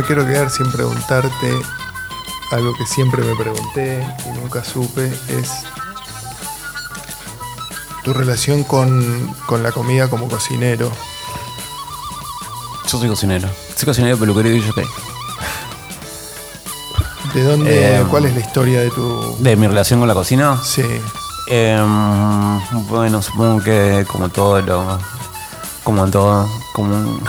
Quiero 0.10 0.26
quedar 0.26 0.49
sin 0.49 0.72
preguntarte 0.72 1.61
algo 2.52 2.73
que 2.76 2.84
siempre 2.88 3.22
me 3.23 3.36
pregunté 3.36 4.03
y 4.26 4.30
nunca 4.40 4.64
supe, 4.64 5.06
es 5.27 5.52
tu 8.03 8.11
relación 8.11 8.64
con, 8.64 9.31
con 9.45 9.61
la 9.61 9.72
comida 9.72 10.10
como 10.10 10.27
cocinero. 10.27 10.91
Yo 12.91 12.98
soy 12.98 13.07
cocinero. 13.07 13.48
Soy 13.76 13.86
cocinero, 13.86 14.18
peluquero 14.18 14.49
y 14.49 14.64
jockey. 14.64 14.86
¿De 17.36 17.44
dónde, 17.44 17.99
Eh, 17.99 18.03
cuál 18.10 18.26
es 18.26 18.34
la 18.34 18.40
historia 18.40 18.80
de 18.81 18.90
tu... 18.90 19.36
De 19.38 19.56
mi 19.56 19.68
relación 19.68 19.99
con 19.99 20.07
la 20.07 20.15
cocina. 20.15 20.60
Sí, 20.64 20.81
Em, 21.52 22.60
bueno, 22.88 23.22
supongo 23.22 23.64
que 23.64 24.06
como 24.11 24.30
todo 24.30 24.60
lo. 24.61 24.99
Como 25.84 26.03
en 26.06 26.11
todo. 26.11 26.48
Como 26.73 26.95
un- 26.95 27.23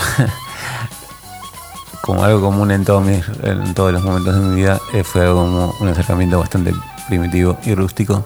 como 2.10 2.24
algo 2.24 2.40
común 2.40 2.72
en 2.72 2.84
todos, 2.84 3.04
mis, 3.04 3.24
en 3.44 3.72
todos 3.72 3.92
los 3.92 4.02
momentos 4.02 4.34
de 4.34 4.40
mi 4.40 4.56
vida, 4.56 4.80
eh, 4.92 5.04
fue 5.04 5.22
algo 5.22 5.42
como 5.42 5.72
un 5.78 5.88
acercamiento 5.90 6.40
bastante 6.40 6.74
primitivo 7.06 7.56
y 7.64 7.72
rústico. 7.76 8.24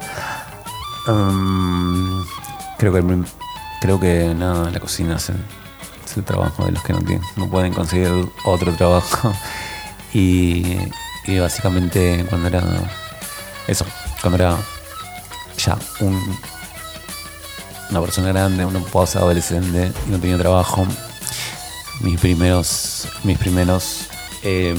Em, 1.06 2.24
creo 2.78 2.94
que 2.94 3.24
creo 3.82 4.00
que 4.00 4.34
nada, 4.34 4.70
la 4.70 4.80
cocina 4.80 5.16
es 5.16 5.28
el, 5.28 6.24
trabajo 6.24 6.64
de 6.64 6.72
los 6.72 6.82
que 6.82 6.94
no 6.94 7.00
no 7.36 7.50
pueden 7.50 7.74
conseguir 7.74 8.08
otro 8.44 8.72
trabajo. 8.74 9.32
Y, 10.14 10.78
básicamente 11.40 12.24
cuando 12.30 12.46
era 12.46 12.62
eso, 13.66 13.84
cuando 14.22 14.36
era 14.36 14.56
ya 15.58 15.76
un- 16.00 16.38
una 17.90 18.00
persona 18.00 18.28
grande, 18.28 18.64
una 18.64 18.78
posa 18.78 19.18
adolescente 19.18 19.92
y 20.06 20.10
no 20.10 20.18
tenía 20.20 20.38
trabajo. 20.38 20.86
Mis 22.00 22.20
primeros, 22.20 22.93
mis 23.24 23.38
primeros 23.38 24.06
em, 24.42 24.78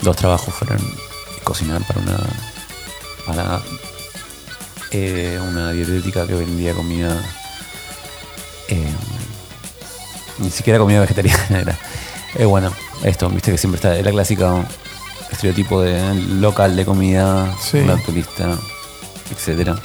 dos 0.00 0.16
trabajos 0.16 0.52
fueron 0.54 0.78
cocinar 1.44 1.82
para 1.86 2.00
una 2.00 2.18
para 3.26 3.62
eh, 4.90 5.38
una 5.48 5.70
dietética 5.72 6.26
que 6.26 6.34
vendía 6.34 6.74
comida 6.74 7.22
em, 8.68 8.94
ni 10.38 10.50
siquiera 10.50 10.78
comida 10.78 11.00
vegetariana 11.00 11.60
era. 11.60 11.78
Eh, 12.34 12.44
bueno, 12.46 12.72
esto, 13.04 13.28
viste 13.28 13.52
que 13.52 13.58
siempre 13.58 13.76
está, 13.76 13.94
la 14.02 14.10
clásica 14.10 14.66
estereotipo 15.30 15.80
de 15.82 16.14
local 16.40 16.74
de 16.76 16.84
comida, 16.84 17.54
Sí. 17.60 17.78
naturalista, 17.80 18.58
etcétera. 19.30 19.76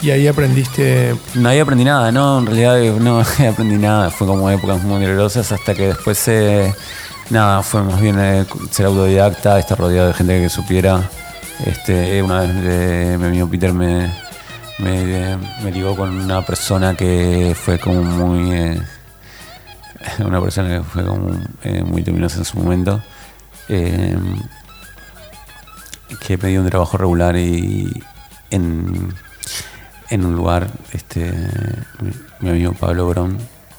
Y 0.00 0.10
ahí 0.10 0.28
aprendiste... 0.28 1.16
no 1.34 1.48
ahí 1.48 1.58
aprendí 1.58 1.84
nada, 1.84 2.12
no, 2.12 2.38
en 2.38 2.46
realidad 2.46 2.80
eh, 2.80 2.92
no 3.00 3.20
aprendí 3.50 3.76
nada, 3.76 4.10
fue 4.10 4.28
como 4.28 4.48
épocas 4.48 4.80
muy 4.82 5.02
dolorosas 5.02 5.50
hasta 5.50 5.74
que 5.74 5.88
después, 5.88 6.28
eh, 6.28 6.72
nada, 7.30 7.64
fue 7.64 7.82
más 7.82 8.00
bien 8.00 8.16
eh, 8.20 8.46
ser 8.70 8.86
autodidacta, 8.86 9.58
estar 9.58 9.76
rodeado 9.76 10.06
de 10.08 10.14
gente 10.14 10.40
que 10.40 10.48
supiera. 10.48 11.02
Este, 11.66 12.22
una 12.22 12.42
vez 12.42 13.18
mi 13.18 13.26
amigo 13.26 13.50
Peter 13.50 13.72
me, 13.72 14.08
me, 14.78 15.36
me 15.64 15.72
ligó 15.72 15.96
con 15.96 16.10
una 16.10 16.46
persona 16.46 16.94
que 16.94 17.56
fue 17.60 17.80
como 17.80 18.02
muy... 18.02 18.80
una 20.24 20.40
persona 20.40 20.78
que 20.78 20.84
fue 20.84 21.04
como 21.04 21.32
muy 21.86 22.04
luminosa 22.04 22.38
en 22.38 22.44
su 22.44 22.56
momento. 22.56 23.02
que 23.66 24.16
dio 26.36 26.60
un 26.60 26.70
trabajo 26.70 26.96
regular 26.96 27.36
y 27.36 28.00
en, 28.50 29.14
en 30.10 30.24
un 30.24 30.34
lugar, 30.36 30.70
este 30.92 31.32
mi, 32.00 32.12
mi 32.40 32.48
amigo 32.50 32.72
Pablo 32.74 33.08
Brón, 33.08 33.38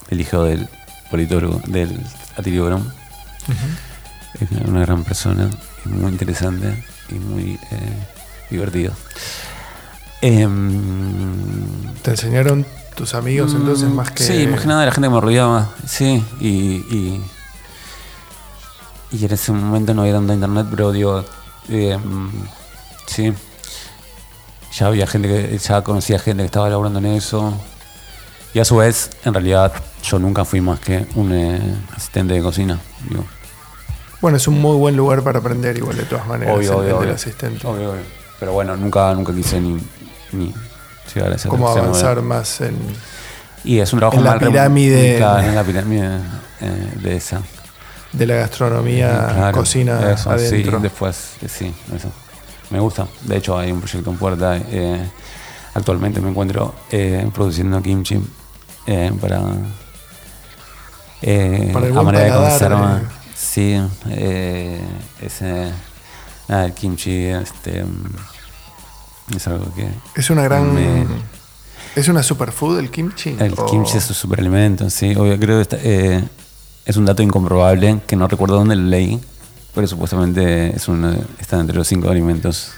el 0.09 0.21
hijo 0.21 0.43
del 0.43 0.67
politólogo, 1.09 1.61
del 1.67 1.99
Atilio 2.37 2.65
Brón, 2.65 2.91
es 4.39 4.51
una 4.67 4.81
gran 4.81 5.03
persona, 5.03 5.49
muy 5.85 6.11
interesante 6.11 6.85
y 7.09 7.15
muy 7.15 7.59
eh, 7.71 8.07
divertido. 8.49 8.93
Em, 10.21 11.93
¿Te 12.01 12.11
enseñaron 12.11 12.65
tus 12.95 13.15
amigos 13.15 13.53
entonces 13.53 13.89
Mm, 13.89 13.95
más 13.95 14.11
que... 14.11 14.23
Sí, 14.23 14.47
más 14.47 14.61
que 14.61 14.67
nada 14.67 14.85
la 14.85 14.91
gente 14.91 15.07
que 15.07 15.13
me 15.13 15.21
rodeaba. 15.21 15.69
Sí, 15.87 16.23
y, 16.39 16.49
y, 16.49 17.21
y 19.11 19.25
en 19.25 19.31
ese 19.31 19.51
momento 19.51 19.93
no 19.93 20.01
había 20.01 20.13
tanta 20.13 20.33
internet, 20.33 20.67
pero 20.69 20.91
digo, 20.91 21.23
eh, 21.69 21.97
mm, 21.97 22.29
sí. 23.07 23.33
Ya 24.73 24.87
había 24.87 25.07
gente 25.07 25.27
que, 25.27 25.57
ya 25.57 25.81
conocía 25.81 26.19
gente 26.19 26.43
que 26.43 26.47
estaba 26.47 26.69
laburando 26.69 26.99
en 26.99 27.07
eso. 27.07 27.53
Y 28.53 28.59
a 28.59 28.65
su 28.65 28.77
vez, 28.77 29.11
en 29.25 29.33
realidad, 29.33 29.73
yo 30.03 30.19
nunca 30.19 30.45
fui 30.45 30.61
más 30.61 30.79
que 30.79 31.07
un 31.15 31.31
eh, 31.31 31.59
asistente 31.95 32.33
de 32.33 32.41
cocina. 32.41 32.79
Digo. 33.07 33.25
Bueno, 34.21 34.37
es 34.37 34.47
un 34.47 34.59
muy 34.59 34.75
buen 34.75 34.97
lugar 34.97 35.21
para 35.21 35.39
aprender 35.39 35.77
igual 35.77 35.95
de 35.95 36.03
todas 36.03 36.27
maneras, 36.27 36.55
Obvio, 36.55 36.77
obvio, 36.77 37.13
asistente. 37.13 37.65
Obvio, 37.65 37.91
obvio. 37.91 38.01
Pero 38.39 38.53
bueno, 38.53 38.75
nunca, 38.75 39.13
nunca 39.13 39.33
quise 39.33 39.61
ni, 39.61 39.77
ni 40.31 40.53
llegar 41.13 41.31
a 41.31 41.35
esa 41.35 41.49
Cómo 41.49 41.69
avanzar 41.69 42.21
más 42.21 42.61
en... 42.61 42.77
Y 43.63 43.79
es 43.79 43.91
un 43.91 43.99
trabajo 43.99 44.17
En 44.17 44.23
la 44.23 44.39
pirámide. 44.39 45.17
Claro, 45.17 45.47
en 45.47 45.55
la 45.55 45.63
pirámide 45.63 46.17
eh, 46.61 46.91
de 47.01 47.15
esa. 47.15 47.41
de 48.13 48.25
la 48.25 48.35
gastronomía, 48.35 49.31
Claro, 49.33 49.57
cocina 49.57 50.11
eso, 50.11 50.31
adentro. 50.31 50.77
Sí, 50.77 50.83
después, 50.83 51.31
eh, 51.41 51.47
sí, 51.49 51.73
eso. 51.95 52.09
Me 52.69 52.79
gusta. 52.79 53.07
De 53.21 53.37
hecho, 53.37 53.57
hay 53.57 53.71
un 53.71 53.79
proyecto 53.81 54.09
en 54.11 54.17
puerta. 54.17 54.57
eh, 54.57 55.09
actualmente 55.73 56.19
me 56.21 56.29
encuentro 56.29 56.73
eh, 56.91 57.29
produciendo 57.33 57.81
kimchi 57.81 58.19
eh, 58.85 59.11
para. 59.19 59.41
eh, 61.21 61.69
Para 61.73 61.87
el 61.87 61.97
a 61.97 62.01
manera 62.03 62.25
de 62.25 62.31
conserva. 62.49 63.01
eh. 63.01 63.07
Sí, 63.35 63.79
ese. 65.21 65.71
Nada, 66.47 66.65
el 66.65 66.73
kimchi 66.73 67.25
este, 67.25 67.83
mm, 67.83 69.35
es 69.35 69.47
algo 69.47 69.73
que. 69.75 69.87
Es 70.15 70.29
una 70.29 70.43
gran... 70.43 70.73
Me- 70.73 71.05
¿Es 71.95 72.07
una 72.07 72.21
superfood 72.23 72.79
el 72.79 72.89
kimchi? 72.91 73.35
El 73.39 73.53
¿O- 73.57 73.65
kimchi 73.65 73.97
es 73.97 74.07
un 74.09 74.15
superalimento, 74.15 74.89
sí. 74.89 75.15
Obvio, 75.15 75.39
creo 75.39 75.57
que 75.57 75.61
está- 75.61 75.77
eh, 75.81 76.23
es 76.85 76.97
un 76.97 77.05
dato 77.05 77.21
incomprobable 77.23 78.01
que 78.07 78.15
no 78.15 78.27
recuerdo 78.27 78.55
dónde 78.55 78.75
lo 78.75 78.83
leí, 78.83 79.19
pero 79.73 79.87
supuestamente 79.87 80.75
es 80.75 80.87
uno, 80.87 81.15
está 81.39 81.59
entre 81.59 81.75
los 81.75 81.87
cinco 81.87 82.09
alimentos 82.09 82.71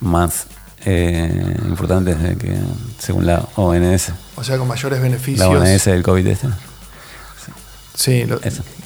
más 0.00 0.46
eh, 0.84 1.56
importantes 1.66 2.20
de 2.22 2.36
que, 2.36 2.56
según 2.98 3.26
la 3.26 3.46
ONS. 3.56 4.12
O 4.36 4.44
sea, 4.44 4.58
con 4.58 4.68
mayores 4.68 5.00
beneficios. 5.00 5.40
La 5.40 5.48
ONS 5.48 5.84
del 5.84 6.02
COVID 6.02 6.26
este. 6.26 6.48
Sí, 7.94 8.26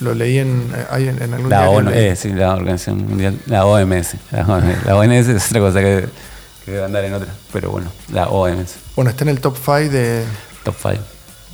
lo, 0.01 0.15
leí 0.15 0.39
en, 0.39 0.71
hay 0.91 1.09
en, 1.09 1.23
en 1.23 1.33
algún 1.33 1.49
La. 1.49 1.71
ONU, 1.71 1.91
eh, 1.91 2.15
sí, 2.15 2.31
la 2.31 2.55
Organización 2.55 3.09
Mundial, 3.09 3.39
la 3.47 3.65
OMS. 3.65 4.17
La, 4.31 4.47
OMS. 4.47 4.85
La 4.85 4.97
ONS 4.97 5.29
es 5.29 5.47
otra 5.47 5.61
cosa 5.61 5.81
que, 5.81 6.09
que 6.65 6.71
debe 6.73 6.85
andar 6.85 7.05
en 7.05 7.15
otra, 7.15 7.33
pero 7.51 7.71
bueno, 7.71 7.91
la 8.13 8.29
OMS, 8.29 8.75
Bueno, 8.95 9.11
está 9.11 9.25
en 9.25 9.31
el 9.31 9.41
top 9.41 9.57
5 9.57 9.73
de... 9.91 10.25
top 10.63 10.77
5. 10.79 10.97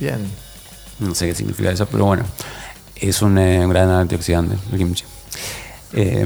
Bien. 0.01 0.29
No 0.99 1.15
sé 1.15 1.27
qué 1.27 1.35
significa 1.35 1.71
eso, 1.71 1.85
pero 1.85 2.03
bueno, 2.03 2.25
es 2.97 3.21
un 3.21 3.37
eh, 3.37 3.65
gran 3.67 3.89
antioxidante, 3.89 4.57
el 4.73 4.77
kimchi. 4.77 5.05
Eh, 5.93 6.25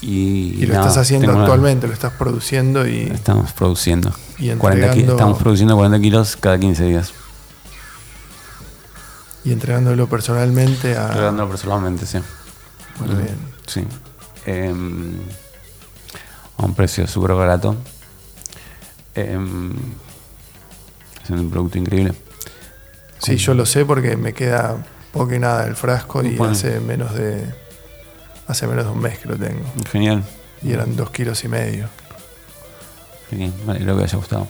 y, 0.00 0.56
Y 0.62 0.66
lo 0.66 0.74
nada, 0.74 0.86
estás 0.88 1.02
haciendo 1.02 1.32
una- 1.32 1.40
actualmente, 1.42 1.86
lo 1.86 1.92
estás 1.94 2.12
produciendo 2.12 2.86
y... 2.86 3.02
Estamos 3.12 3.52
produciendo. 3.52 4.12
Y 4.38 4.50
40 4.50 4.86
ki- 4.92 5.00
entregando- 5.00 5.12
estamos 5.12 5.38
produciendo 5.38 5.76
40 5.76 6.00
kilos 6.00 6.36
cada 6.36 6.58
15 6.58 6.84
días. 6.84 7.12
y 9.44 9.52
entregándolo 9.52 10.06
personalmente 10.08 10.96
a... 10.96 11.08
Regándolo 11.08 11.48
personalmente, 11.50 12.06
sí. 12.06 12.18
Muy 13.00 13.14
bien. 13.16 13.36
Sí. 13.66 13.84
Eh, 14.46 14.72
a 16.56 16.64
un 16.64 16.74
precio 16.74 17.06
súper 17.06 17.32
barato. 17.32 17.76
Eh, 19.14 19.38
es 21.24 21.30
un 21.30 21.50
producto 21.50 21.78
increíble. 21.78 22.14
Sí, 23.18 23.36
yo 23.36 23.54
lo 23.54 23.64
sé 23.66 23.84
porque 23.84 24.16
me 24.16 24.32
queda 24.34 24.76
poco 25.12 25.34
y 25.34 25.38
nada 25.38 25.66
el 25.66 25.76
frasco 25.76 26.22
y 26.22 26.36
Bueno. 26.36 26.52
hace 26.52 26.80
menos 26.80 27.14
de... 27.14 27.63
Hace 28.46 28.66
menos 28.66 28.84
de 28.84 28.90
un 28.90 29.00
mes 29.00 29.18
que 29.18 29.28
lo 29.28 29.36
tengo. 29.36 29.64
Genial. 29.90 30.22
Y 30.62 30.72
eran 30.72 30.96
dos 30.96 31.10
kilos 31.10 31.42
y 31.44 31.48
medio. 31.48 31.88
Genial. 33.30 33.52
Alegro 33.68 33.96
que 33.96 34.04
haya 34.04 34.18
gustado. 34.18 34.48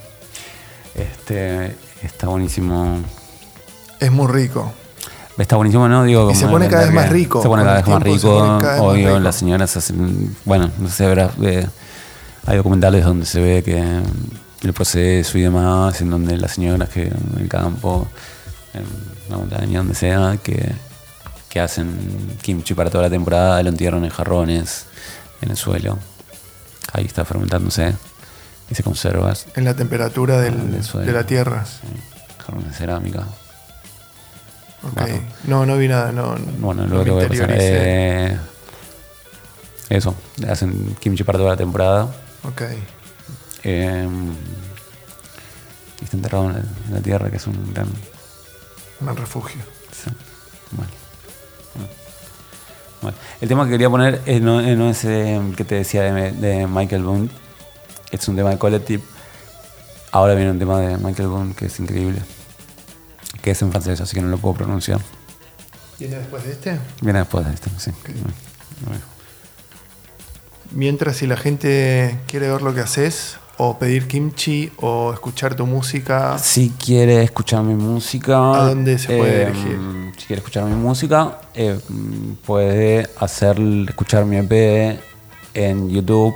Este, 0.95 1.77
está 2.03 2.29
buenísimo. 2.29 2.99
Es 4.01 4.11
muy 4.11 4.27
rico. 4.27 4.73
Está 5.39 5.57
buenísimo, 5.57 5.89
¿no? 5.89 6.05
Digo, 6.05 6.31
Y 6.31 6.35
se 6.35 6.47
pone 6.47 6.69
cada 6.69 6.85
vez 6.85 6.93
más 6.93 7.11
rico. 7.11 7.43
Se 7.43 7.49
pone 7.49 7.65
cada 7.65 7.77
vez 7.77 7.89
más 7.89 8.03
rico. 8.03 8.61
Obvio, 8.81 9.19
las 9.19 9.37
señoras 9.37 9.77
hacen. 9.77 10.37
Bueno, 10.45 10.71
no 10.79 10.89
sé, 10.89 11.07
verás, 11.07 11.33
eh, 11.43 11.66
hay 12.47 12.57
documentales 12.57 13.05
donde 13.05 13.27
se 13.27 13.41
ve 13.41 13.62
que 13.62 13.83
el 14.62 14.73
proceso 14.73 15.37
y 15.39 15.43
demás, 15.43 16.01
en 16.01 16.11
donde 16.11 16.37
las 16.37 16.53
señoras 16.53 16.89
que 16.89 17.03
en 17.05 17.41
el 17.41 17.49
campo, 17.49 18.07
en 18.73 18.85
la 19.29 19.39
montaña, 19.39 19.79
donde 19.79 19.95
sea, 19.95 20.39
que, 20.43 20.73
que 21.55 21.60
hacen 21.60 22.36
kimchi 22.43 22.74
para 22.74 22.90
toda 22.90 23.05
la 23.05 23.10
temporada, 23.10 23.62
lo 23.62 23.68
entierran 23.68 24.05
en 24.05 24.10
jarrones, 24.10 24.86
en 25.40 25.52
el 25.52 25.56
suelo. 25.56 25.97
Ahí 26.93 27.05
está 27.05 27.24
fermentándose 27.24 27.94
y 28.68 28.74
se 28.74 28.82
conserva. 28.82 29.32
En 29.55 29.64
la 29.64 29.74
temperatura 29.74 30.40
del- 30.40 30.55
Ah, 30.60 30.64
del 30.72 30.82
suelo. 30.82 31.06
de 31.06 31.12
la 31.12 31.24
tierra. 31.24 31.64
Sí, 31.64 31.86
jarrones 32.44 32.70
de 32.72 32.74
cerámica. 32.76 33.20
Ok. 34.82 34.94
Barro. 34.97 35.20
No, 35.44 35.64
no 35.64 35.76
vi 35.78 35.86
nada, 35.86 36.10
no. 36.10 36.35
Bueno, 36.59 36.89
no 36.89 37.05
luego 37.05 37.18
me 37.18 37.22
te 37.22 37.28
voy 37.28 37.36
a 37.39 37.40
pasar. 37.47 37.56
Eh, 37.56 38.36
eso, 39.90 40.12
hacen 40.51 40.97
kimchi 40.98 41.22
para 41.22 41.39
toda 41.39 41.51
la 41.52 41.56
temporada. 41.56 42.09
Ok. 42.43 42.62
Eh, 43.62 44.09
y 46.01 46.05
está 46.05 46.16
enterrado 46.16 46.47
en 46.47 46.52
la, 46.55 46.59
en 46.89 46.94
la 46.94 47.01
tierra, 47.01 47.31
que 47.31 47.36
es 47.36 47.47
un 47.47 47.72
gran. 47.72 47.86
Un 49.01 49.16
refugio. 49.16 49.62
sí, 49.93 50.10
bueno. 50.72 50.90
Bueno. 53.05 53.18
El 53.43 53.48
tema 53.48 53.64
que 53.66 53.72
quería 53.72 53.90
poner 53.90 54.22
es, 54.24 54.40
no, 54.40 54.62
no 54.62 54.89
es 54.89 55.05
el 55.05 55.55
que 55.55 55.64
te 55.64 55.74
decía 55.74 56.02
de, 56.02 56.32
de 56.32 56.66
Michael 56.66 57.02
Boone, 57.05 57.28
es 58.10 58.26
un 58.28 58.35
tema 58.35 58.48
de 58.48 58.56
Collective. 58.56 59.02
Ahora 60.10 60.35
viene 60.35 60.51
un 60.51 60.59
tema 60.59 60.81
de 60.81 60.97
Michael 60.97 61.28
Boone 61.28 61.55
que 61.55 61.66
es 61.66 61.78
increíble, 61.81 62.22
que 63.43 63.51
es 63.51 63.60
en 63.60 63.70
francés, 63.70 64.01
así 64.01 64.14
que 64.14 64.22
no 64.22 64.28
lo 64.28 64.39
puedo 64.39 64.55
pronunciar. 64.55 65.01
¿Viene 65.98 66.16
después 66.16 66.44
de 66.44 66.52
este? 66.52 66.78
Viene 67.02 67.18
después 67.18 67.47
de 67.47 67.52
esto, 67.52 67.70
sí. 67.76 67.90
Mientras 70.70 71.16
si 71.16 71.26
la 71.26 71.36
gente 71.36 72.18
quiere 72.26 72.48
ver 72.48 72.62
lo 72.62 72.74
que 72.74 72.81
haces, 72.81 73.36
o 73.59 73.78
pedir 73.78 74.09
kimchi, 74.09 74.72
o 74.78 75.12
escuchar 75.12 75.55
tu 75.55 75.66
música, 75.66 76.39
Si 76.39 76.70
quiere 76.70 77.22
escuchar 77.22 77.62
mi 77.62 77.74
música. 77.74 78.62
¿A 78.62 78.68
dónde 78.68 78.98
se 78.98 79.14
puede 79.14 79.43
eh, 79.43 79.47
dirigir? 79.47 80.03
Si 80.16 80.27
quiere 80.27 80.39
escuchar 80.41 80.65
mi 80.65 80.74
música, 80.77 81.39
eh, 81.55 81.78
puede 82.47 83.09
hacer 83.19 83.59
escuchar 83.89 84.24
mi 84.24 84.36
EP 84.39 84.99
en 85.55 85.91
YouTube 85.91 86.35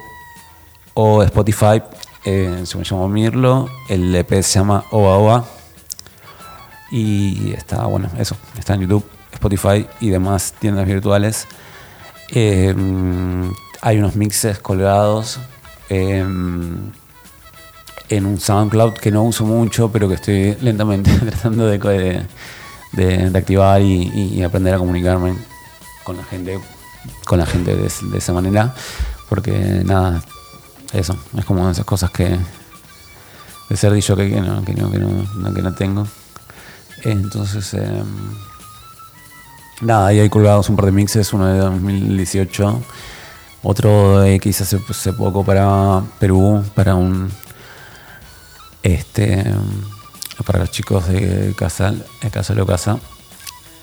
o 0.94 1.22
Spotify. 1.22 1.82
Eh, 2.24 2.62
se 2.64 2.76
me 2.76 2.84
llama 2.84 3.08
Mirlo. 3.08 3.68
El 3.88 4.14
EP 4.14 4.30
se 4.42 4.58
llama 4.58 4.84
Oa 4.90 5.16
Oa. 5.18 5.44
Y 6.90 7.52
está, 7.52 7.86
bueno, 7.86 8.10
eso. 8.18 8.36
Está 8.58 8.74
en 8.74 8.82
YouTube, 8.82 9.04
Spotify 9.32 9.86
y 10.00 10.10
demás 10.10 10.54
tiendas 10.58 10.86
virtuales. 10.86 11.46
Eh, 12.30 12.74
hay 13.80 13.98
unos 13.98 14.16
mixes 14.16 14.58
colgados. 14.58 15.38
eh, 15.90 16.24
en 18.10 18.24
un 18.24 18.40
SoundCloud 18.40 18.94
que 18.94 19.10
no 19.10 19.22
uso 19.24 19.44
mucho, 19.44 19.90
pero 19.92 20.08
que 20.08 20.14
estoy 20.14 20.54
lentamente 20.62 21.10
tratando 21.18 21.66
de- 21.66 22.22
de- 22.92 23.30
de 23.30 23.38
activar 23.38 23.80
y, 23.82 24.08
y 24.36 24.42
aprender 24.42 24.74
a 24.74 24.78
comunicarme 24.78 25.34
con 26.04 26.16
la 26.16 26.24
gente, 26.24 26.58
con 27.26 27.38
la 27.38 27.46
gente 27.46 27.74
de, 27.76 27.86
es- 27.86 28.10
de 28.10 28.18
esa 28.18 28.32
manera, 28.32 28.74
porque 29.28 29.52
nada, 29.84 30.22
eso, 30.92 31.16
es 31.36 31.44
como 31.44 31.68
esas 31.70 31.84
cosas 31.84 32.10
que 32.10 32.38
de 33.68 33.76
ser 33.76 33.92
dicho 33.92 34.16
que, 34.16 34.28
no, 34.40 34.64
que 34.64 34.72
no, 34.74 34.90
que 34.90 34.98
no, 34.98 35.54
que 35.54 35.62
no 35.62 35.74
tengo. 35.74 36.06
Entonces, 37.04 37.74
em, 37.74 38.06
nada, 39.82 40.06
ahí 40.08 40.18
hay 40.20 40.28
colgados 40.30 40.68
un 40.70 40.76
par 40.76 40.86
de 40.86 40.92
mixes, 40.92 41.32
uno 41.34 41.46
de 41.46 41.58
2018, 41.58 42.82
otro 43.62 44.24
eh, 44.24 44.40
que 44.40 44.50
hace, 44.50 44.80
hace 44.88 45.12
poco 45.12 45.44
para 45.44 46.02
Perú, 46.18 46.64
para 46.74 46.94
un 46.94 47.30
este 48.82 49.44
para 50.44 50.60
los 50.60 50.70
chicos 50.70 51.08
de 51.08 51.54
Casa, 51.56 51.92
de 52.22 52.30
Casa 52.30 52.54
Lo 52.54 52.66
Casa. 52.66 52.98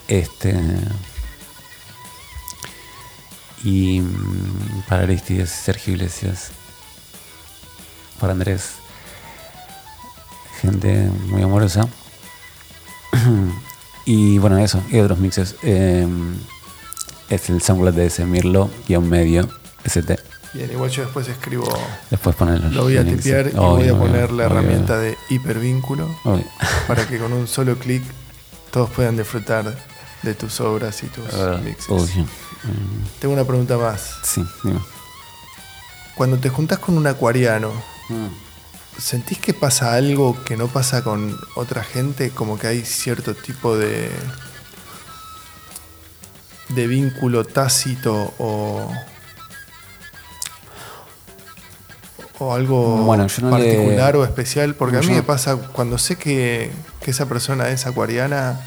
Este 0.07 0.53
y 3.65 3.99
mm, 3.99 4.83
para 4.87 5.03
Aristides, 5.03 5.49
Sergio 5.49 5.95
Iglesias, 5.95 6.51
para 8.19 8.33
Andrés, 8.33 8.75
gente 10.61 11.09
muy 11.27 11.41
amorosa. 11.41 11.87
y 14.05 14.37
bueno, 14.37 14.59
eso, 14.59 14.81
y 14.91 14.99
otros 14.99 15.19
mixes. 15.19 15.55
Eh, 15.63 16.07
es 17.29 17.49
el 17.49 17.61
SoundCloud 17.61 17.95
de 17.95 18.05
ese 18.05 18.23
Mirlo, 18.25 18.69
guion 18.87 19.09
medio, 19.09 19.49
ST. 19.83 20.34
bien, 20.55 20.71
igual 20.71 20.89
yo 20.89 21.03
después 21.03 21.27
escribo, 21.27 21.67
Después 22.09 22.35
ponerlo. 22.35 22.69
lo 22.69 22.83
voy 22.83 22.97
a 22.97 23.03
tipear 23.05 23.47
y 23.47 23.51
voy 23.51 23.87
a 23.87 23.97
poner 23.97 24.31
la 24.31 24.45
herramienta 24.45 24.97
de 24.97 25.17
hipervínculo 25.29 26.09
para 26.87 27.05
que 27.07 27.19
con 27.19 27.31
un 27.33 27.47
solo 27.47 27.77
clic 27.77 28.03
todos 28.71 28.89
puedan 28.89 29.15
disfrutar 29.17 29.75
de 30.23 30.33
tus 30.33 30.59
obras 30.61 31.03
y 31.03 31.07
tus 31.07 31.25
mixes. 31.63 31.89
Obvio. 31.89 32.25
Tengo 33.19 33.33
una 33.33 33.43
pregunta 33.45 33.77
más. 33.77 34.15
Sí, 34.23 34.43
dime. 34.63 34.79
Cuando 36.15 36.37
te 36.37 36.49
juntas 36.49 36.79
con 36.79 36.97
un 36.97 37.05
acuariano, 37.07 37.71
¿sentís 38.97 39.37
que 39.37 39.53
pasa 39.53 39.93
algo 39.93 40.41
que 40.45 40.57
no 40.57 40.67
pasa 40.67 41.03
con 41.03 41.37
otra 41.55 41.83
gente? 41.83 42.31
Como 42.31 42.57
que 42.57 42.67
hay 42.67 42.81
cierto 42.85 43.35
tipo 43.35 43.77
de. 43.77 44.09
de 46.69 46.87
vínculo 46.87 47.43
tácito 47.43 48.33
o. 48.39 48.91
o 52.39 52.53
algo 52.53 52.97
Bueno, 53.03 53.27
le- 53.27 53.49
particular 53.49 54.15
o 54.17 54.23
especial. 54.23 54.75
Porque 54.75 54.97
a 54.97 55.01
mí 55.01 55.09
me 55.09 55.23
pasa 55.23 55.55
cuando 55.73 55.97
sé 55.97 56.17
que, 56.17 56.71
que 57.01 57.11
esa 57.11 57.27
persona 57.27 57.69
es 57.69 57.85
acuariana, 57.85 58.59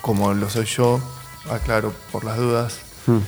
como 0.00 0.34
lo 0.34 0.48
soy 0.50 0.66
yo, 0.66 1.00
aclaro 1.50 1.92
por 2.10 2.24
las 2.24 2.36
dudas. 2.36 2.78
Hmm. 3.06 3.18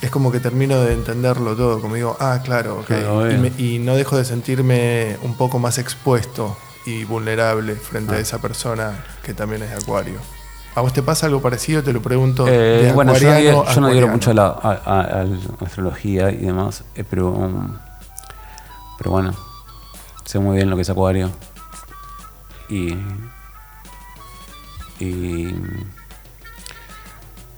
Es 0.00 0.10
como 0.10 0.32
que 0.32 0.40
termino 0.40 0.80
de 0.80 0.94
entenderlo 0.94 1.54
todo, 1.54 1.80
como 1.80 1.94
digo, 1.94 2.16
ah, 2.18 2.40
claro, 2.44 2.80
ok. 2.80 2.86
Claro, 2.86 3.30
y, 3.30 3.34
obvio. 3.34 3.38
me- 3.38 3.52
y 3.62 3.78
no 3.78 3.94
dejo 3.94 4.16
de 4.16 4.24
sentirme 4.24 5.16
un 5.22 5.36
poco 5.36 5.58
más 5.60 5.78
expuesto 5.78 6.56
y 6.86 7.04
vulnerable 7.04 7.76
frente 7.76 8.14
a 8.14 8.18
Ah. 8.18 8.20
esa 8.20 8.40
persona 8.40 9.04
que 9.22 9.32
también 9.34 9.62
es 9.62 9.70
de 9.70 9.76
acuario. 9.76 10.18
¿A 10.74 10.80
vos 10.80 10.92
te 10.92 11.02
pasa 11.02 11.26
algo 11.26 11.40
parecido? 11.40 11.82
Te 11.84 11.92
lo 11.92 12.02
pregunto. 12.02 12.48
Eh, 12.48 12.84
de 12.86 12.92
bueno, 12.92 13.14
yo 13.16 13.28
no, 13.30 13.72
yo 13.72 13.80
no 13.80 13.86
adhiero 13.88 14.08
mucho 14.08 14.30
a 14.32 14.34
la, 14.34 14.46
a- 14.46 14.80
a- 14.84 15.00
a 15.20 15.24
la 15.24 15.36
astrología 15.64 16.30
y 16.30 16.38
demás, 16.38 16.82
eh, 16.96 17.04
pero, 17.08 17.28
um, 17.30 17.76
pero 19.02 19.10
bueno, 19.10 19.34
sé 20.24 20.38
muy 20.38 20.54
bien 20.54 20.70
lo 20.70 20.76
que 20.76 20.82
es 20.82 20.90
acuario. 20.90 21.28
Y, 22.68 22.94
y, 25.00 25.56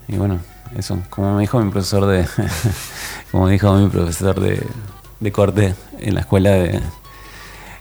y 0.07 0.17
bueno, 0.17 0.39
eso, 0.75 0.97
como 1.11 1.35
me 1.35 1.41
dijo 1.41 1.59
mi 1.59 1.69
profesor 1.69 2.07
de, 2.07 2.27
como 3.31 3.47
dijo 3.47 3.71
mi 3.75 3.89
profesor 3.89 4.39
de, 4.39 4.65
de 5.19 5.31
corte 5.31 5.75
en 5.99 6.15
la 6.15 6.21
escuela 6.21 6.49
de, 6.49 6.81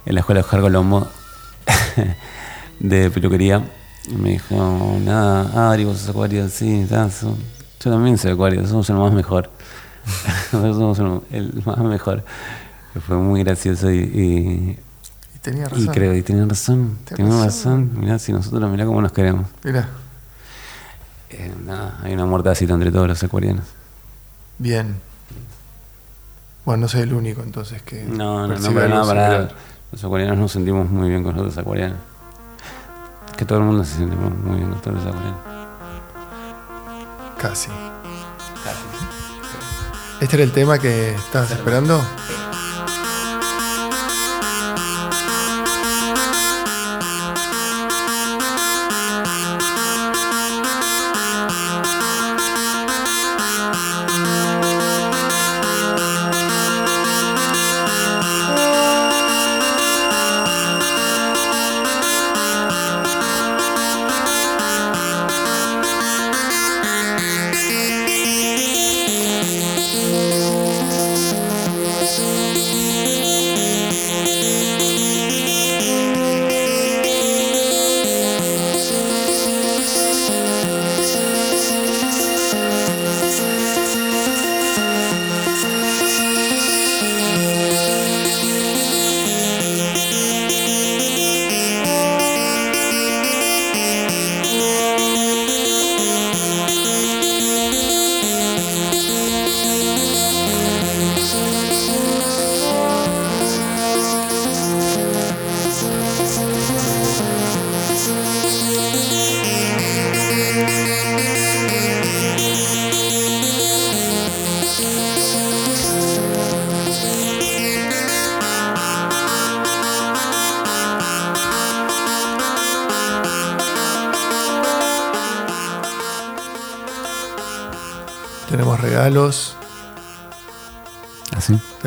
en 0.04 0.14
la 0.14 0.20
escuela 0.20 0.40
de 0.40 0.44
Oscar 0.44 0.60
Colombo, 0.60 1.08
de 2.80 3.10
peluquería, 3.10 3.66
me 4.14 4.32
dijo, 4.32 4.98
nada, 5.00 5.70
Adri, 5.70 5.86
vos 5.86 6.00
sos 6.00 6.10
acuario, 6.10 6.50
sí, 6.50 6.80
estás, 6.80 7.22
yo 7.22 7.90
también 7.90 8.18
soy 8.18 8.32
acuario, 8.32 8.66
somos 8.66 8.90
el 8.90 8.96
más 8.96 9.14
mejor. 9.14 9.50
Somos 10.50 10.98
el 11.30 11.62
más 11.64 11.78
mejor. 11.78 12.24
Fue 13.00 13.16
muy 13.16 13.42
gracioso 13.42 13.90
y, 13.90 13.98
y, 13.98 14.78
Y 15.34 15.38
tenía 15.42 15.64
y 15.64 15.66
razón. 15.66 15.86
creo 15.88 16.12
que 16.12 16.22
tienen 16.22 16.48
razón. 16.48 16.98
Tienen 17.04 17.26
razón. 17.32 17.44
razón. 17.44 17.90
Mirá, 18.00 18.18
si 18.18 18.32
nosotros, 18.32 18.70
mirá 18.70 18.86
cómo 18.86 19.00
nos 19.02 19.12
queremos. 19.12 19.46
Mirá, 19.64 19.88
Eh, 21.30 21.52
nada, 21.66 21.98
hay 22.02 22.14
un 22.14 22.20
amor 22.20 22.42
tácito 22.44 22.74
entre 22.74 22.92
todos 22.92 23.08
los 23.08 23.22
acuarianos. 23.22 23.64
bien. 24.58 24.96
Bueno, 26.64 26.82
no 26.82 26.88
soy 26.88 27.02
el 27.02 27.12
único 27.12 27.42
entonces 27.42 27.82
que. 27.82 28.04
No, 28.04 28.46
no, 28.46 28.56
no, 28.58 28.72
para 28.72 28.88
nada, 28.88 29.04
para 29.04 29.28
nada. 29.28 29.48
Los 29.92 30.02
acuarianos 30.02 30.38
nos 30.38 30.52
sentimos 30.52 30.88
muy 30.88 31.10
bien 31.10 31.22
con 31.22 31.36
los 31.36 31.58
acuarianos. 31.58 31.98
Que 33.36 33.44
todo 33.44 33.58
el 33.58 33.64
mundo 33.64 33.84
se 33.84 33.96
siente 33.96 34.16
muy 34.16 34.56
bien 34.58 34.70
con 34.70 34.80
todos 34.80 34.96
los 34.96 35.06
acuarianos. 35.06 35.40
Casi. 37.38 37.68
¿Este 40.22 40.36
era 40.36 40.44
el 40.44 40.52
tema 40.52 40.78
que 40.78 41.14
estabas 41.14 41.50
esperando? 41.50 42.00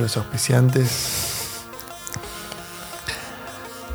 Los 0.07 0.15
auspiciantes. 0.17 0.89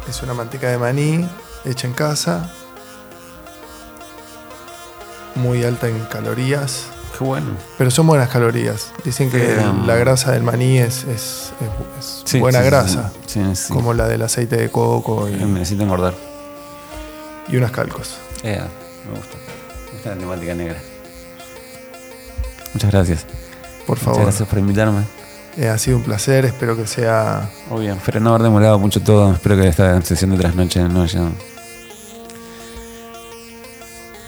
Es 0.09 0.23
una 0.23 0.35
manteca 0.35 0.69
de 0.69 0.77
maní 0.77 1.27
hecha 1.65 1.87
en 1.87 1.95
casa. 1.95 2.51
Muy 5.35 5.65
alta 5.65 5.89
en 5.89 5.99
calorías. 6.05 6.85
Qué 7.17 7.25
bueno. 7.25 7.53
Pero 7.79 7.91
son 7.91 8.07
buenas 8.07 8.29
calorías. 8.29 8.93
Dicen 9.05 9.31
que 9.31 9.57
la 9.87 9.97
grasa 9.97 10.33
del 10.33 10.43
maní 10.43 10.77
es, 10.79 11.05
es- 11.05 11.53
es- 11.61 11.99
es 11.99 12.23
Sí, 12.27 12.39
buena 12.41 12.61
sí, 12.61 12.67
grasa. 12.67 13.11
Sí. 13.27 13.41
Como 13.73 13.95
la 13.95 14.07
del 14.09 14.21
aceite 14.23 14.57
de 14.57 14.71
coco 14.71 15.29
Eh, 15.29 15.39
y, 15.41 15.45
Necesito 15.45 15.83
engordar. 15.85 16.15
y 17.49 17.57
unas 17.57 17.71
calcos. 17.71 18.17
Eh, 18.43 18.61
me 19.11 19.17
gusta. 19.19 19.37
Me 19.87 19.93
gusta 19.93 20.11
la 20.11 20.17
temática 20.17 20.55
negra. 20.55 20.79
Muchas 22.75 22.91
gracias. 22.91 23.25
Por 23.87 23.97
Muchas 23.97 24.05
favor. 24.05 24.23
gracias 24.25 24.47
por 24.49 24.59
invitarme. 24.59 25.05
Eh, 25.57 25.69
ha 25.69 25.77
sido 25.79 25.99
un 25.99 26.03
placer. 26.03 26.45
Espero 26.45 26.77
que 26.77 26.87
sea. 26.87 27.51
Obvio, 27.71 27.93
espero 27.95 28.21
no 28.21 28.31
haber 28.31 28.43
demorado 28.43 28.79
mucho 28.79 29.03
todo. 29.03 29.33
Espero 29.33 29.57
que 29.57 29.69
esta 29.69 30.01
sesión 30.03 30.31
de 30.31 30.39
trasnoche 30.39 30.83
no 30.89 31.03
haya. 31.03 31.29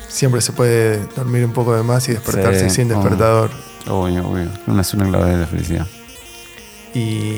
Siempre 0.09 0.41
se 0.41 0.53
puede 0.53 1.05
dormir 1.17 1.45
un 1.45 1.53
poco 1.53 1.75
de 1.75 1.83
más 1.83 2.09
y 2.09 2.13
despertarse 2.13 2.69
Sí, 2.71 2.77
sin 2.77 2.89
despertador. 2.89 3.51
Obvio, 3.89 4.29
obvio. 4.29 4.49
Una 4.67 4.83
es 4.83 4.95
una 4.95 5.09
clave 5.09 5.31
de 5.31 5.39
la 5.39 5.47
felicidad. 5.47 5.87
Y 6.95 7.37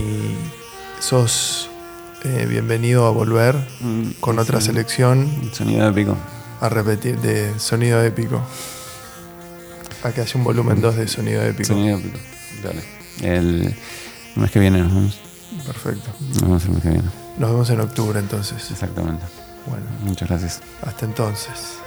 sos 1.01 1.71
eh, 2.25 2.45
bienvenido 2.49 3.07
a 3.07 3.11
volver 3.11 3.57
con 4.21 4.39
otra 4.39 4.61
Sí. 4.61 4.67
selección 4.67 5.31
Sonido 5.53 5.89
épico. 5.89 6.17
a 6.61 6.69
repetir 6.69 7.19
de 7.21 7.59
sonido 7.59 8.03
épico. 8.03 8.43
A 10.03 10.11
que 10.11 10.21
haya 10.21 10.33
un 10.35 10.45
volumen 10.45 10.81
2 10.83 10.97
de 10.97 11.09
sonido 11.09 11.43
épico. 11.43 11.69
Sonido 11.69 11.97
épico. 11.99 12.19
Dale. 12.63 12.96
El 13.23 13.75
mes 14.37 14.51
que 14.51 14.59
viene 14.61 14.79
nos 14.83 14.95
vemos. 14.95 15.19
Perfecto. 15.67 16.11
Nos 16.21 16.41
vemos 16.43 16.65
el 16.65 16.71
mes 16.73 16.83
que 16.83 16.89
viene. 16.91 17.09
Nos 17.39 17.51
vemos 17.51 17.71
en 17.71 17.81
octubre 17.81 18.19
entonces. 18.19 18.71
Exactamente. 18.71 19.25
Bueno, 19.67 19.85
Muchas 20.05 20.29
gracias. 20.29 20.61
hasta 20.83 21.05
entonces. 21.07 21.79